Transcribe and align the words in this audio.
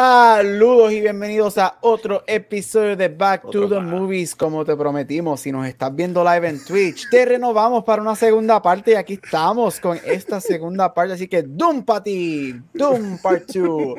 Saludos 0.00 0.92
y 0.92 1.00
bienvenidos 1.00 1.56
a 1.56 1.78
otro 1.80 2.22
episodio 2.26 2.98
de 2.98 3.08
Back 3.08 3.50
to 3.50 3.66
the 3.66 3.80
Movies. 3.80 4.36
Como 4.36 4.62
te 4.62 4.76
prometimos, 4.76 5.40
si 5.40 5.50
nos 5.50 5.66
estás 5.66 5.96
viendo 5.96 6.22
live 6.22 6.46
en 6.46 6.62
Twitch, 6.62 7.08
te 7.08 7.24
renovamos 7.24 7.82
para 7.82 8.02
una 8.02 8.14
segunda 8.14 8.60
parte 8.60 8.90
y 8.90 8.94
aquí 8.94 9.14
estamos 9.14 9.80
con 9.80 9.98
esta 10.04 10.38
segunda 10.42 10.92
parte. 10.92 11.14
Así 11.14 11.26
que 11.28 11.42
Doom 11.42 11.82
Party, 11.82 12.60
Doom 12.74 13.16
Part 13.22 13.46
2. 13.54 13.94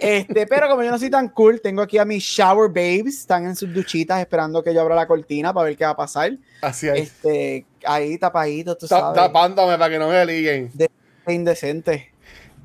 Este, 0.00 0.44
pero 0.48 0.68
como 0.68 0.82
yo 0.82 0.90
no 0.90 0.98
soy 0.98 1.08
tan 1.08 1.28
cool, 1.28 1.60
tengo 1.60 1.82
aquí 1.82 1.98
a 1.98 2.04
mis 2.04 2.24
Shower 2.24 2.68
Babes. 2.68 3.18
Están 3.20 3.44
en 3.46 3.54
sus 3.54 3.72
duchitas 3.72 4.18
esperando 4.18 4.60
que 4.64 4.74
yo 4.74 4.80
abra 4.80 4.96
la 4.96 5.06
cortina 5.06 5.54
para 5.54 5.66
ver 5.68 5.76
qué 5.76 5.84
va 5.84 5.90
a 5.90 5.96
pasar. 5.96 6.32
Así 6.62 6.88
es. 6.88 6.98
Este, 6.98 7.64
ahí 7.84 8.18
tapadito, 8.18 8.76
tú 8.76 8.88
Ta- 8.88 8.98
sabes. 8.98 9.14
Tapándome 9.14 9.78
para 9.78 9.88
que 9.88 10.00
no 10.00 10.08
me 10.08 10.26
liguen. 10.26 10.68
De 10.74 10.90
indecente. 11.28 12.12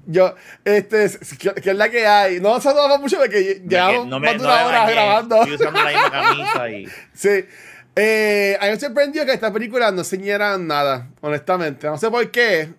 Yo, 0.05 0.35
este, 0.65 1.09
que, 1.37 1.69
es 1.69 1.75
la 1.75 1.89
que 1.89 2.05
hay. 2.05 2.39
No 2.41 2.59
se 2.59 2.73
nos 2.73 2.99
mucho 2.99 3.17
porque 3.17 3.61
llevamos 3.65 4.07
no 4.07 4.19
me, 4.19 4.27
más 4.27 4.33
de 4.33 4.37
no 4.39 4.53
una 4.53 4.57
me 4.57 4.65
hora 4.65 4.79
bañé. 4.79 4.91
grabando. 4.93 5.35
Estoy 5.37 5.55
usando 5.55 5.81
la 5.81 5.85
misma 5.91 6.11
camisa 6.11 6.69
y. 6.69 6.87
Sí. 7.13 7.45
Eh, 7.95 8.57
a 8.59 8.65
mí 8.65 8.71
me 8.71 8.79
sorprendió 8.79 9.25
que 9.25 9.33
esta 9.33 9.53
película 9.53 9.91
no 9.91 9.99
enseñara 9.99 10.57
nada, 10.57 11.09
honestamente. 11.21 11.87
No 11.87 11.97
sé 11.97 12.09
por 12.09 12.29
qué. 12.31 12.73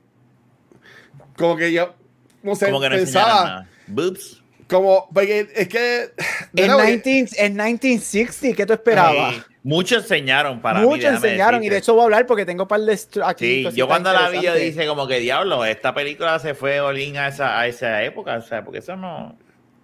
Como 1.36 1.56
que 1.56 1.72
yo, 1.72 1.94
no 2.42 2.54
sé, 2.56 2.66
Como 2.66 2.80
que 2.80 2.90
no 2.90 2.96
pensaba. 2.96 3.44
nada. 3.44 3.68
Boobs. 3.86 4.42
Como, 4.68 5.08
porque 5.12 5.48
es 5.54 5.68
que. 5.68 6.12
En, 6.56 6.68
nuevo, 6.68 6.82
19, 6.82 7.30
en 7.38 7.52
1960, 7.54 8.56
¿qué 8.56 8.66
tú 8.66 8.72
esperabas? 8.74 9.34
Sí. 9.34 9.42
Muchos 9.64 10.02
enseñaron 10.02 10.60
para 10.60 10.80
mí. 10.80 10.86
Muchos 10.86 11.04
déjame 11.04 11.16
enseñaron 11.16 11.54
y 11.62 11.68
decirte. 11.68 11.74
de 11.74 11.78
hecho 11.78 11.94
voy 11.94 12.02
a 12.02 12.04
hablar 12.04 12.26
porque 12.26 12.44
tengo 12.44 12.64
un 12.64 12.68
par 12.68 12.80
de 12.82 12.92
aquí. 13.24 13.64
Sí, 13.64 13.70
yo 13.74 13.88
cuando 13.88 14.12
la 14.12 14.28
vi, 14.28 14.42
yo 14.42 14.54
dije 14.54 14.86
como 14.86 15.08
que 15.08 15.18
diablo, 15.20 15.64
esta 15.64 15.94
película 15.94 16.38
se 16.38 16.54
fue 16.54 16.80
olín 16.80 17.16
a 17.16 17.28
esa, 17.28 17.58
a 17.58 17.66
esa 17.66 18.02
época, 18.02 18.36
o 18.36 18.42
sea, 18.42 18.62
porque 18.62 18.80
eso 18.80 18.94
no... 18.94 19.36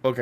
Ok. 0.02 0.18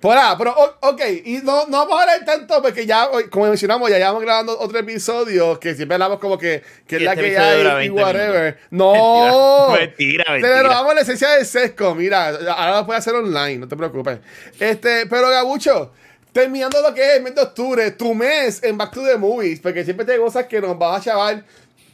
Por 0.00 0.16
ahora, 0.16 0.36
pero, 0.38 0.54
ok. 0.80 1.00
Y 1.24 1.36
no, 1.42 1.66
no 1.66 1.78
vamos 1.78 1.98
a 1.98 2.02
hablar 2.02 2.24
tanto 2.24 2.60
porque 2.62 2.84
ya, 2.84 3.08
como 3.30 3.48
mencionamos, 3.48 3.90
ya 3.90 3.98
llevamos 3.98 4.22
grabando 4.22 4.58
otro 4.58 4.78
episodio 4.78 5.58
que 5.58 5.74
siempre 5.74 5.94
hablamos 5.94 6.18
como 6.18 6.36
que, 6.36 6.62
que 6.86 6.96
es 6.96 7.02
Y 7.02 7.04
la 7.04 7.12
este 7.12 7.30
que 7.30 7.38
hay 7.38 7.60
y 7.60 7.88
20 7.88 8.02
whatever. 8.02 8.58
No. 8.70 9.70
Mentira, 9.78 10.24
mentira. 10.30 10.62
robamos 10.62 10.94
la 10.94 11.00
esencia 11.02 11.30
del 11.30 11.46
sesco. 11.46 11.94
Mira, 11.94 12.28
ahora 12.28 12.80
lo 12.80 12.86
puedes 12.86 13.00
hacer 13.00 13.14
online, 13.14 13.58
no 13.58 13.68
te 13.68 13.76
preocupes. 13.76 14.18
Este, 14.60 15.06
pero 15.06 15.30
Gabucho, 15.30 15.92
terminando 16.32 16.80
lo 16.80 16.94
que 16.94 17.02
es 17.02 17.16
el 17.18 17.22
mes 17.22 17.34
de 17.34 17.42
octubre, 17.42 17.90
tu 17.92 18.14
mes 18.14 18.62
en 18.62 18.76
Back 18.78 18.92
to 18.92 19.04
the 19.04 19.16
Movies, 19.16 19.60
porque 19.60 19.84
siempre 19.84 20.06
te 20.06 20.16
gozas 20.18 20.46
que 20.46 20.60
nos 20.60 20.78
vas 20.78 21.00
a 21.00 21.04
chaval 21.04 21.44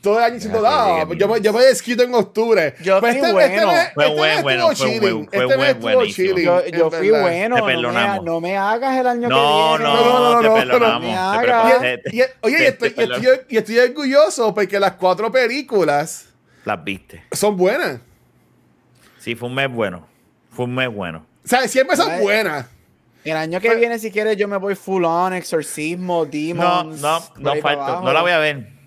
todo 0.00 0.16
el 0.18 0.24
año 0.24 0.40
sí, 0.40 0.48
"Ah, 0.64 1.04
llegué, 1.06 1.18
yo, 1.18 1.26
me- 1.28 1.40
yo 1.40 1.52
me 1.52 1.64
desquito 1.64 2.04
en 2.04 2.14
octubre. 2.14 2.74
Yo 2.80 3.00
fui 3.00 3.18
bueno. 3.18 3.32
mes- 3.72 3.90
Fue 3.94 4.06
este 4.06 4.42
bueno, 4.42 4.66
fue 4.66 4.74
chilling. 4.76 5.00
buen- 5.00 5.28
fue 5.28 5.42
Este 5.42 5.56
buen- 5.56 5.80
buenísimo. 5.80 6.28
chilling, 6.36 6.44
Yo, 6.44 6.66
yo 6.66 6.90
fui 6.92 7.10
verdad. 7.10 7.22
bueno. 7.22 7.54
Te 7.56 7.60
no 7.60 7.66
me, 7.66 7.74
perdonamos. 7.74 8.24
no 8.24 8.40
me 8.40 8.56
hagas 8.56 8.96
el 9.00 9.06
año 9.08 9.28
No, 9.28 9.36
que 9.76 9.82
viene. 9.82 9.92
no, 9.92 10.02
No, 10.04 10.30
no, 10.34 10.40
te 10.40 10.46
no, 10.48 10.54
perdonamos. 10.54 11.02
no, 11.02 11.30
te 11.32 11.36
no. 11.36 11.40
perdonamos, 11.42 11.82
Y- 12.12 12.16
y- 12.20 12.22
oye, 12.42 12.54
y 12.54 12.58
te- 12.58 12.68
estoy, 12.68 12.94
y 13.48 13.56
estoy- 13.56 13.78
orgulloso 13.80 14.54
porque 14.54 14.78
las 14.78 14.92
cuatro 14.92 15.32
películas 15.32 16.26
Las 16.64 16.84
viste. 16.84 17.24
son 17.32 17.56
buenas. 17.56 17.98
Sí, 19.18 19.34
fue 19.34 19.48
un 19.48 19.56
mes 19.56 19.68
bueno. 19.70 20.06
Fue 20.52 20.64
un 20.66 20.76
mes 20.76 20.88
bueno. 20.94 21.26
O 21.44 21.48
sea, 21.48 21.66
siempre 21.66 21.96
son 21.96 22.20
buenas. 22.20 22.66
El 23.30 23.36
año 23.36 23.60
que 23.60 23.74
viene, 23.76 23.98
si 23.98 24.10
quieres, 24.10 24.36
yo 24.36 24.48
me 24.48 24.56
voy 24.56 24.74
full 24.74 25.04
on, 25.04 25.32
exorcismo, 25.34 26.24
No, 26.24 26.30
demons. 26.30 27.00
no, 27.00 27.22
no 27.38 27.54
falta. 27.56 27.84
abajo. 27.86 28.04
No 28.04 28.12
la 28.12 28.22
voy 28.22 28.32
a 28.32 28.38
ver. 28.38 28.78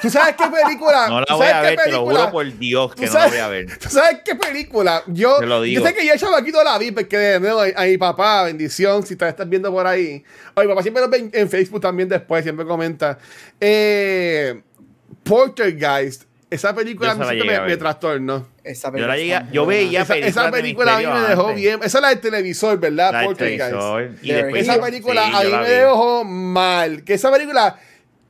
¿Tú 0.00 0.08
sabes 0.08 0.36
qué 0.36 0.44
película? 0.48 1.06
No 1.08 1.20
la 1.20 1.26
¿Tú 1.26 1.34
voy 1.36 1.46
a 1.48 1.60
ver, 1.62 1.76
te 1.84 1.90
lo 1.90 2.02
juro 2.04 2.30
por 2.30 2.58
Dios 2.58 2.94
que 2.94 3.06
¿Tú 3.08 3.12
no 3.14 3.18
la 3.18 3.26
voy 3.28 3.38
a 3.38 3.48
ver. 3.48 3.78
¿Tú 3.80 3.88
sabes 3.88 4.20
qué 4.24 4.34
película? 4.36 5.02
Yo, 5.08 5.38
Te 5.40 5.46
lo 5.46 5.62
digo. 5.62 5.80
yo 5.82 5.86
sé 5.88 5.94
que 5.94 6.06
yo 6.06 6.16
chavaquito 6.16 6.62
la 6.62 6.78
vi 6.78 6.92
porque 6.92 7.16
de 7.18 7.40
nuevo 7.40 7.60
a, 7.60 7.66
a 7.74 7.84
mi 7.86 7.98
papá, 7.98 8.44
bendición, 8.44 9.04
si 9.04 9.16
te 9.16 9.28
estás 9.28 9.48
viendo 9.48 9.72
por 9.72 9.86
ahí. 9.86 10.22
O 10.54 10.60
mi 10.62 10.68
papá 10.68 10.82
siempre 10.82 11.02
lo 11.02 11.08
ve 11.08 11.18
en, 11.18 11.30
en 11.32 11.48
Facebook 11.50 11.80
también 11.80 12.08
después, 12.08 12.44
siempre 12.44 12.64
comenta. 12.64 13.18
Eh, 13.60 14.62
Poltergeist, 15.24 16.24
esa 16.54 16.74
película 16.74 17.12
a 17.12 17.14
mí 17.14 17.22
esa 17.22 17.30
a 17.30 17.34
me, 17.34 17.60
me 17.68 17.76
trastornó. 17.76 18.46
Esa 18.62 18.88
Yo 18.88 18.92
película 18.92 19.06
la 19.06 19.16
llegué, 19.16 19.52
yo 19.52 19.66
veía 19.66 20.02
Esa, 20.02 20.16
esa 20.16 20.50
películas 20.50 20.52
de 20.52 20.52
película 20.52 20.96
a 20.96 20.98
mí 20.98 21.06
me 21.06 21.28
dejó 21.28 21.48
antes. 21.48 21.56
bien. 21.56 21.80
Esa 21.82 21.98
es 21.98 22.02
la 22.02 22.08
del 22.08 22.20
televisor, 22.20 22.78
¿verdad? 22.78 23.12
La 23.12 23.20
del 23.22 23.36
televisor, 23.36 24.10
y 24.22 24.32
después 24.32 24.62
Esa 24.62 24.80
película 24.80 25.26
sí, 25.26 25.32
a 25.34 25.40
mí 25.44 25.52
me 25.52 25.68
dejó 25.70 26.24
mal. 26.24 27.04
Que 27.04 27.14
esa 27.14 27.30
película, 27.30 27.78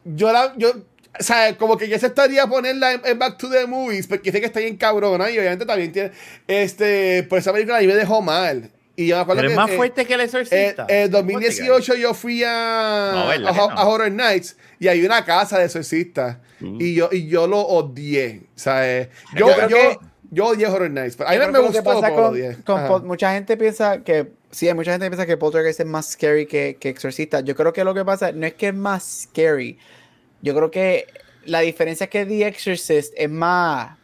yo 0.04 0.32
la, 0.32 0.52
yo, 0.56 0.70
o 0.70 1.22
sea, 1.22 1.56
como 1.56 1.76
que 1.76 1.88
yo 1.88 1.96
aceptaría 1.96 2.46
ponerla 2.46 2.94
en, 2.94 3.02
en 3.04 3.18
Back 3.18 3.38
to 3.38 3.48
the 3.48 3.66
Movies, 3.66 4.06
porque 4.06 4.32
sé 4.32 4.40
que 4.40 4.46
está 4.46 4.60
bien 4.60 4.76
cabrona 4.76 5.30
y 5.30 5.38
obviamente 5.38 5.64
también 5.64 5.92
tiene, 5.92 6.10
este, 6.48 7.22
pues 7.28 7.42
esa 7.44 7.52
película 7.52 7.78
a 7.78 7.80
mí 7.80 7.86
me 7.86 7.94
dejó 7.94 8.20
mal. 8.22 8.70
Y 8.96 9.08
yo 9.08 9.16
me 9.16 9.22
acuerdo 9.22 9.40
Pero 9.42 9.48
es 9.50 9.54
que, 9.54 9.60
más 9.60 9.70
eh, 9.70 9.76
fuerte 9.76 10.04
que 10.06 10.14
el 10.14 10.20
eh, 10.20 10.24
exorcista. 10.24 10.86
en 10.88 11.10
2018 11.10 11.94
yo 11.96 12.14
fui 12.14 12.42
a, 12.46 13.10
No, 13.14 13.26
¿verdad 13.28 13.48
a, 13.50 13.52
que 13.54 13.60
Ho- 13.60 13.70
no? 13.70 13.88
Horror 13.90 14.12
Nights 14.12 14.56
y 14.78 14.86
hay 14.88 15.04
una 15.04 15.24
casa 15.24 15.58
de 15.58 15.64
exorcistas 15.66 16.38
Uh. 16.60 16.78
y 16.80 16.94
yo 16.94 17.08
y 17.10 17.26
yo 17.26 17.48
lo 17.48 17.58
odié, 17.60 18.42
o 18.54 18.58
sea, 18.58 18.88
eh, 18.88 19.10
yo, 19.36 19.48
Yo 19.48 19.68
yo, 19.68 19.76
que- 19.76 19.98
yo 20.30 20.46
odié 20.46 20.66
Horror 20.68 20.88
Nights, 20.90 21.16
pero 21.16 21.28
a 21.28 21.32
mí 21.32 21.38
Yo 21.38 21.50
me 21.52 21.58
gustó, 21.58 21.82
pasa 21.82 22.10
con- 22.14 23.06
mucha 23.06 23.32
gente 23.34 23.56
piensa 23.56 24.02
que 24.04 24.28
sí, 24.52 24.68
hay 24.68 24.74
mucha 24.74 24.92
gente 24.92 25.06
que 25.06 25.10
piensa 25.10 25.26
que 25.26 25.36
Poltergeist 25.36 25.80
es 25.80 25.86
más 25.86 26.12
scary 26.12 26.46
que, 26.46 26.76
que 26.78 26.88
Exorcista. 26.90 27.40
Yo 27.40 27.56
creo 27.56 27.72
que 27.72 27.82
lo 27.82 27.92
que 27.92 28.04
pasa 28.04 28.30
no 28.30 28.46
es 28.46 28.54
que 28.54 28.68
es 28.68 28.74
más 28.74 29.24
scary. 29.28 29.76
Yo 30.42 30.54
creo 30.54 30.70
que 30.70 31.06
la 31.44 31.58
diferencia 31.60 32.04
es 32.04 32.10
que 32.10 32.24
The 32.24 32.46
Exorcist 32.46 33.12
es 33.16 33.28
más 33.30 33.98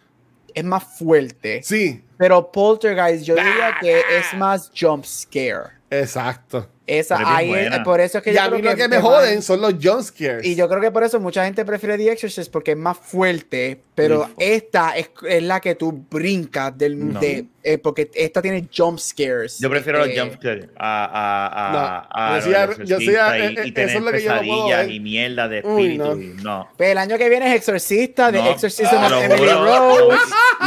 es 0.52 0.64
más 0.64 0.82
fuerte, 0.98 1.62
Sí, 1.62 2.02
pero 2.20 2.52
Poltergeist 2.52 3.24
yo 3.24 3.34
diría 3.34 3.76
que 3.80 3.98
es 3.98 4.34
más 4.36 4.70
jump 4.78 5.06
scare. 5.06 5.70
exacto. 5.88 6.68
Esa 6.86 7.14
es 7.14 7.22
ahí 7.24 7.52
es- 7.54 7.78
por 7.84 8.00
eso 8.00 8.18
es 8.18 8.24
que 8.24 8.32
Y 8.32 8.34
yo 8.34 8.42
a 8.42 8.46
creo 8.48 8.58
mí 8.58 8.62
lo 8.64 8.74
que 8.74 8.88
me 8.88 8.96
más- 8.98 9.04
joden 9.04 9.42
son 9.42 9.60
los 9.60 9.74
jump 9.80 10.02
scares. 10.02 10.44
Y 10.44 10.56
yo 10.56 10.68
creo 10.68 10.80
que 10.80 10.90
por 10.90 11.04
eso 11.04 11.20
mucha 11.20 11.44
gente 11.44 11.64
prefiere 11.64 11.96
The 11.96 12.10
Exorcist 12.12 12.50
porque 12.52 12.72
es 12.72 12.76
más 12.76 12.98
fuerte, 12.98 13.80
pero 13.94 14.22
Uf. 14.22 14.28
esta 14.38 14.96
es, 14.98 15.08
es 15.28 15.42
la 15.44 15.60
que 15.60 15.76
tú 15.76 15.92
brincas 16.10 16.76
del, 16.76 17.12
No. 17.12 17.20
de, 17.20 17.46
eh, 17.62 17.78
porque 17.78 18.10
esta 18.14 18.40
tiene 18.40 18.68
jump 18.74 18.98
scares. 18.98 19.58
Yo 19.58 19.68
prefiero 19.68 20.04
Este, 20.04 20.16
los 20.16 20.28
jumpscares 20.28 20.68
a, 20.78 21.04
a, 21.04 21.46
a, 21.66 21.72
No, 21.72 21.78
a, 22.10 22.38
yo 22.84 22.96
soy 22.96 23.08
y, 23.08 23.16
eh, 23.16 23.54
y 23.54 23.58
eh, 23.58 23.62
eso 23.64 23.74
tener 23.74 23.96
es 23.96 24.02
lo 24.02 24.12
que 24.12 24.22
yo 24.22 24.34
no 24.34 24.42
puedo 24.42 24.66
ver. 24.68 24.90
y 24.90 25.00
mierda 25.00 25.48
de 25.48 25.60
Uy, 25.64 25.82
espíritu. 25.82 26.16
no. 26.16 26.42
No. 26.42 26.68
Pues 26.76 26.90
el 26.90 26.98
año 26.98 27.18
que 27.18 27.28
viene 27.28 27.48
es 27.48 27.56
Exorcista, 27.56 28.30
de 28.32 28.38
No, 28.42 28.50
Exorcism 28.50 28.90
te 28.90 28.96
of 29.14 29.22
Emily 29.24 29.46
Rose. 29.52 30.16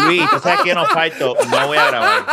Luis, 0.06 0.30
tú 0.30 0.40
sabes 0.40 0.60
que 0.62 0.74
no 0.76 0.86
falto, 0.86 1.36
no 1.50 1.68
voy 1.68 1.78
a 1.78 1.88
grabar. 1.88 2.24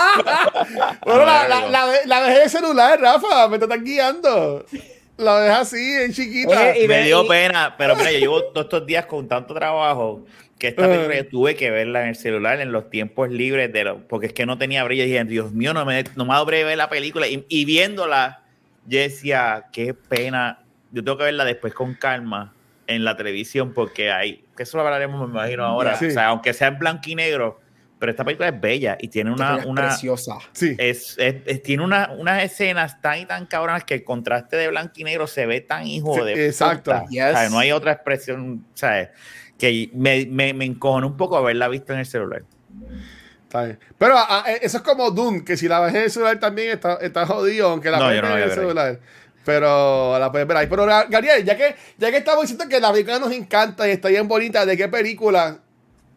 Bueno, 1.04 1.25
la, 1.27 1.48
la, 1.48 1.69
la, 1.69 1.87
la 2.06 2.22
dejé 2.22 2.38
de 2.41 2.48
celular, 2.48 3.00
Rafa, 3.00 3.48
me 3.48 3.59
te 3.59 3.65
están 3.65 3.84
guiando. 3.84 4.65
La 5.16 5.41
dejé 5.41 5.54
así, 5.54 5.92
en 6.03 6.12
chiquita. 6.12 6.48
Oye, 6.71 6.84
y 6.84 6.88
Me 6.88 7.03
dio 7.04 7.25
y- 7.25 7.28
pena, 7.28 7.75
pero 7.77 7.94
mira, 7.97 8.10
yo 8.12 8.19
llevo 8.19 8.44
todos 8.44 8.65
estos 8.65 8.87
días 8.87 9.04
con 9.06 9.28
tanto 9.28 9.53
trabajo 9.54 10.25
que 10.60 10.69
esta 10.69 10.87
película 10.87 11.16
yo 11.16 11.26
tuve 11.26 11.56
que 11.56 11.71
verla 11.71 12.03
en 12.03 12.10
el 12.10 12.16
celular 12.16 12.60
en 12.60 12.71
los 12.71 12.91
tiempos 12.91 13.31
libres 13.31 13.72
de 13.72 13.82
lo, 13.82 14.06
porque 14.06 14.26
es 14.26 14.34
que 14.34 14.44
no 14.44 14.59
tenía 14.59 14.84
brillo. 14.84 15.04
Y 15.04 15.06
dije, 15.06 15.25
Dios 15.25 15.53
mío, 15.53 15.72
no 15.72 15.87
me, 15.87 16.04
no 16.16 16.26
me 16.26 16.44
breve 16.44 16.65
ver 16.65 16.78
la 16.78 16.91
película. 16.91 17.26
Y, 17.26 17.47
y 17.48 17.65
viéndola, 17.65 18.43
yo 18.87 18.98
decía, 19.00 19.65
qué 19.72 19.94
pena. 19.94 20.62
Yo 20.93 21.03
tengo 21.03 21.16
que 21.16 21.25
verla 21.25 21.47
después 21.47 21.72
con 21.72 21.94
calma 21.94 22.53
en 22.87 23.04
la 23.04 23.16
televisión 23.16 23.72
porque 23.72 24.10
hay, 24.10 24.44
que 24.54 24.65
eso 24.65 24.76
lo 24.76 24.84
hablaremos, 24.84 25.26
me 25.26 25.32
imagino, 25.32 25.65
ahora. 25.65 25.97
Sí. 25.97 26.06
O 26.06 26.10
sea, 26.10 26.28
aunque 26.28 26.53
sea 26.53 26.68
en 26.68 26.78
blanco 26.78 27.04
y 27.07 27.15
negro, 27.15 27.59
pero 28.00 28.10
esta 28.10 28.24
película 28.24 28.48
es 28.48 28.60
bella 28.60 28.97
y 28.98 29.06
tiene 29.08 29.30
una, 29.30 29.58
es 29.58 29.66
una, 29.66 29.82
preciosa. 29.88 30.38
sí. 30.52 30.74
es, 30.78 31.14
es- 31.18 31.36
es- 31.47 31.62
tiene 31.62 31.84
una- 31.84 32.10
unas 32.18 32.42
escenas 32.42 33.00
tan 33.00 33.20
y 33.20 33.26
tan 33.26 33.47
cabronas 33.47 33.84
que 33.84 33.94
el 33.94 34.02
contraste 34.04 34.56
de 34.56 34.66
blanco 34.68 34.94
y 34.97 35.04
negro 35.04 35.26
se 35.28 35.47
ve 35.47 35.60
tan 35.60 35.86
hijo 35.86 36.14
Sí, 36.14 36.22
de 36.24 36.47
exacto. 36.48 36.91
puta. 36.92 37.04
Yes. 37.10 37.24
O 37.26 37.32
sea, 37.38 37.48
no 37.50 37.58
hay 37.60 37.70
otra 37.70 37.92
expresión, 37.92 38.64
¿sabes? 38.74 39.10
Que 39.58 39.91
me, 39.94 40.26
me, 40.26 40.52
me 40.54 40.64
encojonó 40.64 41.06
un 41.06 41.16
poco 41.16 41.36
haberla 41.36 41.68
visto 41.68 41.92
en 41.92 41.98
el 42.00 42.06
celular. 42.06 42.42
Está 43.42 43.64
bien. 43.64 43.78
Pero 43.98 44.14
ah, 44.16 44.44
eh, 44.48 44.60
eso 44.62 44.78
es 44.78 44.82
como 44.82 45.10
Doom, 45.10 45.44
que 45.44 45.56
si 45.56 45.68
la 45.68 45.80
ves 45.80 45.94
en 45.94 46.02
el 46.02 46.10
celular 46.10 46.41
también 46.41 46.70
está, 46.70 46.94
está 47.02 47.26
jodido, 47.26 47.68
aunque 47.68 47.91
la 47.91 47.98
No, 47.98 48.14
yo 48.14 48.22
no 48.22 48.28
en 48.28 48.32
el 48.34 48.42
a 48.42 48.47
ver 48.47 48.48
ahí. 48.50 48.54
celular. 48.54 49.00
Pero 49.44 50.18
la 50.18 50.30
puedes 50.30 50.47
ver 50.47 50.56
ahí. 50.56 50.66
Pero 50.68 50.86
Ga- 50.86 51.06
Gabriel, 51.08 51.44
ya 51.44 51.56
que, 51.56 51.74
ya 51.98 52.10
que 52.10 52.18
estamos 52.18 52.42
diciendo 52.42 52.66
que 52.68 52.78
la 52.78 52.92
película 52.92 53.18
nos 53.18 53.32
encanta 53.32 53.88
y 53.88 53.92
está 53.92 54.08
bien 54.08 54.28
bonita, 54.28 54.64
¿de 54.66 54.76
qué 54.76 54.86
película 54.88 55.58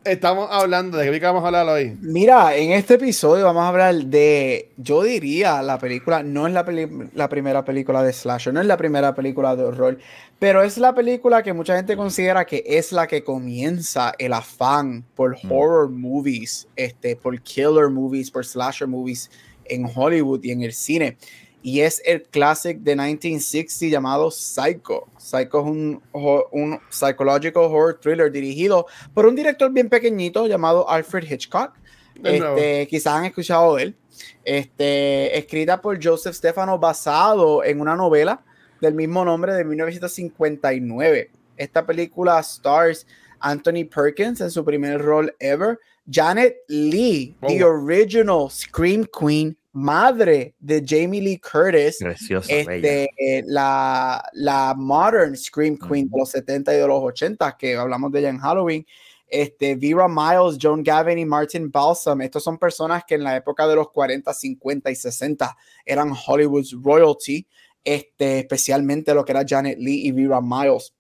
estamos 0.06 0.50
hablando? 0.52 0.98
¿De 0.98 1.12
qué 1.12 1.26
vamos 1.26 1.44
a 1.44 1.48
hablar 1.48 1.68
hoy? 1.68 1.98
Mira, 2.02 2.56
en 2.56 2.72
este 2.72 2.96
episodio 2.96 3.46
vamos 3.46 3.64
a 3.64 3.70
hablar 3.70 3.96
de, 3.96 4.72
yo 4.78 5.04
diría, 5.04 5.62
la 5.62 5.78
película, 5.78 6.24
no 6.24 6.48
es 6.48 6.54
la, 6.54 6.66
la 7.14 7.30
primera 7.30 7.64
película 7.64 8.04
de 8.04 8.14
slasher, 8.14 8.54
no 8.54 8.62
es 8.62 8.68
la 8.68 8.78
primera 8.78 9.14
película 9.16 9.56
de 9.56 9.64
horror, 9.64 9.98
pero 10.40 10.64
es 10.64 10.78
la 10.78 10.94
película 10.94 11.44
que 11.44 11.54
mucha 11.54 11.76
gente 11.76 11.96
considera 11.96 12.46
que 12.46 12.64
es 12.66 12.92
la 12.92 13.08
que 13.08 13.24
comienza 13.24 14.14
el 14.18 14.34
afán 14.34 15.04
por 15.16 15.38
mm. 15.44 15.52
horror 15.52 15.90
movies, 15.90 16.68
este, 16.76 17.16
por 17.16 17.40
killer 17.42 17.90
movies, 17.90 18.30
por 18.32 18.46
slasher 18.46 18.88
movies 18.88 19.30
en 19.66 19.90
Hollywood 19.94 20.44
y 20.44 20.52
en 20.52 20.62
el 20.62 20.74
cine 20.74 21.18
y 21.64 21.80
es 21.80 22.02
el 22.06 22.24
classic 22.24 22.78
de 22.80 22.96
1960 22.96 23.88
llamado 23.88 24.30
Psycho. 24.30 25.08
Psycho 25.18 25.62
es 25.62 25.66
un, 25.66 26.04
un 26.52 26.80
psychological 26.90 27.64
horror 27.64 28.00
thriller 28.00 28.30
dirigido 28.30 28.86
por 29.14 29.26
un 29.26 29.34
director 29.34 29.72
bien 29.72 29.88
pequeñito 29.88 30.46
llamado 30.46 30.88
Alfred 30.90 31.24
Hitchcock. 31.24 31.72
Este, 32.22 32.88
quizás 32.88 33.14
han 33.14 33.26
escuchado 33.26 33.76
de 33.76 33.84
él. 33.84 33.96
Este, 34.44 35.38
escrita 35.38 35.82
por 35.82 36.04
Joseph 36.04 36.36
Stefano, 36.36 36.78
basado 36.78 37.64
en 37.64 37.80
una 37.80 37.96
novela 37.96 38.44
del 38.82 38.94
mismo 38.94 39.24
nombre 39.24 39.54
de 39.54 39.64
1959. 39.64 41.32
Esta 41.56 41.86
película 41.86 42.40
stars 42.42 43.08
Anthony 43.40 43.86
Perkins 43.86 44.42
en 44.42 44.52
su 44.52 44.66
primer 44.66 45.02
rol 45.02 45.34
ever, 45.40 45.80
Janet 46.12 46.58
Lee, 46.68 47.36
the 47.48 47.64
original 47.64 48.50
Scream 48.50 49.06
Queen, 49.06 49.56
madre 49.74 50.54
de 50.60 50.84
Jamie 50.86 51.22
Lee 51.22 51.40
Curtis, 51.40 51.98
este, 52.48 53.10
la, 53.48 54.24
la 54.34 54.76
modern 54.78 55.36
Scream 55.36 55.78
Queen 55.78 56.08
de 56.10 56.18
los 56.18 56.30
70 56.30 56.74
y 56.74 56.78
de 56.78 56.88
los 56.88 57.02
80, 57.02 57.58
que 57.58 57.76
hablamos 57.76 58.12
de 58.12 58.20
ella 58.20 58.30
en 58.30 58.38
Halloween, 58.38 58.86
este, 59.28 59.76
Vera 59.76 60.08
Miles, 60.08 60.60
John 60.62 60.84
Gavin 60.84 61.18
y 61.18 61.26
Martin 61.26 61.72
Balsam, 61.72 62.22
estos 62.22 62.44
son 62.44 62.60
personas 62.60 63.04
que 63.04 63.16
en 63.16 63.24
la 63.24 63.36
época 63.36 63.68
de 63.68 63.76
los 63.76 63.90
40, 63.90 64.32
50 64.32 64.92
y 64.92 64.96
60 64.96 65.58
eran 65.86 66.14
Hollywood's 66.28 66.76
royalty, 66.80 67.48
este, 67.84 68.40
especialmente 68.40 69.14
lo 69.16 69.26
que 69.26 69.32
era 69.32 69.44
Janet 69.46 69.80
Lee 69.80 70.06
y 70.06 70.12
Vera 70.12 70.40
Miles. 70.40 70.94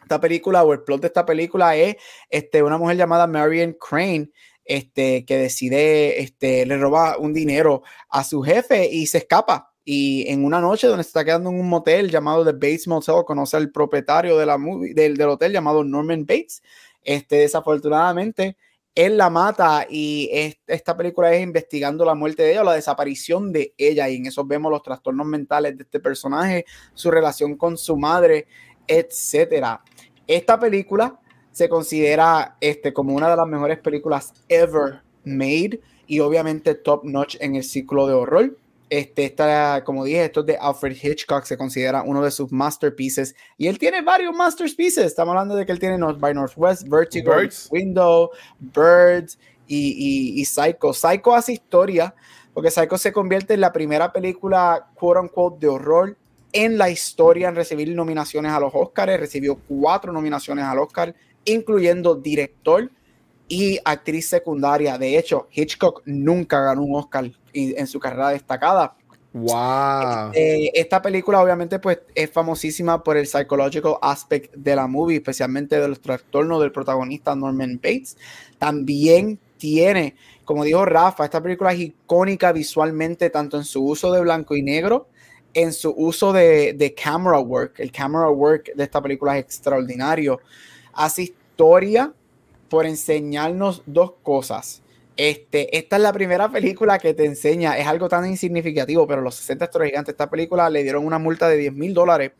Esta 0.00 0.20
película 0.20 0.62
o 0.62 0.72
el 0.72 0.82
plot 0.82 1.00
de 1.00 1.06
esta 1.08 1.26
película 1.26 1.76
es 1.76 1.96
este, 2.28 2.62
una 2.62 2.78
mujer 2.78 2.96
llamada 2.96 3.26
Marion 3.26 3.76
Crane 3.80 4.30
este, 4.64 5.24
que 5.24 5.38
decide, 5.38 6.20
este, 6.20 6.66
le 6.66 6.76
roba 6.76 7.16
un 7.18 7.32
dinero 7.32 7.82
a 8.08 8.24
su 8.24 8.42
jefe 8.42 8.88
y 8.90 9.06
se 9.06 9.18
escapa. 9.18 9.72
Y 9.84 10.28
en 10.28 10.44
una 10.44 10.60
noche 10.60 10.86
donde 10.86 11.02
se 11.02 11.08
está 11.08 11.24
quedando 11.24 11.50
en 11.50 11.58
un 11.58 11.68
motel 11.68 12.10
llamado 12.10 12.44
The 12.44 12.52
Bates 12.52 12.86
Motel, 12.86 13.24
conoce 13.26 13.56
al 13.56 13.70
propietario 13.70 14.38
del, 14.38 14.94
del 14.94 15.28
hotel 15.28 15.52
llamado 15.52 15.82
Norman 15.82 16.24
Bates. 16.24 16.62
Este, 17.02 17.36
desafortunadamente, 17.36 18.56
él 18.94 19.16
la 19.16 19.30
mata 19.30 19.86
y 19.88 20.28
esta 20.66 20.96
película 20.96 21.32
es 21.32 21.42
investigando 21.42 22.04
la 22.04 22.14
muerte 22.14 22.42
de 22.42 22.52
ella 22.52 22.64
la 22.64 22.74
desaparición 22.74 23.50
de 23.50 23.74
ella 23.78 24.08
y 24.10 24.16
en 24.16 24.26
eso 24.26 24.44
vemos 24.44 24.70
los 24.70 24.82
trastornos 24.82 25.26
mentales 25.26 25.78
de 25.78 25.84
este 25.84 25.98
personaje, 25.98 26.66
su 26.92 27.10
relación 27.10 27.56
con 27.56 27.78
su 27.78 27.96
madre, 27.96 28.46
etcétera. 28.86 29.82
Esta 30.26 30.60
película 30.60 31.21
se 31.52 31.68
considera 31.68 32.56
este, 32.60 32.92
como 32.92 33.14
una 33.14 33.30
de 33.30 33.36
las 33.36 33.46
mejores 33.46 33.78
películas 33.78 34.32
ever 34.48 35.00
made 35.24 35.80
y 36.06 36.20
obviamente 36.20 36.74
top 36.74 37.04
notch 37.04 37.36
en 37.40 37.56
el 37.56 37.64
ciclo 37.64 38.06
de 38.06 38.14
horror. 38.14 38.56
Este, 38.90 39.24
esta, 39.24 39.82
como 39.84 40.04
dije, 40.04 40.24
esto 40.24 40.40
es 40.40 40.46
de 40.46 40.58
Alfred 40.58 40.96
Hitchcock, 41.02 41.44
se 41.44 41.56
considera 41.56 42.02
uno 42.02 42.22
de 42.22 42.30
sus 42.30 42.52
masterpieces 42.52 43.34
y 43.56 43.68
él 43.68 43.78
tiene 43.78 44.02
varios 44.02 44.34
masterpieces. 44.34 45.06
Estamos 45.06 45.32
hablando 45.32 45.56
de 45.56 45.64
que 45.64 45.72
él 45.72 45.78
tiene 45.78 45.96
North 45.96 46.20
by 46.20 46.34
Northwest, 46.34 46.86
Vertigo, 46.88 47.32
Window, 47.70 48.30
Birds 48.60 49.38
y, 49.66 50.38
y, 50.38 50.44
Psycho. 50.44 50.92
Psycho 50.92 51.34
hace 51.34 51.54
historia 51.54 52.14
porque 52.52 52.70
Psycho 52.70 52.98
se 52.98 53.12
convierte 53.12 53.54
en 53.54 53.62
la 53.62 53.72
primera 53.72 54.12
película, 54.12 54.90
quote 54.94 55.20
unquote, 55.20 55.58
de 55.58 55.68
horror 55.68 56.18
en 56.52 56.76
la 56.76 56.90
historia 56.90 57.48
en 57.48 57.54
recibir 57.54 57.88
nominaciones 57.94 58.52
a 58.52 58.60
los 58.60 58.72
Oscars. 58.74 59.18
Recibió 59.18 59.58
cuatro 59.66 60.12
nominaciones 60.12 60.66
al 60.66 60.78
Oscar 60.78 61.14
incluyendo 61.44 62.14
director 62.14 62.90
y 63.48 63.78
actriz 63.84 64.28
secundaria. 64.28 64.96
De 64.98 65.18
hecho, 65.18 65.48
Hitchcock 65.52 66.02
nunca 66.04 66.60
ganó 66.60 66.82
un 66.82 66.96
Oscar 66.96 67.30
en 67.52 67.86
su 67.86 68.00
carrera 68.00 68.30
destacada. 68.30 68.96
Wow. 69.34 70.28
Este, 70.34 70.78
esta 70.78 71.00
película 71.00 71.40
obviamente 71.40 71.78
pues 71.78 72.00
es 72.14 72.30
famosísima 72.30 73.02
por 73.02 73.16
el 73.16 73.26
psychological 73.26 73.96
aspect 74.02 74.54
de 74.54 74.76
la 74.76 74.86
movie, 74.86 75.16
especialmente 75.16 75.80
del 75.80 75.98
trastorno 76.00 76.60
del 76.60 76.70
protagonista 76.70 77.34
Norman 77.34 77.76
Bates. 77.76 78.16
También 78.58 79.38
tiene, 79.56 80.16
como 80.44 80.64
dijo 80.64 80.84
Rafa, 80.84 81.24
esta 81.24 81.42
película 81.42 81.72
es 81.72 81.80
icónica 81.80 82.52
visualmente 82.52 83.30
tanto 83.30 83.56
en 83.56 83.64
su 83.64 83.82
uso 83.84 84.12
de 84.12 84.20
blanco 84.20 84.54
y 84.54 84.62
negro, 84.62 85.08
en 85.54 85.72
su 85.72 85.94
uso 85.96 86.32
de, 86.32 86.74
de 86.74 86.94
camera 86.94 87.38
work. 87.38 87.80
El 87.80 87.90
camera 87.90 88.28
work 88.28 88.74
de 88.74 88.84
esta 88.84 89.00
película 89.00 89.38
es 89.38 89.44
extraordinario 89.44 90.40
hace 90.92 91.22
historia 91.22 92.12
por 92.68 92.86
enseñarnos 92.86 93.82
dos 93.86 94.14
cosas. 94.22 94.82
Este, 95.16 95.76
esta 95.76 95.96
es 95.96 96.02
la 96.02 96.12
primera 96.12 96.50
película 96.50 96.98
que 96.98 97.12
te 97.12 97.26
enseña, 97.26 97.76
es 97.76 97.86
algo 97.86 98.08
tan 98.08 98.26
insignificativo, 98.26 99.06
pero 99.06 99.20
los 99.20 99.34
60 99.34 99.66
historias 99.66 99.90
gigantes, 99.90 100.12
esta 100.14 100.30
película 100.30 100.70
le 100.70 100.82
dieron 100.82 101.04
una 101.04 101.18
multa 101.18 101.48
de 101.48 101.58
10 101.58 101.74
mil 101.74 101.92
dólares 101.92 102.32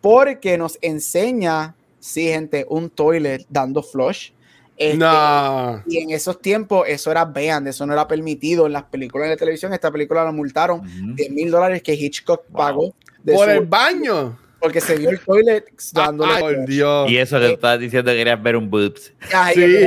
porque 0.00 0.58
nos 0.58 0.78
enseña, 0.82 1.74
sí, 1.98 2.24
gente, 2.28 2.66
un 2.68 2.90
toilet 2.90 3.46
dando 3.48 3.82
flush. 3.82 4.30
Este, 4.76 5.04
y 5.88 5.98
en 5.98 6.10
esos 6.10 6.40
tiempos 6.40 6.86
eso 6.86 7.10
era 7.10 7.24
banned, 7.24 7.66
eso 7.66 7.84
no 7.84 7.92
era 7.94 8.06
permitido 8.06 8.66
en 8.66 8.74
las 8.74 8.84
películas 8.84 9.28
de 9.28 9.36
televisión. 9.36 9.72
Esta 9.72 9.90
película 9.90 10.22
la 10.22 10.30
multaron 10.30 10.82
10 11.16 11.30
mil 11.30 11.50
dólares 11.50 11.82
que 11.82 11.94
Hitchcock 11.94 12.44
pagó. 12.52 12.94
por 13.24 13.48
el 13.48 13.66
baño. 13.66 14.38
Porque 14.60 14.80
se 14.80 14.96
vio 14.96 15.10
el 15.10 15.20
toilet 15.20 15.70
dándole. 15.92 16.32
Ay, 16.32 16.56
Dios. 16.66 17.10
Y 17.10 17.16
eso 17.16 17.38
que 17.38 17.46
eh, 17.46 17.52
estás 17.52 17.78
diciendo 17.78 18.10
que 18.10 18.18
querías 18.18 18.42
ver 18.42 18.56
un 18.56 18.68
boobs. 18.68 19.12
Ay, 19.32 19.54
sí. 19.54 19.86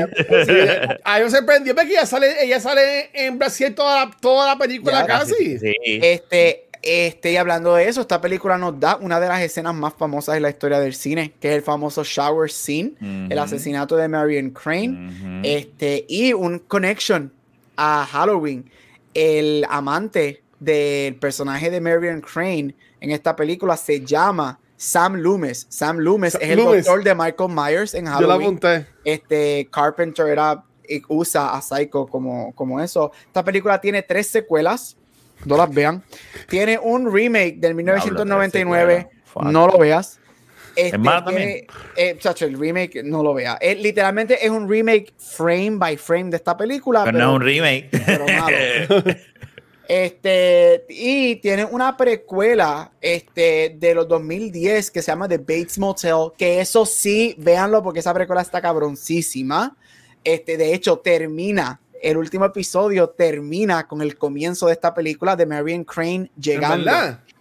Ay, 1.03 1.23
me 1.23 1.29
sorprendió 1.29 1.75
porque 1.75 1.91
ella 1.91 2.05
sale, 2.05 2.43
ella 2.43 2.59
sale 2.59 3.09
en 3.13 3.37
Brasil 3.37 3.75
toda 3.75 4.05
la, 4.05 4.11
toda 4.19 4.47
la 4.47 4.57
película 4.57 5.05
casi. 5.05 5.59
Sí. 5.59 5.75
Este, 5.83 6.69
este, 6.83 7.31
y 7.31 7.37
hablando 7.37 7.75
de 7.75 7.87
eso, 7.87 8.01
esta 8.01 8.21
película 8.21 8.57
nos 8.57 8.79
da 8.79 8.95
una 8.95 9.19
de 9.19 9.27
las 9.27 9.41
escenas 9.41 9.75
más 9.75 9.93
famosas 9.93 10.35
de 10.35 10.41
la 10.41 10.49
historia 10.49 10.79
del 10.79 10.95
cine, 10.95 11.33
que 11.39 11.49
es 11.49 11.55
el 11.55 11.61
famoso 11.61 12.03
shower 12.03 12.49
scene, 12.49 12.93
el 13.29 13.37
asesinato 13.37 13.95
de 13.97 14.07
Marion 14.07 14.49
Crane, 14.49 15.41
este, 15.43 16.05
y 16.07 16.33
un 16.33 16.59
connection 16.59 17.31
a 17.77 18.05
Halloween. 18.05 18.69
El 19.13 19.65
amante 19.69 20.41
del 20.59 21.15
personaje 21.15 21.69
de 21.69 21.81
Marion 21.81 22.21
Crane 22.21 22.73
en 23.01 23.11
esta 23.11 23.35
película 23.35 23.75
se 23.75 24.05
llama 24.05 24.59
Sam 24.77 25.15
Loomis. 25.15 25.65
Sam 25.69 25.97
Loomis 25.97 26.35
es 26.35 26.49
el 26.51 26.63
doctor 26.63 27.03
de 27.03 27.13
Michael 27.13 27.49
Myers 27.49 27.93
en 27.93 28.05
Halloween. 28.05 28.21
Yo 28.21 28.27
la 28.27 28.35
apunté. 28.35 28.87
Este 29.03 29.67
Carpenter 29.71 30.27
era, 30.27 30.63
usa 31.09 31.53
a 31.53 31.61
Psycho 31.61 32.07
como, 32.07 32.53
como 32.53 32.79
eso. 32.79 33.11
Esta 33.25 33.43
película 33.43 33.81
tiene 33.81 34.03
tres 34.03 34.27
secuelas. 34.27 34.95
No 35.45 35.57
las 35.57 35.73
vean. 35.73 36.03
Tiene 36.47 36.77
un 36.77 37.11
remake 37.11 37.57
del 37.57 37.73
1999. 37.75 39.09
No 39.43 39.67
lo 39.67 39.77
veas. 39.79 40.19
Este, 40.75 40.97
tiene, 40.97 41.67
eh, 41.97 42.17
chacho, 42.17 42.45
el 42.45 42.57
remake 42.57 43.03
no 43.03 43.23
lo 43.23 43.33
vea. 43.33 43.57
Eh, 43.59 43.75
literalmente 43.75 44.43
es 44.43 44.49
un 44.49 44.69
remake 44.69 45.13
frame 45.17 45.71
by 45.71 45.97
frame 45.97 46.29
de 46.29 46.37
esta 46.37 46.55
película. 46.55 47.03
Pero, 47.03 47.17
no 47.17 47.31
es 47.31 47.35
un 47.35 47.41
remake. 47.41 47.89
Pero 48.05 48.25
Este, 49.87 50.85
y 50.89 51.35
tiene 51.37 51.65
una 51.65 51.97
precuela 51.97 52.91
este, 53.01 53.75
de 53.77 53.93
los 53.93 54.07
2010 54.07 54.91
que 54.91 55.01
se 55.01 55.11
llama 55.11 55.27
The 55.27 55.37
Bates 55.39 55.77
Motel, 55.77 56.31
que 56.37 56.61
eso 56.61 56.85
sí, 56.85 57.35
véanlo 57.37 57.83
porque 57.83 57.99
esa 57.99 58.13
precuela 58.13 58.41
está 58.41 58.61
cabroncísima. 58.61 59.75
Este, 60.23 60.55
de 60.57 60.73
hecho, 60.73 60.99
termina, 60.99 61.79
el 62.01 62.17
último 62.17 62.45
episodio 62.45 63.09
termina 63.09 63.87
con 63.87 64.01
el 64.01 64.17
comienzo 64.17 64.67
de 64.67 64.73
esta 64.73 64.93
película 64.93 65.35
de 65.35 65.45
Marion 65.45 65.83
Crane 65.83 66.31
llegando 66.39 66.91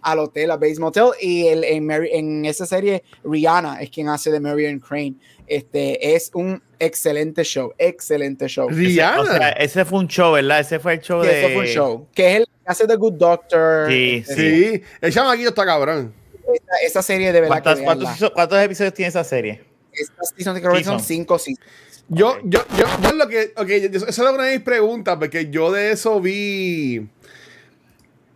al 0.01 0.19
hotel, 0.19 0.51
a 0.51 0.55
Bates 0.55 0.79
Motel, 0.79 1.11
y 1.19 1.47
el, 1.47 1.63
en, 1.63 1.89
en 1.91 2.45
esa 2.45 2.65
serie 2.65 3.03
Rihanna 3.23 3.81
es 3.81 3.89
quien 3.89 4.09
hace 4.09 4.31
de 4.31 4.39
Marion 4.39 4.79
Crane. 4.79 5.15
Este, 5.47 6.15
es 6.15 6.31
un 6.33 6.61
excelente 6.79 7.43
show, 7.43 7.73
excelente 7.77 8.47
show. 8.47 8.69
Rihanna. 8.69 9.21
O 9.21 9.25
sea, 9.25 9.49
ese 9.49 9.85
fue 9.85 9.99
un 9.99 10.07
show, 10.07 10.33
¿verdad? 10.33 10.61
Ese 10.61 10.79
fue 10.79 10.93
el 10.93 11.01
show 11.01 11.21
de. 11.21 11.39
Ese 11.39 11.53
fue 11.53 11.63
un 11.63 11.67
show. 11.67 12.07
Que 12.13 12.31
es 12.31 12.39
el 12.39 12.45
que 12.45 12.51
hace 12.65 12.87
The 12.87 12.95
Good 12.95 13.13
Doctor. 13.13 13.89
Sí, 13.89 14.23
sí. 14.25 14.33
sí. 14.35 14.81
El 15.01 15.13
chamaquillo 15.13 15.49
está 15.49 15.65
cabrón. 15.65 16.13
Esa, 16.85 17.01
serie 17.01 17.31
de 17.31 17.41
verdad. 17.41 17.57
que 17.63 17.83
¿cuántos, 17.83 18.31
¿Cuántos 18.33 18.59
episodios 18.59 18.93
tiene 18.93 19.09
esa 19.09 19.23
serie? 19.23 19.63
Esta 19.93 20.23
season 20.23 20.59
creo 20.59 20.73
que 20.73 20.83
son 20.83 20.99
cinco, 20.99 21.37
sí. 21.37 21.55
Yo, 22.13 22.37
yo, 22.43 22.59
yo, 22.77 22.85
yo 23.01 23.13
lo 23.13 23.27
que. 23.27 23.53
Ok, 23.55 23.69
eso 23.69 24.07
es 24.07 24.17
una 24.17 24.43
de 24.43 24.57
mis 24.57 24.65
preguntas, 24.65 25.17
porque 25.17 25.49
yo 25.49 25.71
de 25.71 25.91
eso 25.91 26.19
vi. 26.19 27.07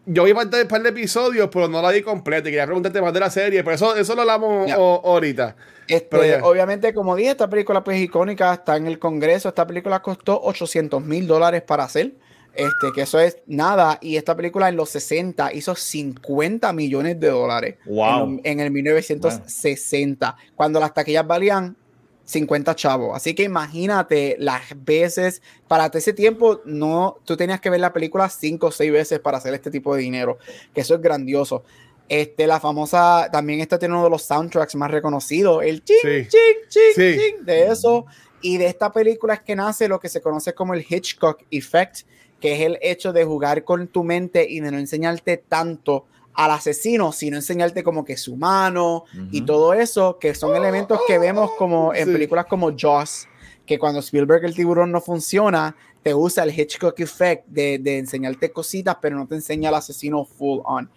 Yo 0.06 0.24
vi 0.24 0.34
parte 0.34 0.58
del 0.58 0.68
par 0.68 0.82
de 0.82 0.90
episodios, 0.90 1.50
pero 1.52 1.68
no 1.68 1.82
la 1.82 1.92
vi 1.92 2.02
completa. 2.02 2.48
Y 2.50 2.52
quería 2.52 2.66
preguntarte 2.66 3.02
más 3.02 3.14
de 3.14 3.20
la 3.20 3.30
serie, 3.30 3.64
pero 3.64 3.76
eso, 3.76 3.96
eso 3.96 4.16
lo 4.16 4.22
hablamos 4.22 4.72
ahorita. 4.72 5.56
Este, 5.88 6.42
obviamente, 6.42 6.94
como 6.94 7.16
dije, 7.16 7.32
esta 7.32 7.50
película 7.50 7.84
pues 7.84 8.00
icónica, 8.00 8.54
está 8.54 8.78
en 8.78 8.88
el 8.88 9.00
Congreso. 9.00 9.50
Esta 9.50 9.68
película 9.68 10.02
costó 10.02 10.42
800 10.42 11.04
mil 11.04 11.28
dólares 11.28 11.62
para 11.62 11.84
hacer. 11.84 12.14
Este, 12.56 12.88
que 12.96 13.02
eso 13.02 13.20
es 13.20 13.38
nada. 13.46 13.98
Y 14.02 14.16
esta 14.16 14.36
película 14.36 14.70
en 14.70 14.78
los 14.78 14.90
60 14.90 15.54
hizo 15.54 15.76
50 15.76 16.72
millones 16.74 17.20
de 17.20 17.30
dólares. 17.30 17.76
Wow. 17.86 18.42
En, 18.44 18.60
el 18.60 18.72
1960. 18.72 20.36
Cuando 20.56 20.80
las 20.80 20.94
taquillas 20.94 21.28
valían 21.28 21.76
50 22.26 22.76
chavos. 22.76 23.16
Así 23.16 23.34
que 23.34 23.44
imagínate 23.44 24.36
las 24.40 24.64
veces, 24.84 25.42
para 25.68 25.86
ese 25.86 26.14
tiempo, 26.14 26.62
no, 26.66 27.18
tú 27.24 27.38
tenías 27.38 27.62
que 27.62 27.70
ver 27.70 27.80
la 27.80 27.94
película 27.94 28.28
cinco 28.30 28.68
o 28.68 28.72
seis 28.72 28.92
veces 28.92 29.20
para 29.20 29.38
hacer 29.38 29.54
este 29.54 29.72
tipo 29.72 29.96
de 29.96 30.02
dinero, 30.02 30.38
que 30.74 30.82
eso 30.82 30.96
es 30.96 31.02
grandioso. 31.02 31.64
Este, 32.10 32.46
la 32.46 32.60
famosa, 32.60 33.30
también 33.32 33.62
esta 33.62 33.80
tiene 33.80 33.96
uno 33.96 34.04
de 34.04 34.10
los 34.10 34.24
soundtracks 34.24 34.76
más 34.76 34.92
reconocidos, 34.92 35.64
el 35.64 35.84
ching, 35.84 36.28
ching, 36.28 36.58
ching, 36.68 36.94
ching, 36.96 37.46
de 37.46 37.68
eso. 37.68 38.06
Y 38.42 38.58
de 38.58 38.68
esta 38.68 38.92
película 38.92 39.36
es 39.36 39.42
que 39.42 39.56
nace 39.56 39.88
lo 39.88 40.00
que 40.00 40.10
se 40.10 40.22
conoce 40.22 40.54
como 40.54 40.74
el 40.74 40.86
Hitchcock 40.88 41.44
Effect, 41.50 42.02
que 42.40 42.54
es 42.54 42.62
el 42.62 42.78
hecho 42.82 43.12
de 43.12 43.26
jugar 43.26 43.64
con 43.64 43.88
tu 43.88 44.04
mente 44.04 44.46
y 44.48 44.60
de 44.60 44.70
no 44.72 44.78
enseñarte 44.78 45.38
tanto 45.38 46.06
al 46.36 46.52
asesino, 46.52 47.12
sino 47.12 47.38
enseñarte 47.38 47.84
como 47.84 48.04
que 48.04 48.14
es 48.14 48.28
humano 48.28 49.06
y 49.32 49.42
todo 49.42 49.74
eso, 49.74 50.18
que 50.20 50.36
son 50.36 50.56
elementos 50.56 51.00
que 51.08 51.18
vemos 51.18 51.52
como 51.58 51.94
en 51.94 52.12
películas 52.12 52.46
como 52.46 52.76
Jaws, 52.78 53.28
que 53.66 53.80
cuando 53.80 54.00
Spielberg 54.00 54.44
el 54.46 54.54
tiburón 54.54 54.92
no 54.92 55.02
funciona, 55.02 55.76
te 56.04 56.14
usa 56.14 56.44
el 56.44 56.58
Hitchcock 56.58 57.00
effect 57.00 57.48
de, 57.48 57.80
de 57.80 57.98
enseñarte 57.98 58.52
cositas, 58.52 58.98
pero 59.02 59.18
no 59.18 59.28
te 59.28 59.36
enseña 59.36 59.70
al 59.70 59.76
asesino 59.76 60.26
full 60.26 60.60
on. 60.66 60.90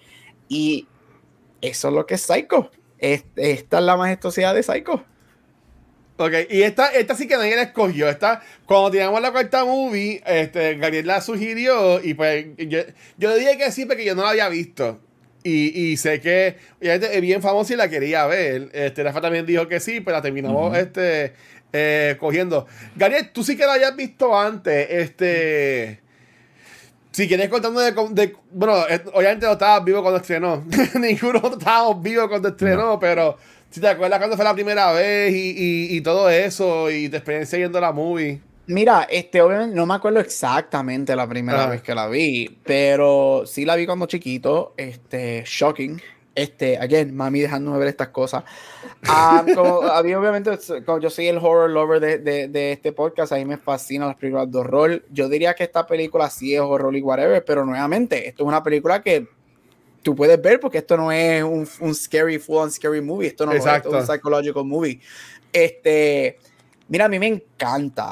Y 0.49 0.87
eso 1.61 1.89
es 1.89 1.95
lo 1.95 2.05
que 2.07 2.15
es 2.15 2.23
Psycho. 2.23 2.71
esta 2.99 3.79
es 3.79 3.85
la 3.85 3.97
majestuosidad 3.97 4.55
de 4.55 4.63
Psycho. 4.63 5.05
Ok, 6.21 6.33
y 6.51 6.63
esta, 6.63 6.89
esta 6.89 7.15
sí 7.15 7.29
que 7.29 7.37
nadie 7.37 7.55
la 7.55 7.63
escogió. 7.63 8.09
Esta, 8.09 8.43
cuando 8.67 8.91
teníamos 8.91 9.23
la 9.23 9.31
cuarta 9.31 9.65
movie, 9.65 10.21
este, 10.27 10.75
Gabriel 10.75 11.07
la 11.07 11.21
sugirió 11.21 12.03
y 12.03 12.15
pues 12.15 12.45
yo, 12.57 12.81
yo 13.17 13.37
dije 13.37 13.57
que 13.57 13.71
sí 13.71 13.87
porque 13.87 14.05
yo 14.05 14.17
no 14.17 14.23
la 14.23 14.31
había 14.31 14.49
visto. 14.49 15.01
Y, 15.49 15.97
sé 15.97 16.21
que 16.21 16.57
es 16.81 17.21
bien 17.21 17.43
famosa 17.43 17.75
y 17.75 17.77
la 17.77 17.89
quería 17.89 18.27
ver. 18.27 18.71
Este, 18.73 19.03
Rafa 19.03 19.21
también 19.21 19.47
dijo 19.47 19.69
que 19.69 19.81
sí, 19.81 20.01
pero 20.01 20.17
la 20.17 20.23
terminamos 20.23 20.77
este, 20.77 21.33
eh, 21.73 22.17
cogiendo. 22.19 22.67
Gabriel, 22.97 23.31
tú 23.33 23.43
sí 23.43 23.57
que 23.57 23.67
la 23.67 23.75
habías 23.75 23.97
visto 23.97 24.39
antes. 24.39 24.87
Este. 24.91 26.01
Si 27.11 27.27
quieres 27.27 27.49
contando 27.49 27.81
de, 27.81 27.93
Bueno, 28.53 28.75
obviamente 29.13 29.47
no 29.47 29.53
estabas 29.53 29.85
vivo 29.85 30.03
cuando 30.03 30.21
estrenó. 30.21 30.65
Ninguno 30.95 31.43
estábamos 31.59 32.03
vivos 32.03 32.29
cuando 32.29 32.49
estrenó, 32.49 32.99
pero 33.01 33.37
si 33.71 33.81
te 33.81 33.89
acuerdas 33.89 34.19
cuando 34.19 34.37
fue 34.37 34.45
la 34.45 34.55
primera 34.55 34.93
vez 34.93 35.35
y, 35.35 35.97
y, 35.97 36.01
todo 36.01 36.31
eso 36.31 36.91
y 36.91 37.09
tu 37.09 37.17
experiencia 37.17 37.59
yendo 37.59 37.79
a 37.79 37.81
la 37.81 37.93
movie. 37.93 38.41
Mira, 38.69 39.07
este, 39.11 39.41
obviamente 39.41 39.75
no 39.75 39.87
me 39.87 39.95
acuerdo 39.95 40.21
exactamente 40.21 41.17
la 41.17 41.27
primera 41.27 41.67
vez 41.67 41.81
que 41.81 41.95
la 41.95 42.07
vi, 42.07 42.59
pero 42.65 43.45
sí 43.47 43.65
la 43.65 43.77
vi 43.77 43.87
cuando 43.87 44.05
chiquito, 44.05 44.75
este, 44.77 45.43
shocking. 45.47 46.01
Este, 46.35 46.77
again, 46.77 47.17
mami 47.17 47.41
dejándome 47.41 47.79
ver 47.79 47.89
estas 47.89 48.09
cosas. 48.09 48.45
Ah, 49.09 49.43
como, 49.55 49.83
a 49.83 50.03
mí, 50.03 50.13
obviamente, 50.13 50.51
como 50.85 51.01
yo 51.01 51.09
soy 51.09 51.29
el 51.29 51.39
horror 51.39 51.71
lover 51.71 51.99
de, 51.99 52.19
de, 52.19 52.49
de, 52.49 52.73
este 52.73 52.93
podcast, 52.93 53.33
a 53.33 53.37
mí 53.37 53.47
me 53.47 53.57
fascinan 53.57 54.09
las 54.09 54.19
películas 54.19 54.53
de 54.53 54.59
horror. 54.59 55.03
Yo 55.11 55.31
diría 55.31 55.55
que 55.55 55.65
esta 55.65 55.87
película 55.87 56.29
sí 56.29 56.55
es 56.55 56.61
horror 56.61 56.95
y 56.95 57.01
whatever, 57.01 57.43
pero 57.45 57.65
nuevamente, 57.65 58.29
esto 58.29 58.43
es 58.43 58.47
una 58.47 58.63
película 58.63 59.03
que 59.03 59.27
tú 60.03 60.15
puedes 60.15 60.41
ver 60.41 60.61
porque 60.61 60.79
esto 60.79 60.97
no 60.99 61.11
es 61.11 61.43
un, 61.43 61.67
un 61.81 61.95
scary, 61.95 62.39
full 62.39 62.57
on 62.59 62.71
scary 62.71 63.01
movie, 63.01 63.29
esto 63.29 63.47
no 63.47 63.53
es 63.53 63.65
un 63.65 64.07
psychological 64.07 64.65
movie. 64.65 65.01
Este, 65.53 66.39
Mira, 66.89 67.05
a 67.05 67.09
mí 67.09 67.19
me 67.19 67.27
encanta. 67.27 67.48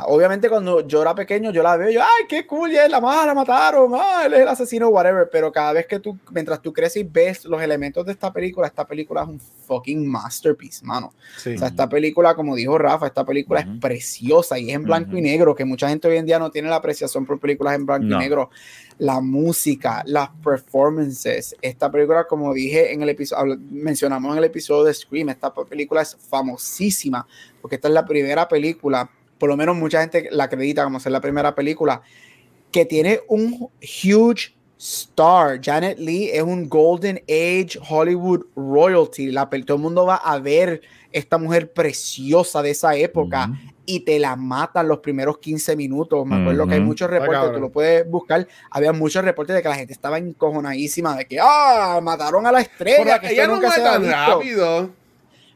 Obviamente 0.06 0.48
cuando 0.48 0.86
yo 0.86 1.02
era 1.02 1.14
pequeño, 1.14 1.50
yo 1.52 1.62
la 1.62 1.76
veo, 1.76 1.90
yo, 1.90 2.02
ay, 2.02 2.26
qué 2.28 2.46
cool, 2.46 2.72
ya 2.72 2.84
es 2.84 2.90
la 2.90 3.00
mala, 3.00 3.26
la 3.26 3.34
mataron, 3.34 3.92
ah, 3.94 4.24
él 4.26 4.34
es 4.34 4.40
el 4.40 4.48
asesino, 4.48 4.88
whatever. 4.88 5.28
Pero 5.30 5.52
cada 5.52 5.72
vez 5.72 5.86
que 5.86 6.00
tú, 6.00 6.18
mientras 6.32 6.60
tú 6.60 6.72
creces 6.72 7.02
y 7.02 7.04
ves 7.04 7.44
los 7.44 7.62
elementos 7.62 8.04
de 8.04 8.12
esta 8.12 8.32
película, 8.32 8.66
esta 8.66 8.86
película 8.86 9.22
es 9.22 9.28
un 9.28 9.40
fucking 9.40 10.06
masterpiece, 10.06 10.84
mano. 10.84 11.14
O 11.38 11.40
sea, 11.40 11.68
esta 11.68 11.88
película, 11.88 12.34
como 12.34 12.54
dijo 12.56 12.76
Rafa, 12.76 13.06
esta 13.06 13.24
película 13.24 13.60
es 13.60 13.66
preciosa 13.80 14.58
y 14.58 14.70
es 14.70 14.76
en 14.76 14.82
blanco 14.82 15.16
y 15.16 15.22
negro, 15.22 15.54
que 15.54 15.64
mucha 15.64 15.88
gente 15.88 16.08
hoy 16.08 16.16
en 16.16 16.26
día 16.26 16.38
no 16.38 16.50
tiene 16.50 16.68
la 16.68 16.76
apreciación 16.76 17.24
por 17.24 17.38
películas 17.38 17.76
en 17.76 17.86
blanco 17.86 18.06
y 18.06 18.18
negro. 18.18 18.50
La 18.98 19.20
música, 19.20 20.02
las 20.06 20.30
performances. 20.42 21.54
Esta 21.60 21.90
película, 21.90 22.24
como 22.24 22.54
dije 22.54 22.94
en 22.94 23.02
el 23.02 23.10
episodio, 23.10 23.58
mencionamos 23.70 24.32
en 24.32 24.38
el 24.38 24.44
episodio 24.44 24.84
de 24.84 24.94
Scream, 24.94 25.28
esta 25.28 25.52
película 25.52 26.00
es 26.00 26.16
famosísima 26.16 27.26
porque 27.66 27.74
esta 27.74 27.88
es 27.88 27.94
la 27.94 28.06
primera 28.06 28.46
película, 28.46 29.10
por 29.38 29.48
lo 29.48 29.56
menos 29.56 29.76
mucha 29.76 30.00
gente 30.00 30.28
la 30.30 30.44
acredita 30.44 30.84
como 30.84 31.00
ser 31.00 31.12
la 31.12 31.20
primera 31.20 31.54
película, 31.54 32.02
que 32.70 32.84
tiene 32.84 33.20
un 33.28 33.68
huge 33.80 34.56
star. 34.78 35.60
Janet 35.62 35.98
Lee 35.98 36.30
es 36.32 36.42
un 36.42 36.68
Golden 36.68 37.22
Age 37.28 37.78
Hollywood 37.88 38.46
royalty. 38.54 39.30
La, 39.30 39.48
todo 39.48 39.76
el 39.76 39.82
mundo 39.82 40.06
va 40.06 40.16
a 40.16 40.38
ver 40.38 40.82
esta 41.12 41.38
mujer 41.38 41.72
preciosa 41.72 42.62
de 42.62 42.70
esa 42.70 42.94
época 42.96 43.50
y 43.86 44.00
te 44.00 44.18
la 44.18 44.36
matan 44.36 44.88
los 44.88 44.98
primeros 44.98 45.38
15 45.38 45.76
minutos. 45.76 46.26
Me 46.26 46.36
acuerdo 46.36 46.66
que 46.66 46.74
hay 46.74 46.80
muchos 46.80 47.08
reportes, 47.08 47.52
tú 47.52 47.60
lo 47.60 47.70
puedes 47.70 48.08
buscar. 48.08 48.46
Había 48.70 48.92
muchos 48.92 49.24
reportes 49.24 49.56
de 49.56 49.62
que 49.62 49.68
la 49.68 49.76
gente 49.76 49.92
estaba 49.92 50.18
encojonadísima 50.18 51.16
de 51.16 51.24
que, 51.24 51.38
ah, 51.40 52.00
mataron 52.02 52.46
a 52.46 52.52
la 52.52 52.60
estrella. 52.60 53.18
que 53.20 53.32
ella 53.32 53.46
no 53.46 53.54
nunca 53.54 53.74
tan 53.74 54.04
rápido. 54.04 54.90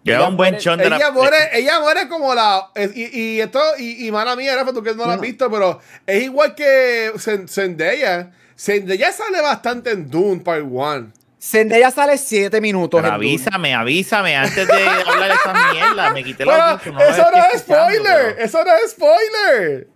Queda 0.05 0.29
un 0.29 0.37
buen 0.37 0.57
chon 0.57 0.79
de 0.79 0.87
ella 0.87 0.99
la... 0.99 1.11
muere, 1.11 1.37
ella 1.53 1.81
muere 1.81 2.09
como 2.09 2.35
la. 2.35 2.71
Y, 2.95 3.19
y 3.19 3.41
esto, 3.41 3.61
y, 3.79 4.07
y 4.07 4.11
mala 4.11 4.35
mía, 4.37 4.57
Rafa, 4.57 4.73
tú 4.73 4.83
que 4.83 4.95
no, 4.95 5.07
la 5.07 5.15
has 5.15 5.21
visto, 5.21 5.51
pero 5.51 5.81
es 6.07 6.23
igual 6.23 6.55
que 6.55 7.13
Zendaya. 7.49 8.33
Zendaya 8.57 9.13
sale 9.13 9.41
bastante 9.41 9.91
en 9.91 10.11
Dune 10.11 10.41
Part 10.41 10.65
1. 10.69 11.13
Zendaya 11.41 11.91
sale 11.91 12.19
7 12.19 12.61
minutos. 12.61 13.01
Pero 13.01 13.15
avísame, 13.15 13.75
avísame 13.75 14.37
antes 14.37 14.67
de 14.67 14.87
hablar 14.87 15.29
de 15.29 15.35
esa 15.35 15.73
mierda. 15.73 16.11
Me 16.13 16.23
quité 16.23 16.45
la 16.45 16.81
no 16.85 17.01
Eso 17.01 17.31
no 17.31 17.45
es 17.55 17.61
spoiler. 17.61 18.37
Eso 18.39 18.63
no 18.63 18.71
es 18.75 18.91
spoiler. 18.91 19.89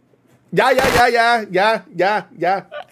Ya, 0.54 0.72
ya, 0.72 0.84
ya, 0.94 1.08
ya, 1.10 1.44
ya, 1.50 1.84
ya, 1.92 2.28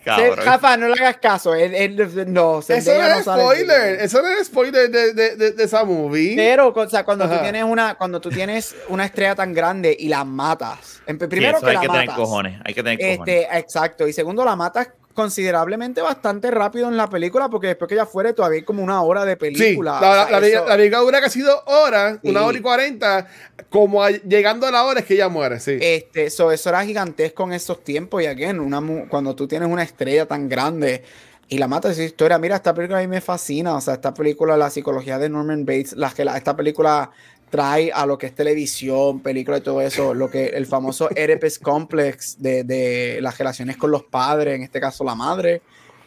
ya. 0.04 0.34
Rafa, 0.34 0.76
no 0.76 0.88
le 0.88 0.94
hagas 0.94 1.18
caso. 1.18 1.54
Él, 1.54 1.96
no, 2.26 2.58
eso 2.58 2.92
no 2.92 3.06
es 3.06 3.22
spoiler. 3.22 4.00
Eso 4.00 4.20
no 4.20 4.28
es 4.30 4.48
spoiler 4.48 4.90
de, 4.90 5.14
de, 5.14 5.52
de, 5.52 5.62
esa 5.62 5.84
movie. 5.84 6.34
Pero, 6.34 6.72
o 6.74 6.88
sea, 6.88 7.04
cuando 7.04 7.28
tú 7.28 7.36
tienes 7.40 7.62
una, 7.62 7.94
cuando 7.94 8.20
tú 8.20 8.30
tienes 8.30 8.74
una 8.88 9.04
estrella 9.04 9.36
tan 9.36 9.54
grande 9.54 9.96
y 9.96 10.08
la 10.08 10.24
matas. 10.24 11.02
Primero 11.06 11.60
que, 11.60 11.66
hay 11.66 11.74
la 11.74 11.80
que 11.80 11.88
matas. 11.88 12.04
Tener 12.04 12.16
cojones, 12.16 12.60
hay 12.64 12.74
que 12.74 12.82
tener 12.82 13.00
este, 13.00 13.42
cojones. 13.42 13.62
Exacto. 13.62 14.08
Y 14.08 14.12
segundo, 14.12 14.44
la 14.44 14.56
matas 14.56 14.88
considerablemente 15.14 16.00
bastante 16.00 16.50
rápido 16.50 16.88
en 16.88 16.96
la 16.96 17.08
película, 17.08 17.48
porque 17.48 17.68
después 17.68 17.88
que 17.88 17.94
ella 17.94 18.06
fuera 18.06 18.32
todavía 18.32 18.58
hay 18.58 18.64
como 18.64 18.82
una 18.82 19.02
hora 19.02 19.24
de 19.24 19.36
película. 19.36 19.98
Sí, 19.98 20.32
la, 20.32 20.66
película 20.76 21.00
dura 21.00 21.20
casi 21.20 21.40
dos 21.40 21.60
horas, 21.66 22.18
una 22.22 22.44
hora 22.44 22.58
y 22.58 22.60
cuarenta, 22.60 23.26
como 23.68 24.06
llegando 24.08 24.66
a 24.66 24.70
la 24.70 24.84
hora 24.84 25.00
es 25.00 25.06
que 25.06 25.14
ella 25.14 25.28
muere, 25.28 25.60
sí. 25.60 25.78
Este, 25.80 26.26
eso 26.26 26.50
era 26.50 26.84
gigantesco 26.84 27.44
en 27.44 27.52
esos 27.52 27.82
tiempos, 27.84 28.22
y 28.22 28.26
again, 28.26 28.60
una, 28.60 28.80
cuando 29.08 29.34
tú 29.34 29.46
tienes 29.46 29.68
una 29.68 29.82
estrella 29.82 30.26
tan 30.26 30.48
grande 30.48 31.02
y 31.48 31.58
la 31.58 31.68
mata 31.68 31.90
esa 31.90 32.02
historia, 32.02 32.38
mira, 32.38 32.56
esta 32.56 32.72
película 32.72 32.98
a 32.98 33.02
mí 33.02 33.08
me 33.08 33.20
fascina, 33.20 33.74
o 33.74 33.80
sea, 33.80 33.94
esta 33.94 34.14
película, 34.14 34.56
la 34.56 34.70
psicología 34.70 35.18
de 35.18 35.28
Norman 35.28 35.66
Bates, 35.66 35.92
la, 35.92 36.10
que 36.10 36.22
esta 36.22 36.56
película 36.56 37.10
trae 37.52 37.92
a 37.92 38.06
lo 38.06 38.16
que 38.16 38.26
es 38.26 38.34
televisión, 38.34 39.20
película 39.20 39.58
y 39.58 39.60
todo 39.60 39.82
eso, 39.82 40.14
lo 40.14 40.30
que 40.30 40.46
el 40.46 40.64
famoso 40.64 41.10
Oedipus 41.16 41.58
Complex 41.58 42.40
de, 42.40 42.64
de, 42.64 43.18
las 43.20 43.36
relaciones 43.36 43.76
con 43.76 43.90
los 43.90 44.04
padres, 44.04 44.56
en 44.56 44.62
este 44.62 44.80
caso 44.80 45.04
la 45.04 45.14
madre. 45.14 45.60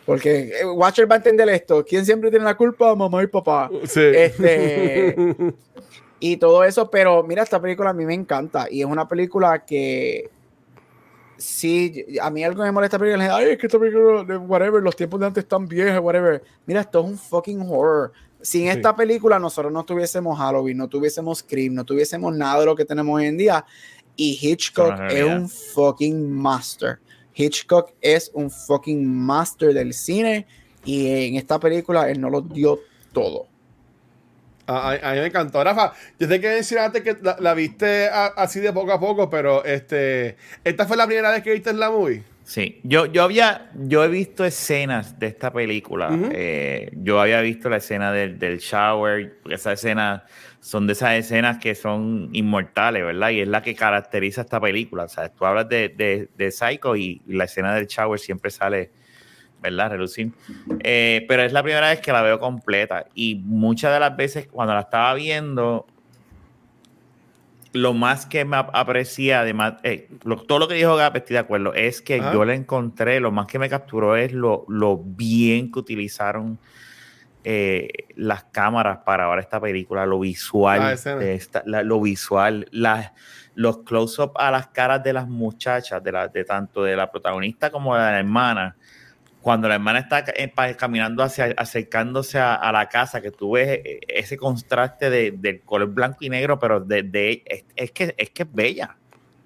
Porque 0.08 0.52
eh, 0.60 0.66
Watcher 0.66 1.10
va 1.10 1.16
a 1.16 1.18
entender 1.18 1.48
esto. 1.50 1.86
¿Quién 1.86 2.04
siempre 2.04 2.32
tiene 2.32 2.46
la 2.46 2.58
culpa? 2.58 2.96
Mamá 2.96 3.22
y 3.22 3.28
papá. 3.28 3.70
Sí. 3.86 4.02
Este, 4.02 5.16
y 6.20 6.38
todo 6.38 6.64
eso, 6.64 6.90
pero 6.90 7.22
mira, 7.22 7.44
esta 7.44 7.62
película 7.62 7.92
a 7.92 7.94
mí 7.94 8.06
me 8.06 8.16
encanta. 8.16 8.68
Y 8.70 8.82
es 8.82 8.88
una 8.88 9.08
película 9.08 9.64
que 9.66 10.32
sí, 11.38 12.06
a 12.22 12.32
mí 12.32 12.44
algo 12.44 12.64
me 12.64 12.72
molesta 12.72 12.98
película 12.98 13.24
es, 13.24 13.32
ay, 13.32 13.46
es 13.52 13.58
que 13.60 13.68
esta 13.68 13.78
película, 13.78 14.40
whatever, 14.40 14.82
los 14.82 14.96
tiempos 14.96 15.20
de 15.20 15.28
antes 15.28 15.44
están 15.44 15.68
viejos, 15.68 16.04
whatever. 16.04 16.44
Mira, 16.66 16.82
esto 16.82 17.02
es 17.02 17.06
un 17.06 17.18
fucking 17.20 17.62
horror 17.70 18.12
sin 18.46 18.68
esta 18.68 18.96
película 18.96 19.40
nosotros 19.40 19.74
no 19.74 19.84
tuviésemos 19.84 20.38
Halloween, 20.38 20.78
no 20.78 20.88
tuviésemos 20.88 21.40
Scream, 21.40 21.74
no 21.74 21.84
tuviésemos 21.84 22.36
nada 22.36 22.60
de 22.60 22.68
lo 22.68 22.76
que 22.76 22.86
tenemos 22.86 23.16
hoy 23.16 23.26
en 23.26 23.38
día. 23.38 23.66
Y 24.16 24.38
Hitchcock 24.40 24.94
es 25.10 25.26
un 25.26 25.50
fucking 25.50 26.32
master. 26.32 27.00
Hitchcock 27.34 27.94
es 28.02 28.30
un 28.36 28.52
fucking 28.52 29.04
master 29.04 29.74
del 29.74 29.94
cine 29.94 30.46
y 30.86 31.08
en 31.08 31.36
esta 31.36 31.60
película 31.60 32.08
él 32.08 32.22
no 32.22 32.30
lo 32.30 32.42
dio 32.42 32.80
todo. 33.14 33.48
A, 34.68 34.92
mí 34.92 35.20
me 35.20 35.26
encantó. 35.26 35.64
Rafa, 35.64 35.94
yo 36.20 36.28
sé 36.28 36.40
que 36.40 36.50
decir 36.50 36.78
antes 36.78 37.02
que 37.02 37.18
la, 37.40 37.54
viste 37.56 38.08
así 38.10 38.60
de 38.60 38.72
poco 38.72 38.92
a 38.92 39.00
poco, 39.00 39.28
pero 39.28 39.66
este, 39.66 40.38
¿esta 40.64 40.86
fue 40.86 40.98
la 40.98 41.08
primera 41.08 41.32
vez 41.32 41.42
que 41.42 41.52
viste 41.52 41.74
la 41.74 41.90
movie? 41.90 42.24
Sí, 42.46 42.80
yo, 42.84 43.08
yo 43.08 43.24
había, 43.24 43.72
yo 43.74 44.04
he 44.04 44.08
visto 44.08 44.46
escenas 44.46 45.18
de 45.18 45.26
esta 45.26 45.52
película. 45.52 46.10
Eh, 46.32 46.92
yo 46.94 47.20
había 47.20 47.42
visto 47.42 47.70
la 47.70 47.78
escena 47.78 48.12
del, 48.12 48.38
del 48.38 48.60
shower, 48.60 49.40
porque 49.42 49.56
esa 49.56 49.74
escena 49.74 50.26
son 50.60 50.86
de 50.86 50.94
esas 50.94 51.14
escenas 51.16 51.58
que 51.58 51.74
son 51.74 52.30
inmortales, 52.34 53.04
¿verdad? 53.04 53.32
Y 53.32 53.42
es 53.42 53.48
la 53.48 53.64
que 53.64 53.74
caracteriza 53.74 54.42
esta 54.42 54.62
película. 54.62 55.06
O 55.06 55.08
sea, 55.08 55.28
tú 55.30 55.44
hablas 55.44 55.68
de, 55.70 55.90
de, 55.90 56.30
de 56.38 56.52
Psycho 56.52 56.96
y, 56.96 57.24
la 57.26 57.46
escena 57.46 57.74
del 57.74 57.88
shower 57.88 58.20
siempre 58.20 58.52
sale, 58.52 58.92
¿verdad? 59.60 59.90
Relucir. 59.90 60.32
Eh, 60.84 61.26
pero 61.28 61.42
es 61.42 61.52
la 61.52 61.64
primera 61.64 61.90
vez 61.90 62.00
que 62.00 62.12
la 62.12 62.22
veo 62.22 62.40
completa. 62.40 63.08
Y 63.16 63.42
muchas 63.44 63.92
de 63.92 64.00
las 64.00 64.16
veces 64.16 64.48
cuando 64.48 64.76
la 64.76 64.82
estaba 64.82 65.16
viendo, 65.16 65.88
lo 67.76 67.94
más 67.94 68.26
que 68.26 68.46
me 68.46 68.56
aprecia, 68.58 69.42
además, 69.42 69.76
eh, 69.84 70.10
todo 70.48 70.60
lo 70.60 70.68
que 70.68 70.76
dijo 70.76 70.96
Gap, 70.96 71.18
estoy 71.18 71.34
de 71.34 71.40
acuerdo, 71.40 71.74
es 71.74 72.02
que 72.02 72.20
yo 72.20 72.46
le 72.46 72.56
encontré, 72.56 73.20
lo 73.20 73.32
más 73.32 73.48
que 73.48 73.60
me 73.60 73.70
capturó 73.70 74.16
es 74.16 74.32
lo, 74.32 74.66
lo 74.70 74.98
bien 74.98 75.72
que 75.72 75.80
utilizaron 75.80 76.58
eh, 77.44 77.90
las 78.16 78.46
cámaras 78.46 79.00
para 79.06 79.28
ver 79.28 79.40
esta 79.40 79.60
película, 79.60 80.06
lo 80.06 80.20
visual, 80.20 80.98
lo 81.66 82.02
visual, 82.02 82.68
los 83.56 83.78
close-up 83.80 84.32
a 84.36 84.52
las 84.52 84.68
caras 84.68 85.04
de 85.04 85.12
las 85.12 85.28
muchachas, 85.28 86.02
de, 86.02 86.12
la, 86.14 86.30
de 86.30 86.46
tanto 86.46 86.82
de 86.82 86.96
la 86.96 87.12
protagonista 87.12 87.70
como 87.72 87.94
de 87.96 88.02
la 88.02 88.20
hermana 88.20 88.76
cuando 89.46 89.68
la 89.68 89.76
hermana 89.76 90.00
está 90.00 90.26
eh, 90.36 90.76
caminando 90.76 91.22
hacia, 91.22 91.54
acercándose 91.56 92.40
a, 92.40 92.72
la 92.72 92.90
casa, 92.90 93.22
que 93.22 93.30
tú 93.30 93.52
ves 93.52 93.80
eh, 93.86 94.00
ese 94.08 94.38
contraste 94.38 95.12
de, 95.12 95.36
del 95.38 95.62
color 95.62 95.94
blanco 95.94 96.18
y 96.22 96.30
negro, 96.30 96.58
pero 96.58 96.80
de, 96.80 97.44
es, 97.76 97.92
que, 97.92 98.16
es 98.18 98.30
que 98.32 98.42
es 98.42 98.52
bella. 98.52 98.98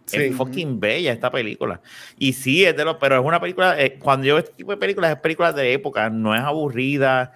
Es 0.10 0.34
fucking 0.38 0.80
bella 0.80 1.12
esta 1.12 1.30
película. 1.30 1.82
Y 2.18 2.32
sí, 2.32 2.64
es 2.64 2.78
de 2.78 2.86
lo, 2.86 2.98
pero 2.98 3.20
es 3.20 3.26
una 3.26 3.42
película, 3.42 3.78
eh, 3.78 4.00
cuando 4.00 4.26
yo 4.26 4.36
veo 4.36 4.44
este 4.46 4.56
tipo 4.56 4.72
de 4.72 4.78
películas, 4.78 5.12
es 5.12 5.20
películas 5.20 5.54
de 5.54 5.74
época, 5.74 6.10
no 6.10 6.34
es 6.34 6.40
aburrida, 6.40 7.34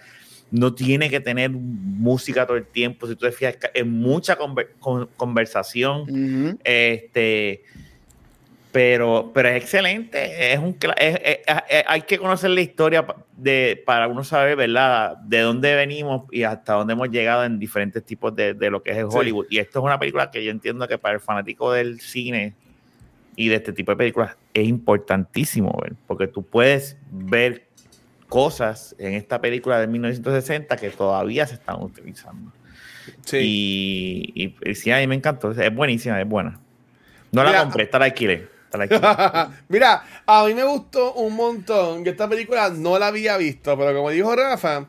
no 0.49 0.73
tiene 0.73 1.09
que 1.09 1.19
tener 1.19 1.49
música 1.49 2.47
todo 2.47 2.55
el 2.55 2.65
tiempo. 2.65 3.07
Si 3.07 3.17
tú 3.17 3.25
te 3.25 3.33
fijas, 3.33 3.57
es 3.73 3.85
mucha 3.85 4.37
conversación. 5.17 6.57
Este 6.63 7.65
pero, 8.73 9.29
pero 9.35 9.49
es 9.49 9.63
excelente. 9.63 10.51
Es 10.51 10.57
un, 10.57 10.75
hay 11.87 12.01
que 12.01 12.17
conocer 12.17 12.49
la 12.49 12.61
historia 12.61 13.05
de, 13.37 13.81
para 13.85 14.07
uno 14.07 14.23
saber, 14.23 14.55
¿verdad?, 14.55 15.15
de 15.17 15.41
dónde 15.41 15.75
venimos 15.75 16.23
y 16.31 16.41
hasta 16.41 16.73
dónde 16.73 16.93
hemos 16.93 17.09
llegado 17.11 17.45
en 17.45 17.59
diferentes 17.59 18.03
tipos 18.03 18.35
de, 18.35 18.55
de 18.55 18.71
lo 18.71 18.81
que 18.81 18.99
es 18.99 19.05
Hollywood. 19.07 19.45
Y 19.51 19.59
esto 19.59 19.77
es 19.77 19.85
una 19.85 19.99
película 19.99 20.31
que 20.31 20.43
yo 20.43 20.49
entiendo 20.49 20.87
que 20.87 20.97
para 20.97 21.13
el 21.13 21.19
fanático 21.19 21.71
del 21.71 22.01
cine 22.01 22.55
y 23.35 23.47
de 23.47 23.57
este 23.57 23.73
tipo 23.73 23.91
de 23.91 23.97
películas 23.97 24.35
es 24.55 24.67
importantísimo 24.67 25.79
ver, 25.79 25.93
porque 26.07 26.25
tú 26.25 26.43
puedes 26.43 26.97
ver 27.11 27.67
cosas 28.27 28.95
en 28.97 29.13
esta 29.13 29.39
película 29.39 29.79
de 29.79 29.85
1960 29.85 30.75
que 30.77 30.89
todavía 30.89 31.45
se 31.45 31.53
están 31.53 31.79
utilizando. 31.79 32.51
Sí. 33.23 33.37
Y, 34.33 34.55
y, 34.65 34.73
sí, 34.73 34.89
a 34.89 34.97
mí 34.97 35.05
me 35.05 35.13
encantó. 35.13 35.51
Es 35.51 35.75
buenísima, 35.75 36.19
es 36.19 36.27
buena. 36.27 36.59
No 37.31 37.43
la 37.43 37.61
compré, 37.61 37.83
está 37.83 37.99
la 37.99 38.05
alquilé. 38.05 38.52
Mira, 39.69 40.03
a 40.25 40.45
mí 40.45 40.53
me 40.53 40.63
gustó 40.63 41.13
un 41.13 41.35
montón. 41.35 42.03
Yo 42.03 42.11
esta 42.11 42.27
película 42.27 42.69
no 42.69 42.97
la 42.97 43.07
había 43.07 43.37
visto, 43.37 43.77
pero 43.77 43.93
como 43.95 44.09
dijo 44.09 44.35
Rafa, 44.35 44.87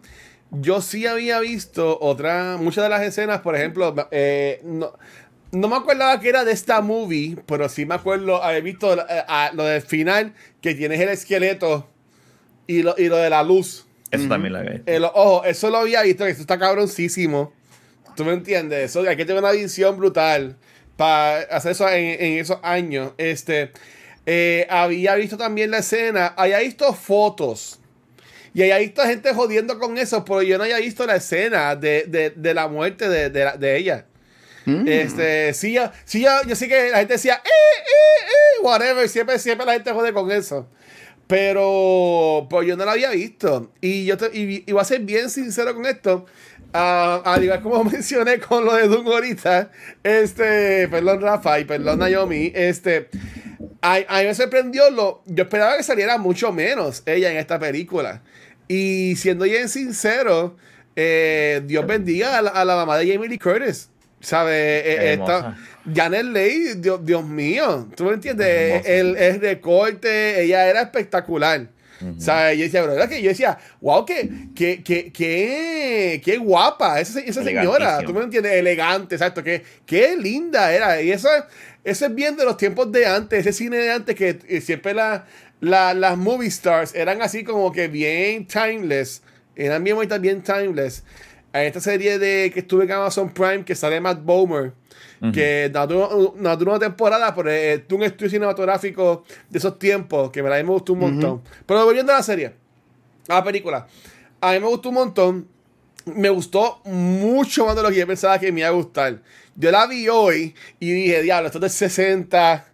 yo 0.50 0.80
sí 0.80 1.06
había 1.06 1.40
visto 1.40 1.98
otra, 2.00 2.56
muchas 2.58 2.84
de 2.84 2.90
las 2.90 3.02
escenas, 3.02 3.40
por 3.40 3.56
ejemplo, 3.56 3.94
eh, 4.10 4.60
no, 4.64 4.92
me 5.52 5.76
acordaba 5.76 6.18
que 6.20 6.28
era 6.28 6.44
de 6.44 6.52
esta 6.52 6.80
movie, 6.80 7.36
pero 7.46 7.68
sí 7.68 7.86
me 7.86 7.94
acuerdo 7.94 8.42
haber 8.42 8.62
visto 8.62 8.94
eh, 8.94 9.24
lo 9.52 9.64
del 9.64 9.82
final, 9.82 10.32
que 10.60 10.74
tienes 10.74 11.00
el 11.00 11.10
esqueleto 11.10 11.88
y 12.66 12.82
lo, 12.82 12.94
y 12.96 13.08
lo 13.08 13.16
de 13.16 13.30
la 13.30 13.42
luz. 13.42 13.86
Eso 14.10 14.28
también 14.28 14.52
lo 14.52 14.60
había 14.60 14.72
visto. 14.72 14.90
Eh, 14.90 15.00
ojo, 15.02 15.44
eso 15.44 15.70
lo 15.70 15.78
había 15.78 16.02
visto, 16.02 16.24
que 16.24 16.30
eso 16.30 16.40
está 16.40 16.58
cabroncísimo. 16.58 17.52
¿Tú 18.16 18.24
me 18.24 18.32
entiendes? 18.32 18.90
Eso, 18.90 19.00
hay 19.08 19.16
que 19.16 19.24
tener 19.24 19.42
una 19.42 19.50
visión 19.50 19.96
brutal 19.96 20.56
para 20.96 21.40
hacer 21.56 21.72
eso 21.72 21.88
en, 21.88 22.38
esos 22.38 22.58
años. 22.62 23.12
Este, 23.18 23.72
eh, 24.26 24.66
había 24.70 25.14
visto 25.14 25.36
también 25.36 25.70
la 25.70 25.78
escena, 25.78 26.34
había 26.36 26.58
visto 26.60 26.92
fotos. 26.92 27.80
Y 28.54 28.62
había 28.62 28.78
visto 28.78 29.02
gente 29.02 29.34
jodiendo 29.34 29.80
con 29.80 29.98
eso, 29.98 30.24
pero 30.24 30.40
yo 30.42 30.56
no 30.58 30.64
había 30.64 30.78
visto 30.78 31.04
la 31.04 31.16
escena 31.16 31.74
de, 31.74 32.32
la 32.54 32.68
muerte 32.68 33.08
de, 33.08 33.76
ella. 33.76 34.06
Mm. 34.64 34.86
Este, 34.86 35.52
sí, 35.54 35.72
yo, 35.72 35.90
sí 36.04 36.22
yo, 36.22 36.54
sé 36.54 36.68
que 36.68 36.90
la 36.90 36.98
gente 36.98 37.14
decía, 37.14 37.42
eh, 37.44 37.48
eh, 37.48 38.24
eh, 38.26 38.60
whatever, 38.62 39.08
siempre, 39.08 39.40
siempre 39.40 39.66
la 39.66 39.72
gente 39.72 39.90
jode 39.90 40.12
con 40.12 40.30
eso. 40.30 40.68
Pero, 41.26 42.46
pues 42.48 42.68
yo 42.68 42.76
no 42.76 42.84
la 42.84 42.92
había 42.92 43.10
visto. 43.10 43.72
Y 43.80 44.04
yo 44.04 44.16
te, 44.16 44.30
y, 44.32 44.70
voy 44.70 44.80
a 44.80 44.84
ser 44.84 45.00
bien 45.00 45.30
sincero 45.30 45.74
con 45.74 45.84
esto. 45.86 46.26
Uh, 46.74 47.22
al 47.24 47.44
igual 47.44 47.62
como 47.62 47.84
mencioné 47.90 48.40
con 48.40 48.64
lo 48.64 48.74
de 48.74 48.88
Doom 48.88 49.06
ahorita, 49.06 49.70
este, 50.02 50.88
perdón 50.88 51.20
Rafa 51.20 51.60
y 51.60 51.64
perdón 51.64 52.00
Naomi, 52.00 52.50
este, 52.52 53.10
a, 53.80 54.00
a, 54.08 54.18
mí 54.18 54.26
me 54.26 54.34
sorprendió 54.34 54.90
lo, 54.90 55.22
yo 55.26 55.44
esperaba 55.44 55.76
que 55.76 55.84
saliera 55.84 56.18
mucho 56.18 56.50
menos 56.50 57.04
ella 57.06 57.30
en 57.30 57.36
esta 57.36 57.60
película. 57.60 58.22
Y 58.66 59.14
siendo 59.14 59.44
bien 59.44 59.68
sincero, 59.68 60.56
eh, 60.96 61.62
Dios 61.64 61.86
bendiga 61.86 62.38
a 62.38 62.64
la, 62.64 62.74
mamá 62.74 62.98
de 62.98 63.12
Jamie 63.12 63.28
Lee 63.28 63.38
Curtis. 63.38 63.90
¿Sabes? 64.20 64.54
Eh, 64.84 65.12
esta, 65.12 65.56
Janet 65.94 66.24
Leigh, 66.24 66.80
Dios, 66.80 67.04
Dios, 67.04 67.24
mío, 67.24 67.86
¿tú 67.94 68.06
me 68.06 68.14
entiendes? 68.14 68.84
El, 68.86 69.16
el 69.16 69.40
recorte, 69.40 70.42
ella 70.42 70.66
era 70.66 70.80
espectacular. 70.80 71.68
O 72.00 72.20
sea, 72.20 72.52
yo 72.52 72.64
decía, 72.64 72.82
bro, 72.82 73.08
que 73.08 73.22
yo 73.22 73.28
decía, 73.28 73.58
wow, 73.80 74.04
qué, 74.04 74.28
qué, 74.54 74.82
qué, 74.82 75.12
qué, 75.12 76.20
qué 76.24 76.36
guapa 76.36 77.00
esa, 77.00 77.20
esa 77.20 77.42
señora, 77.42 78.02
tú 78.04 78.12
me 78.12 78.22
entiendes, 78.22 78.52
elegante, 78.52 79.14
exacto, 79.14 79.42
qué, 79.42 79.62
qué 79.86 80.16
linda 80.16 80.72
era. 80.72 81.00
Y 81.00 81.12
eso, 81.12 81.28
eso 81.84 82.06
es 82.06 82.14
bien 82.14 82.36
de 82.36 82.44
los 82.44 82.56
tiempos 82.56 82.90
de 82.92 83.06
antes, 83.06 83.40
ese 83.40 83.52
cine 83.52 83.76
de 83.76 83.90
antes 83.90 84.14
que 84.14 84.38
eh, 84.48 84.60
siempre 84.60 84.94
la, 84.94 85.24
la, 85.60 85.94
las 85.94 86.16
movie 86.16 86.48
stars 86.48 86.94
eran 86.94 87.22
así 87.22 87.44
como 87.44 87.72
que 87.72 87.88
bien 87.88 88.46
timeless, 88.46 89.22
eran 89.56 89.82
bien 89.84 89.96
bonitas, 89.96 90.20
bien 90.20 90.42
timeless. 90.42 91.04
A 91.54 91.64
esta 91.64 91.80
serie 91.80 92.18
de 92.18 92.50
que 92.52 92.60
estuve 92.60 92.84
en 92.84 92.92
Amazon 92.92 93.32
Prime 93.32 93.64
que 93.64 93.74
sale 93.74 93.98
Matt 94.00 94.22
Bomer 94.22 94.72
que 95.32 95.70
no 95.72 95.88
tuvo, 95.88 96.34
una 96.36 96.78
temporada, 96.78 97.34
pero 97.34 97.50
es 97.50 97.82
un 97.90 98.02
estudio 98.02 98.30
cinematográfico 98.30 99.24
de 99.48 99.58
esos 99.58 99.78
tiempos 99.78 100.30
que 100.30 100.42
me 100.42 100.62
gustó 100.64 100.92
un 100.92 100.98
montón. 101.00 101.42
Pero 101.64 101.84
volviendo 101.84 102.12
a 102.12 102.16
la 102.16 102.22
serie, 102.22 102.52
a 103.28 103.34
la 103.34 103.44
película, 103.44 103.86
a 104.40 104.52
mí 104.52 104.60
me 104.60 104.66
gustó 104.66 104.90
un 104.90 104.94
montón. 104.96 105.48
Me 106.06 106.28
gustó 106.28 106.82
mucho 106.84 107.64
más 107.64 107.74
de 107.74 107.82
lo 107.82 107.88
que 107.88 107.96
yo 107.96 108.06
pensaba 108.06 108.38
que 108.38 108.52
me 108.52 108.60
iba 108.60 108.68
a 108.68 108.72
gustar. 108.72 109.22
Yo 109.56 109.70
la 109.70 109.86
vi 109.86 110.06
hoy 110.08 110.54
y 110.78 110.92
dije, 110.92 111.22
diablo, 111.22 111.46
esto 111.46 111.58
es 111.58 111.62
de 111.62 111.68
60, 111.70 112.66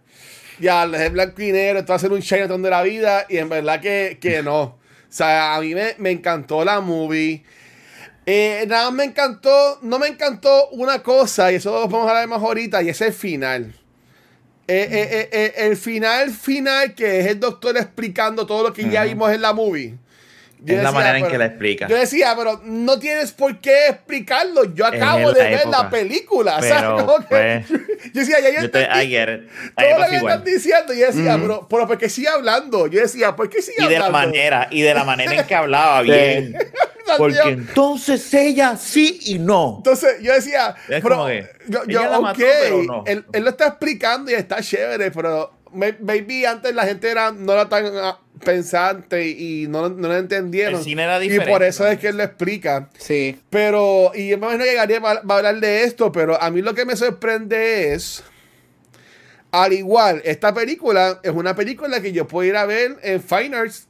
diablo, 0.59 0.97
es 0.97 1.11
blanco 1.13 1.41
y 1.41 1.53
negro, 1.53 1.79
esto 1.79 1.93
va 1.93 1.95
a 1.95 1.99
ser 1.99 2.11
un 2.11 2.21
Chinatown 2.21 2.61
de 2.61 2.69
la 2.69 2.83
vida, 2.83 3.25
y 3.29 3.37
en 3.37 3.47
verdad 3.47 3.79
que, 3.79 4.17
que 4.19 4.43
no. 4.43 4.61
O 4.61 4.77
sea, 5.07 5.55
a 5.55 5.61
mí 5.61 5.73
me, 5.73 5.95
me 5.97 6.11
encantó 6.11 6.65
la 6.65 6.81
movie. 6.81 7.43
Eh, 8.25 8.65
nada 8.67 8.85
más 8.85 8.93
me 8.93 9.03
encantó, 9.05 9.79
no 9.81 9.99
me 9.99 10.07
encantó 10.07 10.69
una 10.69 11.01
cosa, 11.01 11.51
y 11.51 11.55
eso 11.55 11.71
lo 11.71 11.87
vamos 11.87 12.07
a 12.07 12.11
hablar 12.11 12.27
más 12.27 12.41
ahorita, 12.41 12.81
y 12.83 12.89
es 12.89 13.01
el 13.01 13.13
final. 13.13 13.73
Eh, 14.67 14.87
eh, 14.89 15.29
eh, 15.31 15.53
el 15.57 15.75
final 15.75 16.29
final, 16.31 16.93
que 16.93 17.19
es 17.19 17.25
el 17.27 17.39
doctor 17.39 17.75
explicando 17.77 18.45
todo 18.45 18.63
lo 18.63 18.73
que 18.73 18.89
ya 18.89 19.03
vimos 19.03 19.31
en 19.31 19.41
la 19.41 19.53
movie 19.53 19.97
es 20.65 20.83
la 20.83 20.91
manera 20.91 21.17
en 21.17 21.27
que 21.27 21.37
la 21.37 21.45
explica. 21.45 21.87
Yo 21.87 21.97
decía, 21.97 22.33
pero 22.37 22.61
no 22.63 22.99
tienes 22.99 23.31
por 23.31 23.57
qué 23.59 23.87
explicarlo. 23.87 24.73
Yo 24.73 24.85
acabo 24.85 25.31
de 25.33 25.43
ver 25.43 25.67
la 25.67 25.89
película. 25.89 26.57
Pero, 26.61 27.17
pues, 27.27 27.67
yo 28.13 28.19
decía, 28.19 28.39
ya 28.39 28.61
yo, 28.61 28.69
te, 28.69 28.85
Todo 28.85 29.99
lo 29.99 30.07
que 30.07 30.15
están 30.15 30.43
diciendo. 30.43 30.93
Yo 30.93 31.07
decía, 31.07 31.37
pero, 31.41 31.67
pero 31.67 31.87
¿por 31.87 31.97
qué 31.97 32.09
sigue 32.09 32.27
hablando? 32.27 32.87
Yo 32.87 33.01
decía, 33.01 33.35
¿por 33.35 33.49
qué 33.49 33.61
sigue 33.61 33.77
y 33.79 33.83
hablando? 33.83 34.05
De 34.05 34.11
la 34.11 34.17
manera, 34.17 34.67
y 34.71 34.81
de 34.81 34.93
la 34.93 35.03
manera 35.03 35.33
en 35.33 35.47
que 35.47 35.55
hablaba 35.55 36.01
bien. 36.03 36.55
Porque 37.17 37.49
entonces 37.49 38.33
ella 38.33 38.77
sí 38.77 39.19
y 39.23 39.39
no. 39.39 39.75
Entonces 39.77 40.21
yo 40.21 40.33
decía, 40.33 40.75
pero, 40.87 41.27
yo, 41.67 41.85
yo 41.87 42.19
ok, 42.19 42.39
él, 43.05 43.25
él, 43.31 43.43
lo 43.43 43.49
está 43.49 43.67
explicando 43.67 44.31
y 44.31 44.35
está 44.35 44.61
chévere, 44.61 45.11
pero 45.11 45.61
maybe 45.73 46.45
antes 46.45 46.73
la 46.73 46.85
gente 46.85 47.09
era, 47.09 47.31
no 47.31 47.53
era 47.53 47.69
tan 47.69 47.85
ah, 47.97 48.19
pensante 48.43 49.27
y 49.27 49.67
no, 49.67 49.89
no 49.89 50.07
lo 50.07 50.17
entendieron. 50.17 50.81
y 50.85 51.39
por 51.39 51.63
eso 51.63 51.87
es 51.87 51.99
que 51.99 52.09
él 52.09 52.17
lo 52.17 52.23
explica. 52.23 52.89
Sí. 52.97 53.39
Pero, 53.49 54.11
y 54.13 54.35
más 54.37 54.57
no 54.57 54.65
llegaría 54.65 54.99
va, 54.99 55.11
a 55.11 55.37
hablar 55.37 55.59
de 55.59 55.83
esto, 55.83 56.11
pero 56.11 56.41
a 56.41 56.49
mí 56.49 56.61
lo 56.61 56.73
que 56.73 56.85
me 56.85 56.95
sorprende 56.95 57.93
es, 57.93 58.23
al 59.51 59.73
igual, 59.73 60.21
esta 60.25 60.53
película 60.53 61.19
es 61.23 61.31
una 61.31 61.55
película 61.55 62.01
que 62.01 62.11
yo 62.11 62.27
puedo 62.27 62.47
ir 62.47 62.55
a 62.55 62.65
ver 62.65 62.97
en 63.03 63.21
Fine 63.21 63.55
Arts 63.55 63.87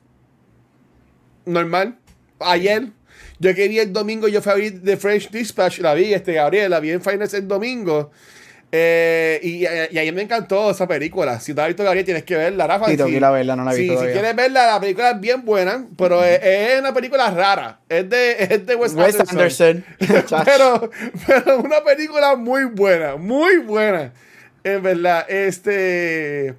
normal. 1.46 1.98
Ayer, 2.40 2.88
yo 3.42 3.56
que 3.56 3.68
vi 3.68 3.80
el 3.80 3.92
domingo, 3.92 4.28
yo 4.28 4.40
fui 4.42 4.52
a 4.52 4.56
ver 4.56 4.80
The 4.84 4.98
French 4.98 5.32
Dispatch, 5.32 5.80
la 5.80 5.96
vi, 5.96 6.14
este 6.14 6.34
Gabriel, 6.34 6.70
la 6.70 6.80
vi 6.80 6.92
en 6.92 7.02
Fine 7.02 7.24
Arts 7.24 7.34
el 7.34 7.48
domingo. 7.48 8.12
Eh, 8.72 9.40
y, 9.44 9.64
y, 9.64 10.00
a 10.00 10.04
mí 10.04 10.12
me 10.12 10.22
encantó 10.22 10.70
esa 10.70 10.88
película. 10.88 11.40
Si 11.40 11.54
te 11.54 11.60
has 11.60 11.68
visto 11.68 11.84
Gabriel, 11.84 12.06
tienes 12.06 12.24
que 12.24 12.38
verla, 12.38 12.68
Rafa. 12.68 12.86
Sí, 12.86 12.96
tengo 12.96 13.10
que 13.10 13.16
ir 13.16 13.26
a 13.26 13.32
verla, 13.32 13.56
no 13.56 13.64
la 13.66 13.74
he 13.74 13.78
visto 13.78 14.00
si, 14.00 14.06
si 14.06 14.14
quieres 14.14 14.36
verla, 14.36 14.68
la 14.68 14.80
película 14.80 15.10
es 15.12 15.20
bien 15.20 15.44
buena, 15.44 15.88
pero 15.98 16.24
es, 16.24 16.40
es, 16.42 16.80
una 16.80 16.94
película 16.94 17.32
rara. 17.32 17.80
Es 17.90 18.08
de, 18.08 18.32
es 18.40 18.66
de 18.66 18.76
Wes, 18.76 18.94
Wes 18.94 19.20
Anderson. 19.20 19.84
Anderson. 20.00 20.44
pero, 20.46 20.92
pero 21.26 21.58
una 21.62 21.84
película 21.84 22.36
muy 22.36 22.66
buena, 22.66 23.16
muy 23.16 23.58
buena. 23.58 24.14
En 24.64 24.84
verdad, 24.84 25.26
este... 25.28 26.54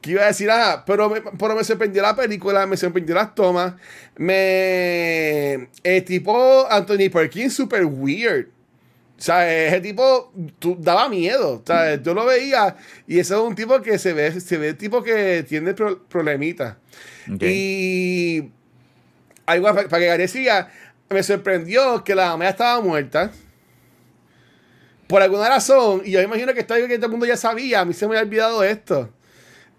¿Qué 0.00 0.12
iba 0.12 0.22
a 0.22 0.26
decir? 0.26 0.48
Ah, 0.50 0.84
pero 0.86 1.10
me, 1.10 1.20
pero 1.20 1.56
me 1.56 1.64
sorprendió 1.64 2.02
la 2.02 2.14
película, 2.14 2.66
me 2.66 2.76
sorprendió 2.76 3.14
las 3.14 3.34
tomas. 3.34 3.74
Me... 4.16 5.68
El 5.82 6.04
tipo 6.04 6.66
Anthony 6.70 7.10
Perkins, 7.12 7.54
super 7.54 7.84
weird. 7.84 8.46
O 9.18 9.20
sea, 9.20 9.66
ese 9.66 9.80
tipo 9.80 10.32
tú, 10.60 10.76
daba 10.78 11.08
miedo. 11.08 11.54
O 11.54 11.62
sea, 11.66 12.00
yo 12.00 12.14
lo 12.14 12.24
veía 12.24 12.76
y 13.06 13.18
ese 13.18 13.34
es 13.34 13.40
un 13.40 13.56
tipo 13.56 13.82
que 13.82 13.98
se 13.98 14.12
ve, 14.12 14.40
se 14.40 14.56
ve 14.56 14.74
tipo 14.74 15.02
que 15.02 15.44
tiene 15.48 15.74
pro, 15.74 16.04
problemitas. 16.04 16.76
Okay. 17.34 17.52
Y 17.52 18.52
algo 19.46 19.66
para, 19.74 19.88
para 19.88 20.00
que 20.00 20.06
García 20.06 20.70
me 21.10 21.22
sorprendió 21.24 22.04
que 22.04 22.14
la 22.14 22.30
mamá 22.30 22.48
estaba 22.48 22.80
muerta. 22.80 23.32
Por 25.08 25.22
alguna 25.22 25.48
razón, 25.48 26.02
y 26.04 26.12
yo 26.12 26.22
imagino 26.22 26.54
que 26.54 26.60
está 26.60 26.76
que 26.76 26.96
todo 26.96 27.06
el 27.06 27.12
mundo 27.12 27.26
ya 27.26 27.36
sabía, 27.36 27.80
a 27.80 27.84
mí 27.84 27.94
se 27.94 28.06
me 28.06 28.16
había 28.16 28.28
olvidado 28.28 28.62
esto. 28.62 29.10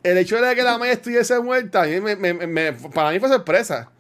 El 0.04 0.18
hecho 0.18 0.40
de 0.42 0.56
que 0.56 0.64
la 0.64 0.74
mamá 0.74 0.90
estuviese 0.90 1.40
muerta, 1.40 1.84
me, 1.84 2.16
me, 2.16 2.34
me, 2.34 2.74
para 2.74 3.12
mí 3.12 3.20
fue 3.20 3.30
sorpresa. 3.30 3.92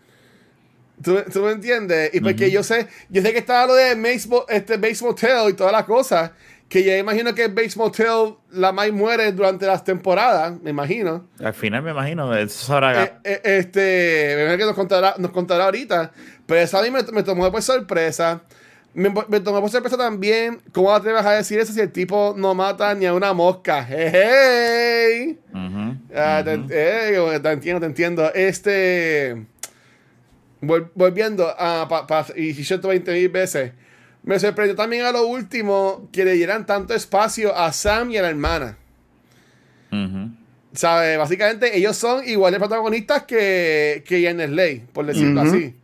¿Tú, 1.01 1.17
¿Tú, 1.31 1.41
me 1.43 1.51
entiendes? 1.51 2.11
Y 2.13 2.19
porque 2.19 2.45
uh 2.45 2.47
-huh. 2.47 2.51
yo 2.51 2.63
sé, 2.63 2.87
yo 3.09 3.21
sé 3.21 3.31
que 3.31 3.39
estaba 3.39 3.67
lo 3.67 3.73
de 3.73 3.95
Bates, 3.95 4.27
este, 4.49 4.77
Bates 4.77 5.01
Motel 5.01 5.49
y 5.49 5.53
todas 5.53 5.71
las 5.71 5.85
cosas, 5.85 6.31
que 6.67 6.83
yo 6.83 6.95
imagino 6.95 7.33
que 7.33 7.47
Bates 7.47 7.77
Motel 7.77 8.35
la 8.51 8.71
May 8.71 8.91
muere 8.91 9.31
durante 9.31 9.65
las 9.65 9.83
temporadas, 9.83 10.59
me 10.61 10.71
imagino. 10.71 11.27
Al 11.43 11.53
final 11.53 11.83
me 11.83 11.91
imagino, 11.91 12.35
eso 12.35 12.73
ahora... 12.73 13.03
Eh, 13.03 13.13
eh, 13.23 13.41
este, 13.43 14.33
me 14.35 14.41
imagino 14.43 14.57
que 14.57 14.65
nos 14.65 14.75
contará, 14.75 15.15
nos 15.17 15.31
contará 15.31 15.65
ahorita, 15.65 16.11
pero 16.45 16.59
eso 16.59 16.77
a 16.77 16.81
mí 16.81 16.91
me, 16.91 17.01
me 17.03 17.23
tomó 17.23 17.49
por 17.49 17.61
sorpresa. 17.61 18.41
Me, 18.93 19.09
me, 19.09 19.39
tomó 19.39 19.61
por 19.61 19.69
sorpresa 19.69 19.97
también 19.97 20.61
cómo 20.71 20.91
atreves 20.91 21.23
a 21.23 21.31
decir 21.33 21.59
eso 21.59 21.71
si 21.71 21.79
el 21.79 21.91
tipo 21.91 22.33
no 22.35 22.55
mata 22.55 22.95
ni 22.95 23.05
a 23.05 23.13
una 23.13 23.33
mosca. 23.33 23.85
Hey, 23.87 24.09
hey. 24.11 25.39
Uh 25.53 25.57
-huh. 25.57 25.97
ah, 26.15 26.41
te, 26.43 26.55
uh 26.55 26.65
-huh. 26.65 27.35
eh, 27.35 27.39
te 27.39 27.51
entiendo, 27.51 27.79
te 27.79 27.85
entiendo. 27.85 28.33
Este 28.33 29.45
volviendo 30.61 31.47
a 31.47 31.87
pa, 31.87 32.05
pa, 32.05 32.25
y 32.35 32.53
120 32.53 33.13
mil 33.13 33.29
veces 33.29 33.71
me 34.23 34.39
sorprendió 34.39 34.75
también 34.75 35.05
a 35.05 35.11
lo 35.11 35.25
último 35.25 36.09
que 36.11 36.25
le 36.25 36.33
dieran 36.33 36.65
tanto 36.65 36.93
espacio 36.93 37.55
a 37.55 37.71
Sam 37.71 38.11
y 38.11 38.17
a 38.17 38.23
la 38.23 38.29
hermana 38.29 38.77
uh 39.91 39.95
-huh. 39.95 40.35
¿sabes? 40.73 41.17
básicamente 41.17 41.77
ellos 41.77 41.95
son 41.95 42.27
iguales 42.27 42.59
protagonistas 42.59 43.23
que, 43.23 44.03
que 44.05 44.21
Ian 44.21 44.39
Slay 44.39 44.79
por 44.91 45.05
decirlo 45.05 45.41
uh 45.41 45.45
-huh. 45.45 45.47
así 45.47 45.75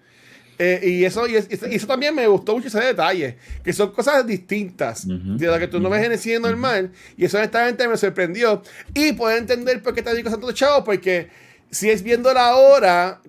eh, 0.57 0.79
y, 0.83 1.03
eso, 1.03 1.27
y, 1.27 1.35
eso, 1.35 1.67
y, 1.67 1.75
eso, 1.75 1.87
también 1.87 2.15
me 2.15 2.25
gustó 2.27 2.53
mucho 2.55 2.67
ese 2.69 2.79
detalle, 2.79 3.37
que 3.63 3.73
son 3.73 3.91
cosas 3.91 4.25
distintas 4.25 5.05
uh 5.05 5.09
-huh. 5.09 5.37
de 5.37 5.47
las 5.47 5.59
que 5.59 5.67
tú 5.67 5.79
no 5.79 5.89
ves 5.89 6.05
en 6.05 6.13
el 6.13 6.19
cine 6.19 6.39
normal. 6.39 6.91
Y 7.17 7.25
eso 7.25 7.37
honestamente 7.37 7.87
me 7.87 7.97
sorprendió. 7.97 8.61
Y 8.93 9.13
puedo 9.13 9.35
entender 9.35 9.81
por 9.81 9.93
qué 9.93 10.01
te 10.01 10.15
digo 10.15 10.29
tanto 10.29 10.51
chavos, 10.53 10.83
porque 10.85 11.29
si 11.69 11.89
es 11.89 12.01
viendo 12.01 12.33
la 12.33 12.55
hora, 12.55 13.21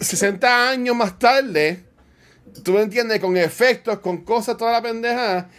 60 0.00 0.70
años 0.70 0.96
más 0.96 1.18
tarde, 1.18 1.84
tú 2.62 2.72
me 2.72 2.82
entiendes, 2.82 3.20
con 3.20 3.36
efectos, 3.36 3.98
con 3.98 4.24
cosas, 4.24 4.56
toda 4.56 4.72
la 4.72 4.82
pendeja. 4.82 5.50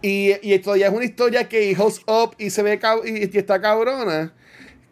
Y, 0.00 0.32
y 0.42 0.58
todavía 0.60 0.86
es 0.86 0.92
una 0.92 1.04
historia 1.04 1.48
que 1.48 1.76
holds 1.76 2.00
up 2.06 2.34
y 2.38 2.50
se 2.50 2.62
ve 2.62 2.80
y, 3.04 3.24
y 3.24 3.38
está 3.38 3.60
cabrona. 3.60 4.32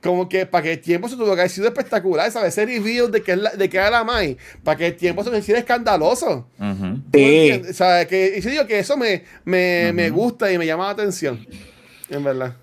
Como 0.07 0.29
que 0.29 0.47
para 0.47 0.63
que 0.63 0.73
el 0.73 0.81
tiempo 0.81 1.09
se 1.09 1.17
tuvo 1.17 1.27
que 1.35 1.41
haber 1.41 1.51
sido 1.51 1.67
espectacular, 1.67 2.31
¿sabes? 2.31 2.57
Ese 2.57 2.65
reveal 2.67 3.11
de 3.11 3.23
que, 3.23 3.33
es 3.33 3.39
la, 3.39 3.51
de 3.51 3.69
que 3.69 3.77
era 3.77 3.91
la 3.91 4.05
Mai, 4.05 4.37
para 4.63 4.77
que 4.77 4.87
el 4.87 4.97
tiempo 4.97 5.25
se 5.25 5.31
me 5.31 5.39
hiciera 5.39 5.61
escandaloso. 5.61 6.49
Uh 6.59 6.65
-huh. 6.65 7.03
Sí. 7.13 7.75
¿Sabes? 7.75 8.07
Que, 8.07 8.35
y 8.39 8.41
yo 8.41 8.51
digo 8.51 8.67
que 8.67 8.79
eso 8.79 8.97
me, 8.97 9.25
me, 9.45 9.87
uh 9.87 9.89
-huh. 9.91 9.93
me 9.93 10.11
gusta 10.11 10.53
y 10.53 10.59
me 10.59 10.67
llama 10.67 10.85
la 10.85 10.91
atención. 10.91 11.47
En 12.09 12.23
verdad. 12.23 12.55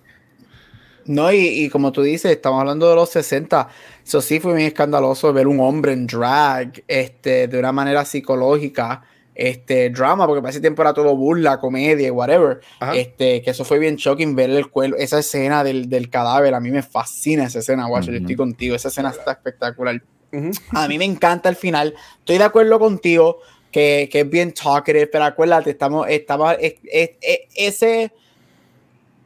No, 1.05 1.31
y, 1.33 1.37
y, 1.37 1.69
como 1.69 1.91
tú 1.91 2.01
dices, 2.01 2.31
estamos 2.31 2.61
hablando 2.61 2.89
de 2.89 2.95
los 2.95 3.09
60. 3.09 3.67
Eso 4.05 4.21
sí 4.21 4.39
fue 4.39 4.53
muy 4.53 4.63
escandaloso 4.63 5.33
ver 5.33 5.47
un 5.47 5.59
hombre 5.59 5.91
en 5.93 6.07
drag 6.07 6.83
este, 6.87 7.47
de 7.47 7.59
una 7.59 7.71
manera 7.71 8.05
psicológica, 8.05 9.03
este, 9.35 9.89
drama, 9.89 10.27
porque 10.27 10.41
para 10.41 10.51
ese 10.51 10.61
tiempo 10.61 10.81
era 10.81 10.93
todo 10.93 11.15
burla, 11.15 11.59
comedia, 11.59 12.11
whatever. 12.11 12.61
Este, 12.93 13.41
que 13.41 13.51
eso 13.51 13.65
fue 13.65 13.79
bien 13.79 13.95
shocking 13.95 14.35
ver 14.35 14.49
el 14.49 14.69
cuerpo, 14.69 14.97
esa 14.97 15.19
escena 15.19 15.63
del, 15.63 15.89
del, 15.89 16.09
cadáver. 16.09 16.53
A 16.53 16.59
mí 16.59 16.71
me 16.71 16.83
fascina 16.83 17.45
esa 17.45 17.59
escena, 17.59 17.87
guacho. 17.87 18.11
Uh 18.11 18.13
-huh. 18.13 18.17
Yo 18.17 18.21
estoy 18.21 18.35
contigo. 18.35 18.75
Esa 18.75 18.89
escena 18.89 19.09
está 19.09 19.31
espectacular. 19.31 20.01
Uh 20.31 20.37
-huh. 20.37 20.59
A 20.71 20.87
mí 20.87 20.97
me 20.97 21.05
encanta 21.05 21.49
el 21.49 21.55
final. 21.55 21.95
Estoy 22.19 22.37
de 22.37 22.43
acuerdo 22.43 22.79
contigo 22.79 23.39
que, 23.71 24.07
que 24.11 24.21
es 24.21 24.29
bien 24.29 24.53
talkative, 24.53 25.07
pero 25.07 25.25
acuérdate, 25.25 25.71
estamos, 25.71 26.07
estamos, 26.09 26.55
es, 26.59 26.75
es, 26.91 27.11
es, 27.21 27.39
ese 27.55 28.11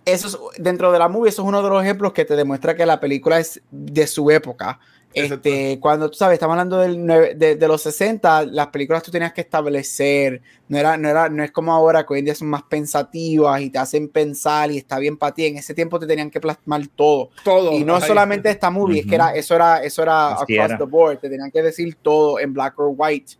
eso 0.08 0.28
es, 0.28 0.63
dentro 0.63 0.91
de 0.91 1.00
la 1.00 1.10
movie, 1.10 1.30
eso 1.30 1.41
es 1.41 1.48
uno 1.48 1.62
de 1.62 1.70
los 1.70 1.84
ejemplos 1.84 2.13
que 2.13 2.24
te 2.24 2.36
demuestra 2.36 2.76
que 2.76 2.86
la 2.86 3.00
película 3.00 3.39
es 3.39 3.62
de 3.70 4.08
su 4.08 4.32
época. 4.32 4.80
Este, 5.13 5.80
cuando 5.80 6.10
tú 6.12 6.17
sabes, 6.17 6.36
estamos 6.36 6.54
hablando 6.54 6.78
del, 6.78 7.08
de, 7.39 7.56
de, 7.56 7.67
los 7.67 7.82
60, 7.82 8.46
las 8.46 8.67
películas 8.67 9.02
tú 9.02 9.10
tenías 9.10 9.34
que 9.34 9.41
establecer, 9.41 10.41
no, 10.67 10.78
era, 10.78 10.96
no, 10.98 11.10
era, 11.10 11.28
no 11.30 11.43
es 11.43 11.52
como 11.52 11.74
ahora 11.74 12.06
que 12.06 12.13
hoy 12.13 12.20
en 12.20 12.26
día 12.26 12.36
son 12.36 12.50
más 12.50 12.63
pensativas 12.63 13.62
y 13.62 13.70
te 13.70 13.80
hacen 13.80 14.10
pensar 14.10 14.70
y 14.72 14.78
está 14.78 15.00
bien 15.00 15.17
para 15.17 15.34
ti. 15.34 15.46
En 15.46 15.58
ese 15.58 15.74
tiempo 15.74 15.98
te 15.98 16.06
tenían 16.06 16.30
que 16.30 16.39
plasmar 16.39 16.88
todo. 16.88 17.30
Todo. 17.43 17.72
Y 17.74 17.84
no 17.84 18.00
solamente 18.02 18.50
esta 18.50 18.70
movie, 18.70 18.96
uh 18.96 18.98
-huh. 18.98 19.06
es 19.06 19.10
que 19.10 19.15
era, 19.15 19.32
eso 19.34 19.56
era, 19.56 19.84
eso 19.84 20.04
era 20.04 20.34
Así 20.34 20.54
across 20.54 20.72
era. 20.72 20.78
the 20.78 20.84
board, 20.84 21.20
te 21.20 21.30
tenían 21.30 21.52
que 21.52 21.63
decir 21.63 21.96
todo 22.02 22.39
en 22.39 22.54
black 22.54 22.78
or 22.80 22.93
white. 22.96 23.34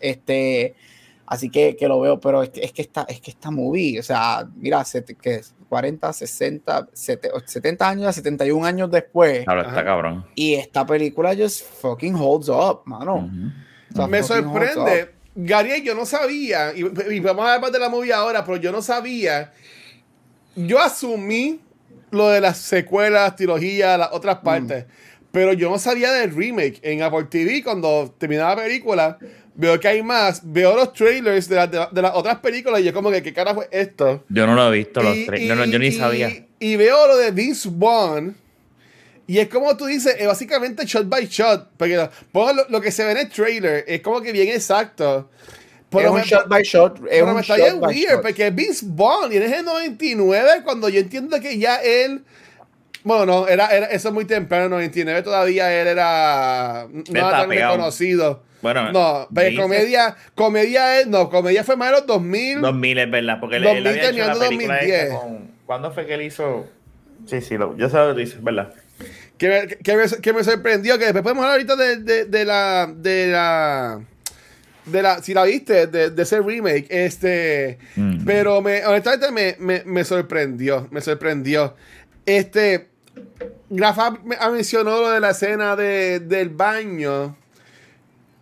Este, 0.00 0.74
así 1.26 1.50
que, 1.50 1.76
que 1.76 1.86
lo 1.86 2.00
veo, 2.00 2.18
pero 2.18 2.42
es 2.42 2.50
que, 2.50 2.64
es 2.64 2.72
que 2.72 2.82
esta, 2.82 3.02
es 3.08 3.20
que 3.20 3.30
esta 3.30 3.50
movie, 3.50 4.00
o 4.00 4.02
sea, 4.02 4.48
mira, 4.56 4.84
que 5.20 5.40
40, 5.68 6.12
60, 6.12 6.88
70 6.92 7.88
años, 7.88 8.14
71 8.14 8.64
años 8.66 8.90
después. 8.90 9.44
Claro, 9.44 9.62
está 9.62 9.84
cabrón. 9.84 10.24
Y 10.34 10.54
esta 10.54 10.86
película 10.86 11.34
just 11.36 11.62
fucking 11.62 12.14
holds 12.14 12.48
up, 12.48 12.82
mano. 12.84 13.16
Uh 13.16 13.22
-huh. 13.22 13.52
o 13.92 13.96
sea, 13.96 14.06
Me 14.06 14.22
sorprende. 14.22 15.16
Gary, 15.38 15.82
yo 15.82 15.94
no 15.94 16.06
sabía, 16.06 16.72
y, 16.74 16.80
y, 17.12 17.20
vamos 17.20 17.44
a 17.46 17.54
hablar 17.56 17.70
de 17.70 17.78
la 17.78 17.90
movie 17.90 18.10
ahora, 18.10 18.42
pero 18.42 18.56
yo 18.56 18.72
no 18.72 18.80
sabía. 18.80 19.52
Yo 20.54 20.80
asumí 20.80 21.60
lo 22.10 22.30
de 22.30 22.40
las 22.40 22.56
secuelas, 22.56 23.36
trilogías, 23.36 23.98
las 23.98 24.12
otras 24.12 24.38
partes, 24.38 24.86
mm. 24.86 25.24
pero 25.32 25.52
yo 25.52 25.68
no 25.68 25.78
sabía 25.78 26.10
del 26.12 26.34
remake. 26.34 26.80
En 26.82 27.02
Apple 27.02 27.24
TV, 27.24 27.62
cuando 27.62 28.14
terminaba 28.16 28.54
la 28.54 28.62
película, 28.62 29.18
veo 29.56 29.80
que 29.80 29.88
hay 29.88 30.02
más, 30.02 30.40
veo 30.44 30.76
los 30.76 30.92
trailers 30.92 31.48
de, 31.48 31.56
la, 31.56 31.66
de, 31.66 31.86
de 31.90 32.02
las 32.02 32.12
otras 32.14 32.36
películas 32.38 32.80
y 32.80 32.84
yo 32.84 32.92
como 32.92 33.10
que, 33.10 33.22
¿qué 33.22 33.32
cara 33.32 33.54
fue 33.54 33.68
esto? 33.70 34.24
Yo 34.28 34.46
no 34.46 34.54
lo 34.54 34.72
he 34.72 34.78
visto, 34.78 35.02
los 35.02 35.24
trailers, 35.24 35.58
no, 35.58 35.64
yo 35.64 35.78
ni 35.78 35.92
sabía. 35.92 36.46
Y, 36.58 36.76
veo 36.76 37.06
lo 37.06 37.16
de 37.16 37.30
Vince 37.30 37.68
Vaughn 37.72 38.36
y 39.26 39.38
es 39.38 39.48
como 39.48 39.76
tú 39.76 39.86
dices, 39.86 40.14
es 40.18 40.26
básicamente 40.26 40.84
shot 40.84 41.08
by 41.08 41.26
shot, 41.26 41.70
porque 41.76 41.96
lo, 41.96 42.52
lo, 42.52 42.68
lo, 42.68 42.80
que 42.80 42.92
se 42.92 43.04
ve 43.04 43.12
en 43.12 43.18
el 43.18 43.28
trailer 43.28 43.84
es 43.88 44.00
como 44.00 44.20
que 44.20 44.30
bien 44.30 44.48
exacto. 44.48 45.30
Pero 45.90 46.04
es 46.04 46.10
un 46.10 46.16
me, 46.18 46.24
shot 46.24 46.48
by 46.48 46.62
shot. 46.62 46.96
Es 46.98 47.02
pero 47.08 47.26
un 47.28 47.34
me 47.34 47.40
está 47.40 47.56
bien 47.56 47.82
weird, 47.82 48.10
shot. 48.12 48.22
porque 48.22 48.50
Vince 48.50 48.86
Vaughn, 48.88 49.32
y 49.32 49.36
en 49.36 49.42
ese 49.42 49.62
99, 49.62 50.62
cuando 50.64 50.88
yo 50.88 51.00
entiendo 51.00 51.40
que 51.40 51.58
ya 51.58 51.76
él... 51.76 52.24
Bueno, 53.02 53.24
no, 53.24 53.48
era, 53.48 53.68
era, 53.68 53.86
eso 53.86 54.08
es 54.08 54.14
muy 54.14 54.24
temprano, 54.24 54.68
99 54.68 55.22
todavía 55.22 55.80
él 55.80 55.86
era 55.86 56.88
no 56.90 57.18
era 57.18 57.30
tan 57.30 57.48
reconocido. 57.48 58.42
Bueno, 58.62 58.90
no, 58.92 59.28
pero 59.34 59.62
comedia, 59.62 60.16
comedia 60.34 61.00
es, 61.00 61.06
no, 61.06 61.28
comedia 61.28 61.62
fue 61.62 61.76
más 61.76 61.90
de 61.90 61.98
los 61.98 62.06
2000. 62.06 62.60
2000 62.60 62.98
es 62.98 63.10
verdad, 63.10 63.40
porque 63.40 63.60
2000 63.60 63.78
él, 63.78 63.86
había 63.86 64.10
hecho 64.10 64.18
la 64.18 64.48
película 64.48 64.74
2010. 64.74 65.10
Con, 65.10 65.50
¿Cuándo 65.66 65.92
fue 65.92 66.06
que 66.06 66.14
él 66.14 66.22
hizo? 66.22 66.66
Sí, 67.26 67.40
sí, 67.40 67.56
lo, 67.56 67.76
yo 67.76 67.88
sé 67.88 67.96
lo 67.96 68.14
que 68.14 68.20
dices, 68.20 68.42
¿verdad? 68.42 68.72
Que 69.38 69.48
me, 69.48 69.66
que, 69.68 69.96
me, 69.96 70.04
que 70.22 70.32
me 70.32 70.44
sorprendió, 70.44 70.98
que 70.98 71.04
después 71.04 71.22
podemos 71.22 71.44
hablar 71.44 71.58
ahorita 71.58 71.76
de, 71.76 71.96
de, 71.96 72.24
de 72.24 72.44
la, 72.44 72.90
de 72.94 73.26
la, 73.26 74.00
de 74.86 75.02
la, 75.02 75.22
si 75.22 75.34
la 75.34 75.44
viste, 75.44 75.86
de, 75.86 76.10
de 76.10 76.22
ese 76.22 76.40
remake, 76.40 76.86
este, 76.88 77.78
mm. 77.96 78.24
pero 78.24 78.62
me, 78.62 78.86
honestamente 78.86 79.30
me, 79.30 79.56
me, 79.58 79.82
me 79.84 80.04
sorprendió, 80.04 80.88
me 80.90 81.00
sorprendió. 81.02 81.74
Este, 82.24 82.88
Rafa 83.70 84.18
mencionó 84.50 85.02
lo 85.02 85.10
de 85.10 85.20
la 85.20 85.30
escena 85.30 85.76
de, 85.76 86.20
del 86.20 86.50
baño. 86.50 87.36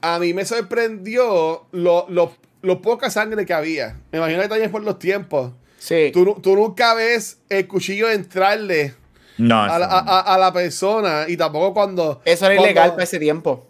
A 0.05 0.19
mí 0.19 0.35
me 0.35 0.45
sorprendió 0.45 1.67
lo, 1.73 2.07
lo, 2.09 2.33
lo, 2.61 2.83
poca 2.83 3.09
sangre 3.09 3.47
que 3.47 3.55
había. 3.55 4.01
Me 4.12 4.19
imagino 4.19 4.43
que 4.43 4.49
también 4.49 4.71
por 4.71 4.83
los 4.83 4.99
tiempos. 4.99 5.53
Sí. 5.79 6.11
Tú, 6.12 6.40
tú 6.43 6.55
nunca 6.57 6.93
ves 6.95 7.38
el 7.49 7.67
cuchillo 7.67 8.11
entrarle 8.11 8.95
no, 9.38 9.62
a, 9.62 9.79
la, 9.79 9.87
a, 9.87 10.21
a, 10.21 10.38
la 10.38 10.53
persona 10.53 11.25
y 11.27 11.37
tampoco 11.37 11.73
cuando. 11.73 12.21
Eso 12.25 12.47
era 12.47 12.55
cuando... 12.55 12.71
ilegal 12.71 12.90
para 12.90 13.05
ese 13.05 13.19
tiempo. 13.19 13.67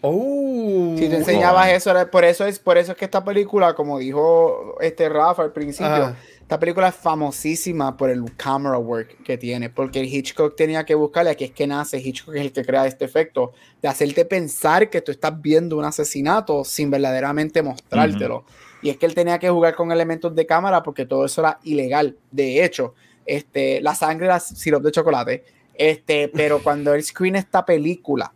Oh, 0.00 0.94
si 0.98 1.08
te 1.08 1.16
enseñabas 1.16 1.68
oh. 1.68 1.74
eso, 1.74 2.10
por 2.10 2.24
eso 2.24 2.44
es 2.46 2.58
por 2.58 2.76
eso 2.76 2.92
es 2.92 2.98
que 2.98 3.04
esta 3.04 3.24
película, 3.24 3.74
como 3.74 3.98
dijo 3.98 4.76
este 4.80 5.08
Rafa 5.08 5.42
al 5.42 5.52
principio, 5.52 5.92
Ajá. 5.92 6.16
Esta 6.42 6.58
película 6.58 6.88
es 6.88 6.94
famosísima 6.94 7.96
por 7.96 8.10
el 8.10 8.36
camera 8.36 8.76
work 8.76 9.22
que 9.22 9.38
tiene, 9.38 9.70
porque 9.70 10.00
el 10.00 10.06
Hitchcock 10.06 10.54
tenía 10.54 10.84
que 10.84 10.94
buscarle, 10.94 11.30
aquí 11.30 11.44
es 11.44 11.52
que 11.52 11.66
nace, 11.66 11.98
Hitchcock 11.98 12.34
es 12.34 12.42
el 12.42 12.52
que 12.52 12.64
crea 12.64 12.86
este 12.86 13.04
efecto, 13.04 13.52
de 13.80 13.88
hacerte 13.88 14.24
pensar 14.24 14.90
que 14.90 15.00
tú 15.00 15.12
estás 15.12 15.40
viendo 15.40 15.78
un 15.78 15.84
asesinato 15.84 16.64
sin 16.64 16.90
verdaderamente 16.90 17.62
mostrártelo. 17.62 18.44
Y 18.82 18.90
es 18.90 18.98
que 18.98 19.06
él 19.06 19.14
tenía 19.14 19.38
que 19.38 19.48
jugar 19.48 19.74
con 19.74 19.92
elementos 19.92 20.34
de 20.34 20.44
cámara 20.44 20.82
porque 20.82 21.06
todo 21.06 21.24
eso 21.24 21.40
era 21.40 21.58
ilegal. 21.62 22.18
De 22.30 22.64
hecho, 22.64 22.94
este, 23.24 23.80
la 23.80 23.94
sangre 23.94 24.26
era 24.26 24.40
sirope 24.40 24.86
de 24.86 24.92
chocolate. 24.92 25.44
Este, 25.74 26.28
pero 26.28 26.62
cuando 26.62 26.92
él 26.92 27.02
screen 27.02 27.36
esta 27.36 27.64
película, 27.64 28.34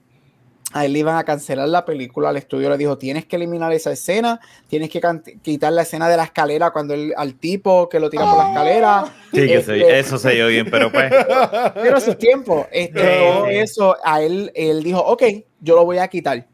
a 0.72 0.84
él 0.84 0.92
le 0.92 0.98
iban 0.98 1.16
a 1.16 1.24
cancelar 1.24 1.68
la 1.68 1.84
película, 1.84 2.28
al 2.28 2.36
estudio 2.36 2.68
le 2.68 2.76
dijo, 2.76 2.98
tienes 2.98 3.24
que 3.24 3.36
eliminar 3.36 3.72
esa 3.72 3.92
escena, 3.92 4.40
tienes 4.68 4.90
que 4.90 5.00
quitar 5.42 5.72
la 5.72 5.82
escena 5.82 6.08
de 6.08 6.16
la 6.16 6.24
escalera 6.24 6.70
cuando 6.70 6.94
él, 6.94 7.14
al 7.16 7.34
tipo 7.34 7.88
que 7.88 8.00
lo 8.00 8.10
tira 8.10 8.24
por 8.24 8.38
la 8.38 8.48
escalera. 8.48 9.04
Sí, 9.32 9.46
que 9.46 9.56
este, 9.56 9.98
eso 9.98 10.18
se 10.18 10.32
dio 10.32 10.48
bien, 10.48 10.68
pero 10.70 10.90
pues... 10.90 11.12
Pero 11.74 12.00
sus 12.00 12.18
tiempos, 12.18 12.66
este, 12.72 13.60
eso, 13.60 13.96
a 14.04 14.22
él, 14.22 14.50
él 14.54 14.82
dijo, 14.82 15.00
ok, 15.00 15.22
yo 15.60 15.76
lo 15.76 15.84
voy 15.84 15.98
a 15.98 16.08
quitar. 16.08 16.46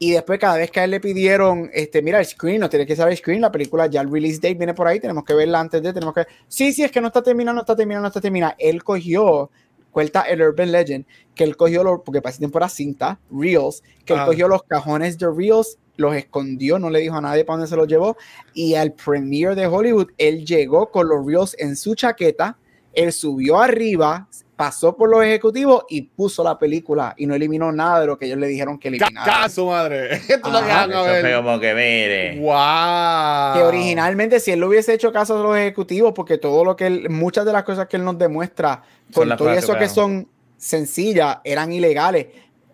Y 0.00 0.12
después, 0.12 0.38
cada 0.38 0.56
vez 0.56 0.70
que 0.70 0.80
a 0.80 0.84
él 0.84 0.92
le 0.92 1.00
pidieron, 1.00 1.70
este, 1.72 2.02
mira, 2.02 2.20
el 2.20 2.26
screen, 2.26 2.60
no 2.60 2.70
tiene 2.70 2.86
que 2.86 2.94
saber 2.94 3.12
el 3.12 3.18
screen, 3.18 3.40
la 3.40 3.50
película 3.50 3.86
ya 3.86 4.00
el 4.00 4.10
release 4.10 4.36
date 4.36 4.54
viene 4.54 4.72
por 4.72 4.86
ahí, 4.86 5.00
tenemos 5.00 5.24
que 5.24 5.34
verla 5.34 5.58
antes 5.58 5.82
de, 5.82 5.92
tenemos 5.92 6.14
que. 6.14 6.24
Sí, 6.46 6.72
sí, 6.72 6.84
es 6.84 6.92
que 6.92 7.00
no 7.00 7.08
está 7.08 7.20
terminada, 7.20 7.54
no 7.54 7.60
está 7.62 7.74
terminada, 7.74 8.02
no 8.02 8.08
está 8.08 8.20
terminada. 8.20 8.54
Él 8.58 8.84
cogió, 8.84 9.50
cuenta 9.90 10.22
el 10.22 10.42
Urban 10.42 10.72
Legend, 10.72 11.04
que 11.34 11.44
él 11.44 11.56
cogió, 11.56 11.82
lo, 11.84 12.02
porque 12.02 12.20
para 12.20 12.30
ese 12.30 12.38
tiempo 12.38 12.58
era 12.58 12.68
cinta, 12.68 13.20
Reels, 13.30 13.82
que 14.04 14.14
él 14.14 14.20
ah. 14.20 14.26
cogió 14.26 14.48
los 14.48 14.62
cajones 14.64 15.18
de 15.18 15.30
Reels, 15.30 15.78
los 15.96 16.14
escondió, 16.14 16.78
no 16.78 16.90
le 16.90 17.00
dijo 17.00 17.16
a 17.16 17.20
nadie 17.20 17.44
para 17.44 17.58
dónde 17.58 17.68
se 17.68 17.76
los 17.76 17.88
llevó. 17.88 18.16
Y 18.54 18.74
al 18.74 18.92
premiere 18.92 19.54
de 19.54 19.66
Hollywood, 19.66 20.08
él 20.16 20.44
llegó 20.44 20.90
con 20.90 21.08
los 21.08 21.26
Reels 21.26 21.56
en 21.58 21.76
su 21.76 21.94
chaqueta, 21.94 22.56
él 22.92 23.12
subió 23.12 23.58
arriba, 23.58 24.28
pasó 24.58 24.96
por 24.96 25.08
los 25.08 25.22
ejecutivos 25.22 25.84
y 25.88 26.02
puso 26.02 26.42
la 26.42 26.58
película 26.58 27.14
y 27.16 27.26
no 27.26 27.34
eliminó 27.36 27.70
nada 27.70 28.00
de 28.00 28.08
lo 28.08 28.18
que 28.18 28.26
ellos 28.26 28.38
le 28.38 28.48
dijeron 28.48 28.76
que 28.76 28.88
eliminara. 28.88 29.24
¡Caso, 29.24 29.66
madre! 29.66 30.16
Esto 30.28 30.50
lo 30.50 31.44
como 31.44 31.60
que 31.60 31.74
mire. 31.74 32.40
¡Wow! 32.40 33.54
Que 33.54 33.62
originalmente, 33.62 34.40
si 34.40 34.50
él 34.50 34.58
lo 34.58 34.66
hubiese 34.66 34.92
hecho 34.92 35.12
caso 35.12 35.38
a 35.38 35.42
los 35.44 35.56
ejecutivos, 35.56 36.12
porque 36.12 36.38
todo 36.38 36.64
lo 36.64 36.74
que 36.74 36.88
él, 36.88 37.08
muchas 37.08 37.46
de 37.46 37.52
las 37.52 37.62
cosas 37.62 37.86
que 37.86 37.98
él 37.98 38.04
nos 38.04 38.18
demuestra, 38.18 38.82
con 39.14 39.28
todo 39.36 39.52
eso 39.52 39.76
que 39.78 39.88
son 39.88 40.26
sencillas, 40.56 41.38
eran 41.44 41.72
ilegales, 41.72 42.26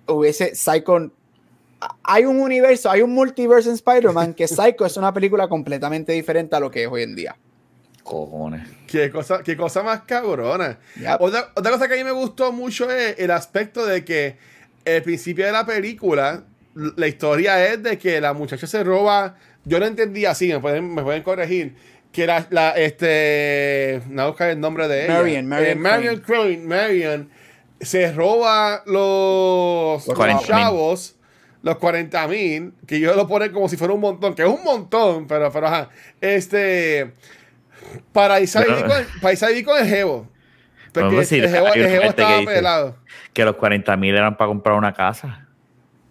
hubiese 0.08 0.54
Psycho. 0.54 1.10
Hay 2.02 2.24
un 2.24 2.40
universo, 2.40 2.90
hay 2.90 3.02
un 3.02 3.12
multiverso 3.12 3.68
en 3.68 3.74
Spider-Man 3.74 4.32
que 4.32 4.48
Psycho 4.48 4.86
es 4.86 4.96
una 4.96 5.12
película 5.12 5.48
completamente 5.48 6.12
diferente 6.12 6.56
a 6.56 6.60
lo 6.60 6.70
que 6.70 6.84
es 6.84 6.88
hoy 6.90 7.02
en 7.02 7.14
día. 7.14 7.36
Cojones. 8.04 8.68
Qué 8.86 9.10
cosa, 9.10 9.42
qué 9.42 9.56
cosa 9.56 9.82
más 9.82 10.02
cabrona. 10.02 10.78
Otra, 11.18 11.52
cosa 11.54 11.88
que 11.88 11.94
a 11.94 11.96
mí 11.96 12.04
me 12.04 12.12
gustó 12.12 12.52
mucho 12.52 12.90
es 12.90 13.18
el 13.18 13.30
aspecto 13.30 13.84
de 13.86 14.04
que 14.04 14.36
el 14.84 15.02
principio 15.02 15.46
de 15.46 15.52
la 15.52 15.64
película, 15.64 16.44
la 16.74 17.08
historia 17.08 17.66
es 17.66 17.82
de 17.82 17.98
que 17.98 18.20
la 18.20 18.34
muchacha 18.34 18.66
se 18.66 18.84
roba. 18.84 19.36
Yo 19.64 19.78
lo 19.78 19.86
entendí 19.86 20.26
así, 20.26 20.48
me 20.48 20.60
pueden, 20.60 20.94
me 20.94 21.02
pueden 21.02 21.22
corregir. 21.22 21.74
Que 22.12 22.26
la, 22.26 22.46
la 22.50 22.70
este. 22.72 24.02
No 24.08 24.28
buscar 24.28 24.50
el 24.50 24.60
nombre 24.60 24.86
de 24.86 25.06
ella. 25.06 25.14
Marion, 25.14 25.46
Marion, 25.46 25.70
eh, 25.70 25.74
Marion 25.74 26.20
Crane. 26.20 26.58
Marion 26.58 27.30
se 27.80 28.12
roba 28.12 28.82
los, 28.86 30.06
los 30.06 30.46
chavos 30.46 31.16
los 31.62 31.78
40 31.78 32.28
mil, 32.28 32.74
que 32.86 33.00
yo 33.00 33.14
lo 33.16 33.26
pone 33.26 33.50
como 33.50 33.70
si 33.70 33.78
fuera 33.78 33.94
un 33.94 34.00
montón, 34.00 34.34
que 34.34 34.42
es 34.42 34.48
un 34.48 34.62
montón, 34.62 35.26
pero, 35.26 35.50
pero 35.50 35.66
ajá. 35.66 35.88
Este 36.20 37.14
para 38.12 38.36
con, 38.36 39.78
el 39.78 39.86
jevo. 39.86 40.28
Porque 40.92 41.18
el 41.18 41.48
jevo, 41.48 41.68
estaba 42.04 42.44
pelado. 42.44 42.96
Que 43.32 43.44
los 43.44 43.56
40 43.56 43.96
mil 43.96 44.14
eran 44.14 44.36
para 44.36 44.48
comprar 44.48 44.76
una 44.76 44.92
casa. 44.92 45.44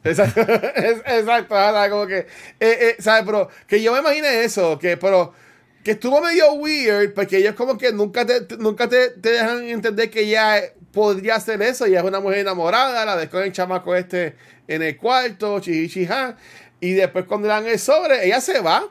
Exacto, 0.03 0.41
exacto, 0.75 1.55
como 1.89 2.07
que, 2.07 2.17
eh, 2.17 2.27
eh, 2.59 2.95
¿sabes? 2.99 3.23
Pero 3.25 3.49
que 3.67 3.81
yo 3.81 3.93
me 3.93 3.99
imaginé 3.99 4.43
eso, 4.43 4.77
que, 4.77 4.97
pero, 4.97 5.33
que 5.83 5.91
estuvo 5.91 6.19
medio 6.21 6.53
weird, 6.53 7.13
porque 7.13 7.37
ellos 7.37 7.55
como 7.55 7.77
que 7.77 7.93
nunca 7.93 8.25
te, 8.25 8.57
nunca 8.57 8.89
te, 8.89 9.11
dejan 9.11 9.63
entender 9.63 10.09
que 10.09 10.21
ella 10.21 10.61
podría 10.91 11.35
hacer 11.35 11.61
eso, 11.61 11.85
ella 11.85 11.99
es 11.99 12.05
una 12.05 12.19
mujer 12.19 12.39
enamorada, 12.39 13.05
la 13.05 13.15
ves 13.15 13.29
con 13.29 13.43
el 13.43 13.53
chamaco 13.53 13.95
este 13.95 14.35
en 14.67 14.81
el 14.81 14.97
cuarto, 14.97 15.59
chichichija, 15.59 16.35
y 16.81 16.93
después 16.93 17.25
cuando 17.25 17.47
le 17.47 17.53
dan 17.53 17.67
el 17.67 17.79
sobre, 17.79 18.25
ella 18.25 18.41
se 18.41 18.59
va, 18.59 18.83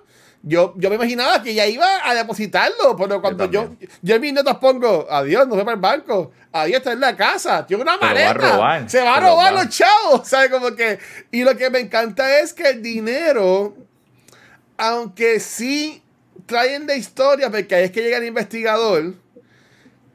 yo, 0.42 0.74
yo 0.76 0.90
me 0.90 0.96
imaginaba 0.96 1.40
que 1.40 1.50
ella 1.50 1.66
iba 1.66 1.86
a 2.02 2.14
depositarlo, 2.14 2.96
pero 2.96 3.20
cuando 3.20 3.48
yo, 3.48 3.76
yo, 4.02 4.16
en 4.16 4.20
mis 4.20 4.32
notas 4.32 4.56
pongo, 4.56 5.06
adiós, 5.08 5.46
no 5.46 5.54
se 5.54 5.64
para 5.64 5.74
el 5.74 5.80
banco, 5.80 6.32
adiós, 6.50 6.78
está 6.78 6.92
en 6.92 7.00
la 7.00 7.16
casa, 7.16 7.64
tiene 7.64 7.82
una 7.82 7.96
maleta, 7.96 8.88
se 8.88 9.00
va 9.00 9.16
a 9.16 9.20
robar 9.20 9.52
los 9.52 9.68
chavos, 9.68 10.22
¿sabes? 10.28 10.50
Como 10.50 10.74
que, 10.74 10.98
y 11.30 11.44
lo 11.44 11.56
que 11.56 11.70
me 11.70 11.78
encanta 11.78 12.40
es 12.40 12.52
que 12.52 12.70
el 12.70 12.82
dinero, 12.82 13.76
aunque 14.76 15.38
sí 15.38 16.02
traen 16.46 16.86
de 16.86 16.96
historia, 16.96 17.48
porque 17.48 17.76
ahí 17.76 17.84
es 17.84 17.92
que 17.92 18.02
llega 18.02 18.16
el 18.16 18.24
investigador, 18.24 19.14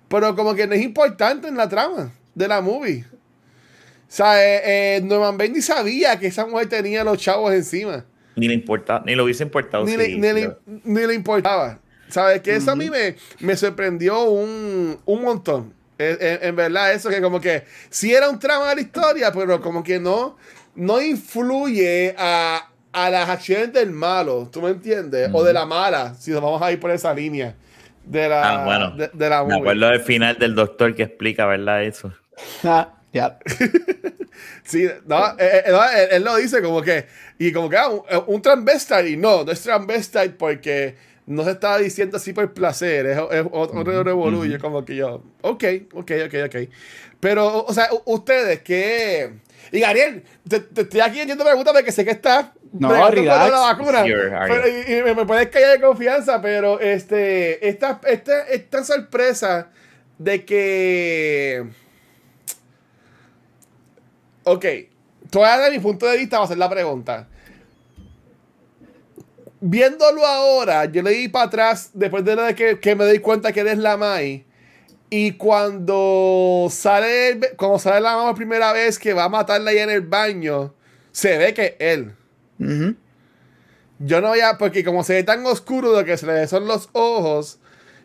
pero 0.09 0.35
como 0.35 0.55
que 0.55 0.67
no 0.67 0.75
es 0.75 0.81
importante 0.81 1.47
en 1.47 1.55
la 1.55 1.69
trama 1.69 2.11
de 2.35 2.47
la 2.49 2.59
movie. 2.59 3.05
O 3.09 4.09
sea, 4.09 4.43
eh, 4.43 4.97
eh 4.97 5.01
Norman 5.01 5.37
Bain 5.37 5.61
sabía 5.61 6.19
que 6.19 6.27
esa 6.27 6.45
mujer 6.45 6.67
tenía 6.67 7.03
los 7.05 7.17
chavos 7.17 7.53
encima. 7.53 8.05
Ni 8.38 8.47
le 8.47 8.54
importaba, 8.54 9.04
ni 9.06 9.15
lo 9.15 9.23
hubiese 9.23 9.43
importado. 9.43 9.84
Ni, 9.84 9.97
le, 9.97 10.17
ni, 10.84 11.06
le, 11.06 11.13
importaba. 11.13 11.80
¿Sabes? 12.08 12.41
Que 12.41 12.56
eso 12.56 12.71
a 12.71 12.76
mí 12.76 12.89
me, 12.89 13.15
me 13.39 13.58
sorprendió 13.58 14.23
un, 14.23 14.97
un 15.06 15.21
montón. 15.21 15.73
En, 16.00 16.56
verdad, 16.56 16.93
eso 16.93 17.10
que 17.10 17.21
como 17.21 17.41
que 17.41 17.63
sí 17.89 18.13
era 18.13 18.30
un 18.30 18.38
trama 18.38 18.69
de 18.69 18.76
la 18.76 18.82
historia, 18.82 19.32
pero 19.32 19.60
como 19.60 19.84
que 19.84 20.00
no, 20.00 20.38
no 20.76 21.02
influye 21.02 22.13
a, 22.17 22.69
a 22.93 23.10
las 23.10 23.28
acciones 23.28 23.73
del 23.73 23.91
malo, 23.91 24.47
¿tú 24.52 24.62
me 24.62 24.69
entiendes? 24.69 25.30
O 25.34 25.43
de 25.43 25.54
la 25.54 25.65
mala, 25.65 26.13
si 26.13 26.32
nos 26.32 26.41
vamos 26.41 26.62
a 26.62 26.71
ir 26.71 26.80
por 26.80 26.91
esa 26.91 27.13
línea. 27.13 27.56
De 28.06 28.30
la, 28.30 28.62
ah, 28.62 28.63
bueno. 28.63 28.91
de, 28.91 29.30
la 29.30 29.43
Me 29.43 29.56
acuerdo 29.56 29.89
del 29.89 30.00
final 30.00 30.38
del 30.38 30.56
doctor 30.56 30.95
que 30.95 31.04
explica, 31.04 31.45
¿verdad? 31.45 31.84
Eso. 31.84 32.13
Ah, 32.63 32.93
ya. 33.17 33.39
sí, 34.63 34.88
no, 35.06 35.30
eh, 35.38 35.63
eh, 35.65 36.08
él, 36.12 36.23
lo 36.23 36.36
dice 36.38 36.62
como 36.62 36.82
que, 36.82 37.06
y 37.38 37.51
como 37.51 37.69
que, 37.69 37.77
ah, 37.77 37.89
un, 37.89 38.01
eh, 38.10 38.21
un 38.27 38.41
transvestite, 38.41 39.10
y 39.10 39.17
no, 39.17 39.43
no 39.43 39.51
es 39.51 39.62
transvestite 39.62 40.30
porque 40.32 40.95
no 41.25 41.43
se 41.43 41.51
estaba 41.51 41.77
diciendo 41.77 42.17
así 42.17 42.34
por 42.34 42.53
placer, 42.53 43.06
es, 43.06 43.17
otro 43.51 44.15
uh 44.15 44.60
como 44.62 44.86
que 44.86 44.95
yo, 44.95 45.23
ok, 45.41 45.63
ok, 45.93 46.12
ok, 46.25 46.34
ok. 46.45 46.56
Pero, 47.19 47.65
o 47.65 47.73
sea, 47.73 47.89
ustedes, 48.06 48.62
¿qué? 48.62 49.34
Y 49.71 49.80
Gabriel, 49.80 50.23
te, 50.47 50.63
estoy 50.82 51.01
aquí 51.01 51.25
yendo 51.25 51.43
preguntas 51.43 51.73
de 51.73 51.84
que 51.84 51.91
sé 51.91 52.06
que 52.06 52.12
estás 52.12 52.45
no, 52.71 52.91
la 52.91 53.60
vacuna. 53.60 54.06
y, 54.08 55.01
me, 55.03 55.25
puedes 55.25 55.47
callar 55.47 55.71
de 55.77 55.82
confianza, 55.82 56.41
pero 56.41 56.80
este, 56.80 57.67
esta, 57.67 57.99
esta, 58.08 58.43
esta 58.47 58.84
sorpresa 58.84 59.69
de 60.17 60.45
que 60.45 61.65
Ok, 64.49 64.65
todavía 65.29 65.65
de 65.65 65.71
mi 65.71 65.79
punto 65.79 66.05
de 66.05 66.15
vista 66.15 66.39
va 66.39 66.45
a 66.45 66.47
ser 66.47 66.57
la 66.57 66.69
pregunta. 66.69 67.27
Viéndolo 69.60 70.25
ahora, 70.25 70.86
yo 70.86 71.01
le 71.01 71.12
di 71.12 71.27
para 71.27 71.47
atrás 71.47 71.89
después 71.93 72.23
de 72.23 72.55
que, 72.55 72.79
que 72.79 72.95
me 72.95 73.03
doy 73.03 73.19
cuenta 73.19 73.51
que 73.51 73.60
eres 73.60 73.77
la 73.77 73.97
Mai. 73.97 74.45
Y 75.10 75.33
cuando 75.33 76.69
sale, 76.71 77.41
cuando 77.57 77.77
sale 77.77 77.99
la 77.99 78.15
mamá 78.15 78.29
por 78.29 78.36
primera 78.38 78.71
vez 78.71 78.97
que 78.97 79.12
va 79.12 79.25
a 79.25 79.29
matarla 79.29 79.71
ahí 79.71 79.79
en 79.79 79.89
el 79.89 79.99
baño, 79.99 80.73
se 81.12 81.38
ve 81.38 81.53
que 81.53 81.65
es 81.65 81.75
él. 81.79 82.15
Yo 83.99 84.21
no 84.21 84.29
voy 84.29 84.39
a, 84.39 84.57
porque 84.57 84.86
como 84.86 85.03
se 85.03 85.15
ve 85.15 85.23
tan 85.23 85.45
oscuro 85.45 85.91
de 85.91 86.05
que 86.05 86.15
se 86.15 86.25
le 86.25 86.47
son 86.47 86.67
los 86.67 86.88
ojos, 86.93 87.60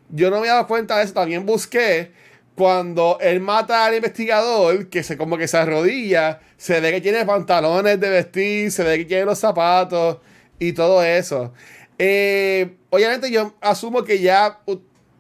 yo 0.09 0.29
no 0.29 0.39
me 0.39 0.41
había 0.41 0.55
dado 0.55 0.67
cuenta 0.67 0.99
de 0.99 1.05
eso. 1.05 1.15
También 1.15 1.47
busqué 1.47 2.11
cuando 2.55 3.19
él 3.21 3.41
mata 3.41 3.87
al 3.87 3.95
investigador, 3.95 4.89
que 4.89 5.03
se 5.03 5.17
como 5.17 5.39
que 5.39 5.49
se 5.49 5.57
arrodilla, 5.57 6.41
se 6.57 6.81
ve 6.81 6.93
que 6.93 7.01
tiene 7.01 7.25
pantalones 7.25 7.99
de 7.99 8.11
vestir, 8.11 8.71
se 8.71 8.85
ve 8.85 8.99
que 8.99 9.05
tiene 9.07 9.25
los 9.25 9.39
zapatos 9.39 10.19
y 10.59 10.73
todo 10.73 11.03
eso. 11.03 11.53
Eh, 11.99 12.77
obviamente 12.91 13.31
yo 13.31 13.55
asumo 13.61 14.05
que 14.05 14.21
ya, 14.21 14.61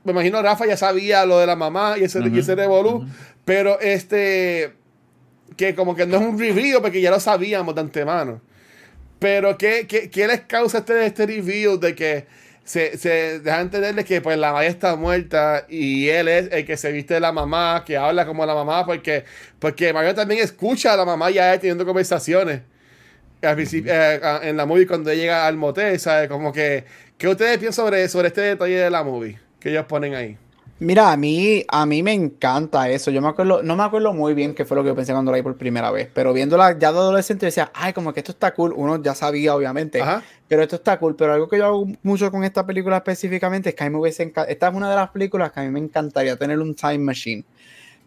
me 0.04 0.12
imagino 0.12 0.42
Rafa 0.42 0.66
ya 0.66 0.76
sabía 0.76 1.24
lo 1.24 1.38
de 1.38 1.46
la 1.46 1.56
mamá 1.56 1.96
y 1.98 2.04
ese, 2.04 2.20
uh 2.20 3.06
pero 3.44 3.80
este, 3.80 4.74
que 5.56 5.74
como 5.74 5.96
que 5.96 6.06
no 6.06 6.16
es 6.18 6.22
un 6.22 6.38
review 6.38 6.80
porque 6.80 7.00
ya 7.00 7.10
lo 7.10 7.18
sabíamos 7.18 7.74
de 7.74 7.80
antemano. 7.80 8.40
Pero 9.18 9.56
¿qué, 9.56 9.86
qué, 9.88 10.10
qué 10.10 10.26
les 10.26 10.42
causa 10.42 10.78
este, 10.78 11.06
este 11.06 11.26
review 11.26 11.78
de 11.78 11.94
que 11.94 12.26
se, 12.64 12.96
se 12.98 13.40
deja 13.40 13.60
entenderle 13.60 14.04
que 14.04 14.20
pues 14.20 14.38
la 14.38 14.52
madre 14.52 14.68
está 14.68 14.96
muerta 14.96 15.66
y 15.68 16.08
él 16.08 16.28
es 16.28 16.48
el 16.52 16.64
que 16.64 16.76
se 16.76 16.92
viste 16.92 17.14
de 17.14 17.20
la 17.20 17.32
mamá, 17.32 17.82
que 17.86 17.96
habla 17.96 18.26
como 18.26 18.46
la 18.46 18.54
mamá, 18.54 18.86
porque, 18.86 19.24
porque 19.58 19.92
Mario 19.92 20.14
también 20.14 20.42
escucha 20.42 20.92
a 20.92 20.96
la 20.96 21.04
mamá 21.04 21.30
ya 21.30 21.58
teniendo 21.58 21.84
conversaciones. 21.84 22.62
Al 23.42 23.56
principio, 23.56 23.92
eh, 23.92 24.20
en 24.42 24.56
la 24.56 24.66
movie 24.66 24.86
cuando 24.86 25.12
llega 25.12 25.46
al 25.46 25.56
motel, 25.56 25.98
¿sabes? 25.98 26.28
Como 26.28 26.52
que, 26.52 26.84
¿qué 27.18 27.28
ustedes 27.28 27.58
piensan 27.58 27.86
sobre, 27.86 28.08
sobre 28.08 28.28
este 28.28 28.40
detalle 28.42 28.76
de 28.76 28.90
la 28.90 29.02
movie? 29.02 29.38
que 29.62 29.70
ellos 29.70 29.86
ponen 29.86 30.14
ahí. 30.14 30.36
Mira, 30.82 31.12
a 31.12 31.16
mí, 31.16 31.64
a 31.68 31.86
mí 31.86 32.02
me 32.02 32.12
encanta 32.12 32.90
eso. 32.90 33.12
Yo 33.12 33.22
me 33.22 33.28
acuerdo, 33.28 33.62
no 33.62 33.76
me 33.76 33.84
acuerdo 33.84 34.12
muy 34.12 34.34
bien 34.34 34.52
qué 34.52 34.64
fue 34.64 34.76
lo 34.76 34.82
que 34.82 34.88
yo 34.88 34.96
pensé 34.96 35.12
cuando 35.12 35.30
la 35.30 35.36
vi 35.36 35.42
por 35.42 35.56
primera 35.56 35.92
vez, 35.92 36.08
pero 36.12 36.32
viéndola 36.32 36.72
ya 36.72 36.90
de 36.90 36.98
adolescente 36.98 37.46
decía, 37.46 37.70
ay, 37.72 37.92
como 37.92 38.12
que 38.12 38.18
esto 38.18 38.32
está 38.32 38.52
cool. 38.52 38.72
Uno 38.76 39.00
ya 39.00 39.14
sabía, 39.14 39.54
obviamente, 39.54 40.02
pero 40.48 40.62
esto 40.62 40.76
está 40.76 40.98
cool. 40.98 41.14
Pero 41.14 41.34
algo 41.34 41.48
que 41.48 41.58
yo 41.58 41.66
hago 41.66 41.86
mucho 42.02 42.30
con 42.32 42.42
esta 42.42 42.66
película 42.66 42.96
específicamente 42.96 43.68
es 43.68 43.74
que 43.76 43.84
a 43.84 43.86
mí 43.86 43.94
me 43.94 44.00
hubiese 44.00 44.24
Esta 44.48 44.68
es 44.68 44.74
una 44.74 44.90
de 44.90 44.96
las 44.96 45.10
películas 45.10 45.52
que 45.52 45.60
a 45.60 45.62
mí 45.62 45.70
me 45.70 45.78
encantaría 45.78 46.36
tener 46.36 46.58
un 46.58 46.74
time 46.74 46.98
machine 46.98 47.44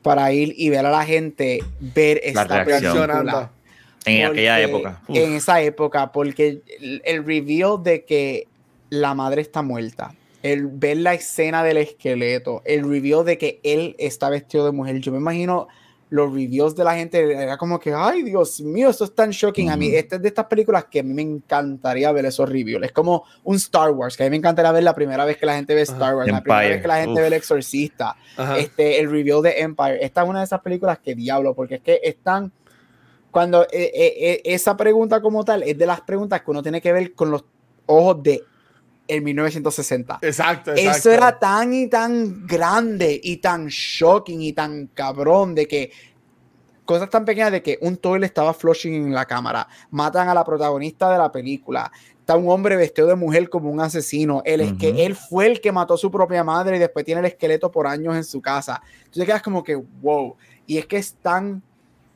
para 0.01 0.31
ir 0.33 0.53
y 0.57 0.69
ver 0.69 0.85
a 0.85 0.91
la 0.91 1.05
gente 1.05 1.63
ver 1.79 2.19
esta 2.23 2.65
película. 2.65 3.51
En 4.05 4.25
aquella 4.25 4.59
época. 4.59 5.01
En 5.07 5.33
esa 5.33 5.61
época, 5.61 6.11
porque 6.11 6.61
el 7.05 7.25
reveal 7.25 7.81
de 7.81 8.03
que 8.03 8.47
la 8.89 9.13
madre 9.13 9.41
está 9.41 9.61
muerta 9.61 10.13
el 10.45 10.67
ver 10.67 10.97
la 10.97 11.15
escena 11.15 11.63
del 11.63 11.77
esqueleto, 11.77 12.61
el 12.65 12.87
review 12.87 13.23
de 13.23 13.35
que 13.39 13.59
él 13.63 13.95
está 13.97 14.29
vestido 14.29 14.63
de 14.63 14.71
mujer. 14.71 14.99
Yo 14.99 15.11
me 15.11 15.17
imagino 15.17 15.67
los 16.11 16.31
reviews 16.31 16.75
de 16.75 16.83
la 16.83 16.93
gente, 16.93 17.33
era 17.33 17.57
como 17.57 17.79
que, 17.79 17.91
ay, 17.91 18.21
Dios 18.21 18.61
mío, 18.61 18.91
esto 18.91 19.05
es 19.05 19.15
tan 19.15 19.31
shocking. 19.31 19.71
A 19.71 19.75
mí, 19.75 19.87
esta 19.87 20.17
es 20.17 20.21
de 20.21 20.27
estas 20.27 20.45
películas 20.45 20.85
que 20.85 20.99
a 20.99 21.03
mí 21.03 21.15
me 21.15 21.23
encantaría 21.23 22.11
ver 22.11 22.27
esos 22.27 22.47
reviews. 22.47 22.83
Es 22.83 22.91
como 22.91 23.23
un 23.43 23.55
Star 23.55 23.89
Wars, 23.89 24.15
que 24.15 24.21
a 24.21 24.27
mí 24.27 24.29
me 24.29 24.35
encantaría 24.35 24.71
ver 24.71 24.83
la 24.83 24.93
primera 24.93 25.25
vez 25.25 25.37
que 25.37 25.47
la 25.47 25.55
gente 25.55 25.73
ve 25.73 25.81
Star 25.81 26.15
Wars, 26.15 26.31
la 26.31 26.43
primera 26.43 26.67
vez 26.67 26.81
que 26.83 26.87
la 26.87 26.97
gente 26.97 27.21
ve 27.21 27.27
El 27.27 27.33
Exorcista, 27.33 28.15
este, 28.55 28.99
el 28.99 29.09
review 29.09 29.41
de 29.41 29.61
Empire. 29.61 29.97
Esta 30.05 30.21
es 30.21 30.29
una 30.29 30.39
de 30.39 30.45
esas 30.45 30.61
películas 30.61 30.99
que 30.99 31.15
diablo, 31.15 31.55
porque 31.55 31.75
es 31.75 31.81
que 31.81 31.99
están. 32.03 32.51
Cuando 33.31 33.63
eh, 33.63 33.67
eh, 33.71 34.13
eh, 34.19 34.41
esa 34.45 34.77
pregunta 34.77 35.21
como 35.21 35.43
tal 35.43 35.63
es 35.63 35.75
de 35.75 35.87
las 35.87 36.01
preguntas 36.01 36.43
que 36.43 36.51
uno 36.51 36.61
tiene 36.61 36.81
que 36.81 36.93
ver 36.93 37.15
con 37.15 37.31
los 37.31 37.43
ojos 37.87 38.21
de 38.21 38.43
en 39.07 39.23
1960. 39.23 40.19
Exacto, 40.21 40.71
exacto. 40.71 40.97
Eso 40.97 41.11
era 41.11 41.37
tan 41.37 41.73
y 41.73 41.87
tan 41.87 42.45
grande 42.45 43.19
y 43.23 43.37
tan 43.37 43.67
shocking 43.67 44.41
y 44.41 44.53
tan 44.53 44.87
cabrón 44.87 45.55
de 45.55 45.67
que 45.67 45.91
cosas 46.85 47.09
tan 47.09 47.25
pequeñas 47.25 47.51
de 47.51 47.63
que 47.63 47.77
un 47.81 47.97
toilet 47.97 48.27
estaba 48.27 48.53
flushing 48.53 48.93
en 48.93 49.13
la 49.13 49.25
cámara, 49.25 49.67
matan 49.89 50.29
a 50.29 50.33
la 50.33 50.43
protagonista 50.43 51.11
de 51.11 51.17
la 51.17 51.31
película, 51.31 51.91
está 52.19 52.35
un 52.35 52.49
hombre 52.49 52.75
vestido 52.75 53.07
de 53.07 53.15
mujer 53.15 53.49
como 53.49 53.71
un 53.71 53.81
asesino, 53.81 54.41
él 54.45 54.61
es 54.61 54.73
que 54.73 55.05
él 55.05 55.15
fue 55.15 55.47
el 55.47 55.61
que 55.61 55.71
mató 55.71 55.95
a 55.95 55.97
su 55.97 56.11
propia 56.11 56.43
madre 56.43 56.77
y 56.77 56.79
después 56.79 57.03
tiene 57.03 57.19
el 57.19 57.25
esqueleto 57.25 57.71
por 57.71 57.87
años 57.87 58.15
en 58.15 58.23
su 58.23 58.41
casa. 58.41 58.81
Entonces 58.99 59.25
quedas 59.25 59.41
como 59.41 59.63
que 59.63 59.75
wow, 59.75 60.35
y 60.67 60.77
es 60.77 60.85
que 60.85 60.97
es 60.97 61.15
tan 61.15 61.61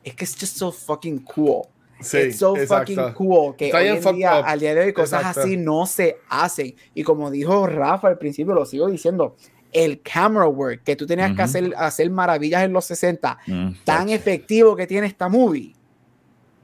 es 0.02 0.14
que 0.14 0.24
es 0.24 0.36
just 0.38 0.56
so 0.56 0.72
fucking 0.72 1.18
cool. 1.20 1.62
Sí, 2.00 2.18
It's 2.18 2.38
so 2.38 2.56
fucking 2.56 3.12
cool 3.14 3.56
que 3.56 3.72
hoy 3.72 3.88
en 3.88 4.16
día, 4.16 4.38
al 4.38 4.60
día 4.60 4.74
de 4.74 4.86
hoy 4.86 4.92
cosas 4.92 5.36
así 5.36 5.56
no 5.56 5.86
se 5.86 6.18
hacen. 6.28 6.74
Y 6.94 7.02
como 7.02 7.30
dijo 7.30 7.66
Rafa 7.66 8.08
al 8.08 8.18
principio, 8.18 8.54
lo 8.54 8.64
sigo 8.64 8.88
diciendo, 8.88 9.36
el 9.72 10.00
camera 10.02 10.46
work 10.46 10.82
que 10.84 10.96
tú 10.96 11.06
tenías 11.06 11.34
que 11.34 11.42
hacer, 11.42 11.72
hacer 11.76 12.10
maravillas 12.10 12.64
en 12.64 12.72
los 12.72 12.84
60, 12.86 13.38
mm, 13.46 13.70
tan 13.84 14.08
efectivo 14.08 14.74
que 14.74 14.86
tiene 14.86 15.06
esta 15.06 15.28
movie. 15.28 15.74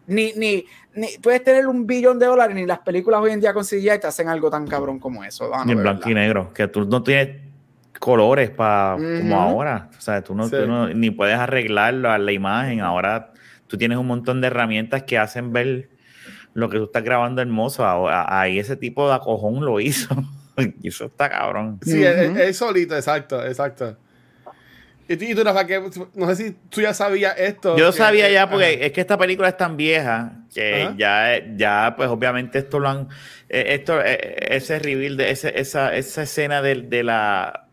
Ni, 0.09 0.33
ni, 0.35 0.65
ni, 0.95 1.09
puedes 1.21 1.43
tener 1.43 1.67
un 1.67 1.87
billón 1.87 2.19
de 2.19 2.27
dólares, 2.27 2.55
ni 2.55 2.65
las 2.65 2.79
películas 2.81 3.21
hoy 3.21 3.33
en 3.33 3.41
día 3.41 3.53
con 3.53 3.65
CGI 3.65 3.99
te 4.01 4.07
hacen 4.07 4.29
algo 4.29 4.51
tan 4.51 4.67
cabrón 4.67 4.99
como 4.99 5.25
eso. 5.25 5.51
ni 5.65 5.73
en 5.73 5.83
blanco 5.83 6.09
y 6.09 6.15
negro, 6.15 6.53
que 6.53 6.69
tú 6.69 6.85
no 6.85 7.03
tienes 7.03 7.41
colores 7.99 8.51
para 8.51 8.97
como 8.97 9.41
ahora. 9.41 9.91
O 9.97 10.01
sea, 10.01 10.23
tú 10.23 10.35
no, 10.35 10.49
tú 10.49 10.67
no, 10.67 10.89
ni 10.89 11.11
puedes 11.11 11.37
arreglarlo 11.37 12.11
a 12.11 12.19
la 12.19 12.33
imagen. 12.33 12.81
Ahora 12.81 13.33
tú 13.67 13.77
tienes 13.77 13.99
un 13.99 14.07
montón 14.07 14.41
de 14.41 14.49
herramientas 14.49 15.03
que 15.05 15.19
hacen 15.19 15.53
ver 15.53 15.89
lo 16.55 16.71
que 16.71 16.79
tú 16.79 16.85
estás 16.85 17.05
grabando 17.05 17.43
hermoso. 17.43 17.85
Ahí 18.09 18.59
ese 18.59 18.77
tipo 18.77 19.09
de 19.09 19.15
acojón 19.15 19.65
lo 19.65 19.81
hizo. 19.81 20.17
y 20.83 20.89
eso 20.89 21.07
está 21.07 21.29
cabrón. 21.29 21.79
Sí, 21.83 22.03
es, 22.03 22.57
solito, 22.57 22.97
exacto, 22.97 23.45
exacto. 23.45 23.97
Y 25.09 25.17
tú, 25.17 25.45
Rafa, 25.45 25.67
que 25.67 25.81
no 26.15 26.35
sé 26.35 26.37
si 26.37 26.57
tú 26.69 26.81
ya 26.81 26.93
sabías 26.93 27.39
esto. 27.39 27.77
Yo 27.77 27.93
sabía 27.93 28.29
ya, 28.29 28.51
porque 28.51 28.87
es 28.87 28.93
que 28.93 29.01
esta 29.01 29.17
película 29.17 29.49
es 29.49 29.57
tan 29.57 29.77
vieja 29.77 30.33
que 30.53 30.91
ya, 30.97 31.41
ya, 31.55 31.95
pues 31.97 32.09
obviamente 32.09 32.59
esto 32.59 32.81
lo 32.81 32.89
han. 32.89 33.09
Eh, 33.49 33.67
esto, 33.75 34.01
eh, 34.05 34.49
ese 34.51 34.81
reveal, 34.81 35.17
de 35.17 35.31
esa, 35.31 35.95
esa 35.95 36.23
escena 36.23 36.61
de 36.61 37.03
la 37.05 37.66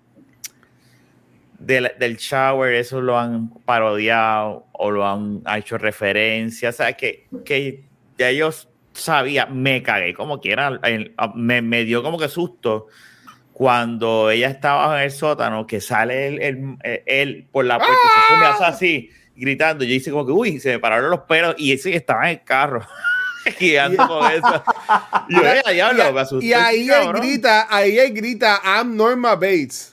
del, 1.66 2.18
shower, 2.18 2.74
eso 2.74 3.02
lo 3.02 3.18
han 3.18 3.50
parodiado 3.66 4.68
o 4.74 4.92
lo 4.92 5.08
han 5.08 5.42
hecho 5.56 5.78
referencia. 5.78 6.70
O 6.70 6.72
sea, 6.74 6.94
que, 6.94 7.28
que 7.46 7.84
ya 8.18 8.30
ellos 8.30 8.68
sabían, 8.94 9.62
me 9.62 9.82
cagué 9.82 10.14
como 10.14 10.40
quiera, 10.40 10.80
me, 11.36 11.62
me, 11.62 11.84
dio 11.84 12.04
como 12.04 12.20
que 12.20 12.30
susto 12.30 12.88
cuando 13.54 14.30
ella 14.30 14.50
estaba 14.50 14.98
en 14.98 15.06
el 15.06 15.12
sótano, 15.12 15.68
que 15.68 15.80
sale 15.80 16.28
él, 16.28 16.78
él, 17.06 17.48
por 17.52 17.66
la 17.66 17.78
puerta 17.78 17.96
y 17.96 18.40
se 18.40 18.46
hace 18.46 18.64
así, 18.64 19.10
gritando. 19.36 19.84
Yo 19.84 19.94
hice 19.94 20.12
como 20.12 20.26
que, 20.26 20.32
uy, 20.32 20.60
se 20.60 20.72
me 20.72 20.80
pararon 20.80 21.12
los 21.12 21.22
pelos 21.22 21.56
y 21.58 21.72
ese 21.72 21.96
estaba 21.96 22.30
en 22.30 22.40
el 22.40 22.44
carro. 22.44 22.86
guiando 23.60 24.08
con 24.08 24.32
eso. 24.32 24.64
Y, 26.40 26.46
y, 26.48 26.48
y 26.48 26.54
ahí 26.54 26.90
él 26.90 27.14
grita, 27.14 27.68
ahí 27.70 28.00
él 28.00 28.14
grita, 28.14 28.62
I'm 28.64 28.96
Norma 28.96 29.36
Bates. 29.36 29.93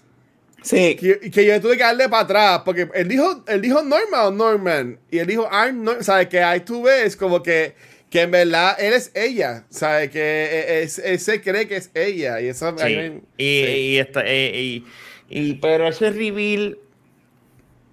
Sí. 0.62 0.96
Que, 0.96 1.31
que, 1.31 1.46
yo 1.46 1.61
tuve 1.61 1.77
que 1.77 1.83
darle 1.83 2.09
para 2.09 2.23
atrás, 2.23 2.62
porque 2.64 2.88
él 2.94 3.09
dijo, 3.09 3.44
él 3.46 3.62
dijo 3.62 3.83
Norman 3.83 4.27
o 4.27 4.31
Norman, 4.31 4.99
y 5.11 5.18
él 5.18 5.27
dijo 5.27 5.49
I'm 5.51 5.83
Norman, 5.83 6.05
¿sabes? 6.05 6.29
Que 6.29 6.42
ahí 6.42 6.61
tú 6.61 6.83
ves 6.83 7.16
como 7.16 7.42
que, 7.42 7.75
que 8.11 8.23
en 8.23 8.31
verdad 8.31 8.77
él 8.79 8.92
es 8.92 9.11
ella, 9.14 9.64
¿sabes? 9.70 10.11
Que 10.11 10.83
es, 10.83 10.99
él 10.99 11.18
se 11.18 11.40
cree 11.40 11.66
que 11.66 11.77
es 11.77 11.90
ella, 11.94 12.40
y 12.40 12.49
eso... 12.49 12.77
Sí. 12.79 13.23
y, 13.37 13.44
y, 13.44 13.99
eh, 13.99 14.53
y, 14.55 14.85
y, 15.31 15.55
pero 15.55 15.88
ese 15.88 16.11
reveal, 16.11 16.79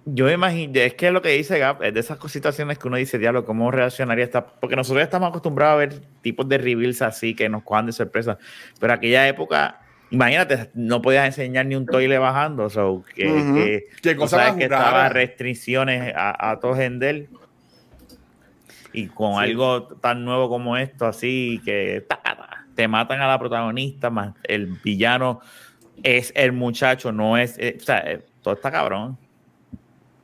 yo 0.04 0.26
me 0.26 0.32
imagino, 0.32 0.80
es 0.80 0.94
que 0.94 1.06
es 1.08 1.12
lo 1.12 1.22
que 1.22 1.30
dice 1.30 1.58
Gap, 1.58 1.82
es 1.82 1.94
de 1.94 2.00
esas 2.00 2.18
situaciones 2.30 2.78
que 2.78 2.88
uno 2.88 2.96
dice, 2.96 3.18
diablo, 3.18 3.44
¿cómo 3.44 3.70
reaccionaría 3.70 4.24
esta? 4.24 4.46
Porque 4.46 4.76
nosotros 4.76 5.00
ya 5.00 5.04
estamos 5.04 5.30
acostumbrados 5.30 5.74
a 5.74 5.76
ver 5.76 6.00
tipos 6.22 6.48
de 6.48 6.58
reveals 6.58 7.02
así 7.02 7.34
que 7.34 7.48
nos 7.48 7.62
cojan 7.62 7.86
de 7.86 7.92
sorpresa, 7.92 8.38
pero 8.78 8.92
aquella 8.92 9.26
época 9.28 9.80
Imagínate, 10.10 10.70
no 10.74 11.02
podías 11.02 11.26
enseñar 11.26 11.66
ni 11.66 11.74
un 11.74 11.84
toile 11.84 12.18
bajando, 12.18 12.70
so, 12.70 13.04
que, 13.14 13.84
que, 14.02 14.16
cosa 14.16 14.56
que 14.56 14.64
estaba 14.64 15.08
restricciones 15.10 16.14
a, 16.16 16.50
a 16.50 16.60
todo 16.60 16.74
gender 16.76 17.28
y 18.92 19.06
con 19.08 19.38
algo 19.38 19.84
tan 19.84 20.24
nuevo 20.24 20.48
como 20.48 20.76
esto, 20.76 21.06
así 21.06 21.60
que 21.64 22.06
te 22.74 22.88
matan 22.88 23.20
a 23.20 23.28
la 23.28 23.38
protagonista, 23.38 24.08
más 24.08 24.34
el 24.44 24.66
villano 24.66 25.40
es 26.02 26.32
el 26.34 26.52
muchacho, 26.52 27.12
no 27.12 27.36
es, 27.36 27.56
eh, 27.58 27.76
o 27.80 27.84
sea, 27.84 27.98
eh, 27.98 28.22
todo 28.42 28.54
está 28.54 28.70
cabrón. 28.70 29.18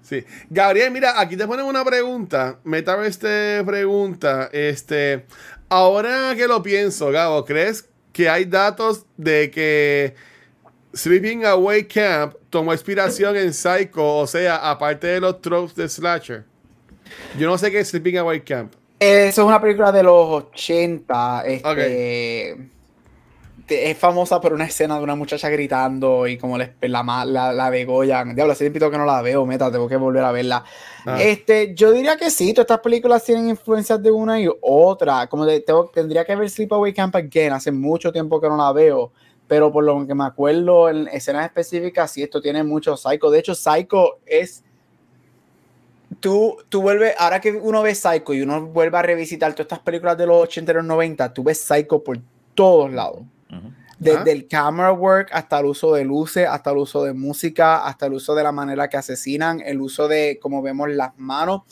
Sí. 0.03 0.25
Gabriel, 0.51 0.91
mira, 0.91 1.19
aquí 1.19 1.37
te 1.37 1.47
ponen 1.47 1.65
una 1.65 1.85
pregunta. 1.85 2.59
Metaverse 2.63 3.21
te 3.21 3.65
pregunta, 3.65 4.51
este, 4.53 5.25
ahora 5.69 6.35
que 6.37 6.47
lo 6.47 6.63
pienso, 6.63 7.11
Gabo, 7.11 7.45
¿crees 7.45 7.89
que 8.15 8.29
hay 8.31 8.45
datos 8.45 9.05
de 9.17 9.51
que 9.51 10.15
Sleeping 10.95 11.45
Away 11.45 11.85
Camp 11.85 12.35
tomó 12.49 12.73
inspiración 12.73 13.37
en 13.37 13.53
Psycho, 13.53 14.19
o 14.19 14.27
sea, 14.27 14.71
aparte 14.71 15.09
de 15.09 15.21
los 15.21 15.43
tropes 15.43 15.75
de 15.75 15.89
Slasher. 15.89 16.45
Yo 17.37 17.49
no 17.49 17.59
sé 17.59 17.73
qué 17.73 17.81
es 17.81 17.89
Sleeping 17.89 18.19
Away 18.19 18.41
Camp. 18.43 18.73
Eso 19.01 19.43
es 19.43 19.47
una 19.47 19.61
película 19.61 19.91
de 19.91 20.05
los 20.05 20.45
80. 20.45 21.43
Este, 21.47 22.57
es 23.69 23.97
famosa 23.97 24.41
por 24.41 24.53
una 24.53 24.65
escena 24.65 24.97
de 24.99 25.03
una 25.03 25.15
muchacha 25.15 25.49
gritando 25.49 26.27
y 26.27 26.37
como 26.37 26.59
la, 26.59 26.71
la, 26.81 27.53
la 27.53 27.71
degollan. 27.71 28.35
Diablo, 28.35 28.53
hace 28.53 28.69
tiempo 28.69 28.91
que 28.91 28.99
no 28.99 29.07
la 29.07 29.23
veo, 29.23 29.47
meta, 29.47 29.71
tengo 29.71 29.89
que 29.89 29.97
volver 29.97 30.23
a 30.25 30.33
verla. 30.33 30.65
Ah. 31.07 31.21
Este, 31.21 31.75
yo 31.75 31.93
diría 31.93 32.17
que 32.17 32.31
sí, 32.31 32.53
todas 32.53 32.65
estas 32.65 32.81
películas 32.81 33.25
tienen 33.25 33.49
influencias 33.49 34.03
de 34.03 34.11
una 34.11 34.41
y 34.41 34.49
otra. 34.61 35.27
Como 35.29 35.47
de, 35.47 35.61
tengo, 35.61 35.91
tendría 35.93 36.25
que 36.25 36.37
ver 36.37 36.51
Sleepaway 36.51 36.93
Camp 36.93 37.17
Again, 37.17 37.53
hace 37.53 37.73
mucho 37.73 38.13
tiempo 38.13 38.41
que 38.41 38.49
no 38.49 38.57
la 38.57 38.73
veo. 38.73 39.13
Pero 39.47 39.71
por 39.73 39.85
lo 39.85 40.07
que 40.07 40.15
me 40.15 40.25
acuerdo 40.25 40.89
en 40.89 41.09
escenas 41.09 41.47
específicas, 41.47 42.11
sí, 42.11 42.23
esto 42.23 42.41
tiene 42.41 42.63
mucho 42.63 42.97
Psycho. 42.97 43.31
De 43.31 43.39
hecho, 43.39 43.55
Psycho 43.55 44.19
es 44.27 44.65
tú, 46.21 46.57
tú 46.69 46.83
vuelves, 46.83 47.15
ahora 47.19 47.41
que 47.41 47.53
uno 47.53 47.83
ve 47.83 47.95
Psycho 47.95 48.33
y 48.33 48.43
uno 48.43 48.67
vuelve 48.67 48.97
a 48.99 49.03
revisitar 49.03 49.53
todas 49.53 49.67
estas 49.67 49.81
películas 49.81 50.17
de 50.17 50.27
los 50.27 50.43
80 50.45 50.73
y 50.73 50.75
los 50.77 50.85
90, 50.85 51.33
tú 51.33 51.43
ves 51.43 51.61
Psycho 51.61 52.03
por 52.03 52.19
todos 52.55 52.93
lados. 52.93 53.21
Desde 53.99 54.33
el 54.33 54.49
camera 54.49 54.93
work 54.93 55.29
hasta 55.33 55.61
el 55.61 55.67
uso 55.67 55.95
de 55.95 56.05
luces, 56.05 56.47
hasta 56.49 56.71
el 56.71 56.79
uso 56.79 57.05
de 57.05 57.15
música, 57.15 57.87
hasta 57.87 58.07
el 58.07 58.15
uso 58.15 58.35
de 58.35 58.43
la 58.43 58.53
manera 58.53 58.89
que 58.89 58.97
asesinan, 58.97 59.61
el 59.61 59.81
uso 59.81 60.09
de, 60.09 60.39
como 60.43 60.63
vemos, 60.63 60.91
las 60.91 61.17
manos. 61.17 61.63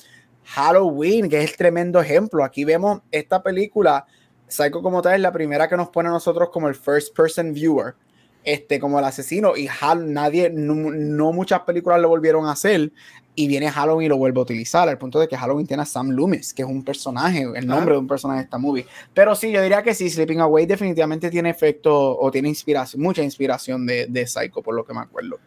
Halloween, 0.45 1.29
que 1.29 1.43
es 1.43 1.51
el 1.51 1.57
tremendo 1.57 2.01
ejemplo. 2.01 2.45
Aquí 2.45 2.65
vemos 2.65 3.01
esta 3.11 3.43
película, 3.43 4.07
Psycho 4.49 4.83
como 4.83 5.03
tal, 5.03 5.15
es 5.15 5.21
la 5.21 5.33
primera 5.33 5.69
que 5.69 5.77
nos 5.77 5.89
pone 5.89 6.09
a 6.09 6.13
nosotros 6.13 6.51
como 6.51 6.69
el 6.69 6.75
first 6.75 7.17
person 7.17 7.53
viewer, 7.53 7.95
este, 8.45 8.79
como 8.79 8.99
el 8.99 9.05
asesino. 9.05 9.57
Y 9.57 9.69
Hal, 9.69 10.13
nadie, 10.13 10.51
no, 10.51 11.33
muchas 11.33 11.61
películas 11.61 12.01
lo 12.01 12.09
volvieron 12.09 12.47
a 12.47 12.53
hacer. 12.53 12.93
Y 13.35 13.49
viene 13.49 13.71
Halloween 13.71 14.07
y 14.07 14.09
lo 14.09 14.19
vuelve 14.19 14.39
a 14.41 14.43
utilizar, 14.43 14.89
al 14.89 14.99
punto 14.99 15.19
de 15.19 15.27
que 15.27 15.37
Halloween 15.37 15.67
tiene 15.67 15.83
a 15.83 15.87
Sam 15.87 16.11
Loomis, 16.11 16.53
que 16.53 16.63
es 16.63 16.69
un 16.69 16.85
personaje, 16.85 17.47
el 17.55 17.67
nombre 17.67 17.95
de 17.95 18.01
un 18.01 18.07
personaje 18.07 18.41
de 18.41 18.45
esta 18.45 18.59
movie. 18.59 18.87
Pero 19.15 19.35
sí, 19.35 19.51
yo 19.51 19.63
diría 19.63 19.83
que 19.83 19.95
sí, 19.95 20.11
Sleeping 20.11 20.41
Away 20.41 20.67
definitivamente 20.67 21.31
tiene 21.31 21.49
efecto 21.49 22.19
o 22.19 22.31
tiene 22.31 22.49
inspiración, 22.49 23.03
mucha 23.03 23.23
inspiración 23.23 23.87
de, 23.87 24.07
de 24.07 24.27
Psycho, 24.27 24.61
por 24.63 24.75
lo 24.75 24.85
que 24.85 24.93
me 24.93 25.01
acuerdo. 25.01 25.39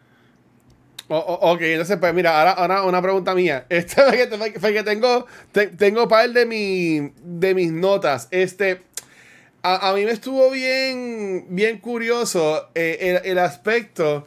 ok, 1.08 1.60
entonces, 1.60 1.96
pues 1.98 2.12
mira, 2.12 2.38
ahora, 2.38 2.52
ahora 2.52 2.82
una 2.82 3.00
pregunta 3.00 3.34
mía. 3.34 3.66
Este 3.70 4.02
fue 4.58 4.72
que 4.72 4.82
tengo, 4.82 5.26
tengo 5.78 6.08
par 6.08 6.30
de, 6.30 6.44
mi, 6.44 7.12
de 7.22 7.54
mis 7.54 7.70
notas. 7.70 8.26
Este, 8.32 8.82
a, 9.62 9.92
mí 9.94 10.04
me 10.04 10.10
estuvo 10.10 10.50
bien, 10.50 11.46
bien 11.50 11.78
curioso 11.78 12.68
eh, 12.74 13.20
el, 13.22 13.30
el 13.30 13.38
aspecto 13.38 14.26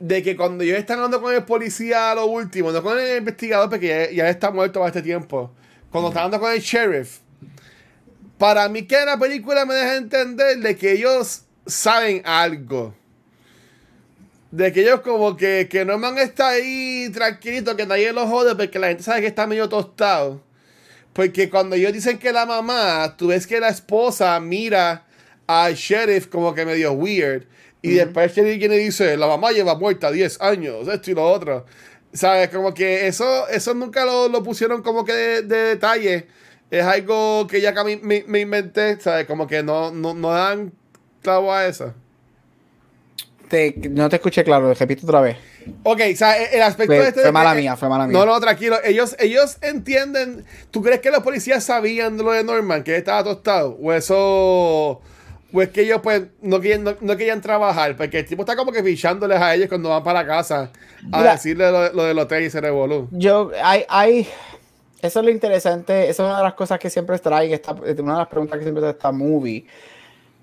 de 0.00 0.22
que 0.22 0.34
cuando 0.34 0.64
yo 0.64 0.76
estaba 0.76 1.04
hablando 1.04 1.22
con 1.22 1.34
el 1.34 1.44
policía 1.44 2.14
lo 2.14 2.26
último, 2.26 2.72
no 2.72 2.82
con 2.82 2.98
el 2.98 3.18
investigador, 3.18 3.68
porque 3.68 4.10
ya, 4.12 4.28
está 4.28 4.50
muerto 4.50 4.80
para 4.80 4.88
este 4.88 5.02
tiempo, 5.02 5.52
cuando 5.90 6.08
estaba 6.08 6.24
hablando 6.24 6.44
con 6.44 6.52
el 6.52 6.60
sheriff, 6.60 7.18
para 8.38 8.68
mí 8.70 8.86
que 8.86 9.04
la 9.04 9.18
película 9.18 9.66
me 9.66 9.74
deja 9.74 9.96
entender 9.96 10.58
de 10.58 10.74
que 10.74 10.92
ellos 10.92 11.42
saben 11.66 12.22
algo. 12.24 12.94
De 14.50 14.72
que 14.72 14.80
ellos 14.80 15.02
como 15.02 15.36
que, 15.36 15.68
que 15.70 15.84
Norman 15.84 16.16
está 16.16 16.48
ahí 16.48 17.10
tranquilito, 17.12 17.76
que 17.76 17.86
nadie 17.86 18.12
lo 18.12 18.26
jode, 18.26 18.56
porque 18.56 18.78
la 18.78 18.88
gente 18.88 19.02
sabe 19.02 19.20
que 19.20 19.26
está 19.26 19.46
medio 19.46 19.68
tostado. 19.68 20.42
Porque 21.12 21.50
cuando 21.50 21.76
ellos 21.76 21.92
dicen 21.92 22.18
que 22.18 22.32
la 22.32 22.46
mamá, 22.46 23.16
tú 23.18 23.28
ves 23.28 23.46
que 23.46 23.60
la 23.60 23.68
esposa 23.68 24.40
mira 24.40 25.04
al 25.46 25.74
sheriff 25.74 26.26
como 26.26 26.54
que 26.54 26.64
medio 26.64 26.92
weird. 26.92 27.46
Y 27.82 27.94
después 27.94 28.34
viene 28.34 28.76
y 28.76 28.84
dice, 28.84 29.16
la 29.16 29.26
mamá 29.26 29.52
lleva 29.52 29.74
muerta 29.74 30.10
10 30.10 30.40
años, 30.40 30.86
esto 30.88 31.10
y 31.10 31.14
lo 31.14 31.30
otro. 31.30 31.64
¿Sabes? 32.12 32.48
Como 32.50 32.74
que 32.74 33.06
eso, 33.06 33.48
eso 33.48 33.72
nunca 33.72 34.04
lo, 34.04 34.28
lo 34.28 34.42
pusieron 34.42 34.82
como 34.82 35.04
que 35.04 35.12
de, 35.12 35.42
detalle. 35.42 36.26
Es 36.70 36.84
algo 36.84 37.46
que 37.46 37.60
ya 37.60 37.72
me, 37.84 37.96
me, 37.96 38.24
me, 38.26 38.40
inventé, 38.40 39.00
¿sabes? 39.00 39.26
Como 39.26 39.46
que 39.46 39.62
no, 39.62 39.90
no, 39.92 40.14
no 40.14 40.30
dan 40.30 40.72
clavo 41.22 41.52
a 41.52 41.66
eso. 41.66 41.94
Te, 43.48 43.74
no 43.90 44.08
te 44.08 44.16
escuché 44.16 44.44
claro, 44.44 44.72
repito 44.74 45.06
otra 45.06 45.20
vez. 45.20 45.36
Ok, 45.82 46.00
o 46.12 46.16
sea, 46.16 46.36
el 46.36 46.62
aspecto 46.62 46.94
fue, 46.94 47.08
este 47.08 47.22
Fue 47.22 47.32
mala 47.32 47.54
mía, 47.54 47.76
fue 47.76 47.88
mala 47.88 48.06
mía. 48.06 48.16
No, 48.16 48.26
no, 48.26 48.38
tranquilo. 48.40 48.78
Ellos, 48.84 49.16
ellos 49.18 49.56
entienden. 49.62 50.44
¿Tú 50.70 50.82
crees 50.82 51.00
que 51.00 51.10
los 51.10 51.22
policías 51.22 51.64
sabían 51.64 52.16
lo 52.18 52.30
de 52.32 52.44
Norman, 52.44 52.84
que 52.84 52.96
estaba 52.96 53.24
tostado? 53.24 53.76
¿O 53.80 53.92
eso 53.92 55.00
pues 55.52 55.70
que 55.70 55.82
ellos 55.82 56.00
pues 56.02 56.22
no 56.40 56.60
querían, 56.60 56.84
no, 56.84 57.16
querían 57.16 57.40
trabajar, 57.40 57.96
porque 57.96 58.20
el 58.20 58.26
tipo 58.26 58.42
está 58.42 58.56
como 58.56 58.72
que 58.72 58.82
fichándoles 58.82 59.40
a 59.40 59.54
ellos 59.54 59.68
cuando 59.68 59.88
van 59.88 60.02
para 60.02 60.22
la 60.22 60.26
casa 60.26 60.70
a 61.10 61.22
decirle 61.22 61.70
lo, 61.70 62.04
del 62.04 62.18
hotel 62.18 62.44
y 62.44 62.50
se 62.50 62.60
revolú. 62.60 63.08
Yo, 63.10 63.50
hay, 63.62 63.84
hay, 63.88 64.28
eso 65.02 65.20
es 65.20 65.24
lo 65.24 65.30
interesante, 65.30 66.08
esa 66.08 66.22
es 66.22 66.28
una 66.28 66.38
de 66.38 66.44
las 66.44 66.54
cosas 66.54 66.78
que 66.78 66.90
siempre 66.90 67.18
trae, 67.18 67.52
esta, 67.52 67.72
una 67.72 68.12
de 68.12 68.18
las 68.18 68.28
preguntas 68.28 68.58
que 68.58 68.64
siempre 68.64 68.80
trae 68.80 68.92
esta 68.92 69.12
movie. 69.12 69.66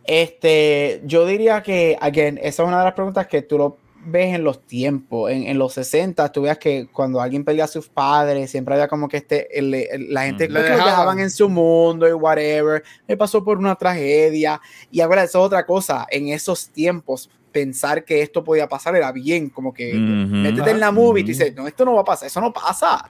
Este, 0.04 1.02
yo 1.04 1.26
diría 1.26 1.62
que, 1.62 1.98
again, 2.00 2.38
esa 2.38 2.64
es 2.64 2.68
una 2.68 2.80
de 2.80 2.86
las 2.86 2.94
preguntas 2.94 3.28
que 3.28 3.42
tú 3.42 3.58
lo 3.58 3.78
ves 4.08 4.36
en 4.36 4.44
los 4.44 4.66
tiempos, 4.66 5.30
en, 5.32 5.44
en, 5.44 5.58
los 5.58 5.74
60, 5.74 6.32
tú 6.32 6.44
veas 6.44 6.58
que 6.58 6.88
cuando 6.92 7.22
alguien 7.22 7.44
perdía 7.44 7.66
a 7.66 7.68
sus 7.68 7.90
padres, 7.90 8.50
siempre 8.50 8.74
había 8.74 8.88
como 8.88 9.08
que 9.08 9.18
este, 9.18 9.48
la 9.62 10.24
gente 10.24 10.46
mm. 10.46 10.48
que 10.48 10.54
lo 10.54 10.62
dejaban 10.62 11.20
en 11.20 11.30
su 11.30 11.50
mundo 11.50 12.08
y 12.08 12.14
whatever, 12.14 12.84
me 13.08 13.18
pasó 13.18 13.44
por 13.44 13.58
una 13.58 13.76
tragedia. 13.76 14.60
Y 14.92 15.02
ahora 15.02 15.24
eso 15.24 15.40
es 15.40 15.46
otra 15.46 15.66
cosa, 15.66 16.08
en 16.10 16.30
esos 16.30 16.70
tiempos, 16.70 17.30
pensar 17.52 18.06
que 18.06 18.22
esto 18.22 18.44
podía 18.44 18.70
pasar 18.70 18.96
era 18.96 19.12
bien, 19.12 19.50
como 19.50 19.74
que 19.74 19.94
métete 19.94 20.72
en 20.72 20.80
la 20.80 20.92
movie 20.92 21.24
y 21.24 21.26
dices, 21.26 21.56
no, 21.56 21.68
esto 21.68 21.86
no 21.86 21.96
va 21.96 22.02
a 22.02 22.06
pasar, 22.06 22.28
eso 22.28 22.40
no 22.40 22.54
pasa. 22.54 23.10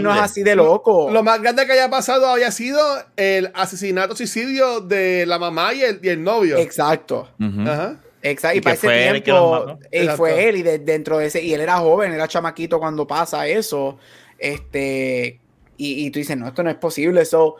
no 0.00 0.14
es 0.14 0.20
así 0.20 0.42
de 0.42 0.54
loco. 0.54 1.10
Lo, 1.10 1.22
más 1.22 1.42
grande 1.42 1.66
que 1.66 1.72
haya 1.72 1.90
pasado 1.90 2.26
había 2.28 2.52
sido 2.52 2.80
el 3.16 3.50
asesinato, 3.54 4.14
suicidio 4.14 4.80
de 4.80 5.26
la 5.26 5.38
mamá 5.38 5.74
y 5.74 5.82
el, 5.82 6.00
y 6.02 6.08
el 6.08 6.22
novio. 6.22 6.58
Exacto. 6.58 7.28
Ajá. 7.40 7.98
Exacto, 8.22 8.58
y, 8.58 8.60
para 8.60 8.74
ese 8.74 9.20
tiempo, 9.20 9.78
y 9.90 10.06
fue 10.16 10.48
él, 10.48 10.56
y 10.56 10.62
dentro 10.62 11.18
de 11.18 11.26
ese, 11.26 11.42
y 11.42 11.52
él 11.54 11.60
era 11.60 11.78
joven, 11.78 12.12
era 12.12 12.28
chamaquito 12.28 12.78
cuando 12.78 13.04
pasa 13.04 13.48
eso, 13.48 13.98
este, 14.38 15.40
y, 15.76 16.06
y 16.06 16.10
tú 16.10 16.20
dices, 16.20 16.36
no, 16.36 16.46
esto 16.46 16.62
no 16.62 16.70
es 16.70 16.76
posible, 16.76 17.22
eso, 17.22 17.56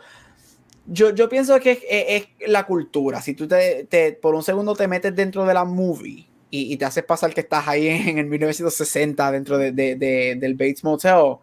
yo, 0.85 1.13
yo 1.13 1.27
pienso 1.27 1.59
que 1.59 1.81
es, 1.89 2.49
la 2.49 2.65
cultura, 2.65 3.21
si 3.21 3.33
tú 3.33 3.45
te, 3.45 3.85
te, 3.89 4.13
por 4.13 4.35
un 4.35 4.43
segundo 4.43 4.73
te 4.73 4.87
metes 4.87 5.13
dentro 5.13 5.45
de 5.45 5.53
la 5.53 5.65
movie, 5.65 6.27
y, 6.49 6.77
te 6.77 6.85
haces 6.85 7.03
pasar 7.03 7.33
que 7.33 7.41
estás 7.41 7.67
ahí 7.67 7.87
en, 7.87 8.19
el 8.19 8.27
1960 8.27 9.31
dentro 9.31 9.57
de, 9.57 9.71
de, 9.71 9.95
del 10.39 10.53
Bates 10.53 10.83
Motel, 10.83 11.37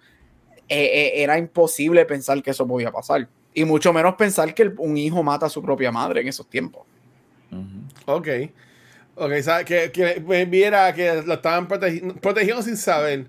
eh, 0.69 0.85
eh, 0.85 1.13
era 1.17 1.37
imposible 1.37 2.07
pensar 2.07 2.43
que 2.43 2.53
eso 2.53 2.67
podía 2.67 2.91
pasar, 2.91 3.29
y 3.53 3.65
mucho 3.65 3.93
menos 3.93 4.15
pensar 4.15 4.55
que 4.55 4.73
un 4.79 4.97
hijo 4.97 5.23
mata 5.23 5.47
a 5.47 5.51
su 5.51 5.61
propia 5.61 5.93
madre 5.93 6.23
en 6.23 6.29
esos 6.29 6.49
tiempos. 6.49 6.87
Ok. 8.07 8.29
Ok, 9.21 9.33
que, 9.67 9.93
que 9.93 10.45
viera 10.49 10.95
que 10.95 11.23
lo 11.27 11.35
estaban 11.35 11.69
protegiendo 11.69 12.63
sin 12.63 12.79
saber. 12.79 13.27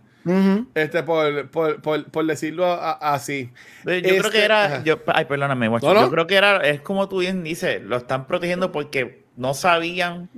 Este, 0.73 1.03
por, 1.03 1.49
por, 1.49 1.81
por, 1.81 2.05
por 2.05 2.25
decirlo 2.25 2.65
así. 2.71 3.51
Yo 3.83 3.91
creo 3.91 4.01
que 4.01 4.27
este, 4.27 4.45
era. 4.45 4.83
Yo, 4.85 4.99
ay, 5.07 5.25
perdóname, 5.25 5.69
Yo 5.81 6.09
creo 6.09 6.27
que 6.27 6.35
era. 6.35 6.57
Es 6.57 6.79
como 6.79 7.09
tú 7.09 7.19
bien 7.19 7.43
dices, 7.43 7.81
lo 7.81 7.97
están 7.97 8.25
protegiendo 8.25 8.71
porque 8.71 9.25
no 9.35 9.53
sabían 9.53 10.29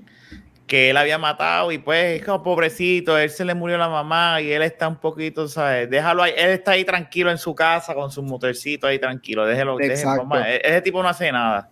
que 0.66 0.90
él 0.90 0.98
había 0.98 1.20
matado 1.20 1.72
y 1.72 1.78
pues 1.78 2.20
es 2.20 2.26
como 2.26 2.42
pobrecito, 2.42 3.16
él 3.16 3.30
se 3.30 3.46
le 3.46 3.54
murió 3.54 3.78
la 3.78 3.90
mamá 3.90 4.42
y 4.42 4.52
él 4.52 4.64
está 4.64 4.88
un 4.88 4.96
poquito, 4.96 5.48
¿sabes? 5.48 5.88
Déjalo 5.88 6.24
ahí, 6.24 6.34
él 6.36 6.50
está 6.50 6.72
ahí 6.72 6.84
tranquilo 6.84 7.30
en 7.30 7.38
su 7.38 7.54
casa 7.54 7.94
con 7.94 8.10
su 8.10 8.24
motorcito 8.24 8.88
ahí 8.88 8.98
tranquilo, 8.98 9.46
déjelo, 9.46 9.78
déjelo 9.78 10.26
e-, 10.46 10.62
ese 10.64 10.82
tipo 10.82 11.04
no 11.04 11.10
hace 11.10 11.32
nada. 11.32 11.70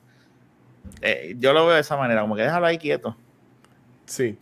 Eh, 1.02 1.36
yo 1.40 1.54
lo 1.54 1.66
veo 1.66 1.76
de 1.76 1.82
esa 1.82 1.96
manera, 1.96 2.22
como 2.22 2.36
que 2.36 2.44
déjalo 2.44 2.66
ahí 2.68 2.78
quieto. 2.78 3.16
Sí. 4.12 4.38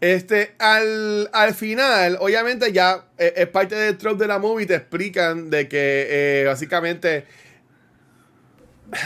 Este, 0.00 0.56
al, 0.58 1.28
final, 1.54 2.18
obviamente 2.20 2.72
ya 2.72 3.04
eh, 3.16 3.34
es, 3.36 3.46
parte 3.46 3.76
del 3.76 3.96
trope 3.96 4.24
de 4.24 4.26
la 4.26 4.40
movie, 4.40 4.66
te 4.66 4.74
explican 4.74 5.48
de 5.48 5.68
que 5.68 6.40
eh, 6.40 6.44
básicamente 6.44 7.24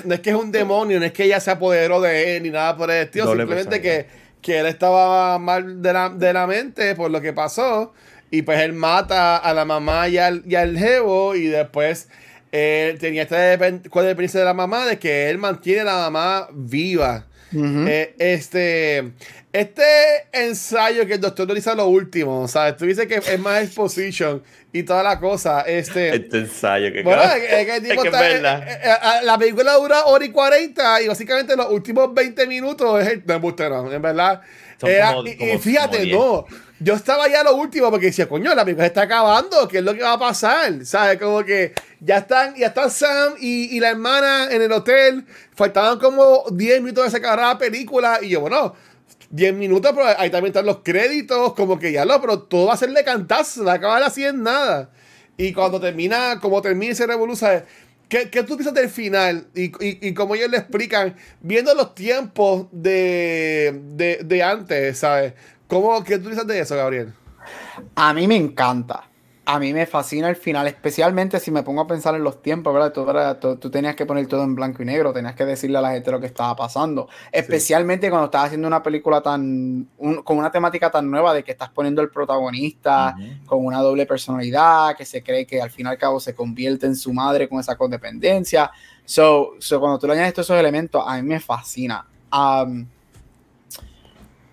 no 0.05 0.15
es 0.15 0.21
que 0.21 0.31
es 0.31 0.37
un 0.37 0.51
demonio, 0.51 0.99
no 0.99 1.05
es 1.05 1.13
que 1.13 1.25
ella 1.25 1.39
se 1.39 1.51
apoderó 1.51 2.01
de 2.01 2.37
él 2.37 2.45
ni 2.45 2.51
nada 2.51 2.75
por 2.79 2.91
el 2.91 3.05
estilo, 3.05 3.27
simplemente 3.27 3.83
que, 3.83 4.07
que, 4.41 4.61
él 4.61 4.67
estaba 4.67 5.39
mal 5.39 5.83
de 5.83 5.93
la, 5.93 6.09
de 6.09 6.33
la, 6.33 6.47
mente 6.47 6.95
por 6.95 7.11
lo 7.11 7.21
que 7.21 7.35
pasó 7.35 7.93
y 8.31 8.41
pues 8.41 8.61
él 8.61 8.73
mata 8.73 9.37
a 9.37 9.53
la 9.53 9.67
mamá 9.67 10.09
y 10.09 10.17
al, 10.17 10.45
y 10.47 10.55
al 10.55 10.79
jevo 10.79 11.35
y 11.35 11.47
después 11.49 12.09
él 12.53 12.99
tenía 12.99 13.25
esta 13.25 13.39
dependencia 13.39 14.41
de 14.41 14.47
la 14.47 14.55
mamá 14.55 14.87
de 14.87 14.99
que 14.99 15.29
él 15.29 15.37
mantiene 15.37 15.83
a 15.83 15.85
la 15.85 16.11
mamá 16.11 16.49
viva. 16.55 17.27
Eh, 17.53 18.15
este, 18.19 19.13
este 19.61 20.29
ensayo 20.33 21.07
que 21.07 21.15
el 21.15 21.21
doctor 21.21 21.57
hizo 21.57 21.75
lo 21.75 21.87
último, 21.87 22.47
¿sabes? 22.47 22.77
Tú 22.77 22.85
dices 22.85 23.07
que 23.07 23.15
es 23.17 23.41
más 23.41 23.63
exposition 23.63 24.43
y 24.71 24.83
toda 24.83 25.03
la 25.03 25.19
cosa. 25.19 25.63
Este, 25.63 26.15
este 26.15 26.39
ensayo 26.41 26.93
que 26.93 27.03
bueno, 27.03 27.23
es, 27.23 27.65
que 27.65 27.77
el 27.77 27.83
tipo 27.83 28.05
está, 28.05 28.31
eh, 28.31 28.69
eh, 28.75 28.95
la 29.23 29.39
película 29.39 29.75
dura 29.75 30.05
hora 30.05 30.25
y 30.25 30.31
40 30.31 31.03
y 31.03 31.09
básicamente 31.09 31.57
los 31.57 31.71
últimos 31.71 32.13
20 32.13 32.47
minutos 32.47 33.01
es 33.01 33.09
el. 33.09 33.25
No, 33.27 33.93
en 33.93 34.03
verdad. 34.03 34.43
y, 34.83 35.59
fíjate, 35.59 36.07
no. 36.07 36.45
Yo 36.79 36.93
estaba 36.93 37.27
ya 37.27 37.43
lo 37.43 37.57
último 37.57 37.91
porque 37.91 38.07
decía, 38.07 38.29
coño, 38.29 38.55
la 38.55 38.63
película 38.63 38.87
está 38.87 39.03
acabando, 39.03 39.67
¿qué 39.67 39.79
es 39.79 39.85
lo 39.85 39.95
que 39.95 40.03
va 40.03 40.13
a 40.13 40.19
pasar? 40.19 40.85
¿Sabes? 40.85 41.19
Como 41.19 41.43
que 41.43 41.73
ya 42.01 42.19
están, 42.19 42.55
ya 42.55 42.67
están 42.67 42.91
Sam 42.91 43.33
y, 43.41 43.75
y 43.75 43.81
la 43.81 43.89
hermana 43.89 44.49
en 44.51 44.61
el 44.61 44.71
hotel. 44.71 45.25
Faltaban 45.55 45.99
como 45.99 46.45
10 46.53 46.83
minutos 46.83 47.05
de 47.05 47.11
sacar 47.11 47.39
la 47.39 47.57
película. 47.57 48.19
Y 48.21 48.29
yo, 48.29 48.43
bueno, 48.43 48.75
10 49.31 49.55
minutos, 49.55 49.93
pero 49.95 50.07
ahí 50.19 50.31
también 50.31 50.51
están 50.51 50.67
los 50.67 50.79
créditos, 50.79 51.55
como 51.55 51.79
que 51.79 51.93
ya 51.93 52.05
lo, 52.05 52.21
pero 52.21 52.41
todo 52.41 52.67
va 52.67 52.75
a 52.75 52.77
serle 52.77 53.05
cantazo, 53.05 53.63
no 53.63 53.71
acabar 53.71 54.03
así 54.03 54.25
en 54.25 54.43
nada. 54.43 54.91
Y 55.37 55.53
cuando 55.53 55.81
termina, 55.81 56.41
como 56.41 56.63
termina 56.63 56.93
ese 56.93 57.07
revolución, 57.07 57.65
¿qué, 58.09 58.31
¿qué, 58.31 58.43
tú 58.43 58.57
piensas 58.57 58.75
del 58.75 58.89
final? 58.89 59.49
Y, 59.55 59.65
y, 59.85 60.09
y 60.09 60.15
como 60.15 60.35
ellos 60.35 60.51
le 60.51 60.59
explican, 60.59 61.17
viendo 61.41 61.75
los 61.75 61.95
tiempos 61.95 62.69
de, 62.73 63.81
de, 63.95 64.21
de 64.25 64.43
antes, 64.43 64.99
¿sabes? 64.99 65.35
¿Cómo, 65.67 66.03
¿Qué 66.05 66.19
tú 66.19 66.25
piensas 66.25 66.47
de 66.47 66.61
eso, 66.61 66.77
Gabriel? 66.77 67.13
A 67.95 68.15
mí 68.15 68.27
me 68.27 68.37
encanta 68.37 69.09
a 69.49 69.61
mí 69.61 69.73
me 69.73 69.87
fascina 69.87 70.29
el 70.29 70.35
final, 70.35 70.67
especialmente 70.67 71.39
si 71.39 71.53
me 71.53 71.63
pongo 71.63 71.81
a 71.81 71.87
pensar 71.87 72.17
en 72.17 72.25
los 72.25 72.43
tiempos, 72.43 72.75
¿verdad? 72.75 73.39
Tú, 73.39 73.71
tenías 73.71 73.95
que 73.95 74.05
poner 74.05 74.27
todo 74.27 74.43
en 74.43 74.57
blanco 74.57 74.83
y 74.83 74.87
negro, 74.87 75.13
tenías 75.13 75.37
que 75.37 75.45
decirle 75.45 75.79
a 75.79 75.81
la 75.81 75.93
gente 75.93 76.11
lo 76.11 76.19
que 76.19 76.27
estaba 76.27 76.57
pasando, 76.57 77.09
especialmente 77.31 78.11
cuando 78.11 78.25
estás 78.25 78.47
haciendo 78.47 78.67
una 78.67 78.83
película 78.83 79.21
tan, 79.21 79.89
con 80.25 80.39
una 80.39 80.51
temática 80.51 80.91
tan 80.91 81.09
nueva 81.09 81.33
de 81.33 81.45
que 81.45 81.53
estás 81.53 81.71
poniendo 81.71 82.03
el 82.03 82.11
protagonista 82.11 83.15
con 83.47 83.65
una 83.65 83.79
doble 83.79 84.05
personalidad, 84.05 84.97
que 84.97 85.05
se 85.05 85.23
cree 85.23 85.47
que 85.47 85.63
al 85.63 85.71
fin 85.71 85.87
y 85.87 85.91
al 85.91 85.99
cabo 85.99 86.19
se 86.19 86.35
convierte 86.35 86.87
en 86.87 86.97
su 86.97 87.13
madre 87.13 87.49
con 87.49 87.61
esa 87.61 87.77
codependencia. 87.77 88.73
So, 89.05 89.53
so 89.61 89.79
cuando 89.79 90.01
tú 90.01 90.09
le 90.09 90.15
añades 90.15 90.35
todos 90.35 90.47
esos 90.47 90.59
elementos, 90.59 91.05
a 91.07 91.17
mí 91.17 91.23
me 91.23 91.39
fascina. 91.39 92.05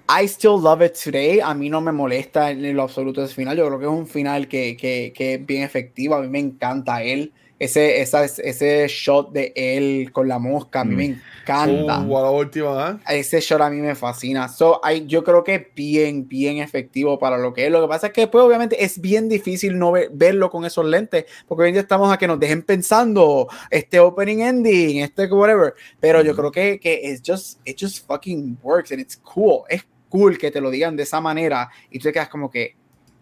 I 0.10 0.28
still 0.28 0.60
love 0.60 0.82
it 0.82 0.94
today. 0.94 1.40
A 1.40 1.54
mí 1.54 1.70
no 1.70 1.82
me 1.82 1.92
molesta 1.92 2.52
en 2.52 2.76
lo 2.76 2.84
absoluto 2.84 3.24
ese 3.24 3.34
final. 3.34 3.58
Yo 3.58 3.68
creo 3.68 3.80
que 3.80 3.86
es 3.86 3.92
un 3.92 4.08
final 4.08 4.48
que, 4.48 4.76
que, 4.76 5.14
que 5.16 5.36
es 5.36 5.46
bien 5.46 5.64
efectivo. 5.64 6.16
A 6.16 6.22
mí 6.22 6.28
me 6.28 6.40
encanta 6.40 7.04
él 7.04 7.32
ese, 7.64 8.02
esa, 8.02 8.26
ese 8.26 8.88
shot 8.88 9.32
de 9.32 9.54
él 9.56 10.12
con 10.12 10.28
la 10.28 10.40
mosca, 10.40 10.82
a 10.82 10.84
mí 10.84 10.96
me 10.96 11.10
mm. 11.10 11.22
encanta. 11.42 12.02
Uh, 12.02 13.00
ese 13.10 13.40
shot 13.40 13.62
a 13.62 13.70
mí 13.70 13.78
me 13.78 13.96
fascina. 13.96 14.50
So, 14.50 14.82
yo 15.06 15.24
creo 15.24 15.44
que 15.44 15.56
es 15.56 15.68
bien, 15.74 16.28
bien 16.28 16.58
efectivo 16.58 17.18
para 17.18 17.38
lo 17.38 17.54
que 17.54 17.66
es. 17.66 17.72
Lo 17.72 17.82
que 17.82 17.88
pasa 17.88 18.08
es 18.08 18.14
que 18.14 18.22
después, 18.22 18.44
obviamente, 18.44 18.84
es 18.84 19.00
bien 19.00 19.30
difícil 19.30 19.78
no 19.78 19.94
verlo 20.12 20.50
con 20.50 20.66
esos 20.66 20.86
lentes, 20.86 21.26
porque 21.48 21.64
hoy 21.64 21.72
día 21.72 21.82
estamos 21.82 22.12
a 22.12 22.18
que 22.18 22.28
nos 22.28 22.40
dejen 22.40 22.64
pensando 22.64 23.48
este 23.70 24.00
opening 24.00 24.40
ending, 24.42 25.00
este 25.00 25.28
whatever. 25.28 25.74
Pero 26.00 26.22
yo 26.22 26.34
mm. 26.34 26.36
creo 26.36 26.52
que, 26.52 26.80
que 26.80 27.02
it's 27.04 27.22
just, 27.26 27.60
it 27.66 27.78
just 27.80 28.06
fucking 28.06 28.58
works 28.62 28.92
and 28.92 29.00
it's 29.00 29.18
cool. 29.18 29.64
Es 29.70 29.86
cool 30.14 30.38
que 30.38 30.52
te 30.52 30.62
lo 30.62 30.70
digan 30.70 30.96
de 30.96 31.02
esa 31.02 31.20
manera 31.20 31.72
y 31.90 31.98
tú 31.98 32.04
te 32.04 32.14
quedas 32.14 32.30
como 32.30 32.52
que 32.52 32.76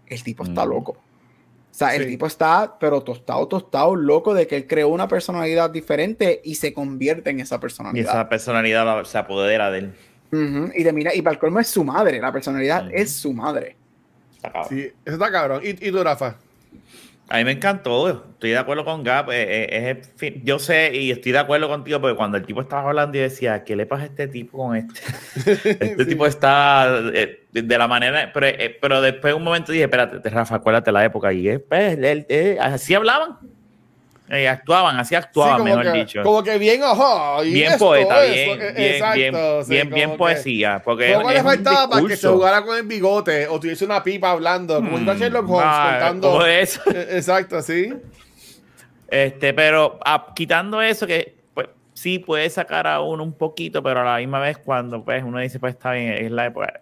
el 0.07 0.21
tipo 0.23 0.43
está 0.43 0.65
mm. 0.65 0.69
loco. 0.69 0.91
O 0.91 1.73
sea, 1.73 1.95
el 1.95 2.05
tipo 2.05 2.27
está, 2.27 2.75
pero 2.77 3.01
tostado, 3.01 3.47
tostado, 3.47 3.95
loco 3.95 4.33
de 4.33 4.45
que 4.45 4.57
él 4.57 4.67
creó 4.67 4.89
una 4.89 5.07
personalidad 5.07 5.69
diferente 5.69 6.41
y 6.43 6.55
se 6.55 6.73
convierte 6.73 7.29
en 7.29 7.39
esa 7.39 7.61
personalidad. 7.61 8.05
Y 8.05 8.09
esa 8.09 8.27
personalidad 8.27 9.05
se 9.05 9.17
apodera 9.17 9.71
de 9.71 9.79
él. 9.79 9.93
Y 10.75 10.83
de 10.83 10.91
mira, 10.91 11.15
y 11.15 11.21
para 11.21 11.35
el 11.35 11.39
colmo 11.39 11.61
es 11.61 11.67
su 11.67 11.85
madre, 11.85 12.19
la 12.19 12.33
personalidad 12.33 12.89
es 12.93 13.13
su 13.13 13.31
madre. 13.31 13.77
Sí, 14.67 14.91
eso 15.05 15.15
está 15.15 15.31
cabrón. 15.31 15.61
¿Y, 15.63 15.69
y 15.69 15.91
tú, 15.91 16.03
Rafa? 16.03 16.35
A 17.31 17.37
mí 17.37 17.45
me 17.45 17.51
encantó, 17.53 18.09
estoy 18.09 18.49
de 18.49 18.57
acuerdo 18.57 18.83
con 18.83 19.03
Gap. 19.03 19.29
Eh, 19.31 19.89
eh, 19.89 20.01
es, 20.19 20.33
yo 20.43 20.59
sé 20.59 20.93
y 20.93 21.11
estoy 21.11 21.31
de 21.31 21.39
acuerdo 21.39 21.69
contigo 21.69 22.01
porque 22.01 22.17
cuando 22.17 22.37
el 22.37 22.45
tipo 22.45 22.59
estaba 22.59 22.89
hablando 22.89 23.17
y 23.17 23.21
decía, 23.21 23.63
¿qué 23.63 23.77
le 23.77 23.85
pasa 23.85 24.03
a 24.03 24.05
este 24.07 24.27
tipo 24.27 24.57
con 24.57 24.75
este? 24.75 24.99
Este 25.85 26.05
tipo 26.05 26.25
está 26.25 26.99
eh, 27.13 27.45
de 27.53 27.77
la 27.77 27.87
manera, 27.87 28.31
pero, 28.33 28.47
pero 28.81 29.01
después 29.01 29.33
un 29.33 29.43
momento 29.43 29.71
dije, 29.71 29.85
espérate, 29.85 30.29
Rafa, 30.29 30.55
acuérdate 30.55 30.91
la 30.91 31.05
época 31.05 31.31
y 31.31 31.57
pues, 31.57 31.97
así 32.59 32.93
hablaban. 32.93 33.37
Eh, 34.33 34.47
actuaban, 34.47 34.97
así 34.97 35.13
actuaban, 35.13 35.61
mejor 35.61 35.91
dicho. 35.91 36.23
Como 36.23 36.41
que 36.41 36.57
bien, 36.57 36.81
ojo. 36.83 37.41
bien 37.41 37.77
poeta, 37.77 38.21
bien, 38.21 38.59
bien, 39.13 39.35
bien, 39.67 39.89
bien, 39.89 40.15
poesía. 40.15 40.81
Porque 40.81 41.13
¿Cómo 41.13 41.29
le 41.29 41.43
faltaba 41.43 41.89
para 41.89 42.07
que 42.07 42.15
se 42.15 42.29
jugara 42.29 42.63
con 42.63 42.77
el 42.77 42.83
bigote 42.83 43.45
o 43.49 43.59
tuviese 43.59 43.83
una 43.83 44.01
pipa 44.01 44.31
hablando? 44.31 44.75
Como 44.75 44.97
hmm, 44.97 45.17
Sherlock 45.17 45.49
Holmes 45.49 45.65
ah, 45.67 45.97
contando. 45.99 46.45
eso. 46.45 46.79
Eh, 46.91 47.17
exacto, 47.17 47.61
sí. 47.61 47.93
Este, 49.09 49.53
pero 49.53 49.99
ah, 50.05 50.27
quitando 50.33 50.81
eso, 50.81 51.05
que 51.05 51.35
pues, 51.53 51.67
sí 51.93 52.17
puede 52.17 52.49
sacar 52.49 52.87
a 52.87 53.01
uno 53.01 53.23
un 53.23 53.33
poquito, 53.33 53.83
pero 53.83 53.99
a 53.99 54.05
la 54.05 54.17
misma 54.19 54.39
vez 54.39 54.57
cuando 54.57 55.03
pues, 55.03 55.21
uno 55.25 55.39
dice, 55.39 55.59
pues 55.59 55.73
está 55.73 55.91
bien, 55.91 56.13
es 56.13 56.31
la 56.31 56.45
época. 56.45 56.79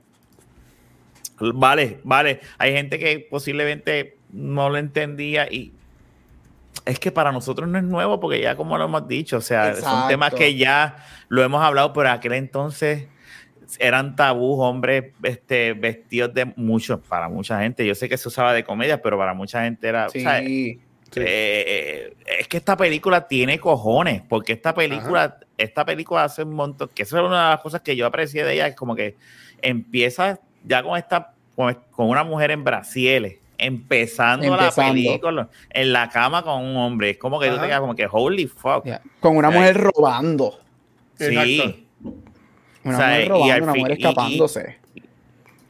Vale, 1.40 2.00
vale. 2.04 2.42
Hay 2.60 2.74
gente 2.74 3.00
que 3.00 3.26
posiblemente 3.28 4.18
no 4.32 4.70
lo 4.70 4.78
entendía 4.78 5.52
y 5.52 5.74
es 6.86 7.00
que 7.00 7.12
para 7.12 7.32
nosotros 7.32 7.68
no 7.68 7.78
es 7.78 7.84
nuevo 7.84 8.20
porque 8.20 8.42
ya 8.42 8.56
como 8.56 8.78
lo 8.78 8.86
hemos 8.86 9.08
dicho, 9.08 9.38
o 9.38 9.42
sea, 9.42 9.76
son 9.76 10.08
temas 10.08 10.34
que 10.34 10.56
ya 10.56 10.98
lo 11.28 11.44
hemos 11.44 11.62
hablado, 11.62 11.94
pero 11.94 12.10
aquel 12.10 12.34
entonces 12.34 13.08
eran 13.78 14.16
tabús, 14.16 14.58
hombres 14.60 15.14
este, 15.24 15.74
vestidos 15.74 16.34
de 16.34 16.46
muchos, 16.56 17.00
para 17.08 17.30
mucha 17.30 17.62
gente. 17.62 17.86
Yo 17.86 17.94
sé 17.94 18.10
que 18.10 18.18
se 18.18 18.28
usaba 18.28 18.54
de 18.54 18.64
comedia, 18.64 19.02
pero 19.02 19.18
para 19.18 19.34
mucha 19.34 19.64
gente 19.64 19.88
era... 19.88 20.08
Eh, 21.16 21.66
eh, 21.68 22.14
es 22.40 22.48
que 22.48 22.58
esta 22.58 22.78
película 22.78 23.28
tiene 23.28 23.60
cojones, 23.60 24.22
porque 24.28 24.54
esta 24.54 24.74
película, 24.76 25.40
esta 25.58 25.84
película 25.84 26.24
hace 26.24 26.44
un 26.44 26.54
montón, 26.54 26.90
que 26.94 27.04
eso 27.04 27.18
es 27.18 27.24
una 27.24 27.46
de 27.46 27.50
las 27.56 27.62
cosas 27.62 27.82
que 27.82 27.96
yo 27.96 28.06
aprecié 28.06 28.44
de 28.44 28.54
ella, 28.54 28.68
es 28.68 28.76
como 28.76 28.96
que 28.96 29.16
empieza 29.62 30.40
ya 30.64 30.84
con 30.84 30.98
esta, 30.98 31.34
con, 31.56 31.76
una 31.98 32.24
mujer 32.24 32.52
en 32.52 32.64
Brasiles 32.64 33.38
empezando, 33.60 34.56
la 34.56 34.72
película 34.72 35.50
en 35.70 35.94
la 35.94 36.10
cama 36.10 36.44
con 36.44 36.64
un 36.64 36.78
hombre. 36.78 37.12
Es 37.12 37.18
como 37.18 37.40
que 37.40 37.50
tú 37.50 37.58
te 37.58 37.66
quedas 37.66 37.82
como 37.82 37.96
que 37.96 38.08
holy 38.10 38.48
fuck. 38.48 38.86
Con 39.20 39.38
una 39.38 39.50
mujer 39.50 39.78
robando. 39.78 40.60
Sí. 41.18 41.86
Una 42.84 42.98
mujer 42.98 43.30
robando, 43.30 43.64
una 43.64 43.74
mujer 43.74 43.92
escapándose 43.92 44.80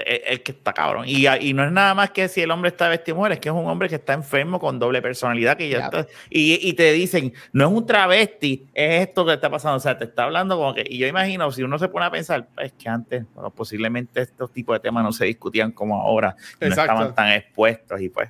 es 0.05 0.39
que 0.41 0.51
está 0.51 0.73
cabrón. 0.73 1.05
Y, 1.07 1.27
y, 1.27 1.53
no 1.53 1.63
es 1.65 1.71
nada 1.71 1.93
más 1.93 2.11
que 2.11 2.27
si 2.27 2.41
el 2.41 2.51
hombre 2.51 2.69
está 2.69 2.87
vestido 2.87 3.17
mujer, 3.17 3.33
es 3.33 3.39
que 3.39 3.49
es 3.49 3.55
un 3.55 3.67
hombre 3.67 3.89
que 3.89 3.95
está 3.95 4.13
enfermo 4.13 4.59
con 4.59 4.79
doble 4.79 5.01
personalidad. 5.01 5.57
que 5.57 5.69
ya 5.69 5.89
y, 6.29 6.67
y, 6.67 6.73
te 6.73 6.91
dicen, 6.91 7.33
no 7.53 7.67
es 7.67 7.73
un 7.73 7.85
travesti, 7.85 8.67
es 8.73 9.07
esto 9.07 9.25
que 9.25 9.33
está 9.33 9.49
pasando. 9.49 9.77
O 9.77 9.79
sea, 9.79 9.97
te 9.97 10.05
está 10.05 10.23
hablando 10.23 10.57
como 10.57 10.73
que. 10.73 10.83
Y 10.87 10.97
yo 10.97 11.07
imagino, 11.07 11.51
si 11.51 11.63
uno 11.63 11.77
se 11.79 11.87
pone 11.87 12.05
a 12.05 12.11
pensar, 12.11 12.47
es 12.57 12.73
que 12.73 12.89
antes, 12.89 13.25
posiblemente 13.55 14.21
estos 14.21 14.51
tipos 14.51 14.75
de 14.75 14.79
temas 14.79 15.03
no 15.03 15.11
se 15.11 15.25
discutían 15.25 15.71
como 15.71 16.01
ahora, 16.01 16.35
no 16.59 16.67
estaban 16.67 17.13
tan 17.13 17.31
expuestos 17.31 17.99
y 18.01 18.09
pues. 18.09 18.29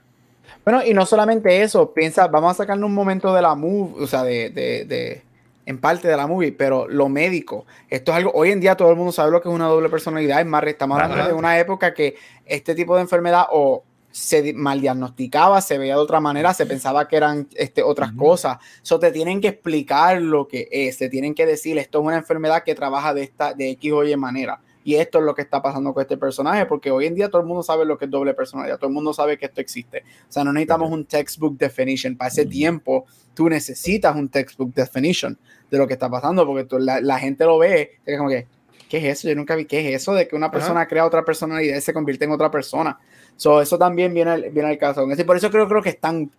Bueno, 0.65 0.83
y 0.85 0.93
no 0.93 1.05
solamente 1.05 1.61
eso, 1.61 1.93
piensa, 1.93 2.27
vamos 2.27 2.51
a 2.51 2.53
sacarle 2.55 2.83
un 2.83 2.93
momento 2.93 3.33
de 3.33 3.41
la 3.41 3.55
move, 3.55 4.03
o 4.03 4.07
sea, 4.07 4.23
de, 4.23 4.49
de 4.49 5.21
en 5.69 5.77
parte 5.77 6.07
de 6.07 6.17
la 6.17 6.25
movie, 6.25 6.51
pero 6.51 6.87
lo 6.87 7.09
médico, 7.09 7.67
esto 7.91 8.11
es 8.11 8.17
algo, 8.17 8.31
hoy 8.33 8.49
en 8.49 8.59
día 8.59 8.75
todo 8.75 8.89
el 8.89 8.95
mundo 8.95 9.11
sabe 9.11 9.29
lo 9.29 9.39
que 9.39 9.49
es 9.49 9.53
una 9.53 9.67
doble 9.67 9.87
personalidad, 9.87 10.39
es 10.39 10.45
más, 10.47 10.63
estamos 10.63 10.99
hablando 10.99 11.27
de 11.27 11.33
una 11.33 11.59
época 11.59 11.93
que 11.93 12.15
este 12.43 12.73
tipo 12.73 12.95
de 12.95 13.01
enfermedad 13.01 13.45
o 13.51 13.83
se 14.09 14.51
mal 14.53 14.81
diagnosticaba, 14.81 15.61
se 15.61 15.77
veía 15.77 15.93
de 15.93 16.01
otra 16.01 16.19
manera, 16.19 16.55
se 16.55 16.65
pensaba 16.65 17.07
que 17.07 17.17
eran 17.17 17.47
este, 17.53 17.83
otras 17.83 18.13
cosas. 18.13 18.57
Eso 18.81 18.97
te 18.97 19.11
tienen 19.11 19.39
que 19.39 19.49
explicar 19.49 20.19
lo 20.19 20.47
que 20.47 20.67
es, 20.71 20.97
te 20.97 21.07
tienen 21.07 21.35
que 21.35 21.45
decir, 21.45 21.77
esto 21.77 21.99
es 21.99 22.05
una 22.05 22.17
enfermedad 22.17 22.63
que 22.63 22.73
trabaja 22.73 23.13
de 23.13 23.21
esta, 23.21 23.53
de 23.53 23.69
X 23.69 23.91
o 23.91 24.03
Y 24.03 24.17
manera. 24.17 24.61
Y 24.83 24.95
esto 24.95 25.19
es 25.19 25.25
lo 25.25 25.35
que 25.35 25.43
está 25.43 25.61
pasando 25.61 25.93
con 25.93 26.01
este 26.01 26.17
personaje, 26.17 26.65
porque 26.65 26.89
hoy 26.89 27.05
en 27.05 27.13
día 27.13 27.29
todo 27.29 27.41
el 27.41 27.47
mundo 27.47 27.61
sabe 27.61 27.85
lo 27.85 27.99
que 27.99 28.05
es 28.05 28.11
doble 28.11 28.33
personalidad, 28.33 28.77
todo 28.79 28.87
el 28.87 28.93
mundo 28.93 29.13
sabe 29.13 29.37
que 29.37 29.45
esto 29.45 29.61
existe. 29.61 30.03
O 30.27 30.31
sea, 30.31 30.43
no 30.43 30.51
necesitamos 30.51 30.89
un 30.89 31.05
textbook 31.05 31.57
definition. 31.57 32.17
Para 32.17 32.29
ese 32.29 32.47
tiempo, 32.47 33.05
tú 33.35 33.49
necesitas 33.49 34.15
un 34.15 34.29
textbook 34.29 34.73
definition 34.73 35.37
de 35.69 35.77
lo 35.77 35.87
que 35.87 35.93
está 35.93 36.09
pasando, 36.09 36.45
porque 36.45 36.67
la, 36.79 37.19
gente 37.19 37.45
lo 37.45 37.57
ve, 37.57 37.99
es 38.05 38.17
como 38.17 38.29
que, 38.29 38.47
¿qué 38.89 38.97
es 38.97 39.19
eso? 39.19 39.29
Yo 39.29 39.35
nunca 39.35 39.55
vi, 39.55 39.65
¿qué 39.65 39.87
es 39.89 40.01
eso 40.01 40.13
de 40.13 40.27
que 40.27 40.35
una 40.35 40.51
persona 40.51 40.87
crea 40.87 41.05
otra 41.05 41.23
personalidad 41.23 41.77
y 41.77 41.81
se 41.81 41.93
convierte 41.93 42.25
en 42.25 42.31
otra 42.31 42.49
persona? 42.49 42.97
So, 43.37 43.61
eso 43.61 43.77
también 43.77 44.13
viene, 44.13 44.31
al, 44.31 44.49
viene 44.49 44.69
al 44.69 44.77
caso. 44.77 45.07
Por 45.25 45.37
eso 45.37 45.49
creo, 45.49 45.67
creo 45.67 45.81
que 45.81 45.89
es 45.89 45.99
tan 45.99 46.29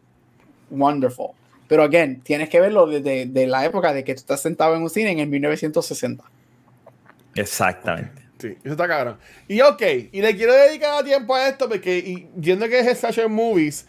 wonderful. 0.70 1.30
Pero, 1.66 1.84
again, 1.84 2.20
tienes 2.20 2.48
que 2.48 2.60
verlo 2.60 2.86
desde 2.86 3.26
de 3.26 3.46
la 3.46 3.64
época 3.64 3.92
de 3.92 4.02
que 4.02 4.14
tú 4.14 4.20
estás 4.20 4.42
sentado 4.42 4.74
en 4.74 4.82
un 4.82 4.90
cine 4.90 5.12
en 5.12 5.20
el 5.20 5.28
1960. 5.28 6.24
Exactamente. 7.36 8.22
Sí, 8.40 8.56
eso 8.64 8.72
está 8.72 8.88
cabrón. 8.88 9.18
Y 9.46 9.60
ok, 9.60 9.82
y 10.12 10.20
le 10.20 10.34
quiero 10.34 10.52
dedicar 10.52 11.04
tiempo 11.04 11.34
a 11.34 11.48
esto 11.48 11.68
porque, 11.68 11.98
y, 11.98 12.28
viendo 12.34 12.68
que 12.68 12.80
es 12.80 12.98
Slasher 12.98 13.28
Movies, 13.28 13.86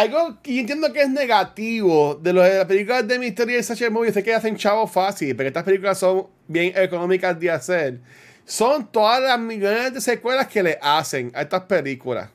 algo 0.00 0.38
que 0.42 0.60
entiendo 0.60 0.92
que 0.92 1.02
es 1.02 1.10
negativo 1.10 2.18
de, 2.20 2.32
los, 2.32 2.44
de 2.44 2.58
las 2.58 2.66
películas 2.66 3.06
de 3.06 3.18
misterio 3.18 3.58
y 3.58 3.62
Slasher 3.62 3.90
Movies 3.90 4.16
es 4.16 4.24
que 4.24 4.34
hacen 4.34 4.56
chavo 4.56 4.86
fácil, 4.86 5.34
porque 5.34 5.48
estas 5.48 5.64
películas 5.64 5.98
son 5.98 6.26
bien 6.48 6.72
económicas 6.76 7.38
de 7.38 7.50
hacer. 7.50 8.00
Son 8.44 8.90
todas 8.90 9.20
las 9.20 9.38
millones 9.38 9.94
de 9.94 10.00
secuelas 10.00 10.48
que 10.48 10.62
le 10.62 10.78
hacen 10.80 11.30
a 11.34 11.42
estas 11.42 11.62
películas. 11.62 12.30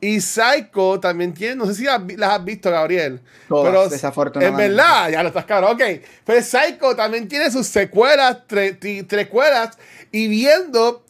Y 0.00 0.20
Psycho 0.20 1.00
también 1.00 1.34
tiene, 1.34 1.56
no 1.56 1.66
sé 1.66 1.74
si 1.74 1.84
las, 1.84 2.00
has 2.22 2.44
visto, 2.44 2.70
Gabriel. 2.70 3.20
Todas, 3.48 3.90
desafortunadamente. 3.90 4.64
En 4.64 4.76
verdad, 4.76 5.10
ya 5.10 5.22
lo 5.22 5.28
estás 5.28 5.44
claro, 5.44 5.72
ok. 5.72 5.82
Pero 6.24 6.42
Psycho 6.42 6.94
también 6.94 7.26
tiene 7.26 7.50
sus 7.50 7.66
secuelas, 7.66 8.38
tres 8.46 8.76
secuelas, 9.08 9.76
y 10.12 10.28
viendo, 10.28 11.04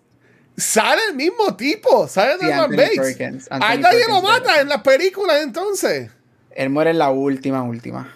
sale 0.58 1.00
el 1.08 1.14
mismo 1.14 1.56
tipo, 1.56 2.08
sale 2.08 2.36
sí, 2.38 2.46
Norman 2.46 2.76
Bates. 2.76 3.48
A 3.50 3.76
nadie 3.76 4.06
lo 4.08 4.20
mata 4.20 4.60
en 4.60 4.68
las 4.68 4.82
películas 4.82 5.42
entonces. 5.42 6.10
Él 6.50 6.70
muere 6.70 6.90
en 6.90 6.98
la 6.98 7.10
última, 7.10 7.62
última. 7.62 8.12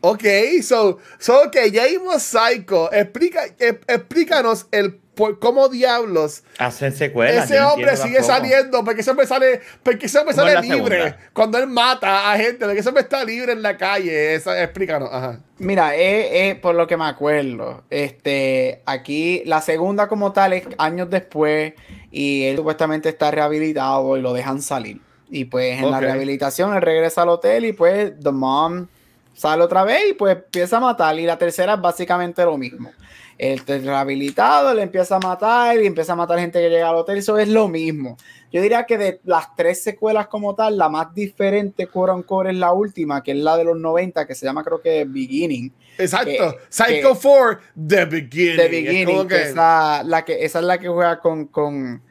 Ok, 0.00 0.24
so, 0.62 0.98
so 1.18 1.42
ok, 1.42 1.56
ya 1.70 1.86
vimos 1.86 2.22
Psycho. 2.22 2.90
Explica, 2.92 3.44
explícanos 3.58 4.66
el 4.70 5.00
por 5.16 5.38
cómo 5.38 5.68
diablos 5.68 6.44
hacen 6.58 6.92
secuelas. 6.92 7.50
Ese 7.50 7.60
hombre 7.60 7.96
sigue 7.96 8.22
saliendo, 8.22 8.84
porque 8.84 9.00
ese 9.00 9.10
hombre 9.10 9.26
sale, 9.26 9.60
porque 9.82 10.06
ese 10.06 10.18
hombre 10.18 10.34
sale 10.34 10.60
libre 10.60 11.16
cuando 11.32 11.58
él 11.58 11.66
mata 11.66 12.30
a 12.30 12.36
gente, 12.36 12.66
porque 12.66 12.80
ese 12.80 12.88
hombre 12.90 13.02
está 13.02 13.24
libre 13.24 13.52
en 13.52 13.62
la 13.62 13.78
calle. 13.78 14.34
Esa, 14.34 14.62
explícanos. 14.62 15.08
Ajá. 15.10 15.40
Mira, 15.58 15.96
es, 15.96 16.56
por 16.56 16.74
lo 16.74 16.86
que 16.86 16.98
me 16.98 17.06
acuerdo. 17.06 17.82
Este, 17.88 18.82
aquí 18.84 19.42
la 19.46 19.62
segunda 19.62 20.06
como 20.06 20.32
tal 20.32 20.52
es 20.52 20.64
años 20.76 21.08
después 21.08 21.72
y 22.10 22.44
él 22.44 22.56
supuestamente 22.56 23.08
está 23.08 23.30
rehabilitado 23.30 24.18
y 24.18 24.20
lo 24.20 24.34
dejan 24.34 24.60
salir. 24.60 25.00
Y 25.30 25.46
pues 25.46 25.80
en 25.80 25.90
la 25.90 25.98
rehabilitación 25.98 26.74
él 26.74 26.82
regresa 26.82 27.22
al 27.22 27.30
hotel 27.30 27.64
y 27.64 27.72
pues 27.72 28.12
the 28.22 28.30
mom 28.30 28.86
sale 29.32 29.62
otra 29.62 29.82
vez 29.82 30.10
y 30.10 30.12
pues 30.12 30.36
empieza 30.36 30.76
a 30.76 30.80
matar. 30.80 31.18
Y 31.18 31.24
la 31.24 31.38
tercera 31.38 31.74
es 31.74 31.80
básicamente 31.80 32.44
lo 32.44 32.58
mismo. 32.58 32.90
El 33.38 33.58
rehabilitado 33.66 34.72
le 34.72 34.82
empieza 34.82 35.16
a 35.16 35.20
matar 35.20 35.80
y 35.80 35.86
empieza 35.86 36.14
a 36.14 36.16
matar 36.16 36.38
gente 36.38 36.60
que 36.60 36.70
llega 36.70 36.88
al 36.88 36.96
hotel. 36.96 37.18
Eso 37.18 37.38
es 37.38 37.48
lo 37.48 37.68
mismo. 37.68 38.16
Yo 38.52 38.62
diría 38.62 38.84
que 38.84 38.96
de 38.96 39.20
las 39.24 39.54
tres 39.54 39.82
secuelas 39.82 40.28
como 40.28 40.54
tal, 40.54 40.78
la 40.78 40.88
más 40.88 41.14
diferente, 41.14 41.86
core 41.88 42.22
core, 42.24 42.50
es 42.50 42.56
la 42.56 42.72
última, 42.72 43.22
que 43.22 43.32
es 43.32 43.38
la 43.38 43.56
de 43.56 43.64
los 43.64 43.78
90, 43.78 44.26
que 44.26 44.34
se 44.34 44.46
llama 44.46 44.64
creo 44.64 44.80
que 44.80 45.04
Beginning. 45.04 45.72
Exacto. 45.98 46.56
Psycho 46.68 47.18
4, 47.20 47.60
The 47.86 48.04
Beginning. 48.06 48.56
The 48.56 48.68
Beginning. 48.68 49.28
Que 49.28 49.42
esa, 49.42 50.02
la 50.02 50.24
que, 50.24 50.44
esa 50.44 50.60
es 50.60 50.64
la 50.64 50.78
que 50.78 50.88
juega 50.88 51.20
con, 51.20 51.46
con 51.46 52.02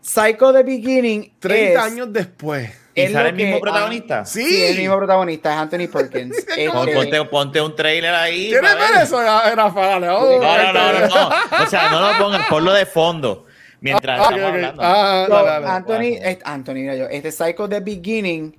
Psycho 0.00 0.52
The 0.52 0.62
Beginning. 0.62 1.32
30 1.38 1.84
años 1.84 2.12
después. 2.12 2.70
¿Es 3.04 3.14
el 3.14 3.34
mismo 3.34 3.60
protagonista? 3.60 4.24
sí. 4.24 4.44
sí. 4.44 4.62
el 4.62 4.78
mismo 4.78 4.96
protagonista, 4.96 5.52
es 5.52 5.58
Anthony 5.58 5.88
Perkins. 5.92 6.46
ponte, 6.72 7.24
ponte, 7.24 7.60
un 7.60 7.74
trailer 7.74 8.14
ahí. 8.14 8.48
¿Quieres 8.48 8.74
ver 8.74 9.02
eso, 9.02 9.20
Rafael? 9.20 10.04
Oh, 10.04 10.40
no, 10.40 10.72
no, 10.72 10.92
no, 10.92 11.08
no, 11.08 11.64
O 11.64 11.66
sea, 11.66 11.90
no 11.90 12.00
lo 12.00 12.18
pongan, 12.18 12.42
ponlo 12.48 12.72
de 12.72 12.86
fondo. 12.86 13.46
Mientras 13.80 14.20
ah, 14.20 14.22
estamos 14.24 14.50
hablando. 14.50 14.82
Ah, 14.82 15.76
Anthony, 15.76 16.18
Anthony, 16.44 16.96
yo, 16.96 17.06
este 17.10 17.32
Psycho 17.32 17.68
The 17.68 17.80
Beginning 17.80 18.56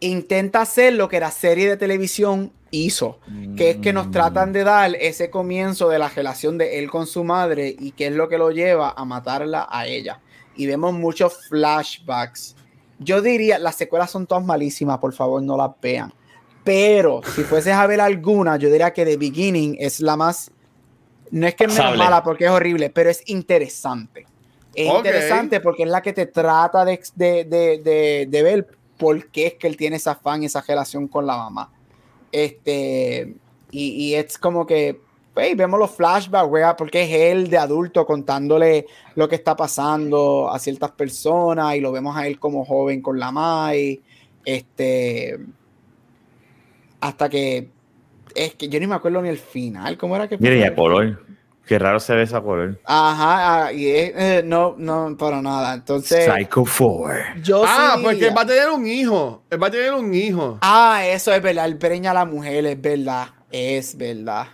intenta 0.00 0.62
hacer 0.62 0.94
lo 0.94 1.08
que 1.08 1.20
la 1.20 1.30
serie 1.30 1.68
de 1.68 1.76
televisión 1.76 2.52
hizo, 2.70 3.20
que 3.56 3.70
es 3.70 3.76
que 3.76 3.92
nos 3.92 4.10
tratan 4.10 4.52
de 4.52 4.64
dar 4.64 4.94
ese 4.96 5.30
comienzo 5.30 5.88
de 5.88 5.98
la 5.98 6.08
relación 6.08 6.58
de 6.58 6.78
él 6.78 6.90
con 6.90 7.06
su 7.06 7.22
madre 7.22 7.74
y 7.78 7.92
que 7.92 8.08
es 8.08 8.12
lo 8.12 8.28
que 8.28 8.36
lo 8.36 8.50
lleva 8.50 8.94
a 8.96 9.04
matarla 9.04 9.68
a 9.70 9.86
ella. 9.86 10.20
Y 10.56 10.66
vemos 10.66 10.92
muchos 10.92 11.48
flashbacks 11.48 12.56
yo 13.04 13.22
diría, 13.22 13.58
las 13.58 13.76
secuelas 13.76 14.10
son 14.10 14.26
todas 14.26 14.44
malísimas, 14.44 14.98
por 14.98 15.12
favor 15.12 15.42
no 15.42 15.56
las 15.56 15.70
vean. 15.80 16.12
Pero 16.64 17.20
si 17.34 17.42
fueses 17.42 17.74
a 17.74 17.86
ver 17.86 18.00
alguna, 18.00 18.56
yo 18.56 18.70
diría 18.70 18.92
que 18.92 19.04
The 19.04 19.16
Beginning 19.16 19.76
es 19.78 20.00
la 20.00 20.16
más, 20.16 20.50
no 21.30 21.46
es 21.46 21.54
que 21.54 21.64
es 21.64 21.76
mala 21.76 22.22
porque 22.22 22.44
es 22.44 22.50
horrible, 22.50 22.90
pero 22.90 23.10
es 23.10 23.22
interesante. 23.26 24.26
Es 24.74 24.92
interesante 24.92 25.60
porque 25.60 25.84
es 25.84 25.88
la 25.88 26.02
que 26.02 26.12
te 26.12 26.26
trata 26.26 26.84
de, 26.84 27.00
de, 27.14 27.44
de, 27.44 28.26
de, 28.28 28.42
ver 28.42 28.66
por 28.96 29.30
qué 29.30 29.46
es 29.48 29.54
que 29.54 29.68
él 29.68 29.76
tiene 29.76 29.96
esa 29.96 30.12
afán, 30.12 30.42
esa 30.42 30.62
relación 30.62 31.06
con 31.06 31.26
la 31.26 31.36
mamá. 31.36 31.70
Este, 32.32 33.36
y, 33.70 33.90
y 33.90 34.14
es 34.14 34.36
como 34.38 34.66
que 34.66 35.00
vemos 35.34 35.78
los 35.78 35.90
flashbacks, 35.90 36.74
porque 36.76 37.02
es 37.02 37.10
él 37.10 37.48
de 37.50 37.58
adulto 37.58 38.06
contándole 38.06 38.86
lo 39.14 39.28
que 39.28 39.34
está 39.34 39.56
pasando 39.56 40.50
a 40.50 40.58
ciertas 40.58 40.92
personas 40.92 41.74
y 41.74 41.80
lo 41.80 41.92
vemos 41.92 42.16
a 42.16 42.26
él 42.26 42.38
como 42.38 42.64
joven 42.64 43.02
con 43.02 43.18
la 43.18 43.32
Mai. 43.32 44.00
Este. 44.44 45.38
Hasta 47.00 47.28
que. 47.28 47.68
Es 48.34 48.54
que 48.54 48.68
yo 48.68 48.80
ni 48.80 48.86
me 48.86 48.94
acuerdo 48.94 49.22
ni 49.22 49.28
el 49.28 49.38
final. 49.38 49.96
¿Cómo 49.96 50.16
era 50.16 50.28
que 50.28 50.38
Mira, 50.38 50.56
ya 50.56 50.74
color. 50.74 51.20
Qué 51.66 51.78
raro 51.78 51.98
se 51.98 52.14
ve 52.14 52.22
esa 52.22 52.42
color. 52.42 52.78
Ajá, 52.84 53.66
ah, 53.66 53.72
y 53.72 53.86
eh, 53.86 54.42
no, 54.44 54.74
no, 54.76 55.16
para 55.16 55.40
nada. 55.40 55.74
Entonces. 55.74 56.26
Psycho 56.26 56.64
4. 56.64 57.62
ah, 57.66 57.96
porque 58.02 58.28
él 58.28 58.36
va 58.36 58.42
a 58.42 58.46
tener 58.46 58.68
un 58.68 58.86
hijo. 58.86 59.42
Él 59.50 59.62
va 59.62 59.68
a 59.68 59.70
tener 59.70 59.94
un 59.94 60.12
hijo. 60.12 60.58
Ah, 60.60 61.02
eso 61.06 61.32
es 61.32 61.40
verdad. 61.40 61.64
Él 61.64 61.78
preña 61.78 62.10
a 62.10 62.14
la 62.14 62.24
mujer, 62.26 62.66
es 62.66 62.80
verdad. 62.80 63.28
Es 63.50 63.96
verdad. 63.96 64.48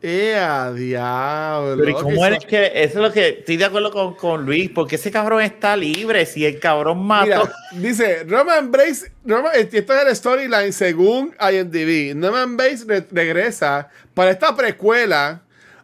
¡Eh, 0.00 0.72
diablo! 0.76 1.76
Pero 1.76 1.90
¿y 1.90 2.02
cómo 2.02 2.24
eres 2.24 2.44
que.? 2.44 2.66
Eso 2.66 2.98
es 2.98 3.04
lo 3.04 3.12
que. 3.12 3.28
Estoy 3.40 3.56
de 3.56 3.64
acuerdo 3.64 3.90
con, 3.90 4.14
con 4.14 4.46
Luis, 4.46 4.70
porque 4.70 4.94
ese 4.94 5.10
cabrón 5.10 5.42
está 5.42 5.76
libre 5.76 6.24
si 6.24 6.46
el 6.46 6.60
cabrón 6.60 7.04
mató. 7.04 7.50
dice 7.72 8.24
Roman 8.24 8.70
Bates. 8.70 9.10
Roman, 9.24 9.52
esto 9.56 9.76
es 9.76 10.06
el 10.06 10.16
storyline 10.16 10.72
según 10.72 11.34
IMDb. 11.40 12.14
Roman 12.22 12.56
Bates 12.56 12.86
regresa 13.10 13.88
para 14.14 14.30
esta 14.30 14.54
precuela, 14.54 15.42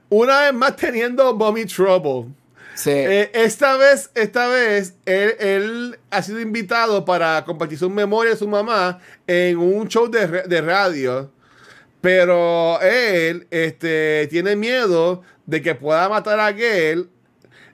una 0.09 0.43
vez 0.43 0.55
más 0.55 0.77
teniendo 0.77 1.35
Mommy 1.35 1.65
Trouble. 1.65 2.33
Sí. 2.75 2.91
Eh, 2.91 3.31
esta 3.35 3.77
vez, 3.77 4.11
esta 4.15 4.47
vez 4.49 4.95
él, 5.07 5.35
él, 5.41 5.99
ha 6.11 6.23
sido 6.23 6.41
invitado 6.41 7.05
para 7.05 7.45
compartir 7.45 7.79
su 7.79 7.91
memoria 7.91 8.33
de 8.33 8.37
su 8.37 8.49
mamá 8.49 9.01
en 9.27 9.59
un 9.59 9.89
show 9.89 10.09
de, 10.09 10.43
de 10.43 10.61
radio. 10.61 11.31
Pero 12.05 12.83
él 12.83 13.47
este, 13.51 14.27
tiene 14.29 14.57
miedo 14.57 15.23
de 15.47 15.63
que 15.63 15.75
pueda 15.75 16.07
matar 16.07 16.39
a 16.39 16.49
aquel, 16.49 17.09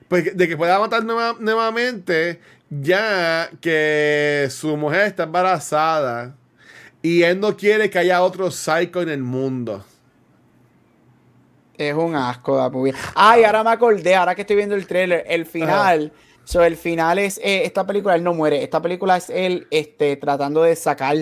pues, 0.07 0.37
de 0.37 0.47
que 0.47 0.55
pueda 0.55 0.79
matar 0.79 1.03
nuevamente, 1.03 2.39
ya 2.69 3.49
que 3.59 4.47
su 4.49 4.77
mujer 4.77 5.07
está 5.07 5.23
embarazada. 5.23 6.33
Y 7.01 7.23
él 7.23 7.41
no 7.41 7.57
quiere 7.57 7.89
que 7.89 7.99
haya 7.99 8.21
otro 8.21 8.49
psycho 8.51 9.01
en 9.01 9.09
el 9.09 9.21
mundo. 9.21 9.83
Es 11.77 11.93
un 11.93 12.15
asco 12.15 12.55
la 12.55 12.69
movie. 12.69 12.93
Ay, 13.13 13.43
ahora 13.43 13.65
me 13.65 13.71
acordé, 13.71 14.15
ahora 14.15 14.33
que 14.33 14.43
estoy 14.43 14.55
viendo 14.55 14.75
el 14.75 14.87
trailer, 14.87 15.25
el 15.27 15.45
final. 15.45 16.13
So, 16.45 16.63
el 16.63 16.77
final 16.77 17.19
es, 17.19 17.37
eh, 17.39 17.65
esta 17.65 17.85
película, 17.85 18.15
él 18.15 18.23
no 18.23 18.33
muere. 18.33 18.63
Esta 18.63 18.81
película 18.81 19.17
es 19.17 19.29
él 19.29 19.67
este, 19.71 20.15
tratando 20.15 20.63
de 20.63 20.77
sacar 20.77 21.17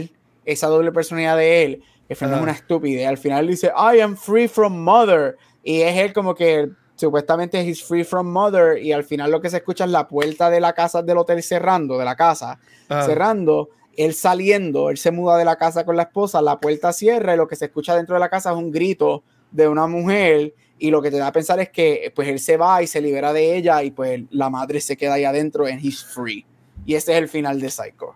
esa 0.46 0.68
doble 0.68 0.92
personalidad 0.92 1.38
de 1.38 1.64
él 1.64 1.84
es 2.10 2.22
una 2.22 2.52
estupidez. 2.52 3.08
Al 3.08 3.18
final 3.18 3.48
dice, 3.48 3.72
I 3.76 4.02
am 4.02 4.18
free 4.18 4.48
from 4.48 4.78
mother. 4.84 5.38
Y 5.64 5.82
es 5.82 5.96
él 5.96 6.12
como 6.12 6.34
que 6.34 6.70
supuestamente 6.96 7.62
he's 7.62 7.84
free 7.84 8.04
from 8.04 8.28
mother. 8.28 8.78
Y 8.82 8.92
al 8.92 9.04
final 9.04 9.32
lo 9.32 9.40
que 9.40 9.50
se 9.50 9.58
escucha 9.58 9.86
es 9.86 9.92
la 9.92 10.08
puerta 10.08 10.50
de 10.50 10.60
la 10.60 10.74
casa 10.74 11.04
del 11.04 11.18
hotel 11.18 11.44
cerrando, 11.44 11.98
de 11.98 12.06
la 12.06 12.16
casa, 12.16 12.60
cerrando. 12.88 13.70
Él 13.96 14.14
saliendo, 14.14 14.90
él 14.90 14.98
se 14.98 15.12
muda 15.12 15.38
de 15.38 15.46
la 15.46 15.58
casa 15.58 15.86
con 15.86 15.98
la 15.98 16.04
esposa, 16.04 16.42
la 16.42 16.60
puerta 16.60 16.94
cierra 16.94 17.34
y 17.34 17.38
lo 17.38 17.48
que 17.48 17.58
se 17.58 17.66
escucha 17.66 17.96
dentro 17.96 18.16
de 18.16 18.22
la 18.22 18.30
casa 18.30 18.52
es 18.52 18.56
un 18.56 18.72
grito 18.72 19.24
de 19.52 19.68
una 19.68 19.88
mujer 19.88 20.54
y 20.78 20.90
lo 20.90 21.02
que 21.02 21.12
te 21.12 21.18
da 21.18 21.28
a 21.28 21.32
pensar 21.34 21.60
es 21.60 21.70
que 21.70 22.12
pues 22.16 22.30
él 22.30 22.40
se 22.40 22.56
va 22.56 22.82
y 22.82 22.88
se 22.88 23.02
libera 23.02 23.34
de 23.34 23.58
ella 23.58 23.84
y 23.84 23.92
pues 23.92 24.22
la 24.30 24.50
madre 24.50 24.80
se 24.80 24.96
queda 24.96 25.16
ahí 25.16 25.26
adentro 25.26 25.66
and 25.66 25.84
he's 25.84 26.04
free. 26.04 26.46
Y 26.86 26.96
ese 26.96 27.12
es 27.12 27.18
el 27.18 27.28
final 27.28 27.60
de 27.60 27.70
Psycho. 27.70 28.16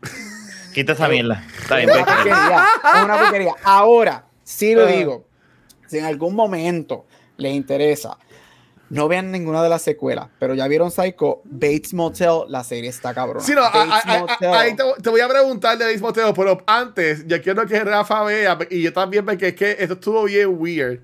Quita 0.72 0.92
esa 0.92 1.08
mierda. 1.08 1.44
Está 1.60 1.76
bien, 1.76 1.90
es 1.90 1.96
una 1.96 2.06
porquería. 2.06 2.66
Es 2.94 3.04
una 3.04 3.18
porquería. 3.18 3.54
Ahora, 3.64 4.24
sí 4.44 4.74
lo 4.74 4.86
digo. 4.86 5.26
Si 5.86 5.98
en 5.98 6.04
algún 6.04 6.34
momento 6.34 7.06
les 7.38 7.54
interesa, 7.54 8.18
no 8.90 9.08
vean 9.08 9.30
ninguna 9.30 9.62
de 9.62 9.68
las 9.68 9.82
secuelas, 9.82 10.28
pero 10.38 10.54
ya 10.54 10.66
vieron 10.66 10.90
Psycho, 10.90 11.42
Bates 11.44 11.92
Motel, 11.94 12.42
la 12.48 12.64
serie 12.64 12.88
está 12.90 13.12
cabrona. 13.12 13.44
Sí, 13.44 13.52
no, 13.52 13.62
ahí 14.54 14.74
te, 14.74 15.10
voy 15.10 15.20
a 15.20 15.28
preguntar 15.28 15.76
de 15.76 15.84
Bates 15.84 16.00
Motel, 16.00 16.32
pero 16.34 16.62
antes, 16.66 17.26
ya 17.26 17.40
quiero 17.40 17.66
que 17.66 17.82
Rafa 17.84 18.22
vea, 18.24 18.58
y 18.70 18.82
yo 18.82 18.92
también, 18.92 19.24
porque 19.24 19.48
es 19.48 19.54
que 19.54 19.76
esto 19.78 19.94
estuvo 19.94 20.24
bien 20.24 20.56
weird. 20.58 21.00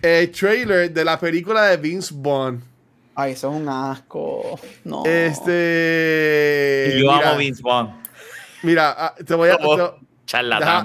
El 0.00 0.30
trailer 0.30 0.92
de 0.92 1.04
la 1.04 1.18
película 1.18 1.64
de 1.64 1.76
Vince 1.76 2.12
Bond. 2.14 2.62
Ay, 3.14 3.32
eso 3.32 3.50
es 3.50 3.56
un 3.56 3.68
asco. 3.68 4.58
No. 4.84 5.04
Este. 5.04 6.94
yo 7.00 7.10
amo 7.10 7.36
Vince 7.38 7.62
Bond. 7.62 8.03
Mira, 8.64 8.94
ah, 8.96 9.14
te 9.14 9.34
voy 9.34 9.50
a. 9.50 9.58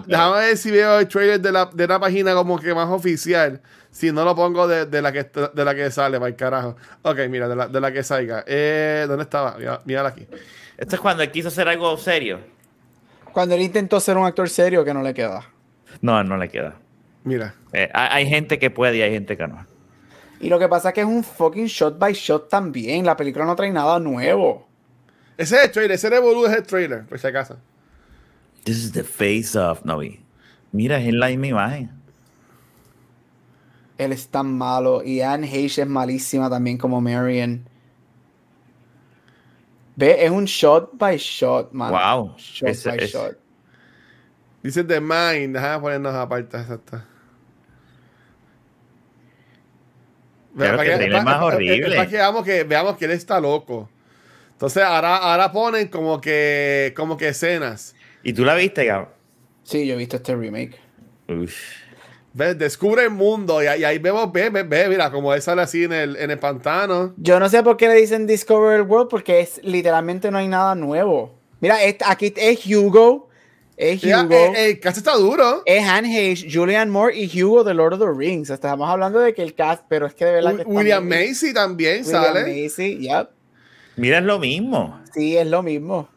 déjame 0.06 0.38
ver 0.38 0.58
si 0.58 0.70
veo 0.70 1.00
el 1.00 1.08
trailer 1.08 1.40
de 1.40 1.52
la, 1.52 1.66
de 1.66 1.88
la 1.88 2.00
página 2.00 2.34
como 2.34 2.60
que 2.60 2.74
más 2.74 2.90
oficial. 2.90 3.62
Si 3.90 4.12
no 4.12 4.24
lo 4.24 4.36
pongo 4.36 4.68
de, 4.68 4.86
de, 4.86 5.02
la, 5.02 5.12
que, 5.12 5.24
de 5.24 5.66
la 5.66 5.74
que 5.74 5.90
sale, 5.90 6.20
para 6.20 6.30
el 6.30 6.36
carajo. 6.36 6.76
Ok, 7.02 7.20
mira, 7.30 7.48
de 7.48 7.56
la, 7.56 7.68
de 7.68 7.82
la 7.82 7.92
que 7.92 8.04
salga. 8.04 8.44
Eh, 8.46 9.06
¿Dónde 9.08 9.24
estaba? 9.24 9.58
Mira, 9.86 10.06
aquí. 10.06 10.28
Esto 10.78 10.96
es 10.96 11.02
cuando 11.02 11.24
él 11.24 11.32
quiso 11.32 11.48
hacer 11.48 11.68
algo 11.68 11.98
serio. 11.98 12.40
Cuando 13.32 13.56
él 13.56 13.62
intentó 13.62 14.00
ser 14.00 14.18
un 14.18 14.26
actor 14.26 14.50
serio 14.50 14.84
que 14.84 14.94
no 14.94 15.02
le 15.02 15.14
queda. 15.14 15.46
No, 16.02 16.24
no 16.24 16.38
le 16.38 16.50
queda. 16.50 16.76
Mira. 17.24 17.56
Eh, 17.74 17.90
hay, 17.94 18.28
gente 18.28 18.60
que 18.60 18.70
puede 18.70 18.98
y 18.98 19.02
hay 19.02 19.12
gente 19.12 19.38
que 19.38 19.48
no. 19.48 19.66
Y 20.40 20.50
lo 20.50 20.60
que 20.60 20.68
pasa 20.68 20.90
es 20.90 20.96
que 20.96 21.02
es 21.02 21.08
un 21.08 21.24
fucking 21.24 21.66
shot 21.66 21.98
by 21.98 22.14
shot 22.14 22.50
también. 22.50 23.06
La 23.06 23.18
película 23.18 23.46
no 23.46 23.56
trae 23.56 23.72
nada 23.72 24.00
nuevo. 24.00 24.68
Ese 25.38 25.56
es 25.56 25.64
el 25.64 25.72
trailer, 25.72 25.96
ese 25.96 26.10
Revolu 26.10 26.46
es 26.48 26.54
el 26.54 26.64
trailer, 26.64 27.06
por 27.06 27.18
si 27.18 27.28
acaso. 27.28 27.58
This 28.66 28.78
is 28.78 28.91
the 28.91 29.03
face 29.03 29.55
of 29.55 29.84
Novi. 29.86 30.22
Mira, 30.74 30.99
es 30.99 31.14
la 31.14 31.28
misma 31.28 31.47
imagen. 31.47 31.89
Él 33.97 34.14
es 34.14 34.28
tan 34.28 34.57
malo. 34.57 35.03
Y 35.03 35.22
Anne 35.22 35.45
Heche 35.45 35.82
es 35.82 35.88
malísima 35.88 36.49
también 36.49 36.78
como 36.78 37.01
Marion. 37.01 37.68
Ve, 39.95 40.24
es 40.24 40.32
un 40.32 40.45
shot 40.45 40.97
by 40.97 41.18
shot, 41.18 41.74
man. 41.74 41.91
Wow. 41.91 42.36
Shot 42.38 42.84
by 42.86 42.97
shot. 43.05 43.38
Dice 44.64 44.84
The 44.84 45.01
Mind. 45.01 45.55
Déjame 45.55 45.82
ponernos 45.82 46.16
aparte. 46.16 46.57
Exacto. 46.57 47.01
Pero 50.57 50.80
que, 50.80 50.97
que, 50.97 51.22
más 51.22 51.41
horrible. 51.41 51.95
Para 51.95 52.10
que 52.10 52.16
veamos, 52.16 52.43
que 52.43 52.64
veamos 52.64 52.97
que 52.97 53.05
él 53.05 53.12
está 53.12 53.39
loco. 53.39 53.89
Entonces 54.51 54.84
ahora, 54.84 55.18
ahora 55.18 55.51
ponen 55.51 55.88
como 55.88 56.20
que, 56.20 56.93
como 56.95 57.18
que 57.18 57.30
escenas. 57.30 57.95
¿Y 58.24 58.34
tú 58.34 58.46
la 58.46 58.56
viste, 58.56 58.86
Gab? 58.86 59.10
Sí, 59.64 59.86
yo 59.86 59.94
he 59.94 59.98
visto 59.98 60.18
este 60.18 60.36
remake. 60.36 60.80
descubre 62.34 63.04
el 63.04 63.12
mundo 63.12 63.64
y, 63.64 63.68
ahí 63.68 64.00
vemos, 64.00 64.32
ve, 64.32 64.50
ve, 64.50 64.90
mira, 64.90 65.12
como 65.12 65.34
él 65.34 65.42
sale 65.42 65.62
así 65.62 65.84
en 65.84 65.94
el, 65.94 66.16
en 66.16 66.32
el 66.32 66.40
pantano. 66.40 67.14
Yo 67.18 67.40
no 67.40 67.50
sé 67.50 67.64
por 67.64 67.78
qué 67.78 67.88
le 67.88 67.96
dicen 67.96 68.28
Discover 68.28 68.80
el 68.80 68.88
World, 68.88 69.10
porque 69.10 69.42
es 69.42 69.62
literalmente 69.64 70.32
no 70.32 70.38
hay 70.38 70.48
nada 70.48 70.76
nuevo. 70.76 71.38
Mira, 71.62 71.78
aquí 72.06 72.34
es 72.36 72.66
Hugo, 72.66 73.30
es 73.76 74.04
Hugo, 74.04 74.36
eh, 74.36 74.72
el 74.72 74.80
cast 74.80 74.98
está 74.98 75.16
duro. 75.16 75.62
es 75.66 75.84
Anne 75.86 76.18
Hayes, 76.18 76.46
Julianne 76.52 76.92
Moore 76.92 77.18
y 77.18 77.44
Hugo 77.44 77.64
de 77.64 77.74
Lord 77.74 77.94
of 77.94 78.00
the 78.00 78.12
Rings. 78.18 78.50
Estamos 78.50 78.90
hablando 78.90 79.20
de 79.20 79.34
que 79.34 79.44
el 79.44 79.56
cast, 79.56 79.84
pero 79.88 80.06
es 80.06 80.14
que 80.14 80.26
de 80.26 80.32
verdad 80.34 80.56
que 80.56 80.62
está 80.62 80.74
William 80.74 81.08
Macy 81.08 81.54
también 81.54 82.04
William 82.06 82.24
sale. 82.24 82.64
Macy, 82.64 82.98
yep. 82.98 83.30
Mira, 83.98 84.20
es 84.20 84.24
lo 84.24 84.40
mismo. 84.40 85.00
Sí, 85.14 85.38
es 85.38 85.48
lo 85.48 85.62
mismo. 85.62 86.10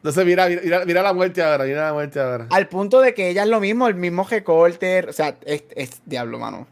Entonces, 0.00 0.24
mira, 0.24 0.48
mira, 0.48 0.84
mira 0.86 1.02
la 1.02 1.12
muerte 1.12 1.42
ahora, 1.42 1.64
mira 1.64 1.86
la 1.88 1.92
muerte 1.92 2.18
ahora. 2.18 2.46
Al 2.48 2.68
punto 2.68 3.02
de 3.02 3.12
que 3.12 3.28
ella 3.28 3.42
es 3.42 3.48
lo 3.50 3.60
mismo, 3.60 3.86
el 3.86 3.96
mismo 3.96 4.24
recorte. 4.24 5.04
O 5.06 5.12
sea, 5.12 5.36
es, 5.44 5.64
es 5.76 6.00
diablo, 6.06 6.38
mano. 6.38 6.66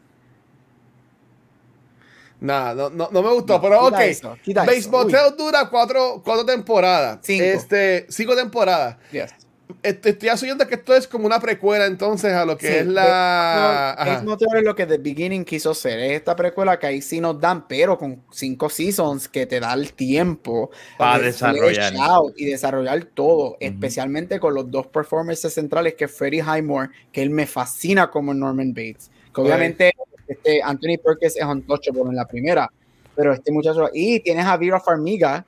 Nada, 2.40 2.74
no, 2.74 2.88
no, 2.90 3.08
no 3.10 3.22
me 3.22 3.32
gustó, 3.32 3.54
No, 3.54 3.60
pero 3.60 3.86
ok. 3.86 3.98
eso, 4.00 4.38
quita 4.42 4.64
Base 4.64 4.78
eso, 4.78 4.90
Motel 4.90 5.36
dura 5.36 5.68
cuatro, 5.68 6.22
cuatro 6.24 6.46
temporadas. 6.46 7.18
Cinco. 7.22 7.44
Este, 7.44 8.06
cinco 8.08 8.34
temporadas. 8.36 8.96
Yes. 9.10 9.34
Estoy 9.82 10.28
asumiendo 10.28 10.66
que 10.66 10.74
esto 10.76 10.94
es 10.94 11.06
como 11.06 11.26
una 11.26 11.40
precuela 11.40 11.86
entonces 11.86 12.32
a 12.32 12.44
lo 12.44 12.56
que 12.56 12.66
Sí, 12.66 12.74
es 12.74 12.86
la... 12.86 14.22
Motel 14.24 14.48
es 14.56 14.64
lo 14.64 14.74
que 14.74 14.86
The 14.86 14.98
Beginning 14.98 15.44
quiso 15.44 15.74
ser. 15.74 15.98
Es 16.00 16.12
esta 16.12 16.34
precuela 16.34 16.78
que 16.78 16.86
ahí 16.86 17.02
sí 17.02 17.20
nos 17.20 17.40
dan, 17.40 17.66
pero 17.68 17.98
con 17.98 18.22
cinco 18.30 18.68
seasons 18.68 19.28
que 19.28 19.46
te 19.46 19.60
da 19.60 19.74
el 19.74 19.92
tiempo 19.92 20.70
Para 20.96 21.18
de 21.18 21.26
desarrollar. 21.26 21.92
y 22.36 22.46
desarrollar 22.46 23.04
todo, 23.04 23.56
especialmente 23.60 24.40
con 24.40 24.54
los 24.54 24.70
dos 24.70 24.86
performances 24.86 25.52
centrales 25.52 25.94
que 25.94 26.06
es 26.06 26.12
Freddie 26.12 26.42
Highmore, 26.42 26.90
que 27.12 27.22
él 27.22 27.30
me 27.30 27.46
fascina 27.46 28.10
como 28.10 28.34
Norman 28.34 28.72
Bates. 28.72 29.10
Que 29.34 29.40
obviamente 29.40 29.92
este 30.26 30.62
Anthony 30.62 30.98
Perkins 31.02 31.36
es 31.36 31.44
untouchable 31.44 32.02
en 32.02 32.16
la 32.16 32.26
primera, 32.26 32.70
pero 33.14 33.32
este 33.32 33.52
muchacho 33.52 33.88
y 33.92 34.20
tienes 34.20 34.44
a 34.44 34.56
Vera 34.56 34.80
Farmiga 34.80 35.44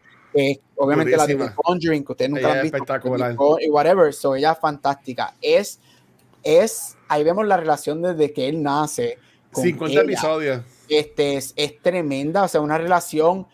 obviamente 0.77 1.17
la 1.17 1.27
de 1.27 1.35
Durísima. 1.35 1.55
Conjuring 1.55 2.05
que 2.05 2.13
ustedes 2.13 2.31
nunca 2.31 2.41
Ella 2.41 2.49
la 2.49 2.55
han 2.55 2.63
visto 2.63 2.77
espectacular. 2.77 3.37
y 3.61 3.71
whatever, 3.71 4.13
so 4.13 4.35
ella 4.35 4.53
es 4.53 4.59
fantástica. 4.59 5.35
Es 5.41 5.81
es 6.43 6.97
ahí 7.09 7.25
vemos 7.25 7.47
la 7.47 7.57
relación 7.57 8.03
desde 8.03 8.33
que 8.33 8.49
él 8.49 8.63
nace 8.63 9.19
con 9.53 9.65
50 9.65 9.93
ella. 9.93 10.03
episodios. 10.03 10.63
Este 10.89 11.37
es, 11.37 11.53
es 11.57 11.81
tremenda, 11.81 12.45
o 12.45 12.49
sea, 12.49 12.61
una 12.61 12.79
relación 12.79 13.47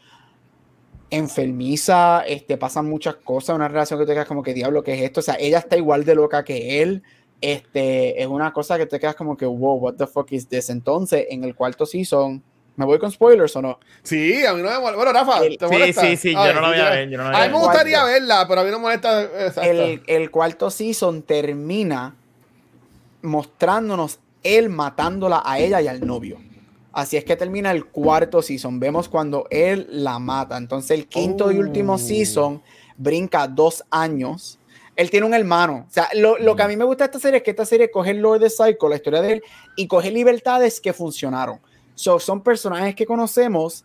enfermiza, 1.11 2.23
este, 2.27 2.57
pasan 2.57 2.89
muchas 2.89 3.17
cosas, 3.17 3.55
una 3.55 3.69
relación 3.69 4.01
que 4.01 4.07
te 4.07 4.13
quedas 4.13 4.27
como 4.27 4.43
que 4.43 4.55
diablo, 4.55 4.83
¿qué 4.83 4.95
es 4.95 5.03
esto? 5.03 5.21
O 5.21 5.23
sea, 5.23 5.37
ella 5.39 5.59
está 5.59 5.77
igual 5.77 6.05
de 6.05 6.15
loca 6.15 6.45
que 6.45 6.83
él, 6.83 7.03
este, 7.41 8.21
es 8.21 8.27
una 8.27 8.53
cosa 8.53 8.79
que 8.79 8.87
te 8.87 8.99
quedas 8.99 9.15
como 9.15 9.37
que, 9.37 9.47
wow, 9.47 9.77
what 9.77 9.95
the 9.95 10.07
fuck 10.07 10.33
is 10.33 10.49
this? 10.49 10.71
Entonces, 10.71 11.27
en 11.31 11.45
el 11.45 11.55
cuarto 11.55 11.87
season, 11.87 12.43
¿me 12.77 12.85
voy 12.85 12.99
con 12.99 13.11
spoilers 13.11 13.55
o 13.57 13.63
no? 13.63 13.79
Sí, 14.03 14.45
a 14.47 14.53
mí 14.55 14.63
no 14.63 14.69
me 14.71 14.79
molesta. 14.79 14.97
Bueno, 14.97 15.13
Rafa, 15.13 15.39
El- 15.45 15.59
¿te 15.59 15.67
Sí, 15.67 15.73
molesta? 15.73 16.01
sí, 16.03 16.17
sí, 16.17 16.33
yo 16.33 16.53
no 16.55 16.61
lo 16.61 16.69
voy 16.69 16.79
a 16.79 16.91
ver, 16.91 17.09
yo 17.11 17.19
no 17.19 17.25
lo 17.25 17.31
voy 17.31 17.39
a 17.41 17.43
A 17.43 17.47
mí 17.49 17.53
me 17.53 17.59
gustaría 17.59 18.05
verla, 18.05 18.47
pero 18.49 18.61
a 18.61 18.65
mí 18.65 18.71
no 18.71 18.79
me 18.79 18.83
molesta. 18.83 19.23
Exacto. 19.23 19.63
El, 19.63 20.03
el 20.07 20.31
cuarto 20.31 20.71
season 20.71 21.23
termina 21.23 22.15
mostrándonos 23.23 24.21
él 24.43 24.69
matándola 24.69 25.43
a 25.45 25.59
ella 25.59 25.81
y 25.81 25.89
al 25.89 26.07
novio. 26.07 26.39
Así 26.93 27.17
es 27.17 27.25
que 27.25 27.37
termina 27.37 27.71
el 27.73 27.87
cuarto 27.87 28.41
season. 28.41 28.79
Vemos 28.81 29.09
cuando 29.09 29.47
él 29.51 29.87
la 29.91 30.19
mata. 30.19 30.57
Entonces 30.57 30.93
el 30.93 31.07
quinto 31.07 31.51
y 31.53 31.59
último 31.59 31.95
Oh. 31.95 31.99
season 31.99 32.63
brinca 32.97 33.47
dos 33.49 33.85
años. 33.91 34.59
Él 34.95 35.11
tiene 35.11 35.27
un 35.27 35.35
hermano. 35.35 35.85
O 35.87 35.93
sea, 35.93 36.09
lo, 36.15 36.39
lo 36.39 36.57
que 36.57 36.63
a 36.63 36.69
mí 36.69 36.77
me 36.77 36.85
gusta 36.85 37.05
de 37.05 37.07
esta 37.09 37.19
serie 37.19 37.39
es 37.39 37.43
que 37.43 37.51
esta 37.51 37.67
serie 37.67 37.91
coge 37.91 38.13
el 38.13 38.19
Lord 38.19 38.41
de 38.41 38.49
Psycho, 38.49 38.89
la 38.89 38.97
historia 38.97 39.21
de 39.21 39.33
él, 39.35 39.43
y 39.77 39.87
coge 39.89 40.11
libertades 40.11 40.81
que 40.81 40.95
funcionaron. 40.95 41.61
So, 41.97 42.21
son 42.21 42.43
personajes 42.43 42.95
que 42.95 43.07
conocemos, 43.07 43.85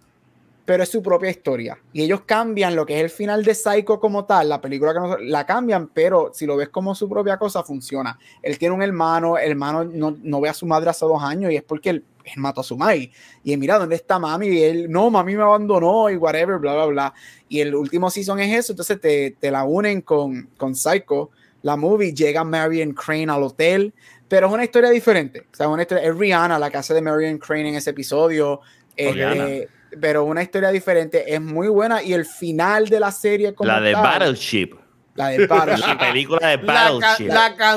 pero 0.66 0.84
es 0.84 0.89
su 0.89 1.01
propia 1.01 1.30
historia. 1.30 1.78
Y 1.93 2.03
ellos 2.03 2.22
cambian 2.26 2.76
lo 2.76 2.86
que 2.86 2.97
es 2.97 3.03
el 3.03 3.09
final 3.09 3.43
de 3.43 3.55
Psycho 3.55 3.99
como 3.99 4.26
tal, 4.26 4.49
la 4.49 4.62
película 4.62 4.93
que 4.93 4.99
nosotros, 4.99 5.28
la 5.28 5.45
cambian, 5.45 5.88
pero 5.88 6.32
si 6.34 6.45
lo 6.45 6.57
ves 6.57 6.70
como 6.70 6.93
su 6.93 7.09
propia 7.09 7.38
cosa, 7.38 7.64
funciona. 7.64 8.20
Él 8.43 8.57
tiene 8.57 8.76
un 8.76 8.84
hermano, 8.84 9.38
el 9.38 9.51
hermano 9.51 9.86
no, 9.86 10.16
no 10.22 10.41
ve 10.41 10.49
a 10.49 10.53
su 10.53 10.66
madre 10.66 10.89
hace 10.89 11.05
dos 11.05 11.24
años 11.24 11.51
y 11.51 11.55
es 11.55 11.64
porque 11.64 11.89
él, 11.89 12.05
él 12.26 12.34
mató 12.38 12.62
a 12.62 12.64
su 12.66 12.78
mãe. 12.78 13.12
Y 13.45 13.53
él, 13.53 13.59
mira, 13.59 13.80
¿dónde 13.80 13.95
está 13.95 14.20
mami? 14.20 14.47
Y 14.47 14.64
él, 14.64 14.91
no, 14.91 15.09
mami 15.09 15.36
me 15.36 15.43
abandonó 15.43 16.09
y 16.09 16.18
whatever, 16.18 16.57
bla, 16.57 16.74
bla, 16.74 16.86
bla. 16.86 17.14
Y 17.47 17.62
el 17.62 17.74
último 17.74 18.09
season 18.09 18.39
es 18.41 18.59
eso, 18.59 18.74
entonces 18.74 18.99
te, 18.99 19.32
te 19.39 19.51
la 19.51 19.64
unen 19.64 20.01
con, 20.01 20.49
con 20.57 20.76
Psycho, 20.76 21.32
la 21.64 21.76
movie, 21.78 22.14
llega 22.14 22.43
Marion 22.43 22.93
Crane 22.93 23.32
al 23.32 23.43
hotel, 23.43 23.93
pero 24.32 24.47
es 24.47 24.53
una 24.53 24.63
historia 24.63 24.89
diferente. 24.89 25.41
O 25.51 25.55
sea, 25.55 25.67
una 25.67 25.82
historia, 25.82 26.05
es 26.05 26.15
Rihanna 26.17 26.57
la 26.57 26.69
que 26.71 26.77
hace 26.77 26.93
de 26.93 27.01
Marion 27.01 27.38
Crane 27.38 27.67
en 27.69 27.75
ese 27.75 27.89
episodio. 27.89 28.61
Este, 28.95 29.67
pero 29.99 30.23
una 30.23 30.41
historia 30.41 30.69
diferente, 30.69 31.34
es 31.34 31.41
muy 31.41 31.67
buena 31.67 32.01
y 32.01 32.13
el 32.13 32.25
final 32.25 32.88
de 32.88 32.99
la 33.01 33.11
serie 33.11 33.53
como 33.53 33.67
La 33.67 33.82
de 33.82 33.91
tal, 33.91 34.03
Battleship. 34.03 34.69
la 35.15 35.27
de 35.27 35.45
Battleship, 35.47 35.86
La 35.88 35.97
película 35.97 36.47
de 36.47 36.57
la, 36.57 36.63
ca- 36.63 36.73
Battleship. 37.01 37.27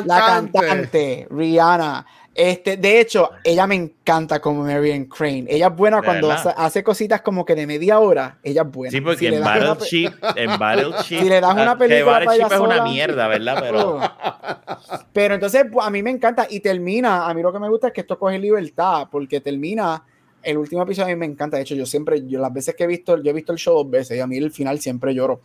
la 0.06 0.20
cantante 0.26 1.26
Rihanna. 1.28 2.06
Este, 2.34 2.76
de 2.76 3.00
hecho, 3.00 3.30
ella 3.44 3.66
me 3.66 3.76
encanta 3.76 4.40
como 4.40 4.64
Marion 4.64 5.04
Crane. 5.04 5.44
Ella 5.48 5.68
es 5.68 5.76
buena 5.76 5.98
¿De 5.98 6.04
cuando 6.04 6.32
hace, 6.32 6.50
hace 6.56 6.82
cositas 6.82 7.20
como 7.22 7.44
que 7.44 7.54
de 7.54 7.66
media 7.66 8.00
hora. 8.00 8.38
Ella 8.42 8.62
es 8.62 8.70
buena. 8.72 8.90
Sí, 8.90 9.00
porque 9.00 9.18
Si 9.18 9.26
en 9.26 9.34
una 9.34 9.58
Battleship, 9.58 10.10
en 10.34 10.50
Battleship, 10.58 11.18
Si 11.20 11.28
le 11.28 11.40
das 11.40 11.54
una 11.54 11.70
ah, 11.70 11.74
que 11.74 11.86
película 11.86 12.12
para 12.12 12.24
Battleship 12.24 12.46
ella 12.46 12.54
es 12.54 12.60
una 12.60 12.76
sola. 12.78 12.84
mierda, 12.90 13.28
¿verdad? 13.28 13.58
Pero 13.60 14.00
Pero 15.12 15.34
entonces 15.34 15.64
pues, 15.72 15.86
a 15.86 15.90
mí 15.90 16.02
me 16.02 16.10
encanta 16.10 16.46
y 16.50 16.60
termina, 16.60 17.28
a 17.28 17.34
mí 17.34 17.42
lo 17.42 17.52
que 17.52 17.58
me 17.58 17.68
gusta 17.68 17.88
es 17.88 17.92
que 17.92 18.00
esto 18.00 18.18
coge 18.18 18.38
libertad, 18.38 19.06
porque 19.10 19.40
termina, 19.40 20.02
el 20.42 20.58
último 20.58 20.82
episodio 20.82 21.06
a 21.06 21.08
mí 21.10 21.16
me 21.16 21.26
encanta, 21.26 21.56
de 21.56 21.62
hecho 21.62 21.74
yo 21.74 21.86
siempre, 21.86 22.26
yo 22.26 22.40
las 22.40 22.52
veces 22.52 22.74
que 22.74 22.84
he 22.84 22.86
visto, 22.86 23.22
yo 23.22 23.30
he 23.30 23.34
visto 23.34 23.52
el 23.52 23.58
show 23.58 23.76
dos 23.76 23.90
veces 23.90 24.16
y 24.16 24.20
a 24.20 24.26
mí 24.26 24.36
el 24.36 24.50
final 24.50 24.80
siempre 24.80 25.14
lloro. 25.14 25.40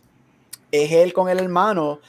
Es 0.72 0.92
él 0.92 1.12
con 1.12 1.28
el 1.28 1.38
hermano 1.38 2.00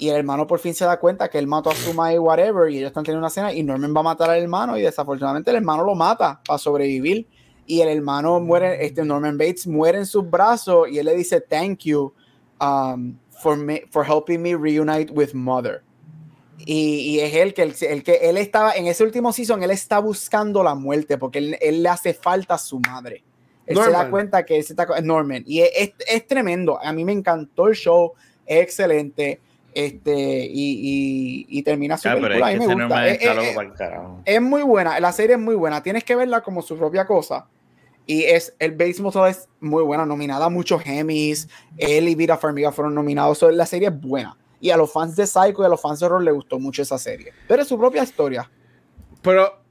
y 0.00 0.08
el 0.08 0.16
hermano 0.16 0.46
por 0.46 0.58
fin 0.58 0.74
se 0.74 0.86
da 0.86 0.98
cuenta 0.98 1.28
que 1.28 1.38
él 1.38 1.46
mató 1.46 1.68
a 1.68 1.74
su 1.74 1.92
madre 1.92 2.18
whatever 2.18 2.70
y 2.70 2.78
ellos 2.78 2.88
están 2.88 3.04
teniendo 3.04 3.20
una 3.20 3.28
cena 3.28 3.52
y 3.52 3.62
Norman 3.62 3.94
va 3.94 4.00
a 4.00 4.04
matar 4.04 4.30
al 4.30 4.40
hermano 4.40 4.78
y 4.78 4.80
desafortunadamente 4.80 5.50
el 5.50 5.58
hermano 5.58 5.84
lo 5.84 5.94
mata 5.94 6.40
para 6.46 6.58
sobrevivir 6.58 7.28
y 7.66 7.82
el 7.82 7.88
hermano 7.88 8.40
muere, 8.40 8.82
este 8.82 9.04
Norman 9.04 9.36
Bates 9.36 9.66
muere 9.66 9.98
en 9.98 10.06
sus 10.06 10.28
brazos 10.28 10.88
y 10.90 10.98
él 10.98 11.04
le 11.04 11.14
dice 11.14 11.42
thank 11.42 11.80
you 11.80 12.14
um, 12.62 13.14
for, 13.42 13.58
me, 13.58 13.82
for 13.90 14.02
helping 14.02 14.40
me 14.40 14.54
reunite 14.54 15.12
with 15.12 15.34
mother. 15.34 15.82
Y, 16.64 17.16
y 17.16 17.20
es 17.20 17.34
él 17.34 17.52
que, 17.52 17.62
el, 17.62 17.74
el 17.82 18.02
que 18.02 18.14
él 18.22 18.38
estaba, 18.38 18.72
en 18.72 18.86
ese 18.86 19.04
último 19.04 19.34
season, 19.34 19.62
él 19.62 19.70
está 19.70 19.98
buscando 19.98 20.62
la 20.62 20.74
muerte 20.74 21.18
porque 21.18 21.38
él, 21.38 21.58
él 21.60 21.82
le 21.82 21.90
hace 21.90 22.14
falta 22.14 22.54
a 22.54 22.58
su 22.58 22.80
madre. 22.80 23.22
Él 23.66 23.76
se 23.76 23.82
da 23.82 23.90
Norman. 23.90 24.10
cuenta 24.10 24.46
que 24.46 24.56
él 24.56 24.64
se 24.64 24.72
está, 24.72 24.86
Norman. 25.02 25.44
Y 25.46 25.60
es, 25.60 25.70
es, 25.76 25.92
es 26.08 26.26
tremendo. 26.26 26.82
A 26.82 26.92
mí 26.92 27.04
me 27.04 27.12
encantó 27.12 27.68
el 27.68 27.74
show. 27.74 28.12
Es 28.46 28.62
excelente. 28.62 29.40
Este, 29.74 30.46
y, 30.46 31.46
y, 31.50 31.58
y 31.58 31.62
termina 31.62 31.96
su 31.96 32.08
Ah, 32.08 32.12
película. 32.14 32.50
es 32.52 32.54
que 32.54 32.58
me 32.66 32.74
gusta. 32.88 33.08
Es- 34.24 34.40
muy 34.42 34.62
buena, 34.62 35.00
la 35.00 35.12
serie 35.12 35.36
es 35.36 35.40
muy 35.40 35.54
buena, 35.54 35.82
tienes 35.82 36.04
que 36.04 36.14
verla 36.16 36.40
como 36.42 36.62
su 36.62 36.76
propia 36.76 37.06
cosa. 37.06 37.46
Y 38.06 38.24
es 38.24 38.54
el 38.58 38.72
Bates 38.72 39.00
Motel 39.00 39.26
es 39.30 39.48
muy 39.60 39.84
buena, 39.84 40.04
nominada 40.04 40.46
a 40.46 40.50
muchos 40.50 40.82
Emmys. 40.84 41.48
Él 41.76 42.08
y 42.08 42.14
Vita 42.16 42.36
Farmiga 42.36 42.72
fueron 42.72 42.94
nominados. 42.94 43.38
So, 43.38 43.50
la 43.52 43.66
serie 43.66 43.88
es 43.88 44.00
buena. 44.00 44.36
Y 44.60 44.70
a 44.70 44.76
los 44.76 44.92
fans 44.92 45.14
de 45.14 45.26
Psycho 45.26 45.62
y 45.62 45.66
a 45.66 45.68
los 45.68 45.80
fans 45.80 46.00
de 46.00 46.06
horror 46.06 46.22
les 46.22 46.34
gustó 46.34 46.58
mucho 46.58 46.82
esa 46.82 46.98
serie. 46.98 47.32
Pero 47.46 47.62
es 47.62 47.68
su 47.68 47.78
propia 47.78 48.02
historia. 48.02 48.50
Pero, 49.22 49.62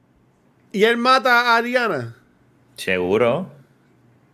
¿y 0.72 0.84
él 0.84 0.96
mata 0.96 1.52
a 1.52 1.56
Ariana? 1.56 2.16
Seguro. 2.76 3.50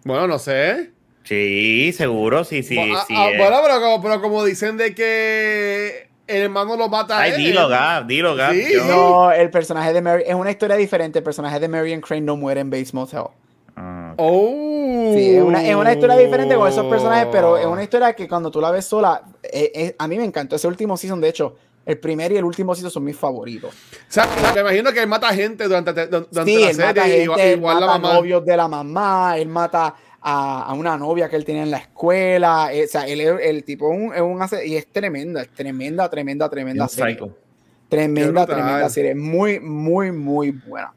Bueno, 0.04 0.28
no 0.28 0.38
sé. 0.38 0.92
Sí, 1.26 1.92
seguro, 1.92 2.44
sí, 2.44 2.62
sí, 2.62 2.76
Bueno, 2.76 2.94
ah, 2.98 3.04
sí. 3.06 3.14
ah, 3.16 3.30
eh. 3.30 3.38
bueno, 3.38 3.58
pero 3.62 3.80
como, 3.80 4.02
pero 4.02 4.22
como 4.22 4.44
dicen 4.44 4.76
de 4.76 4.94
que 4.94 6.08
el 6.26 6.42
hermano 6.42 6.76
lo 6.76 6.88
mata 6.88 7.18
a 7.18 7.22
Ay, 7.22 7.32
él. 7.32 7.36
dilo, 7.38 7.68
Gab, 7.68 8.06
dilo, 8.06 8.36
Gab. 8.36 8.52
Sí. 8.54 8.64
Yo- 8.74 8.84
No, 8.84 9.32
el 9.32 9.50
personaje 9.50 9.92
de 9.92 10.00
Mary 10.02 10.22
es 10.26 10.34
una 10.34 10.50
historia 10.50 10.76
diferente. 10.76 11.18
El 11.18 11.24
personaje 11.24 11.58
de 11.60 11.68
Marion 11.68 12.00
Crane 12.00 12.22
no 12.22 12.36
muere 12.36 12.60
en 12.60 12.70
Bates 12.70 12.94
Motel. 12.94 13.24
Ah, 13.76 14.14
Oh. 14.18 15.12
Sí, 15.14 15.36
es 15.36 15.42
una, 15.42 15.62
es 15.66 15.74
una 15.74 15.92
historia 15.92 16.16
diferente 16.16 16.54
con 16.54 16.68
esos 16.68 16.86
personajes, 16.86 17.28
pero 17.30 17.58
es 17.58 17.66
una 17.66 17.82
historia 17.82 18.12
que 18.14 18.26
cuando 18.26 18.50
tú 18.50 18.60
la 18.60 18.70
ves 18.70 18.86
sola, 18.86 19.22
eh, 19.42 19.70
eh, 19.74 19.96
a 19.98 20.08
mí 20.08 20.16
me 20.16 20.24
encantó 20.24 20.56
ese 20.56 20.66
último 20.66 20.96
season. 20.96 21.20
De 21.20 21.28
hecho, 21.28 21.56
el 21.84 21.98
primer 21.98 22.32
y 22.32 22.36
el 22.38 22.44
último 22.44 22.74
season 22.74 22.90
son 22.90 23.04
mis 23.04 23.16
favoritos. 23.16 23.70
O 23.74 23.74
sea, 24.08 24.26
me 24.54 24.60
imagino 24.60 24.90
que 24.92 25.00
él 25.00 25.06
mata 25.06 25.28
gente 25.34 25.64
durante, 25.64 25.92
durante 26.06 26.44
Sí, 26.44 26.58
la 26.64 26.70
él 26.70 26.76
mata 26.78 27.02
serie. 27.02 27.02
gente, 27.02 27.22
igual, 27.24 27.40
él 27.40 27.58
igual 27.58 27.80
la 27.80 27.86
mata 27.86 27.98
mamá. 27.98 28.14
novios 28.14 28.44
de 28.44 28.56
la 28.56 28.68
mamá, 28.68 29.34
él 29.38 29.48
mata 29.48 29.94
a, 30.28 30.64
a 30.64 30.72
una 30.74 30.98
novia 30.98 31.28
que 31.28 31.36
él 31.36 31.44
tiene 31.44 31.62
en 31.62 31.70
la 31.70 31.78
escuela. 31.78 32.70
eh, 32.72 32.84
o 32.84 32.88
sea, 32.88 33.06
él 33.06 33.20
es 33.20 33.32
el 33.42 33.62
tipo 33.62 33.88
un, 33.88 34.12
es 34.12 34.20
un 34.20 34.40
y 34.66 34.74
es 34.74 34.88
tremenda, 34.88 35.42
es 35.42 35.48
tremenda, 35.50 36.10
tremenda, 36.10 36.50
tremenda 36.50 36.82
un 36.84 36.90
serie. 36.90 37.14
psycho. 37.14 37.38
Tremenda, 37.88 38.44
tremenda 38.44 38.88
serie. 38.88 39.14
Muy, 39.14 39.60
muy, 39.60 40.10
muy 40.10 40.50
buena. 40.50 40.92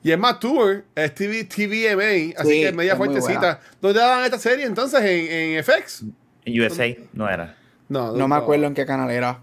Y 0.00 0.12
es 0.12 0.18
más 0.18 0.38
tour, 0.38 0.84
es 0.94 1.12
TV, 1.12 1.42
TVMA, 1.42 2.38
así 2.40 2.50
Sí, 2.52 2.60
que 2.60 2.68
es 2.68 2.74
media 2.74 2.92
es 2.92 2.98
fuertecita. 2.98 3.60
¿Dónde 3.80 3.98
daban 3.98 4.24
esta 4.24 4.38
serie 4.38 4.64
entonces? 4.64 5.00
¿En, 5.00 5.56
en 5.56 5.64
FX? 5.64 6.04
En 6.44 6.60
USA 6.62 6.86
no 7.12 7.28
era. 7.28 7.56
No, 7.88 8.12
No 8.12 8.28
me 8.28 8.36
acuerdo 8.36 8.66
en 8.66 8.74
qué 8.74 8.86
canal 8.86 9.10
era. 9.10 9.40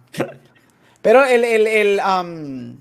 Pero 1.01 1.25
el, 1.25 1.43
el, 1.43 1.67
el, 1.67 1.99
um, 1.99 2.77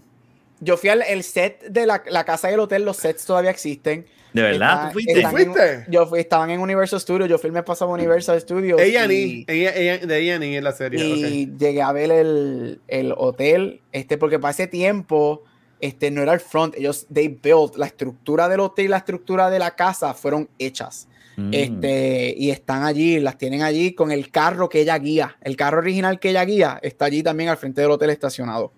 yo 0.61 0.76
fui 0.76 0.88
al 0.88 1.02
el 1.02 1.24
set 1.24 1.64
de 1.64 1.84
la, 1.84 2.00
la 2.09 2.24
casa 2.24 2.48
y 2.48 2.55
el 2.55 2.61
hotel, 2.61 2.84
los 2.84 2.96
sets 2.98 3.24
todavía 3.26 3.50
existen. 3.50 4.07
¿De 4.35 4.43
verdad? 4.43 4.93
Está- 4.97 5.30
¿Tú 5.30 5.37
fuiste? 5.37 5.87
yo 5.89 6.07
fui, 6.07 6.18
estaban 6.20 6.51
en 6.51 6.61
Universal 6.61 7.01
Studios, 7.01 7.28
yo 7.28 7.39
filmé 7.39 7.62
pasado 7.62 7.91
Universal 7.93 8.39
Studios. 8.41 8.80
Ella 8.80 9.07
ni, 9.07 9.45
ella, 9.49 9.72
ella- 9.74 9.99
de 10.07 10.18
ella 10.18 10.39
ni 10.39 10.57
en 10.57 10.64
la 10.64 10.72
serie. 10.72 11.03
y 11.03 11.57
llegué 11.57 11.80
a 11.80 11.93
ver 11.93 12.11
el, 12.11 12.80
el 12.89 13.14
hotel, 13.16 13.80
este, 13.93 14.18
porque 14.18 14.39
para 14.39 14.51
ese 14.51 14.66
tiempo, 14.66 15.45
este, 15.80 16.11
no 16.11 16.20
era 16.22 16.35
el 16.35 16.41
front, 16.41 16.74
ellos, 16.76 17.07
they 17.12 17.28
built, 17.28 17.76
la 17.76 17.87
estructura 17.87 18.49
del 18.49 18.61
hotel 18.61 18.87
y 18.87 18.89
la 18.89 18.99
estructura 18.99 19.49
de 19.51 19.59
la 19.59 19.74
casa 19.76 20.12
fueron 20.14 20.49
hechas, 20.59 21.09
Mm. 21.37 21.51
este, 21.53 22.35
y 22.37 22.51
están 22.51 22.85
allí, 22.85 23.18
las 23.18 23.37
tienen 23.39 23.62
allí 23.62 23.93
con 23.93 24.12
el 24.12 24.30
carro 24.30 24.68
que 24.68 24.80
ella 24.82 24.97
guía, 24.99 25.37
el 25.43 25.57
carro 25.57 25.78
original 25.78 26.20
que 26.20 26.30
ella 26.30 26.45
guía 26.45 26.78
está 26.82 27.07
allí 27.07 27.22
también 27.24 27.51
al 27.51 27.57
frente 27.57 27.80
del 27.80 27.91
hotel 27.91 28.11
estacionado. 28.11 28.72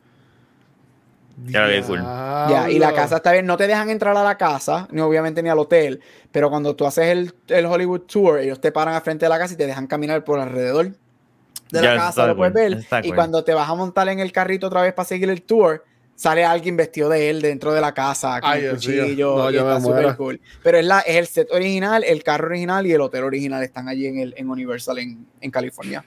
Claro 1.44 1.86
cool. 1.86 2.00
Ya, 2.48 2.70
y 2.70 2.78
la 2.78 2.92
casa 2.94 3.16
está 3.16 3.32
bien, 3.32 3.44
no 3.46 3.56
te 3.56 3.66
dejan 3.66 3.90
entrar 3.90 4.16
a 4.16 4.24
la 4.24 4.38
casa, 4.38 4.88
ni 4.90 5.00
obviamente 5.02 5.42
ni 5.42 5.48
al 5.50 5.58
hotel, 5.58 6.00
pero 6.32 6.48
cuando 6.48 6.74
tú 6.74 6.86
haces 6.86 7.06
el, 7.08 7.34
el 7.48 7.66
Hollywood 7.66 8.02
Tour, 8.02 8.38
ellos 8.40 8.60
te 8.60 8.72
paran 8.72 8.94
al 8.94 9.02
frente 9.02 9.26
de 9.26 9.28
la 9.30 9.38
casa 9.38 9.54
y 9.54 9.56
te 9.56 9.66
dejan 9.66 9.86
caminar 9.86 10.24
por 10.24 10.38
alrededor 10.40 10.92
de 11.70 11.82
la 11.82 11.90
Ya, 11.94 11.96
casa, 11.96 12.26
lo 12.26 12.36
puedes 12.36 12.52
cool, 12.54 12.62
ver. 12.62 12.72
está 12.74 13.02
Y 13.02 13.08
cool. 13.08 13.16
cuando 13.16 13.44
te 13.44 13.54
vas 13.54 13.68
a 13.68 13.74
montar 13.74 14.08
en 14.08 14.20
el 14.20 14.32
carrito 14.32 14.68
otra 14.68 14.82
vez 14.82 14.94
para 14.94 15.06
seguir 15.06 15.30
el 15.30 15.42
tour, 15.42 15.84
sale 16.14 16.44
alguien 16.44 16.76
vestido 16.76 17.08
de 17.10 17.30
él 17.30 17.42
dentro 17.42 17.72
de 17.74 17.80
la 17.80 17.92
casa 17.92 18.42
con 18.42 18.50
Ay, 18.50 18.64
el 18.64 18.70
cuchillo. 18.70 19.36
No, 19.36 19.50
y 19.50 19.56
está 19.58 19.78
muero. 19.78 20.16
cool. 20.16 20.40
Pero 20.62 20.78
es, 20.78 20.84
la, 20.86 21.00
es 21.00 21.16
el 21.16 21.26
set 21.26 21.48
original, 21.52 22.04
el 22.04 22.22
carro 22.22 22.46
original 22.48 22.86
y 22.86 22.92
el 22.92 23.00
hotel 23.00 23.24
original 23.24 23.62
están 23.62 23.88
allí 23.88 24.06
en, 24.06 24.18
el, 24.20 24.34
en 24.36 24.48
Universal 24.48 24.98
en, 24.98 25.26
en 25.40 25.50
California. 25.50 26.06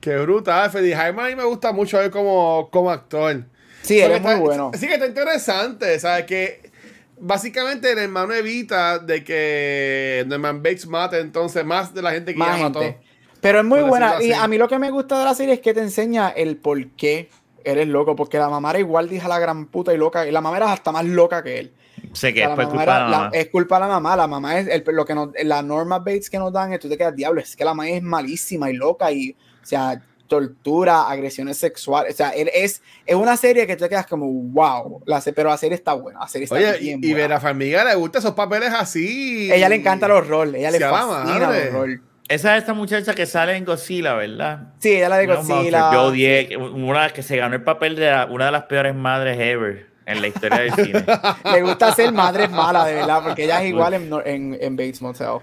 Qué 0.00 0.16
brutal. 0.18 0.70
Freddy 0.70 0.92
Hyman 0.92 1.18
a 1.26 1.28
mí 1.28 1.36
me 1.36 1.44
gusta 1.44 1.72
mucho 1.72 2.00
él 2.00 2.10
como, 2.10 2.68
como 2.70 2.90
actor. 2.90 3.44
Sí, 3.86 4.00
él 4.00 4.12
es 4.12 4.22
muy 4.22 4.34
bueno. 4.36 4.70
Sí, 4.74 4.86
que 4.86 4.94
está 4.94 5.06
interesante. 5.06 5.98
¿Sabes? 5.98 6.24
Que 6.26 6.70
básicamente 7.18 7.92
el 7.92 7.98
hermano 7.98 8.32
evita 8.34 8.98
de 8.98 9.24
que 9.24 10.24
Norman 10.26 10.62
Bates 10.62 10.86
mate 10.86 11.20
entonces 11.20 11.64
más 11.64 11.94
de 11.94 12.02
la 12.02 12.12
gente 12.12 12.32
que 12.32 12.38
Más 12.38 12.56
ya 12.58 12.62
mató. 12.64 12.80
gente. 12.80 12.98
Pero 13.40 13.60
es 13.60 13.64
muy 13.64 13.80
buena. 13.82 14.22
Y 14.22 14.32
a 14.32 14.46
mí 14.48 14.58
lo 14.58 14.68
que 14.68 14.78
me 14.78 14.90
gusta 14.90 15.18
de 15.18 15.24
la 15.24 15.34
serie 15.34 15.54
es 15.54 15.60
que 15.60 15.72
te 15.74 15.80
enseña 15.80 16.30
el 16.30 16.56
por 16.56 16.84
qué 16.90 17.28
eres 17.64 17.86
loco. 17.86 18.16
Porque 18.16 18.38
la 18.38 18.48
mamá 18.48 18.70
era 18.70 18.80
igual, 18.80 19.08
dije 19.08 19.28
la 19.28 19.38
gran 19.38 19.66
puta 19.66 19.92
y 19.94 19.98
loca. 19.98 20.26
Y 20.26 20.32
la 20.32 20.40
mamá 20.40 20.56
era 20.56 20.72
hasta 20.72 20.90
más 20.92 21.04
loca 21.04 21.42
que 21.42 21.58
él. 21.60 21.72
Sé 22.12 22.32
que 22.34 22.46
O 22.46 22.46
sea, 22.46 22.52
es 22.52 22.58
la 22.58 22.66
culpa 22.68 22.82
era- 22.82 22.98
la 23.00 23.08
la- 23.08 23.18
mamá. 23.18 23.30
es 23.32 23.48
culpa 23.48 23.76
de 23.76 23.80
la 23.80 23.86
mamá. 23.88 24.16
La 24.16 24.26
mamá 24.26 24.58
es 24.58 24.68
el, 24.68 24.84
lo 24.88 25.04
que 25.04 25.14
nos, 25.14 25.28
la 25.44 25.62
Norma 25.62 25.98
Bates 25.98 26.28
que 26.30 26.38
nos 26.38 26.52
dan. 26.52 26.76
Tú 26.78 26.88
te 26.88 26.96
quedas 26.98 27.14
diablo. 27.14 27.40
Es 27.40 27.54
que 27.56 27.64
la 27.64 27.72
mamá 27.72 27.88
es 27.88 28.02
malísima 28.02 28.70
y 28.70 28.74
loca. 28.74 29.10
Y, 29.12 29.30
o 29.30 29.66
sea, 29.66 30.02
tortura, 30.26 31.08
agresiones 31.08 31.56
sexuales. 31.56 32.14
O 32.14 32.16
sea, 32.16 32.30
él 32.30 32.50
es, 32.54 32.82
es 33.06 33.14
una 33.14 33.36
serie 33.36 33.66
que 33.66 33.76
tú 33.76 33.84
te 33.84 33.88
quedas 33.90 34.06
como 34.06 34.26
wow. 34.26 35.02
La, 35.06 35.20
se- 35.20 35.32
pero 35.32 35.48
la 35.50 35.56
serie 35.56 35.74
está 35.76 35.94
buena. 35.94 36.20
La 36.20 36.28
serie 36.28 36.44
está 36.44 36.56
Oye, 36.56 36.78
bien 36.78 37.00
y. 37.02 37.12
Vera 37.14 37.40
Farmiga 37.40 37.84
le 37.84 37.94
gustan 37.94 38.20
esos 38.20 38.34
papeles 38.34 38.70
así. 38.72 39.50
Ella 39.52 39.68
le 39.68 39.76
encanta 39.76 40.08
los 40.08 40.26
roles. 40.26 40.56
Ella 40.60 40.70
le 40.70 40.80
fascina 40.80 41.50
los 41.50 41.72
roles. 41.72 42.00
Esa 42.28 42.56
es 42.56 42.62
esta 42.62 42.74
muchacha 42.74 43.14
que 43.14 43.24
sale 43.24 43.54
en 43.56 43.64
Godzilla, 43.64 44.14
¿verdad? 44.14 44.74
Sí, 44.80 44.96
ella 44.96 45.08
la 45.08 45.18
de. 45.18 45.26
Godzilla. 45.26 45.92
Yo 45.92 46.02
odié, 46.06 46.56
una 46.56 47.10
que 47.10 47.22
se 47.22 47.36
ganó 47.36 47.54
el 47.54 47.62
papel 47.62 47.94
de 47.94 48.10
la- 48.10 48.26
una 48.26 48.46
de 48.46 48.52
las 48.52 48.64
peores 48.64 48.94
madres 48.96 49.38
ever 49.38 49.86
en 50.06 50.20
la 50.20 50.26
historia 50.28 50.58
del 50.58 50.72
cine. 50.74 51.04
Le 51.52 51.62
gusta 51.62 51.92
ser 51.94 52.12
madre 52.12 52.48
mala, 52.48 52.84
de 52.84 52.94
verdad, 52.94 53.22
porque 53.24 53.44
ella 53.44 53.62
es 53.62 53.68
igual 53.68 53.94
en, 53.94 54.12
en, 54.24 54.58
en 54.60 54.76
Bates 54.76 55.02
Motel. 55.02 55.38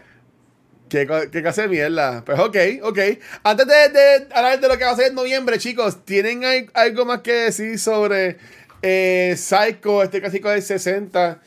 ¿Qué, 0.93 1.29
qué 1.31 1.41
clase 1.41 1.63
de 1.63 1.67
mierda? 1.69 2.23
Pues 2.23 2.37
ok, 2.39 2.55
ok. 2.83 2.99
Antes 3.43 3.65
de, 3.67 3.89
de 3.89 4.27
hablar 4.31 4.59
de 4.59 4.67
lo 4.67 4.77
que 4.77 4.83
va 4.85 4.91
a 4.91 4.95
ser 4.95 5.07
en 5.07 5.15
noviembre, 5.15 5.57
chicos, 5.57 6.05
¿tienen 6.05 6.45
al- 6.45 6.69
algo 6.75 7.03
más 7.05 7.21
que 7.21 7.33
decir 7.33 7.79
sobre 7.79 8.37
eh, 8.83 9.33
Psycho, 9.35 10.03
este 10.03 10.21
clásico 10.21 10.49
del 10.49 10.61
60? 10.61 11.41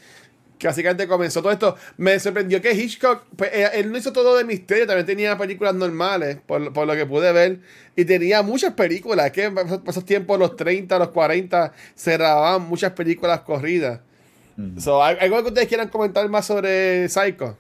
Que 0.58 0.66
básicamente 0.66 1.06
comenzó 1.06 1.42
todo 1.42 1.52
esto. 1.52 1.76
Me 1.96 2.18
sorprendió 2.18 2.60
que 2.60 2.72
Hitchcock, 2.72 3.22
pues, 3.36 3.50
eh, 3.52 3.68
él 3.74 3.92
no 3.92 3.98
hizo 3.98 4.12
todo 4.12 4.36
de 4.36 4.42
misterio, 4.42 4.86
también 4.86 5.06
tenía 5.06 5.38
películas 5.38 5.74
normales, 5.74 6.38
por, 6.44 6.72
por 6.72 6.86
lo 6.86 6.94
que 6.94 7.06
pude 7.06 7.30
ver. 7.30 7.60
Y 7.94 8.04
tenía 8.04 8.42
muchas 8.42 8.72
películas, 8.74 9.30
que 9.30 9.44
en 9.44 9.56
esos, 9.58 10.04
tiempos, 10.04 10.38
los 10.40 10.56
30, 10.56 10.98
los 10.98 11.10
40, 11.10 11.72
se 11.94 12.12
grababan 12.14 12.62
muchas 12.62 12.92
películas 12.92 13.42
corridas. 13.42 14.00
So, 14.80 15.04
¿al- 15.04 15.18
¿Algo 15.20 15.40
que 15.42 15.48
ustedes 15.50 15.68
quieran 15.68 15.88
comentar 15.88 16.28
más 16.30 16.46
sobre 16.46 17.08
Psycho? 17.08 17.56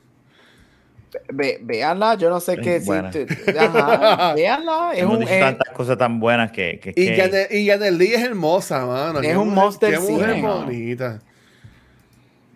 Ve, 1.32 1.58
véanla, 1.62 2.14
yo 2.14 2.30
no 2.30 2.40
sé 2.40 2.54
Es 2.54 2.60
qué. 2.60 2.80
te- 2.80 3.58
ajá, 3.58 4.34
véanla, 4.36 4.90
es 4.94 5.00
Hemos 5.00 5.14
un, 5.14 5.20
dicho 5.20 5.32
es- 5.32 5.40
tantas 5.40 5.72
cosas 5.74 5.98
tan 5.98 6.18
buenas 6.20 6.50
que. 6.52 6.78
que, 6.80 6.90
Y 6.90 7.06
que- 7.06 7.16
Janet, 7.16 7.52
y 7.52 7.66
Janet 7.68 7.92
Lee 7.92 8.14
es 8.14 8.22
hermosa, 8.22 8.86
mano. 8.86 9.20
Es 9.20 9.26
Qué 9.28 9.36
un 9.36 9.48
mujer- 9.48 9.64
monster 9.64 9.90
Qué 9.94 9.98
mujer 10.00 10.34
cine. 10.34 10.42
bonita. 10.48 11.20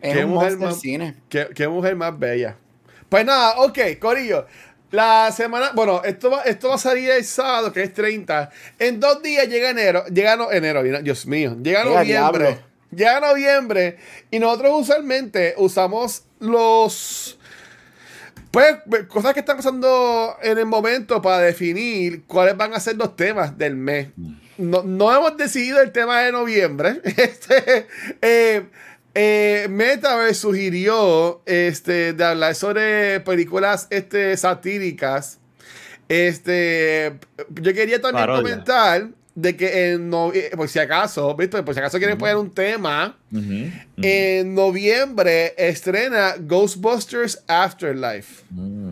es 0.00 0.14
qué 0.16 0.24
un 0.24 0.30
mujer 0.30 0.50
monster 0.56 0.68
más- 0.68 0.80
cine. 0.80 1.14
Qué, 1.28 1.48
qué 1.54 1.68
mujer 1.68 1.96
más 1.96 2.18
bella. 2.18 2.56
Pues 3.08 3.24
nada, 3.24 3.58
ok, 3.60 3.78
Corillo. 3.98 4.46
La 4.92 5.30
semana, 5.30 5.70
bueno, 5.74 6.02
esto 6.04 6.30
va, 6.30 6.42
esto 6.42 6.68
va 6.68 6.74
a 6.74 6.78
salir 6.78 7.10
el 7.10 7.24
sábado, 7.24 7.72
que 7.72 7.82
es 7.82 7.94
30. 7.94 8.50
En 8.78 8.98
dos 8.98 9.22
días 9.22 9.46
llega 9.48 9.70
enero, 9.70 10.04
llega 10.06 10.36
no, 10.36 10.50
enero, 10.50 10.82
Dios 10.82 11.26
mío, 11.26 11.56
llega 11.62 11.84
Llega 11.84 12.00
noviembre. 12.00 12.44
diablo. 12.46 12.62
Llega 12.92 13.20
noviembre 13.20 13.98
y 14.32 14.40
nosotros 14.40 14.72
usualmente 14.80 15.54
usamos 15.58 16.24
los 16.40 17.38
pues 18.50 18.76
cosas 19.08 19.32
que 19.32 19.40
están 19.40 19.56
pasando 19.56 20.36
en 20.42 20.58
el 20.58 20.66
momento 20.66 21.22
para 21.22 21.38
definir 21.38 22.24
cuáles 22.26 22.56
van 22.56 22.74
a 22.74 22.80
ser 22.80 22.96
los 22.96 23.14
temas 23.14 23.56
del 23.56 23.76
mes. 23.76 24.08
No, 24.58 24.82
no 24.82 25.14
hemos 25.14 25.36
decidido 25.36 25.80
el 25.80 25.92
tema 25.92 26.20
de 26.22 26.32
noviembre. 26.32 27.00
Este, 27.16 27.86
eh, 28.20 28.64
eh, 29.14 29.66
Metaverse 29.70 30.34
sugirió 30.34 31.42
este, 31.46 32.12
de 32.12 32.24
hablar 32.24 32.54
sobre 32.54 33.20
películas 33.20 33.86
este, 33.90 34.36
satíricas. 34.36 35.38
Este, 36.08 37.18
yo 37.50 37.72
quería 37.72 38.00
también 38.00 38.26
comentar 38.26 39.08
de 39.34 39.56
que 39.56 39.92
en 39.92 40.10
no, 40.10 40.32
eh, 40.32 40.50
por 40.56 40.68
si 40.68 40.78
acaso, 40.78 41.34
¿viste? 41.36 41.62
Por 41.62 41.72
si 41.74 41.80
acaso 41.80 41.98
quieren 41.98 42.18
poner 42.18 42.36
un 42.36 42.50
tema. 42.50 43.16
En 44.02 44.54
noviembre 44.54 45.54
estrena 45.56 46.34
Ghostbusters 46.38 47.42
Afterlife. 47.46 48.44
Mm. 48.50 48.90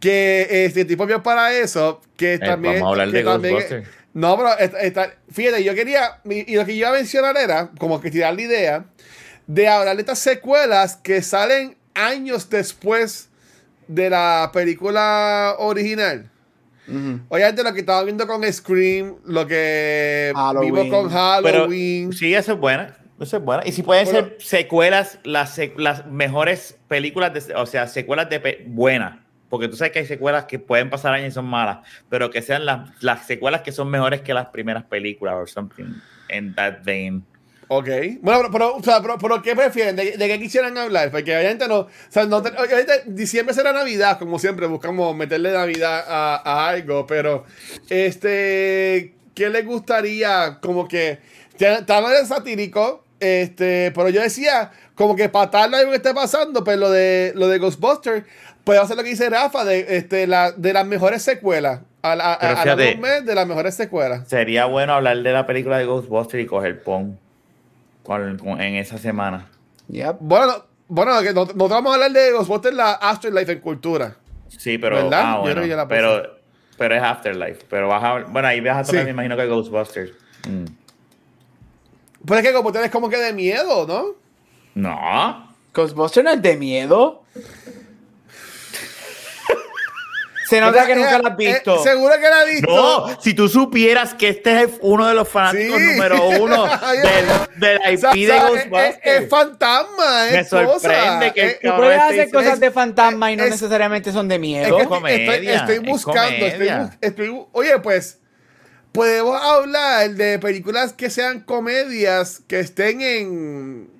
Que 0.00 0.64
este 0.66 0.84
tipo 0.84 1.06
vio 1.06 1.22
para 1.22 1.52
eso. 1.52 2.00
Que 2.16 2.34
Eh, 2.34 2.38
también. 2.38 2.74
vamos 2.74 2.86
a 2.88 2.90
hablar 2.90 3.10
de 3.10 3.22
Ghostbusters. 3.22 3.88
No, 4.14 4.36
pero 4.36 4.58
está- 4.80 5.14
fíjate, 5.30 5.62
yo 5.62 5.74
quería. 5.74 6.20
mi- 6.24 6.44
Y 6.46 6.54
lo 6.56 6.64
que 6.64 6.72
yo 6.74 6.78
iba 6.86 6.88
a 6.88 6.92
mencionar 6.92 7.36
era, 7.36 7.70
como 7.78 8.00
que 8.00 8.10
tirar 8.10 8.34
la 8.34 8.42
idea, 8.42 8.84
de 9.46 9.68
hablar 9.68 9.96
de 9.96 10.02
estas 10.02 10.18
secuelas 10.18 10.96
que 10.96 11.22
salen 11.22 11.76
años 11.94 12.48
después 12.50 13.28
de 13.88 14.10
la 14.10 14.50
película 14.52 15.54
original. 15.58 16.30
Ujú. 16.88 17.20
Obviamente 17.28 17.62
lo 17.62 17.72
que 17.72 17.80
estaba 17.80 18.02
viendo 18.04 18.26
con 18.26 18.42
Scream, 18.52 19.16
lo 19.24 19.46
que 19.46 20.32
Halloween. 20.34 20.74
vimos 20.74 20.88
con 20.90 21.08
Pero 21.08 21.58
Halloween. 21.60 22.12
sí, 22.12 22.34
eso 22.34 22.52
es 22.52 22.58
buena. 22.58 22.96
Eso 23.18 23.38
es 23.38 23.42
buena. 23.42 23.62
Y 23.66 23.72
si 23.72 23.82
pueden 23.82 24.04
Bueno. 24.04 24.28
ser 24.28 24.36
secuelas, 24.40 25.18
las, 25.24 25.58
sec- 25.58 25.78
las 25.78 26.06
mejores 26.06 26.78
películas, 26.88 27.32
de- 27.46 27.54
o 27.54 27.64
sea, 27.66 27.86
secuelas 27.86 28.28
de 28.28 28.64
buenas. 28.68 29.18
Porque 29.48 29.68
tú 29.68 29.76
sabes 29.76 29.92
que 29.92 30.00
hay 30.00 30.06
secuelas 30.06 30.44
que 30.46 30.58
pueden 30.58 30.90
pasar 30.90 31.14
años 31.14 31.28
y 31.28 31.30
son 31.30 31.46
malas, 31.46 31.78
pero 32.08 32.30
que 32.30 32.42
sean 32.42 32.66
las, 32.66 32.90
las 33.02 33.26
secuelas 33.26 33.62
que 33.62 33.70
son 33.72 33.88
mejores 33.88 34.20
que 34.20 34.34
las 34.34 34.46
primeras 34.48 34.84
películas 34.84 35.36
o 35.40 35.46
something 35.46 35.94
in 36.36 36.54
that 36.56 36.78
vein. 36.84 37.24
Ok. 37.68 37.88
Bueno, 38.20 38.40
pero, 38.42 38.50
pero, 38.52 38.76
o 38.76 38.82
sea, 38.82 39.00
pero, 39.02 39.18
pero 39.18 39.42
¿qué 39.42 39.56
prefieren? 39.56 39.96
¿De, 39.96 40.16
de 40.16 40.28
qué 40.28 40.38
quisieran 40.38 40.78
hablar? 40.78 41.10
Porque 41.10 41.36
obviamente 41.36 41.66
no. 41.66 41.78
O 41.80 41.88
sea, 42.08 42.24
no 42.24 42.40
te- 42.42 42.50
obviamente 42.50 43.02
diciembre 43.06 43.54
será 43.54 43.72
Navidad, 43.72 44.18
como 44.18 44.38
siempre, 44.38 44.66
buscamos 44.68 45.16
meterle 45.16 45.52
Navidad 45.52 46.04
a, 46.06 46.36
a 46.44 46.68
algo, 46.68 47.06
pero. 47.06 47.44
Este. 48.16 49.14
¿Qué 49.34 49.50
les 49.50 49.66
gustaría? 49.66 50.58
Como 50.60 50.86
que. 50.88 51.18
Estaba 51.58 52.10
de 52.12 52.24
satírico. 52.26 53.04
Este. 53.20 53.90
Pero 53.94 54.08
yo 54.10 54.22
decía, 54.22 54.70
como 54.94 55.16
que 55.16 55.28
patarle 55.28 55.78
algo 55.78 55.90
que 55.90 55.96
esté 55.96 56.14
pasando, 56.14 56.62
pero 56.64 56.76
lo 56.78 56.90
de, 56.90 57.32
lo 57.34 57.48
de 57.48 57.58
Ghostbusters. 57.58 58.24
Puede 58.64 58.80
hacer 58.80 58.96
lo 58.96 59.04
que 59.04 59.10
dice 59.10 59.30
Rafa, 59.30 59.64
de, 59.64 59.96
este, 59.96 60.26
la, 60.26 60.50
de 60.50 60.72
las 60.72 60.84
mejores 60.86 61.22
secuelas. 61.22 61.80
A, 62.02 62.12
a, 62.12 62.32
a 62.34 62.56
fíjate- 62.62 62.96
mes 62.96 63.24
de 63.24 63.34
las 63.34 63.46
mejores 63.46 63.74
secuelas. 63.74 64.28
Sería 64.28 64.64
bueno 64.66 64.92
hablar 64.94 65.18
de 65.22 65.32
la 65.32 65.46
película 65.46 65.78
de 65.78 65.84
Ghostbusters 65.84 66.42
y 66.42 66.46
coger 66.46 66.82
pon 66.82 67.18
con- 68.06 68.38
con- 68.38 68.60
en 68.60 68.76
esa 68.76 68.98
semana. 68.98 69.48
Yep. 69.88 70.16
Bueno, 70.20 70.46
no- 70.46 70.64
bueno, 70.88 71.20
que 71.22 71.32
no, 71.34 71.44
no 71.46 71.68
vamos 71.68 71.90
a 71.90 71.94
hablar 71.94 72.12
de 72.12 72.32
Ghostbusters, 72.32 72.74
la 72.76 72.92
Afterlife 72.92 73.52
en 73.52 73.60
cultura. 73.60 74.16
Sí, 74.48 74.78
pero, 74.78 74.96
¿Verdad? 74.96 75.22
ah, 75.24 75.34
Yo 75.34 75.40
bueno, 75.40 75.54
creo 75.54 75.62
que 75.64 75.68
ya 75.70 75.76
la 75.76 75.88
pero, 75.88 76.22
pero 76.78 76.94
es 76.94 77.02
Afterlife. 77.02 77.64
Pero 77.68 77.88
vas 77.88 78.02
a, 78.04 78.22
bueno, 78.30 78.46
ahí 78.48 78.60
vas 78.60 78.78
a 78.78 78.82
tocar, 78.84 79.00
Sí. 79.00 79.04
me 79.04 79.10
imagino 79.10 79.36
que 79.36 79.46
Ghostbusters. 79.46 80.12
Mm. 80.48 80.64
Pero 82.24 82.40
es 82.40 82.46
que 82.46 82.52
como 82.52 82.72
tienes 82.72 82.90
como 82.90 83.08
que 83.08 83.16
de 83.18 83.32
miedo, 83.32 83.86
¿no? 83.86 84.14
No. 84.74 85.54
Ghostbusters 85.74 86.24
no 86.24 86.30
es 86.30 86.42
de 86.42 86.56
miedo. 86.56 87.22
Se 90.48 90.60
nota 90.60 90.86
que 90.86 90.92
Eh, 90.92 90.96
nunca 90.96 91.18
la 91.18 91.28
has 91.30 91.40
eh, 91.40 91.52
visto. 91.52 91.82
seguro 91.82 92.14
que 92.14 92.28
la 92.28 92.40
has 92.40 92.46
visto. 92.46 92.66
No, 93.08 93.20
si 93.20 93.34
tú 93.34 93.48
supieras 93.48 94.14
que 94.14 94.28
este 94.28 94.62
es 94.62 94.70
uno 94.80 95.06
de 95.08 95.14
los 95.14 95.28
fanáticos 95.28 95.76
Sí. 95.78 95.84
número 95.86 96.28
uno 96.40 96.64
del, 96.66 97.26
del 97.56 97.78
O 97.78 97.90
IP 97.90 97.98
sea, 97.98 98.12
de 98.12 98.24
o 98.24 98.26
sea, 98.26 98.36
es, 98.36 98.42
Ghostbusters. 98.70 98.98
es- 99.02 99.22
es 99.22 99.28
fantasma, 99.28 100.26
Me 100.30 100.38
es 100.40 100.48
cosa. 100.48 100.78
sorprende 100.80 101.32
que 101.32 101.46
Eh, 101.46 101.58
Tú 101.60 101.68
cabrón 101.68 101.86
puedes 101.86 102.00
hacer 102.02 102.30
cosas 102.30 102.54
es- 102.54 102.60
de 102.60 102.70
fantasma 102.70 103.32
y 103.32 103.36
no 103.36 103.44
es- 103.44 103.50
necesariamente 103.50 104.12
son 104.12 104.28
de 104.28 104.34
Es 104.36 104.40
miedo. 104.40 104.78
Es 104.78 104.86
comedia, 104.86 105.34
estoy, 105.34 105.48
estoy 105.48 105.74
es 105.74 105.82
buscando, 105.82 106.46
estoy, 106.46 106.68
estoy 107.00 107.42
oye, 107.52 107.78
pues 107.80 108.20
podemos 108.92 109.42
hablar 109.42 110.10
de 110.10 110.38
películas 110.38 110.92
que 110.92 111.10
sean 111.10 111.40
comedias 111.40 112.40
que 112.48 112.60
estén 112.60 113.00
en 113.02 113.90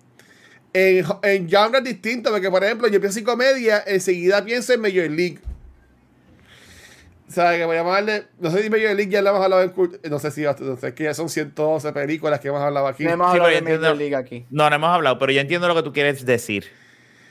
en, 0.72 1.06
en 1.22 1.48
genres 1.48 1.82
distintos, 1.84 2.30
porque 2.30 2.50
por 2.50 2.62
ejemplo, 2.62 2.86
yo 2.88 3.00
pienso 3.00 3.18
en 3.18 3.24
comedia, 3.24 3.82
enseguida 3.86 4.44
pienso 4.44 4.74
en 4.74 4.80
Major 4.82 5.10
League. 5.10 5.38
O 7.28 7.32
sea, 7.32 7.56
que 7.56 7.64
voy 7.64 7.76
a 7.76 7.80
llamarle, 7.80 8.26
no 8.38 8.50
sé 8.52 8.62
si 8.62 8.70
Major 8.70 8.94
League 8.94 9.08
ya 9.10 9.20
la 9.20 9.30
hemos 9.30 9.42
hablado 9.42 9.62
en 9.62 9.74
cult- 9.74 10.00
no 10.08 10.18
sé 10.20 10.30
si, 10.30 10.42
no 10.42 10.76
sé, 10.76 10.94
que 10.94 11.04
ya 11.04 11.12
son 11.14 11.28
112 11.28 11.92
películas 11.92 12.38
que 12.38 12.48
hemos 12.48 12.62
hablado 12.62 12.86
aquí. 12.86 13.02
No 13.04 13.10
hemos 13.10 13.26
Sí, 13.32 13.38
hablado 13.38 13.48
pero 13.50 13.56
de 13.56 13.62
Major 13.62 13.74
entiendo- 13.76 13.98
League 13.98 14.14
aquí. 14.16 14.46
No, 14.50 14.70
no 14.70 14.76
hemos 14.76 14.90
hablado, 14.90 15.18
pero 15.18 15.32
yo 15.32 15.40
entiendo 15.40 15.66
lo 15.66 15.74
que 15.74 15.82
tú 15.82 15.92
quieres 15.92 16.24
decir. 16.24 16.66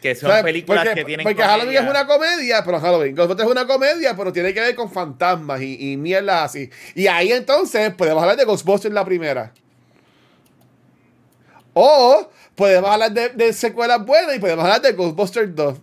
Que 0.02 0.14
son 0.14 0.30
¿Sabes? 0.30 0.44
películas 0.44 0.84
porque, 0.86 1.00
que 1.00 1.06
tienen 1.06 1.24
porque 1.24 1.38
comedia. 1.42 1.58
Halloween 1.58 1.84
es 1.84 1.90
una 1.90 2.06
comedia, 2.06 2.64
pero 2.64 2.80
Halloween 2.80 3.16
Ghostbusters 3.16 3.48
es 3.48 3.52
una 3.52 3.66
comedia, 3.66 4.16
pero 4.18 4.32
tiene 4.34 4.54
que 4.54 4.60
ver 4.60 4.76
con 4.76 4.92
fantasmas 4.92 5.62
y, 5.62 5.94
y 5.94 5.98
mierda 5.98 6.44
así. 6.44 6.70
Y 6.94 7.08
ahí 7.08 7.32
entonces 7.32 7.92
podemos 7.96 8.22
hablar 8.22 8.38
de 8.38 8.44
Ghostbusters 8.44 8.94
la 8.94 9.06
primera. 9.06 9.52
O 11.74 12.30
podemos 12.56 12.90
hablar 12.90 13.12
de, 13.12 13.30
de 13.30 13.54
secuelas 13.54 14.06
buenas 14.06 14.36
y 14.36 14.40
podemos 14.40 14.64
hablar 14.64 14.82
de 14.82 14.92
Ghostbusters 14.92 15.56
2. 15.56 15.78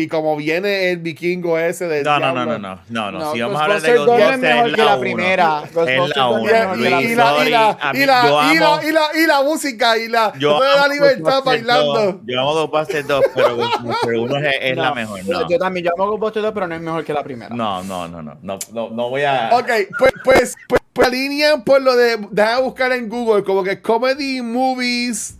Y 0.00 0.08
como 0.08 0.34
viene 0.36 0.90
el 0.90 0.98
vikingo 0.98 1.58
ese 1.58 1.86
del 1.86 2.04
No, 2.04 2.18
no, 2.18 2.32
no, 2.32 2.46
no, 2.46 2.58
no, 2.58 2.80
no, 2.88 3.10
no. 3.10 3.18
No, 3.18 3.32
Si 3.32 3.40
vamos 3.40 3.60
a 3.60 3.64
hablar 3.64 3.82
de 3.82 3.96
Ghostbusters 3.98 4.40
dos 4.40 4.66
es 4.72 4.78
la 4.78 4.98
primera. 5.00 5.62
Es 5.64 6.16
la 6.16 6.30
mejor 6.30 7.96
Y, 7.96 8.04
la 8.06 9.10
y 9.14 9.26
la, 9.26 9.42
música 9.42 9.98
y 9.98 10.08
la 10.08 10.32
Yo 10.38 10.56
toda 10.56 10.76
la 10.76 10.84
amo 10.84 10.94
libertad 10.94 11.42
bailando. 11.44 12.12
2, 12.12 12.16
Yo 12.24 12.40
amo 12.40 12.54
Ghostbusters 12.54 13.06
2, 13.06 13.24
pero 13.34 13.56
Ghostbusters 13.56 14.18
1 14.18 14.36
es, 14.60 14.76
la 14.76 14.88
No, 14.88 14.94
mejor. 14.94 15.20
Yo, 15.22 15.32
No. 15.32 15.48
yo 15.48 15.58
también, 15.58 15.84
yo 15.86 15.92
amo 15.96 16.10
Ghostbusters 16.12 16.44
2, 16.44 16.52
pero 16.54 16.66
no 16.66 16.74
es 16.74 16.80
mejor 16.80 17.04
que 17.04 17.12
la 17.12 17.22
primera. 17.22 17.54
No, 17.54 17.82
no, 17.82 18.08
no, 18.08 18.22
no, 18.22 18.38
no, 18.40 18.58
no, 18.72 18.90
no 18.90 19.10
voy 19.10 19.22
a. 19.24 19.50
Ok, 19.52 19.68
pues, 19.98 20.12
pues, 20.24 20.56
pues, 20.68 20.80
pues 20.92 21.08
alinean 21.08 21.62
por 21.64 21.82
lo 21.82 21.94
de, 21.94 22.16
déjame 22.30 22.62
buscar 22.62 22.92
en 22.92 23.08
Google, 23.08 23.44
como 23.44 23.62
que 23.62 23.82
comedy 23.82 24.40
movies. 24.40 25.36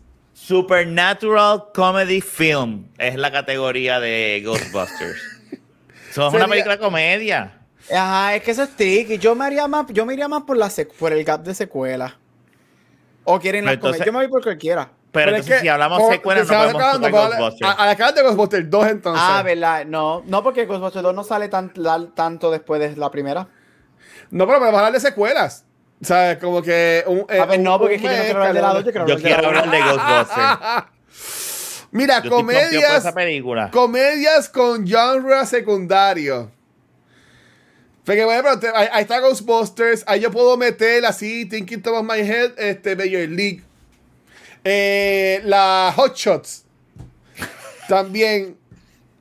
Supernatural 0.50 1.66
Comedy 1.72 2.20
Film 2.20 2.88
es 2.98 3.14
la 3.14 3.30
categoría 3.30 4.00
de 4.00 4.42
Ghostbusters. 4.44 5.20
Son 6.12 6.24
una 6.24 6.30
Sería- 6.32 6.48
película 6.48 6.78
comedia. 6.78 7.60
Ajá, 7.88 8.34
es 8.34 8.42
que 8.42 8.50
eso 8.50 8.64
es 8.64 8.70
tricky. 8.74 9.18
Yo 9.18 9.36
me 9.36 9.44
haría 9.44 9.68
más, 9.68 9.86
yo 9.90 10.04
me 10.04 10.12
iría 10.14 10.26
más 10.26 10.42
por 10.42 10.56
la 10.56 10.66
sec- 10.66 10.90
por 10.98 11.12
el 11.12 11.22
gap 11.22 11.44
de 11.44 11.54
secuela. 11.54 12.18
O 13.22 13.38
quieren 13.38 13.64
las 13.64 13.76
comedias. 13.76 14.04
Yo 14.04 14.12
me 14.12 14.18
voy 14.18 14.26
por 14.28 14.42
cualquiera. 14.42 14.90
Pero, 15.12 15.30
es 15.30 15.36
entonces, 15.36 15.54
que, 15.54 15.60
si 15.62 15.68
hablamos 15.68 15.98
como- 16.00 16.10
secuelas, 16.10 16.48
se 16.48 16.52
no 16.52 16.60
podemos 16.62 16.82
acabando, 16.82 17.10
Ghostbusters. 17.10 17.70
A, 17.70 17.72
a 17.74 17.86
la 17.86 17.94
cara 17.96 18.10
de 18.12 18.22
Ghostbusters 18.22 18.68
2 18.70 18.86
entonces. 18.88 19.22
Ah, 19.24 19.42
verdad. 19.44 19.84
No, 19.86 20.24
no 20.26 20.42
porque 20.42 20.66
Ghostbusters 20.66 21.04
2 21.04 21.14
no 21.14 21.22
sale 21.22 21.48
tan, 21.48 21.72
tanto 22.16 22.50
después 22.50 22.80
de 22.80 22.96
la 22.96 23.08
primera. 23.12 23.46
No, 24.32 24.46
pero 24.48 24.58
podemos 24.58 24.78
hablar 24.78 24.92
de 24.94 24.98
secuelas. 25.00 25.64
Sea, 26.02 26.38
como 26.38 26.62
que 26.62 27.04
un, 27.06 27.26
eh, 27.28 27.38
A 27.40 27.44
ver, 27.46 27.60
no, 27.60 27.78
porque 27.78 27.96
es 27.96 28.00
que 28.02 28.06
yo 28.08 28.16
no 28.16 28.22
quiero 28.22 28.38
hablar 28.44 28.54
de 28.54 28.60
la 28.60 28.68
cabrón. 28.68 28.84
2, 28.84 29.16
yo 29.16 29.22
quiero 29.22 29.42
Yo 29.42 29.48
hablar 29.48 29.70
de 29.70 29.78
la 29.78 29.84
quiero 29.84 29.94
uno. 29.94 30.00
hablar 30.02 30.26
de 30.26 30.32
Ghostbusters. 30.32 30.84
Mira, 31.92 32.22
Yo 32.22 32.30
comedias, 32.30 32.98
esa 32.98 33.12
película. 33.14 33.70
comedias 33.70 34.48
con 34.48 34.86
genre 34.86 35.44
secundario. 35.44 36.50
Porque, 38.04 38.22
por 38.22 38.32
ejemplo, 38.32 38.58
te- 38.60 38.68
ahí, 38.74 38.88
ahí 38.92 39.02
está 39.02 39.20
Ghostbusters. 39.20 40.04
Ahí 40.06 40.20
yo 40.20 40.30
puedo 40.30 40.56
meter 40.56 41.04
así, 41.04 41.44
Thinking 41.46 41.82
Top 41.82 41.94
of 41.96 42.04
My 42.04 42.20
Head, 42.20 42.52
este, 42.58 42.96
Major 42.96 43.28
League. 43.28 43.62
Eh, 44.64 45.40
la 45.44 45.92
Hot 45.96 46.16
Shots. 46.16 46.64
También. 47.88 48.56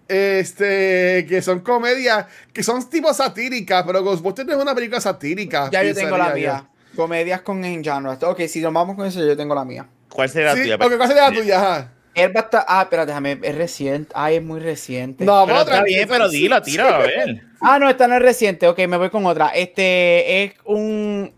Este, 0.10 1.26
que 1.30 1.42
son 1.42 1.60
comedias, 1.60 2.26
que 2.52 2.64
son 2.64 2.88
tipo 2.90 3.14
satíricas, 3.14 3.84
pero 3.86 4.04
Ghostbusters 4.04 4.48
no 4.48 4.56
es 4.56 4.62
una 4.62 4.74
película 4.74 5.00
satírica. 5.00 5.70
Ya 5.72 5.84
yo 5.84 5.94
tengo 5.94 6.18
la 6.18 6.32
mía. 6.34 6.66
Comedias 6.96 7.42
con 7.42 7.64
en 7.64 7.84
genre. 7.84 8.18
Ok, 8.22 8.42
si 8.48 8.60
nos 8.60 8.74
vamos 8.74 8.96
con 8.96 9.06
eso, 9.06 9.20
yo 9.26 9.38
tengo 9.38 9.54
la 9.56 9.64
mía. 9.64 9.88
¿Cuál 10.10 10.28
será 10.30 10.50
la 10.52 10.56
Sí, 10.56 10.62
tuya? 10.64 10.76
ok, 10.76 10.98
¿cuál 10.98 11.08
sería 11.08 11.30
la 11.30 11.36
tuya? 11.38 11.58
Ajá. 11.58 11.92
Él 12.16 12.36
va 12.36 12.40
a 12.42 12.44
estar. 12.44 12.66
Ah, 12.68 12.82
espera, 12.82 13.06
déjame. 13.06 13.40
Es 13.44 13.56
reciente. 13.56 14.12
Ay, 14.16 14.38
es 14.38 14.44
muy 14.44 14.60
reciente. 14.60 15.24
No, 15.24 15.46
Pero 15.46 15.60
está 15.60 15.72
otra- 15.76 15.84
bien, 15.84 16.08
pero 16.10 16.28
dila, 16.28 16.62
tírala, 16.62 16.96
a 16.98 17.00
ver. 17.00 17.44
Ah, 17.62 17.78
no, 17.78 17.88
esta 17.88 18.08
no 18.08 18.16
es 18.16 18.22
reciente. 18.24 18.68
Ok, 18.68 18.80
me 18.88 18.98
voy 18.98 19.12
con 19.12 19.26
otra. 19.28 19.50
Este 19.50 20.44
es 20.44 20.54
un 20.66 21.32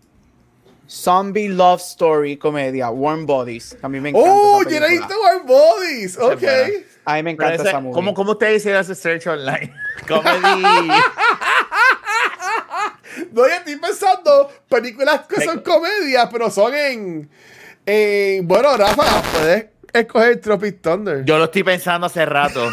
zombie 0.88 1.48
love 1.50 1.80
story 1.80 2.38
comedia, 2.38 2.90
Warm 2.90 3.26
Bodies. 3.26 3.76
A 3.82 3.88
mí 3.88 4.00
me 4.00 4.08
encanta. 4.08 4.30
¡Oh! 4.32 4.62
esa 4.62 5.06
Our 5.06 5.44
Bodies. 5.46 6.18
Ok. 6.18 6.42
A 7.04 7.14
mí 7.14 7.22
me 7.24 7.30
encanta 7.32 7.54
ese- 7.54 7.68
esa 7.68 7.80
movie. 7.80 7.94
¿cómo, 7.94 8.14
¿Cómo 8.14 8.32
usted 8.32 8.52
dice 8.52 8.78
ese 8.78 8.94
search 8.94 9.26
online? 9.26 9.72
Comedy. 10.08 10.88
No, 13.32 13.46
yo 13.46 13.54
estoy 13.54 13.76
pensando 13.76 14.50
películas 14.68 15.22
que 15.28 15.42
son 15.42 15.60
comedias, 15.60 16.28
pero 16.32 16.50
son 16.50 16.74
en. 16.74 17.30
en- 17.84 18.46
bueno, 18.48 18.74
Rafa, 18.76 19.22
puedes 19.32 19.66
escoger 19.92 20.40
Tropic 20.40 20.80
Thunder. 20.80 21.24
Yo 21.24 21.36
lo 21.38 21.44
estoy 21.44 21.62
pensando 21.62 22.06
hace 22.06 22.24
rato. 22.24 22.70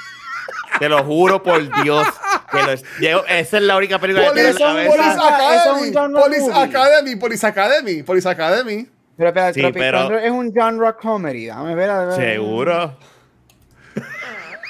Te 0.78 0.88
lo 0.88 1.02
juro 1.04 1.42
por 1.42 1.82
Dios. 1.82 2.06
Que 2.50 2.62
lo 2.62 2.72
es- 2.72 2.84
llego- 2.98 3.24
esa 3.28 3.56
es 3.58 3.62
la 3.62 3.76
única 3.76 3.98
película 3.98 4.26
que 4.26 4.30
Police, 4.30 4.54
tengo 4.54 4.70
en 4.70 4.76
la 4.76 4.90
Police 4.90 5.02
cabeza. 5.16 5.36
Academy. 5.36 5.92
genre 5.92 6.22
Police 6.22 6.40
movie. 6.40 6.62
Academy. 6.62 7.16
Police 7.16 7.46
Academy. 7.46 8.02
Police 8.02 8.28
Academy. 8.28 8.86
Pero 9.16 9.28
espera, 9.28 9.52
Sí, 9.52 9.60
Tropic 9.60 9.78
pero- 9.82 10.00
Thunder 10.02 10.24
es 10.24 10.30
un 10.30 10.52
genre 10.54 10.92
comedy. 10.94 11.46
Dame 11.46 11.74
ver, 11.74 11.90
a 11.90 12.04
ver. 12.06 12.16
Seguro. 12.16 12.96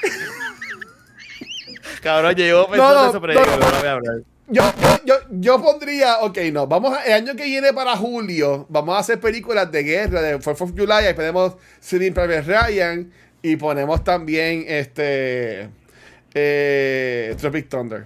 Cabrón, 2.03 2.35
pensando 2.35 2.77
No, 2.77 2.95
no, 2.95 3.09
eso, 3.11 3.21
pero 3.21 3.33
yo 3.35 3.41
no, 3.41 3.47
digo, 3.47 3.59
no. 3.59 3.67
no 3.67 3.71
lo 3.71 3.79
voy 3.79 3.89
a 3.89 3.93
hablar. 3.93 4.17
Yo, 4.49 4.63
yo, 4.81 5.01
yo, 5.05 5.15
yo 5.31 5.61
pondría, 5.61 6.19
ok, 6.21 6.39
no, 6.53 6.69
vamos 6.69 6.97
a, 6.97 7.03
el 7.05 7.15
año 7.15 7.35
que 7.35 7.45
viene 7.45 7.73
para 7.73 7.97
julio, 7.97 8.65
vamos 8.69 8.95
a 8.95 9.01
hacer 9.01 9.19
películas 9.19 9.73
de 9.73 9.83
guerra, 9.83 10.23
de 10.23 10.39
4th 10.39 10.61
of 10.61 10.71
July, 10.71 11.07
ahí 11.07 11.15
ponemos 11.15 11.57
Saving 11.81 12.15
Private 12.15 12.43
Ryan 12.43 13.11
y 13.43 13.57
ponemos 13.57 14.05
también 14.05 14.65
este 14.69 15.69
eh, 16.33 17.35
Tropic 17.41 17.69
Thunder. 17.69 18.05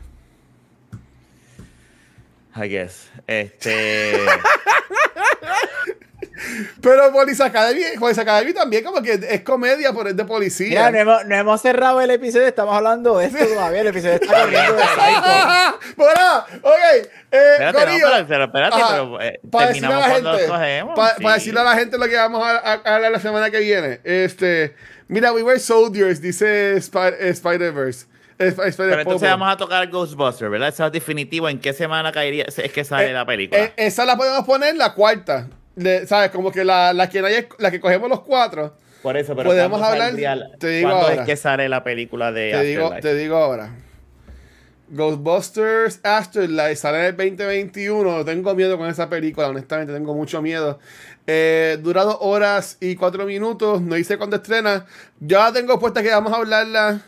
I 2.57 2.69
guess. 2.69 3.11
Este. 3.27 4.13
Pero 6.81 7.13
Police 7.13 7.43
Academy, 7.43 7.83
Police 7.99 8.21
Academy 8.21 8.53
también 8.53 8.83
como 8.85 9.03
que 9.03 9.13
es 9.29 9.41
comedia, 9.43 9.93
pero 9.93 10.09
es 10.11 10.17
de 10.17 10.23
Mira, 10.25 10.35
policía. 10.35 10.91
no 10.91 10.99
hemos, 10.99 11.27
no 11.27 11.35
hemos 11.35 11.61
cerrado 11.61 12.01
el 12.01 12.11
episodio, 12.11 12.47
estamos 12.47 12.75
hablando 12.75 13.19
de 13.19 13.27
esto 13.27 13.39
todavía. 13.47 13.81
El 13.83 13.87
episodio 13.89 14.15
está 14.15 14.41
corriendo 14.43 14.73
de 14.75 14.83
Psycho. 14.83 15.79
bueno, 15.97 16.39
ok, 16.63 17.07
eh, 17.33 17.39
Espérate, 17.53 17.79
Corillo, 17.79 18.07
pero, 18.13 18.27
pero 18.29 18.45
espérate, 18.45 18.77
Ajá, 18.77 18.89
pero 18.91 19.21
eh, 19.21 19.41
para 19.51 19.67
decirle 19.69 19.87
a 19.87 19.91
terminamos 19.91 20.01
la 20.01 20.11
cuando 20.13 20.31
gente, 20.31 20.45
escogemos. 20.45 20.95
pa- 20.97 21.15
sí. 21.17 21.23
para 21.23 21.35
decirle 21.35 21.61
a 21.61 21.65
la 21.65 21.75
gente 21.77 21.99
lo 21.99 22.09
que 22.09 22.17
vamos 22.17 22.43
a, 22.45 22.51
a- 22.59 22.81
a 22.85 22.95
hablar 22.97 23.13
la 23.13 23.21
semana 23.21 23.51
que 23.51 23.61
viene. 23.61 24.01
Este, 24.05 24.75
mira, 25.09 25.33
We 25.33 25.43
Were 25.43 25.59
Soldiers, 25.61 26.21
dice 26.21 26.77
eh, 26.77 26.77
Spider-Verse. 26.79 28.07
Eh, 28.39 28.49
Sp- 28.49 28.65
Spider 28.69 28.91
Pero 28.91 29.01
entonces 29.03 29.29
Popo. 29.29 29.39
vamos 29.39 29.53
a 29.53 29.57
tocar 29.59 29.87
Ghostbusters, 29.91 30.51
¿verdad? 30.51 30.69
Eso 30.71 30.87
es 30.87 30.93
definitivo. 30.93 31.49
¿En 31.49 31.61
qué 31.61 31.75
semana 31.75 32.11
caería? 32.11 32.45
Es 32.47 32.73
que 32.73 32.85
sale 32.85 33.11
Eh, 33.11 33.13
la 33.13 33.27
película. 33.27 33.61
eh, 33.63 33.73
esa 33.77 34.07
la 34.07 34.17
podemos 34.17 34.45
poner 34.47 34.77
la 34.77 34.95
cuarta. 34.95 35.47
Le- 35.83 36.07
¿Sabes? 36.07 36.31
Como 36.31 36.51
que 36.53 36.65
la, 36.65 36.93
la, 36.93 37.09
que, 37.09 37.21
no 37.21 37.27
haya- 37.27 37.47
la 37.59 37.71
que 37.71 37.81
cogemos 37.81 38.09
los 38.09 38.21
cuatro. 38.21 38.77
Por 39.03 39.17
eso, 39.17 39.35
pero 39.35 39.49
podemos 39.49 39.79
¿cuándo 39.79 40.05
hablar- 40.05 40.37
la- 40.39 40.57
te 40.59 40.69
digo 40.69 40.89
¿Cuándo 40.91 41.07
ahora. 41.09 41.23
es 41.23 41.27
que 41.27 41.37
sale 41.37 41.69
la 41.69 41.83
película 41.83 42.33
de 42.33 42.51
Te 42.51 42.63
digo, 42.65 42.85
Afterlife? 42.87 43.09
te 43.09 43.15
digo 43.17 43.37
ahora. 43.39 43.71
Ghostbusters 44.89 46.01
Afterlife 46.03 46.77
sale 46.77 46.99
en 46.99 47.05
el 47.07 47.17
2021. 47.17 48.25
Tengo 48.25 48.55
miedo 48.55 48.77
con 48.77 48.89
esa 48.91 49.09
película, 49.09 49.49
honestamente, 49.49 49.93
tengo 49.93 50.15
mucho 50.15 50.43
miedo. 50.43 50.81
Eh, 51.27 51.79
dura 51.81 52.03
dos 52.03 52.17
horas 52.21 52.77
y 52.81 52.97
cuatro 52.97 53.25
minutos. 53.25 53.81
No 53.81 53.97
hice 53.97 54.19
cuándo 54.19 54.37
estrena. 54.37 54.87
Ya 55.21 55.53
tengo 55.53 55.79
puesta 55.79 56.03
que 56.03 56.11
vamos 56.11 56.33
a 56.33 56.37
hablarla 56.37 57.01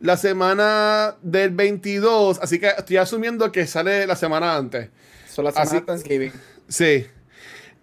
la 0.00 0.16
semana 0.16 1.16
del 1.22 1.50
22. 1.50 2.38
Así 2.40 2.60
que 2.60 2.68
estoy 2.68 2.98
asumiendo 2.98 3.50
que 3.50 3.66
sale 3.66 4.06
la 4.06 4.14
semana 4.14 4.56
antes. 4.56 4.88
Son 5.28 5.44
las 5.44 5.54
semanas 5.54 5.84
Thanksgiving. 5.86 6.32
Sí. 6.68 7.06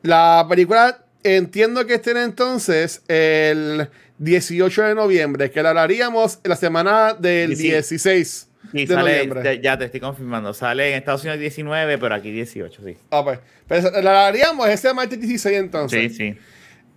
La 0.02 0.46
película 0.50 1.00
entiendo 1.24 1.86
que 1.88 1.96
esté 1.96 2.12
entonces 2.22 3.02
el 3.08 3.90
18 4.20 4.84
de 4.84 4.96
noviembre, 4.96 5.50
que 5.52 5.62
la 5.64 5.70
hablaríamos 5.70 6.40
la 6.44 6.56
semana 6.56 7.14
del 7.14 7.52
Sí, 7.56 7.64
sí. 7.64 7.70
16 7.72 8.50
Sí, 8.72 8.86
de 8.86 8.94
sale, 8.94 9.26
noviembre. 9.28 9.60
ya, 9.64 9.78
te 9.78 9.86
estoy 9.86 10.00
confirmando. 10.00 10.54
Sale 10.54 10.90
en 10.92 10.96
Estados 10.96 11.22
Unidos 11.24 11.40
19, 11.40 11.98
pero 11.98 12.16
aquí 12.16 12.32
18, 12.32 12.82
sí. 12.86 12.98
Ah, 13.12 13.24
pues. 13.24 13.40
Pero 13.68 13.90
la 14.02 14.28
hablaríamos 14.28 14.68
ese 14.70 14.94
martes 14.94 15.20
16 15.20 15.42
Sí, 15.54 15.60
entonces. 15.60 16.16
sí. 16.18 16.38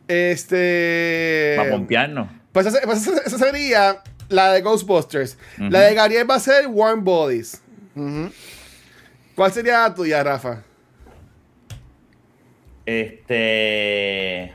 Este. 0.06 1.54
Para 1.56 1.70
pompearnos. 1.70 2.28
Pues, 2.52 2.66
esa, 2.66 2.80
pues 2.82 3.06
esa- 3.06 3.20
esa 3.24 3.38
sería 3.38 4.02
la 4.28 4.52
de 4.52 4.60
Ghostbusters. 4.62 5.38
La 5.58 5.80
de 5.82 5.94
Gabriel 5.94 6.30
va 6.30 6.36
a 6.36 6.40
ser 6.40 6.66
Warm 6.66 7.04
Bodies. 7.04 7.60
¿Cuál 9.34 9.52
sería 9.52 9.82
la 9.82 9.94
tuya, 9.94 10.22
Rafa? 10.22 10.62
Este. 12.88 14.52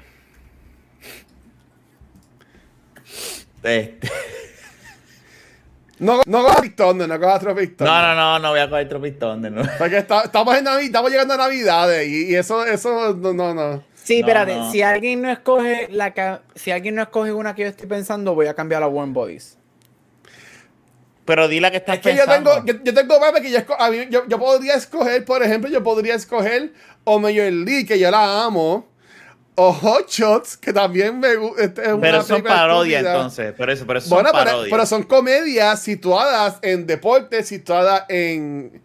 Este. 3.64 4.00
No, 6.00 6.22
no 6.26 6.42
cojas 6.44 6.62
Big 6.62 6.76
no 6.76 7.20
cojas 7.20 7.40
Tropic 7.40 7.78
Thunder. 7.78 7.88
No, 7.94 8.02
no, 8.02 8.16
no, 8.16 8.40
no 8.40 8.50
voy 8.50 8.60
a 8.60 8.70
coger 8.70 8.90
Tropistón 8.90 9.42
de 9.42 9.52
nuevo. 9.52 9.70
Porque 9.78 10.00
está- 10.00 10.24
estamos, 10.24 10.58
en 10.58 10.66
Navi- 10.66 10.86
estamos 10.88 11.10
llegando 11.12 11.36
a 11.36 11.38
Navidades 11.38 12.06
y, 12.10 12.32
y 12.32 12.36
eso, 12.36 12.66
eso, 12.66 13.14
no, 13.14 13.32
no, 13.34 13.54
no. 13.54 13.84
Sí, 13.94 14.20
No, 14.20 14.28
espérate, 14.28 14.56
no. 14.56 14.70
si 14.72 14.82
alguien 14.82 15.22
no 15.22 15.30
escoge 15.32 15.88
la 15.92 16.42
si 16.56 16.72
alguien 16.72 16.96
no 16.96 17.04
escoge 17.04 17.32
una 17.32 17.56
que 17.56 17.62
yo 17.62 17.68
estoy 17.70 17.88
pensando, 17.88 18.36
voy 18.36 18.48
a 18.48 18.54
cambiar 18.54 18.84
a 18.84 18.88
Warm 18.88 19.14
Bodies. 19.14 19.58
Pero 21.26 21.48
di 21.48 21.60
la 21.60 21.72
que 21.72 21.78
estás 21.78 21.96
Es 21.98 22.02
que 22.02 22.12
yo 22.16 22.26
pensando. 22.26 22.52
tengo, 22.64 22.66
yo, 22.66 22.84
yo 22.84 22.94
tengo 22.94 23.20
que 23.42 23.50
yo, 23.52 23.60
a 23.80 23.90
mí- 23.90 24.08
yo, 24.10 24.28
yo 24.28 24.40
podría 24.40 24.76
escoger, 24.76 25.24
por 25.24 25.42
ejemplo, 25.42 25.70
yo 25.70 25.82
podría 25.84 26.16
escoger 26.16 26.74
o 27.06 27.20
Major 27.20 27.52
League, 27.52 27.86
que 27.86 27.98
yo 27.98 28.12
la 28.12 28.44
amo, 28.44 28.88
o 29.56 29.72
Hot 29.72 30.10
Shots, 30.10 30.58
que 30.58 30.74
también 30.74 31.20
me 31.20 31.36
gusta. 31.36 31.72
Pero 32.02 32.24
son 32.24 32.42
parodias 32.44 33.06
entonces. 33.06 33.54
Pero 33.58 33.72
eso, 33.72 33.86
pero 33.88 34.00
eso 34.00 34.10
Bueno, 34.10 34.30
son 34.30 34.38
pero, 34.40 34.52
parodias. 34.52 34.72
pero 34.72 34.86
son 34.86 35.04
comedias 35.04 35.82
situadas 35.82 36.58
en 36.62 36.86
deporte, 36.88 37.44
situadas 37.44 38.04
en. 38.10 38.82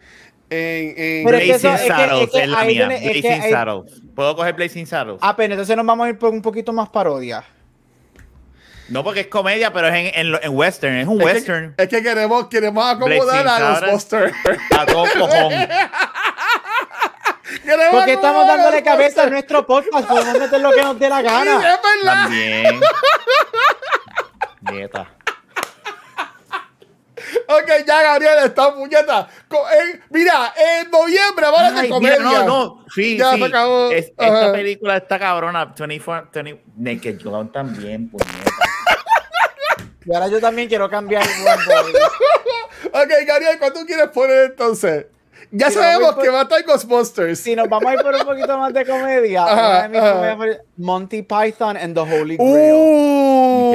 en, 0.51 0.95
en- 0.97 1.19
es 1.19 1.25
Blazing 1.25 1.51
es 1.51 1.81
es 1.83 1.87
Saddles 1.89 2.31
es 2.35 2.49
la 2.49 2.65
mía. 2.65 2.89
es 2.95 3.23
Blazing 3.23 3.51
Saddles. 3.51 4.03
¿Puedo 4.15 4.37
coger 4.37 4.55
Blazing 4.55 4.87
Saddles? 4.87 5.19
Ah, 5.23 5.35
pero 5.37 5.55
entonces 5.55 5.77
nos 5.77 5.85
vamos 5.87 6.07
a 6.07 6.11
ir 6.11 6.19
por 6.19 6.31
un 6.31 6.43
poquito 6.43 6.73
más 6.73 6.89
parodia. 6.89 7.45
No, 8.89 9.05
porque 9.05 9.21
es 9.21 9.27
comedia, 9.27 9.73
pero 9.73 9.89
es 9.89 9.95
en, 9.95 10.11
en, 10.19 10.33
lo- 10.33 10.43
en 10.43 10.57
western. 10.57 10.97
Es 10.97 11.07
un 11.07 11.21
es 11.21 11.27
que- 11.27 11.35
western. 11.35 11.75
Es 11.77 11.89
que, 11.89 12.03
queremos, 12.03 12.49
queremos 12.49 12.91
acomodar 12.91 13.47
a 13.49 13.81
los. 13.81 13.91
Busters. 13.93 14.33
A 14.79 14.87
todo 14.87 15.05
cojón. 15.19 15.53
Porque 17.91 18.13
estamos 18.13 18.47
dándole 18.47 18.83
cabeza 18.83 19.23
a 19.23 19.27
nuestro 19.31 19.67
podcast, 19.67 20.07
podemos 20.07 20.39
meter 20.39 20.61
lo 20.61 20.71
que 20.71 20.83
nos 20.83 20.99
dé 20.99 21.09
la 21.09 21.19
Sí, 21.21 21.25
gana. 21.25 21.53
es 21.55 21.63
verdad. 21.63 21.81
También. 22.23 22.81
Nieta. 24.73 25.09
Ok, 27.49 27.71
ya 27.87 28.03
Gabriel 28.03 28.39
está 28.45 28.75
puñeta. 28.75 29.29
Mira, 30.11 30.53
en 30.57 30.91
noviembre 30.91 31.45
vamos 31.47 31.61
a 31.61 31.67
hacer 31.69 31.89
comedia. 31.91 32.19
mira, 32.19 32.43
no, 32.43 32.47
no. 32.47 32.85
Sí, 32.95 33.17
Ya 33.17 33.33
sí. 33.33 33.39
se 33.39 33.45
acabó. 33.47 33.91
Es- 33.91 34.13
Ajá. 34.17 34.35
esta 34.41 34.53
película 34.53 34.97
está 34.97 35.19
cabrona. 35.19 35.67
24, 35.77 36.31
20, 36.33 36.63
Naked 36.77 37.23
Gun 37.23 37.51
también, 37.53 38.11
puñeta. 38.11 38.51
Y 40.07 40.15
ahora 40.15 40.29
yo 40.29 40.41
también 40.41 40.69
quiero 40.69 40.89
cambiar 40.89 41.23
el 41.23 41.67
Bodies. 41.67 41.97
Ok, 42.93 43.11
Gabriel, 43.27 43.59
¿cuánto 43.59 43.85
quieres 43.85 44.09
poner 44.09 44.51
entonces? 44.51 45.07
Ya 45.51 45.71
sabemos 45.71 46.15
por- 46.15 46.23
que 46.25 46.31
va 46.31 46.41
a 46.41 46.43
estar 46.43 46.63
Ghostbusters. 46.65 47.39
Si 47.41 47.55
nos 47.57 47.69
vamos 47.69 47.91
a 47.91 47.95
ir 47.95 48.01
por 48.01 48.15
un 48.15 48.23
poquito 48.25 48.59
más 48.59 48.73
de 48.73 48.85
comedia, 48.87 49.45
Ajá, 49.45 49.85
ajá. 49.85 50.37
Monty 50.77 51.23
Python 51.23 51.77
and 51.77 51.95
the 51.95 52.01
Holy 52.01 52.37
Grail. 52.37 52.75
Uh, 52.75 53.75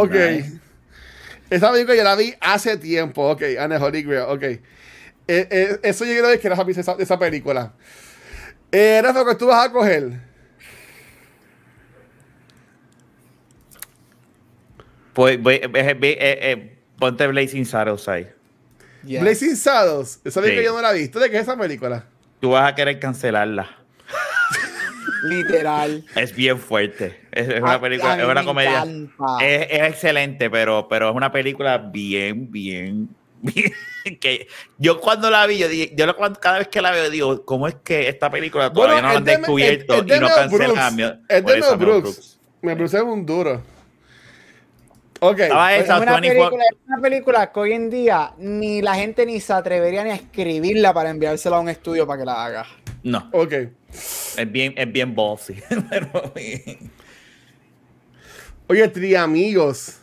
Ok, 0.00 0.04
ok. 0.04 0.12
nice. 0.14 0.52
Esa 1.54 1.70
película 1.70 1.96
yo 1.96 2.02
la 2.02 2.16
vi 2.16 2.34
hace 2.40 2.76
tiempo. 2.78 3.30
Ok, 3.30 3.42
Anne 3.60 3.76
Holy 3.76 4.02
Grail, 4.02 4.24
ok. 4.28 4.42
Eh, 4.42 4.60
eh, 5.28 5.78
eso 5.84 6.04
yo 6.04 6.10
creo 6.20 6.40
que 6.40 6.46
era 6.48 6.56
esa, 6.66 6.96
esa 6.98 7.16
película. 7.16 7.72
Eh, 8.72 9.00
Rafa, 9.00 9.24
¿qué 9.24 9.34
tú 9.36 9.46
vas 9.46 9.68
a 9.68 9.70
coger? 9.70 10.20
Pues, 15.12 15.40
voy- 15.40 15.54
eh, 15.62 15.70
eh, 15.72 15.96
eh, 16.02 16.16
eh, 16.20 16.76
ponte 16.98 17.24
Blazing 17.28 17.64
Saddles 17.66 18.08
ahí. 18.08 18.26
Yes. 19.04 19.20
Blazing 19.20 19.54
Saddles. 19.54 20.20
Esa 20.24 20.40
película 20.40 20.60
Sí. 20.62 20.66
yo 20.66 20.74
no 20.74 20.82
la 20.82 20.90
he 20.90 20.98
visto. 20.98 21.20
¿De 21.20 21.30
qué 21.30 21.36
es 21.36 21.42
esa 21.42 21.56
película? 21.56 22.04
Tú 22.40 22.50
vas 22.50 22.68
a 22.68 22.74
querer 22.74 22.98
cancelarla. 22.98 23.78
Literal. 25.24 26.04
Es 26.14 26.34
bien 26.34 26.58
fuerte. 26.58 27.18
Es, 27.32 27.48
es 27.48 27.60
una 27.62 27.80
película, 27.80 28.16
es 28.18 28.24
una 28.24 28.40
me 28.42 28.44
comedia. 28.44 28.84
Es, 29.40 29.66
es 29.70 29.82
excelente, 29.88 30.50
pero, 30.50 30.86
pero 30.88 31.10
es 31.10 31.16
una 31.16 31.32
película 31.32 31.78
bien, 31.78 32.50
bien, 32.50 33.08
bien. 33.40 33.72
Que 34.20 34.48
yo 34.76 35.00
cuando 35.00 35.30
la 35.30 35.46
vi, 35.46 35.56
yo 35.56 35.66
dije, 35.66 35.94
yo 35.96 36.04
lo- 36.04 36.14
cuando- 36.14 36.38
cada 36.38 36.58
vez 36.58 36.68
que 36.68 36.82
la 36.82 36.90
veo, 36.90 37.08
digo, 37.08 37.42
¿cómo 37.46 37.66
es 37.68 37.74
que 37.82 38.06
esta 38.08 38.28
película 38.30 38.70
todavía 38.70 38.96
no 39.00 39.08
la 39.08 39.10
han 39.14 39.16
es 39.20 39.24
de- 39.24 39.36
descubierto 39.38 39.94
es- 39.94 40.00
es 40.00 40.06
de 40.06 40.16
y 40.16 40.20
no 40.20 40.28
cancelan 40.28 41.22
Es 41.26 41.40
por 41.42 41.52
de 41.52 41.58
eso, 41.58 41.70
Mel 41.78 41.86
Brooks. 41.86 42.38
Brooks 42.60 42.94
es 42.94 43.02
un 43.02 43.24
duro. 43.24 43.62
Ok. 45.20 45.38
Estaba 45.38 45.74
Es 45.74 45.84
esa, 45.84 46.00
una, 46.00 46.20
24 46.20 46.50
película, 46.50 46.64
es 46.70 46.76
una 46.86 46.98
película 47.00 47.50
que 47.52 47.60
hoy 47.60 47.72
en 47.72 47.88
día 47.88 48.32
ni 48.36 48.82
la 48.82 48.94
gente 48.94 49.24
ni 49.24 49.40
se 49.40 49.54
atrevería 49.54 50.04
ni 50.04 50.10
a 50.10 50.16
escribirla 50.16 50.92
para 50.92 51.08
enviársela 51.08 51.56
a 51.56 51.60
un 51.60 51.70
estudio 51.70 52.06
para 52.06 52.18
que 52.20 52.26
la 52.26 52.44
haga. 52.44 52.66
No, 53.04 53.28
Ok. 53.32 53.52
es 53.52 54.50
bien, 54.50 54.74
es 54.76 54.90
bien 54.92 55.14
bossy. 55.14 55.54
pero- 55.90 56.32
Oye, 58.66 58.88
Triamigos. 58.88 59.98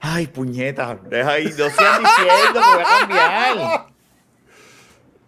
Ay, 0.00 0.26
puñeta, 0.26 0.98
deja 1.08 1.30
ahí, 1.32 1.44
no 1.44 1.50
sigan 1.70 2.02
diciendo 2.02 2.52
que 2.54 2.58
voy 2.58 2.82
a 2.84 2.98
cambiar. 3.00 3.86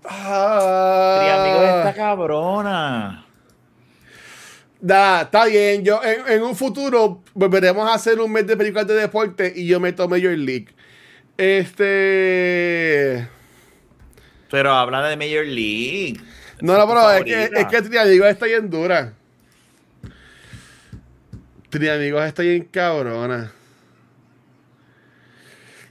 Ah. 0.05 1.19
Triamigos 1.21 1.65
esta 1.79 1.95
cabrona. 1.95 3.25
Da, 4.81 5.23
está 5.23 5.45
bien. 5.47 5.85
Yo, 5.85 6.01
en, 6.03 6.27
en 6.33 6.43
un 6.43 6.55
futuro 6.57 7.23
volveremos 7.35 7.89
a 7.89 7.95
hacer 7.95 8.21
un 8.21 8.33
mes 8.33 8.47
de 8.47 8.57
películas 8.57 8.87
de 8.87 8.95
deporte 8.95 9.53
y 9.55 9.67
yo 9.67 9.81
meto 9.81 10.09
Major 10.09 10.37
League. 10.39 10.69
Este. 11.37 13.29
Pero 14.51 14.73
habla 14.73 15.07
de 15.09 15.17
Major 15.17 15.45
League. 15.45 16.21
No, 16.61 16.77
no, 16.77 16.89
pero 16.89 17.11
es 17.13 17.25
que, 17.25 17.45
es 17.61 17.67
que 17.67 17.83
Triamigos 17.83 18.29
está 18.29 18.47
bien 18.47 18.69
dura. 18.69 19.13
Triamigos 21.71 22.25
está 22.25 22.43
bien 22.43 22.65
cabrona. 22.65 23.53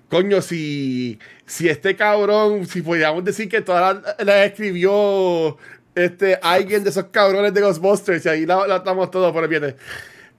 Coño, 0.09 0.41
si, 0.41 1.19
si 1.45 1.67
este 1.67 1.95
cabrón, 1.95 2.65
si 2.65 2.81
podríamos 2.81 3.23
decir 3.23 3.49
que 3.49 3.61
todas 3.61 4.01
las 4.01 4.25
la 4.25 4.45
escribió 4.45 5.57
este, 5.95 6.39
alguien 6.41 6.83
de 6.83 6.91
esos 6.91 7.05
cabrones 7.05 7.53
de 7.53 7.61
Ghostbusters, 7.61 8.25
y 8.25 8.29
ahí 8.29 8.45
la, 8.45 8.65
la 8.67 8.77
estamos 8.77 9.11
todos, 9.11 9.33
pero 9.33 9.47
fíjate. 9.47 9.75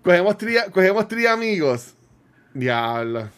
Cogemos 0.02 0.38
tri, 0.38 0.56
cogemos 0.72 1.06
Triamigos. 1.08 1.94
Diablo. 2.54 3.28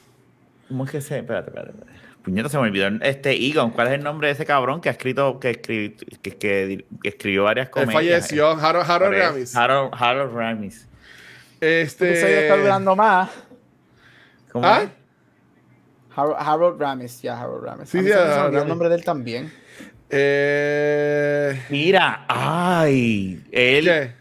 ¿Cómo 0.68 0.84
es 0.84 0.91
que 0.91 1.01
se.? 1.01 1.18
Espérate, 1.18 1.49
espérate. 1.49 1.70
espérate. 1.70 1.99
Puñeta, 2.22 2.48
se 2.48 2.58
me 2.58 2.64
olvidó. 2.64 2.88
Este 3.02 3.32
Egon, 3.46 3.70
¿cuál 3.70 3.88
es 3.88 3.94
el 3.94 4.02
nombre 4.04 4.28
de 4.28 4.34
ese 4.34 4.44
cabrón 4.44 4.80
que 4.80 4.88
ha 4.90 4.92
escrito, 4.92 5.40
que, 5.40 5.60
escri- 5.62 5.96
que, 6.20 6.30
que- 6.36 6.84
que 7.02 7.08
escribió 7.08 7.44
varias 7.44 7.66
Él 7.68 7.70
comedias? 7.72 7.94
falleció, 7.94 8.50
Harold, 8.50 8.90
Harold 8.90 9.16
Ramis. 9.18 9.56
Harold, 9.56 9.92
Harold 9.96 10.34
Ramis. 10.34 10.86
Este. 11.60 12.14
Ya 12.20 12.40
está 12.40 12.56
durando 12.56 12.94
más. 12.96 13.30
¿Cómo 14.52 14.66
¿Ah? 14.66 14.82
Harold, 16.14 16.36
Harold 16.38 16.80
Ramis, 16.80 17.22
ya 17.22 17.40
Harold 17.40 17.64
Ramis. 17.64 17.88
Sí, 17.88 17.98
A 17.98 18.02
mí 18.02 18.08
sí, 18.08 18.12
se 18.12 18.18
me 18.18 18.24
Harold 18.24 18.46
olvidó 18.46 18.62
el 18.62 18.68
nombre 18.68 18.88
de 18.90 18.94
él 18.96 19.04
también. 19.04 19.52
Eh, 20.10 21.60
Mira, 21.70 22.24
ay, 22.28 23.42
él, 23.52 23.84
¿Qué? 23.84 24.12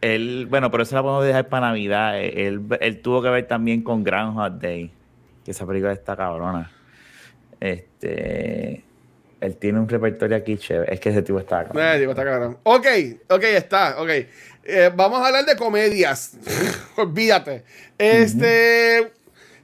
él, 0.00 0.46
bueno, 0.48 0.70
pero 0.70 0.84
eso 0.84 0.94
la 0.94 1.02
podemos 1.02 1.24
dejar 1.24 1.48
para 1.48 1.66
Navidad. 1.68 2.18
Él, 2.20 2.62
él 2.80 3.02
tuvo 3.02 3.20
que 3.22 3.28
ver 3.28 3.46
también 3.46 3.82
con 3.82 4.04
Groundhog 4.04 4.58
Day, 4.60 4.92
que 5.44 5.50
esa 5.50 5.66
película 5.66 5.92
está 5.92 6.16
cabrona. 6.16 6.70
Este, 7.60 8.82
él 9.40 9.56
tiene 9.56 9.78
un 9.80 9.88
repertorio 9.88 10.36
aquí 10.36 10.56
chévere. 10.56 10.92
Es 10.94 11.00
que 11.00 11.10
ese 11.10 11.22
tipo 11.22 11.38
está 11.38 11.64
cabrón. 11.64 11.84
Eh, 11.84 11.98
digo, 11.98 12.12
está 12.12 12.24
cabrón. 12.24 12.58
Ok, 12.62 12.86
ok, 13.28 13.42
está, 13.44 14.00
ok. 14.02 14.10
Eh, 14.64 14.90
vamos 14.94 15.20
a 15.20 15.26
hablar 15.26 15.44
de 15.44 15.56
comedias. 15.56 16.36
Olvídate. 16.96 17.64
Este. 17.98 19.12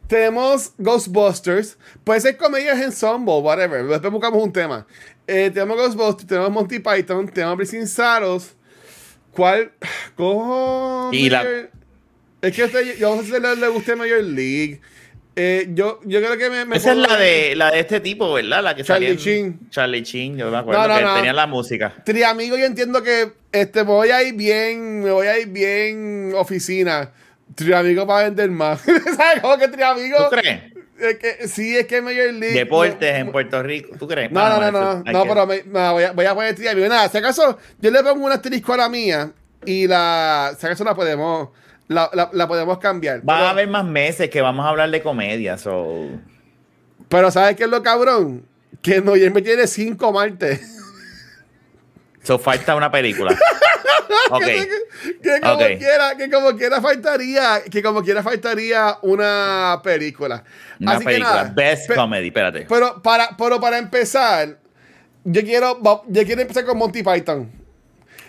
Tenemos 0.07 0.72
Ghostbusters. 0.79 1.76
Puede 2.03 2.20
ser 2.20 2.37
comedias 2.39 2.81
ensemble, 2.81 3.35
whatever. 3.41 3.85
Después 3.85 4.11
buscamos 4.12 4.43
un 4.43 4.53
tema. 4.53 4.87
Eh, 5.26 5.51
tenemos 5.53 5.76
Ghostbusters, 5.76 6.26
tenemos 6.26 6.51
Monty 6.51 6.79
Python, 6.79 7.29
tenemos 7.29 7.59
Blazing 7.59 7.87
Saddles. 7.87 8.55
¿Cuál? 9.33 9.70
Cojo. 10.16 11.11
Y 11.12 11.29
la- 11.29 11.43
Major- 11.45 11.70
Es 12.41 12.57
que 12.57 12.62
a 12.62 12.66
usted- 12.66 12.97
yo 12.97 13.14
no 13.14 13.20
sé 13.22 13.35
si 13.35 13.41
le, 13.41 13.57
le 13.57 13.68
guste 13.68 13.95
Major 13.97 14.22
League. 14.22 14.81
Eh, 15.41 15.68
yo, 15.72 16.01
yo 16.05 16.18
creo 16.20 16.36
que 16.36 16.51
me. 16.51 16.64
me 16.64 16.76
Esa 16.78 16.91
es 16.93 16.97
la 16.99 17.16
de, 17.16 17.55
la 17.55 17.70
de 17.70 17.78
este 17.80 18.01
tipo, 18.01 18.32
¿verdad? 18.32 18.61
La 18.62 18.74
que 18.74 18.82
Charlie 18.82 19.07
salía 19.07 19.11
en- 19.11 19.24
Sheen. 19.24 19.70
Charlie 19.70 20.03
Chin, 20.03 20.36
yo 20.36 20.51
me 20.51 20.57
acuerdo 20.59 20.82
No, 20.82 20.89
no, 20.89 20.97
que 20.99 21.05
no. 21.05 21.14
tenía 21.14 21.32
la 21.32 21.47
música. 21.47 21.95
Triamigo, 22.05 22.57
yo 22.57 22.64
entiendo 22.64 23.03
que 23.03 23.32
este, 23.53 23.84
me 23.84 23.91
voy 23.93 24.11
a 24.11 24.20
ir 24.22 24.34
bien, 24.34 25.05
me 25.05 25.11
voy 25.12 25.28
a 25.28 25.39
ir 25.39 25.47
bien 25.49 26.32
oficina. 26.36 27.12
Triamigo 27.55 28.05
para 28.07 28.24
vender 28.24 28.51
más. 28.51 28.80
¿Sabes 29.16 29.41
cómo 29.41 29.57
que 29.59 29.68
Triamigo? 29.68 30.28
¿Tú 30.28 30.36
crees? 30.36 30.62
Es 31.01 31.16
que, 31.18 31.47
sí, 31.47 31.76
es 31.76 31.86
que 31.86 32.03
Major 32.03 32.32
League. 32.32 32.55
Deportes 32.59 33.12
no, 33.12 33.18
en 33.20 33.30
Puerto 33.30 33.62
Rico, 33.62 33.97
¿tú 33.97 34.09
crees? 34.09 34.32
No, 34.32 34.49
no, 34.49 34.72
no, 34.72 34.72
no, 34.72 34.95
no, 35.05 35.22
que- 35.22 35.28
pero 35.28 35.47
me- 35.47 35.62
me 35.62 35.91
voy, 35.93 36.03
a, 36.03 36.11
voy 36.11 36.24
a 36.26 36.34
poner 36.34 36.57
Triamigo. 36.57 36.89
Nada, 36.89 37.08
si 37.08 37.17
acaso 37.18 37.57
yo 37.79 37.91
le 37.92 38.03
pongo 38.03 38.26
un 38.26 38.33
asterisco 38.33 38.72
a 38.75 38.79
la 38.79 38.88
mía 38.88 39.30
y 39.64 39.87
la, 39.87 40.57
si 40.58 40.67
acaso 40.67 40.83
la 40.83 40.96
podemos, 40.96 41.50
la, 41.88 42.10
la, 42.12 42.30
la 42.32 42.48
podemos 42.48 42.78
cambiar. 42.78 43.20
Va 43.20 43.34
pero, 43.36 43.46
a 43.46 43.50
haber 43.50 43.68
más 43.68 43.84
meses 43.84 44.30
que 44.30 44.40
vamos 44.40 44.64
a 44.64 44.68
hablar 44.68 44.90
de 44.90 45.02
comedia, 45.02 45.58
so... 45.58 46.06
pero 47.08 47.30
¿sabes 47.30 47.56
qué 47.56 47.64
es 47.64 47.70
lo 47.70 47.82
cabrón? 47.82 48.46
que 48.82 49.00
noviembre 49.00 49.42
tiene 49.42 49.66
cinco 49.66 50.12
martes. 50.12 50.60
So 52.22 52.38
falta 52.38 52.76
una 52.76 52.90
película. 52.90 53.32
ok. 54.30 54.44
que, 54.44 54.68
que 55.22 55.40
como 55.40 55.56
quiera, 55.56 56.16
que 56.16 56.30
como 56.30 56.56
quiera 56.56 56.80
faltaría, 56.80 57.62
que 57.70 57.82
como 57.82 58.02
quiera 58.02 58.22
faltaría 58.22 58.98
una 59.02 59.80
película. 59.82 60.44
Una 60.80 60.92
Así 60.92 61.00
que 61.00 61.04
película. 61.06 61.34
nada, 61.44 61.52
Best 61.54 61.88
pe- 61.88 61.94
comedy, 61.94 62.26
espérate. 62.28 62.66
Pero 62.68 63.02
para, 63.02 63.30
pero 63.36 63.60
para 63.60 63.78
empezar, 63.78 64.58
yo 65.24 65.42
quiero, 65.42 65.80
yo 66.08 66.24
quiero 66.24 66.42
empezar 66.42 66.64
con 66.64 66.76
Monty 66.78 67.02
Python. 67.02 67.50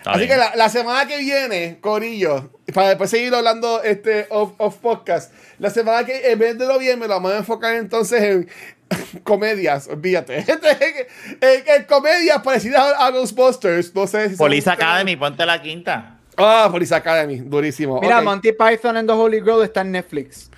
Está 0.00 0.12
Así 0.12 0.20
bien. 0.20 0.30
que 0.30 0.36
la, 0.36 0.56
la 0.56 0.68
semana 0.68 1.06
que 1.06 1.18
viene, 1.18 1.78
Corillo, 1.80 2.50
para 2.74 2.88
después 2.88 3.10
seguir 3.10 3.34
hablando 3.34 3.82
este 3.82 4.26
off, 4.30 4.52
off 4.58 4.76
podcast, 4.76 5.32
la 5.58 5.68
semana 5.70 6.04
que 6.06 6.30
en 6.32 6.38
vez 6.38 6.56
de 6.58 6.66
noviembre 6.66 7.06
lo 7.06 7.14
vamos 7.14 7.32
a 7.32 7.36
enfocar 7.38 7.74
entonces 7.74 8.22
en 8.22 8.48
comedias, 9.24 9.88
olvídate. 9.88 10.38
en, 11.40 11.64
en 11.66 11.84
comedias 11.84 12.40
parecidas 12.42 12.80
a, 12.94 13.06
a 13.06 13.10
Ghostbusters. 13.10 13.94
No 13.94 14.06
sé 14.06 14.30
si 14.30 14.36
son- 14.36 14.46
Police 14.46 14.70
Academy, 14.70 15.16
ponte 15.16 15.44
la 15.44 15.60
quinta. 15.60 16.16
Ah, 16.36 16.68
Police 16.70 16.94
Academy, 16.94 17.36
durísimo. 17.36 18.00
Mira. 18.00 18.22
Monty 18.22 18.52
Python 18.52 18.96
and 18.96 19.06
the 19.08 19.14
Holy 19.14 19.40
Grail 19.40 19.62
está 19.64 19.82
en 19.82 19.92
Netflix. 19.92 20.50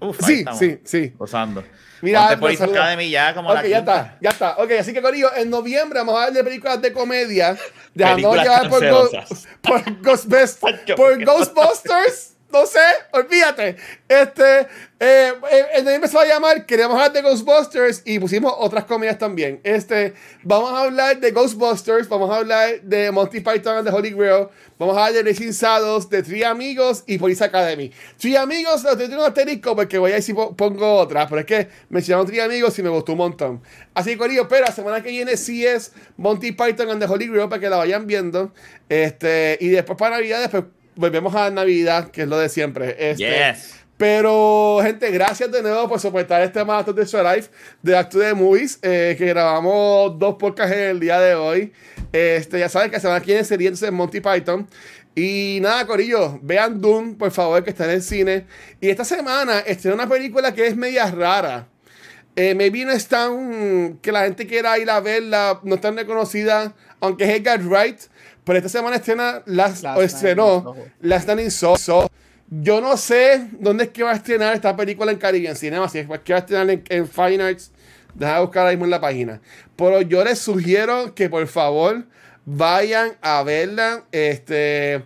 Uf, 0.00 0.18
Sí, 0.26 0.44
sí, 0.58 0.78
sí. 0.84 1.12
Gozando. 1.16 1.64
Mira, 2.02 2.20
Ponte 2.28 2.36
Police. 2.36 2.64
Academy 2.64 3.08
ya 3.10 3.32
como 3.32 3.48
Ok, 3.48 3.54
la 3.54 3.66
ya 3.66 3.78
está, 3.78 4.18
ya 4.20 4.30
está. 4.30 4.56
Ok, 4.58 4.70
así 4.78 4.92
que 4.92 5.00
Corillo, 5.00 5.34
en 5.34 5.48
noviembre 5.48 5.98
vamos 6.00 6.14
a 6.14 6.18
hablar 6.24 6.32
de 6.34 6.44
películas 6.44 6.82
de 6.82 6.92
comedia. 6.92 7.56
Películas 7.96 8.42
llevar 8.44 8.68
por, 8.68 8.80
cancerosas. 8.80 9.28
Go- 9.30 9.48
por, 9.62 10.02
Ghostbusters, 10.02 10.58
por. 10.96 11.24
Ghostbusters. 11.24 12.28
No 12.52 12.66
sé, 12.66 12.80
olvídate. 13.12 13.76
Este, 14.06 14.66
eh, 15.00 15.32
noviembre 15.84 16.08
se 16.08 16.16
va 16.16 16.22
a 16.22 16.26
llamar 16.26 16.66
Queremos 16.66 16.92
hablar 16.94 17.12
de 17.12 17.22
Ghostbusters 17.22 18.02
y 18.04 18.18
pusimos 18.18 18.52
otras 18.58 18.84
comedias 18.84 19.18
también. 19.18 19.60
Este, 19.64 20.14
vamos 20.42 20.72
a 20.72 20.82
hablar 20.82 21.20
de 21.20 21.30
Ghostbusters, 21.30 22.08
vamos 22.08 22.30
a 22.30 22.36
hablar 22.36 22.80
de 22.82 23.10
Monty 23.10 23.40
Python 23.40 23.76
and 23.78 23.86
the 23.88 23.92
Holy 23.94 24.10
Grail, 24.10 24.48
vamos 24.78 24.96
a 24.96 25.06
hablar 25.06 25.22
de 25.24 25.30
Racing 25.30 25.52
Saddles, 25.52 26.08
de 26.10 26.22
Three 26.22 26.42
Amigos 26.44 27.04
y 27.06 27.18
Police 27.18 27.42
Academy. 27.44 27.90
Three 28.18 28.36
Amigos 28.36 28.82
lo 28.84 28.96
tengo 28.96 29.16
un 29.16 29.22
asterisco 29.26 29.74
porque 29.76 29.98
voy 29.98 30.10
a 30.12 30.14
ver 30.14 30.22
si 30.22 30.32
po- 30.34 30.56
pongo 30.56 30.94
otras, 30.96 31.26
pero 31.28 31.40
es 31.40 31.46
que 31.46 31.68
mencionaron 31.88 32.26
Three 32.26 32.40
Amigos 32.40 32.78
y 32.78 32.82
me 32.82 32.88
gustó 32.90 33.12
un 33.12 33.18
montón. 33.18 33.62
Así 33.94 34.10
que, 34.10 34.18
Corillo, 34.18 34.48
pero 34.48 34.64
la 34.66 34.72
semana 34.72 35.02
que 35.02 35.10
viene 35.10 35.36
sí 35.36 35.66
es 35.66 35.92
Monty 36.16 36.52
Python 36.52 36.90
and 36.90 37.00
the 37.00 37.06
Holy 37.10 37.26
Grail 37.28 37.48
para 37.48 37.60
que 37.60 37.68
la 37.68 37.76
vayan 37.76 38.06
viendo. 38.06 38.52
Este, 38.88 39.56
y 39.60 39.68
después 39.68 39.98
para 39.98 40.16
Navidad, 40.16 40.40
después 40.40 40.64
volvemos 40.94 41.34
a 41.34 41.50
Navidad, 41.50 42.10
que 42.10 42.22
es 42.22 42.28
lo 42.28 42.38
de 42.38 42.48
siempre. 42.48 43.10
Este, 43.10 43.24
Yes. 43.54 43.74
Pero, 44.02 44.80
gente, 44.82 45.12
gracias 45.12 45.52
de 45.52 45.62
nuevo 45.62 45.88
por 45.88 46.00
soportar 46.00 46.42
este 46.42 46.64
maratón 46.64 46.96
de 46.96 47.06
Show 47.06 47.22
Life 47.22 47.50
de 47.82 47.96
Act 47.96 48.10
to 48.10 48.18
the 48.18 48.34
Movies, 48.34 48.80
eh, 48.82 49.14
que 49.16 49.26
grabamos 49.26 50.18
dos 50.18 50.34
podcasts 50.34 50.74
el 50.74 50.98
día 50.98 51.20
de 51.20 51.36
hoy. 51.36 51.72
Este, 52.10 52.58
ya 52.58 52.68
saben 52.68 52.90
que 52.90 52.96
la 52.96 53.00
semana 53.00 53.20
que 53.20 53.26
viene 53.26 53.44
sería 53.44 53.68
entonces 53.68 53.92
Monty 53.92 54.20
Python. 54.20 54.66
Y 55.14 55.60
nada, 55.62 55.86
Corillo, 55.86 56.40
vean 56.42 56.80
Doom, 56.80 57.14
por 57.14 57.30
favor, 57.30 57.62
que 57.62 57.70
está 57.70 57.84
en 57.84 57.90
el 57.90 58.02
cine. 58.02 58.44
Y 58.80 58.88
esta 58.88 59.04
semana 59.04 59.60
estrena 59.60 59.94
una 59.94 60.08
película 60.08 60.52
que 60.52 60.66
es 60.66 60.74
media 60.74 61.08
rara. 61.08 61.68
Eh, 62.34 62.56
maybe 62.56 62.84
no 62.84 62.90
es 62.90 63.06
tan 63.06 63.98
que 64.02 64.10
la 64.10 64.24
gente 64.24 64.48
quiera 64.48 64.80
ir 64.80 64.90
a 64.90 64.98
verla, 64.98 65.60
no 65.62 65.76
es 65.76 65.80
tan 65.80 65.96
reconocida, 65.96 66.74
aunque 66.98 67.22
es 67.22 67.30
Edgar 67.38 67.62
Wright. 67.62 68.00
Pero 68.42 68.58
esta 68.58 68.68
semana 68.68 68.96
estrena 68.96 69.44
Last 69.46 69.84
o 69.84 70.02
estrenó. 70.02 70.74
Last 71.00 71.28
Night 71.28 71.38
in 71.38 71.50
Soho. 71.52 72.10
Yo 72.60 72.82
no 72.82 72.98
sé 72.98 73.48
dónde 73.60 73.84
es 73.84 73.90
que 73.90 74.02
va 74.02 74.10
a 74.10 74.14
estrenar 74.14 74.54
esta 74.54 74.76
película 74.76 75.10
en 75.10 75.16
Caribbean 75.16 75.56
Cinema, 75.56 75.88
si 75.88 76.00
es 76.00 76.06
que 76.06 76.32
va 76.34 76.38
a 76.38 76.40
estrenar 76.40 76.68
en, 76.68 76.84
en 76.90 77.08
Fine 77.08 77.42
Arts. 77.42 77.72
Deja 78.14 78.34
de 78.34 78.40
buscar 78.42 78.60
ahora 78.62 78.72
mismo 78.72 78.84
en 78.84 78.90
la 78.90 79.00
página. 79.00 79.40
Pero 79.74 80.02
yo 80.02 80.22
les 80.22 80.38
sugiero 80.38 81.14
que 81.14 81.30
por 81.30 81.46
favor 81.46 82.04
vayan 82.44 83.12
a 83.22 83.42
verla. 83.42 84.04
Este, 84.12 85.02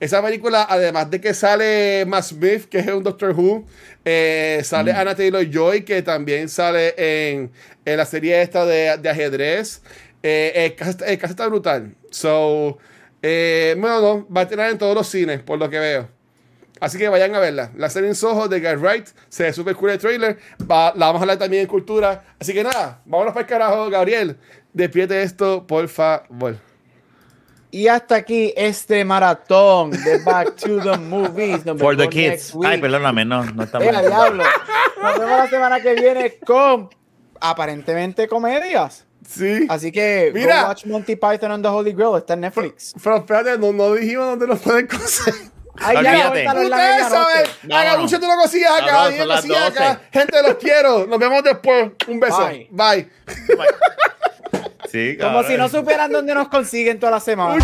esa 0.00 0.20
película, 0.22 0.66
además 0.68 1.08
de 1.08 1.20
que 1.20 1.34
sale 1.34 2.04
Matt 2.04 2.24
Smith, 2.24 2.64
que 2.64 2.80
es 2.80 2.88
un 2.88 3.04
Doctor 3.04 3.30
Who, 3.30 3.64
eh, 4.04 4.60
sale 4.64 4.90
Anna 4.90 5.14
Taylor 5.14 5.48
Joy, 5.48 5.82
que 5.84 6.02
también 6.02 6.48
sale 6.48 6.94
en, 6.96 7.52
en 7.84 7.96
la 7.96 8.06
serie 8.06 8.42
esta 8.42 8.66
de, 8.66 8.96
de 8.98 9.08
ajedrez. 9.08 9.82
Eh, 10.24 10.52
el, 10.66 10.74
caso, 10.74 11.04
está- 11.04 11.46
brutal. 11.46 11.94
So, 12.10 12.78
eh, 13.22 13.76
bueno, 13.78 14.00
no, 14.00 14.28
va 14.34 14.40
a 14.40 14.48
tener 14.48 14.68
en 14.72 14.78
todos 14.78 14.96
los 14.96 15.06
cines, 15.08 15.40
por 15.42 15.60
lo 15.60 15.70
que 15.70 15.78
veo. 15.78 16.17
Así 16.80 16.98
que 16.98 17.08
vayan 17.08 17.34
a 17.34 17.38
verla. 17.40 17.70
La 17.76 17.90
serie 17.90 18.08
en 18.08 18.14
Soho 18.14 18.48
de 18.48 18.60
Guy 18.60 18.76
Wright. 18.76 19.08
Se 19.28 19.44
ve 19.44 19.52
súper 19.52 19.74
cool 19.76 19.90
el 19.90 19.98
trailer. 19.98 20.38
Va- 20.70 20.92
la 20.94 21.06
vamos 21.06 21.20
a 21.20 21.22
hablar 21.24 21.38
también 21.38 21.62
en 21.62 21.68
cultura. 21.68 22.24
Así 22.40 22.52
que 22.52 22.62
nada, 22.64 23.00
vámonos 23.04 23.32
para 23.32 23.42
el 23.42 23.48
carajo, 23.48 23.90
Gabriel. 23.90 24.36
Despierte 24.72 25.22
esto, 25.22 25.66
por 25.66 25.88
favor. 25.88 26.56
Y 27.70 27.86
hasta 27.88 28.16
aquí 28.16 28.52
este 28.56 29.04
maratón 29.04 29.90
de 29.90 30.18
Back 30.24 30.54
to 30.56 30.80
the 30.80 30.96
Movies. 30.96 31.64
Nos 31.66 31.78
For 31.78 31.96
the 31.96 32.08
kids. 32.08 32.54
Ay, 32.64 32.80
perdóname, 32.80 33.24
no, 33.24 33.44
no 33.44 33.62
está 33.64 33.78
Eh, 33.78 33.92
mal. 33.92 34.06
diablo. 34.06 34.44
Nos 35.02 35.18
vemos 35.18 35.38
la 35.38 35.50
semana 35.50 35.80
que 35.80 35.94
viene 35.94 36.38
con 36.46 36.88
aparentemente 37.40 38.26
comedias. 38.28 39.04
Sí. 39.28 39.66
Así 39.68 39.92
que 39.92 40.30
Mira. 40.32 40.62
go 40.62 40.68
watch 40.68 40.86
Monty 40.86 41.16
Python 41.16 41.50
and 41.52 41.62
the 41.62 41.68
Holy 41.68 41.92
Grail. 41.92 42.16
Está 42.16 42.32
en 42.34 42.40
Netflix. 42.40 42.94
Pero 43.02 43.16
espérate, 43.18 43.58
no, 43.58 43.72
no 43.72 43.92
dijimos 43.94 44.26
dónde 44.26 44.46
nos 44.46 44.60
pueden 44.60 44.86
conseguir. 44.88 45.50
Ay, 45.80 46.02
ya, 46.02 46.30
Olvídate. 46.30 46.44
saben, 46.44 47.46
Vámonos. 47.62 47.76
hagan 47.86 48.00
mucho 48.00 48.20
tú 48.20 48.26
lo 48.26 48.34
consigues 48.36 48.68
acá, 48.70 49.04
son 49.04 49.18
lo 49.18 49.34
consigues 49.34 49.58
12. 49.58 49.66
acá. 49.84 50.00
Gente, 50.12 50.42
los 50.42 50.54
quiero. 50.56 51.06
Nos 51.06 51.18
vemos 51.18 51.42
después. 51.42 51.90
Un 52.08 52.20
beso. 52.20 52.46
Bye. 52.46 52.68
Bye. 52.70 53.08
Sí, 54.90 55.18
Como 55.20 55.42
si 55.42 55.54
no 55.58 55.68
supieran 55.68 56.10
dónde 56.10 56.34
nos 56.34 56.48
consiguen 56.48 56.98
toda 56.98 57.12
la 57.12 57.20
semana. 57.20 57.62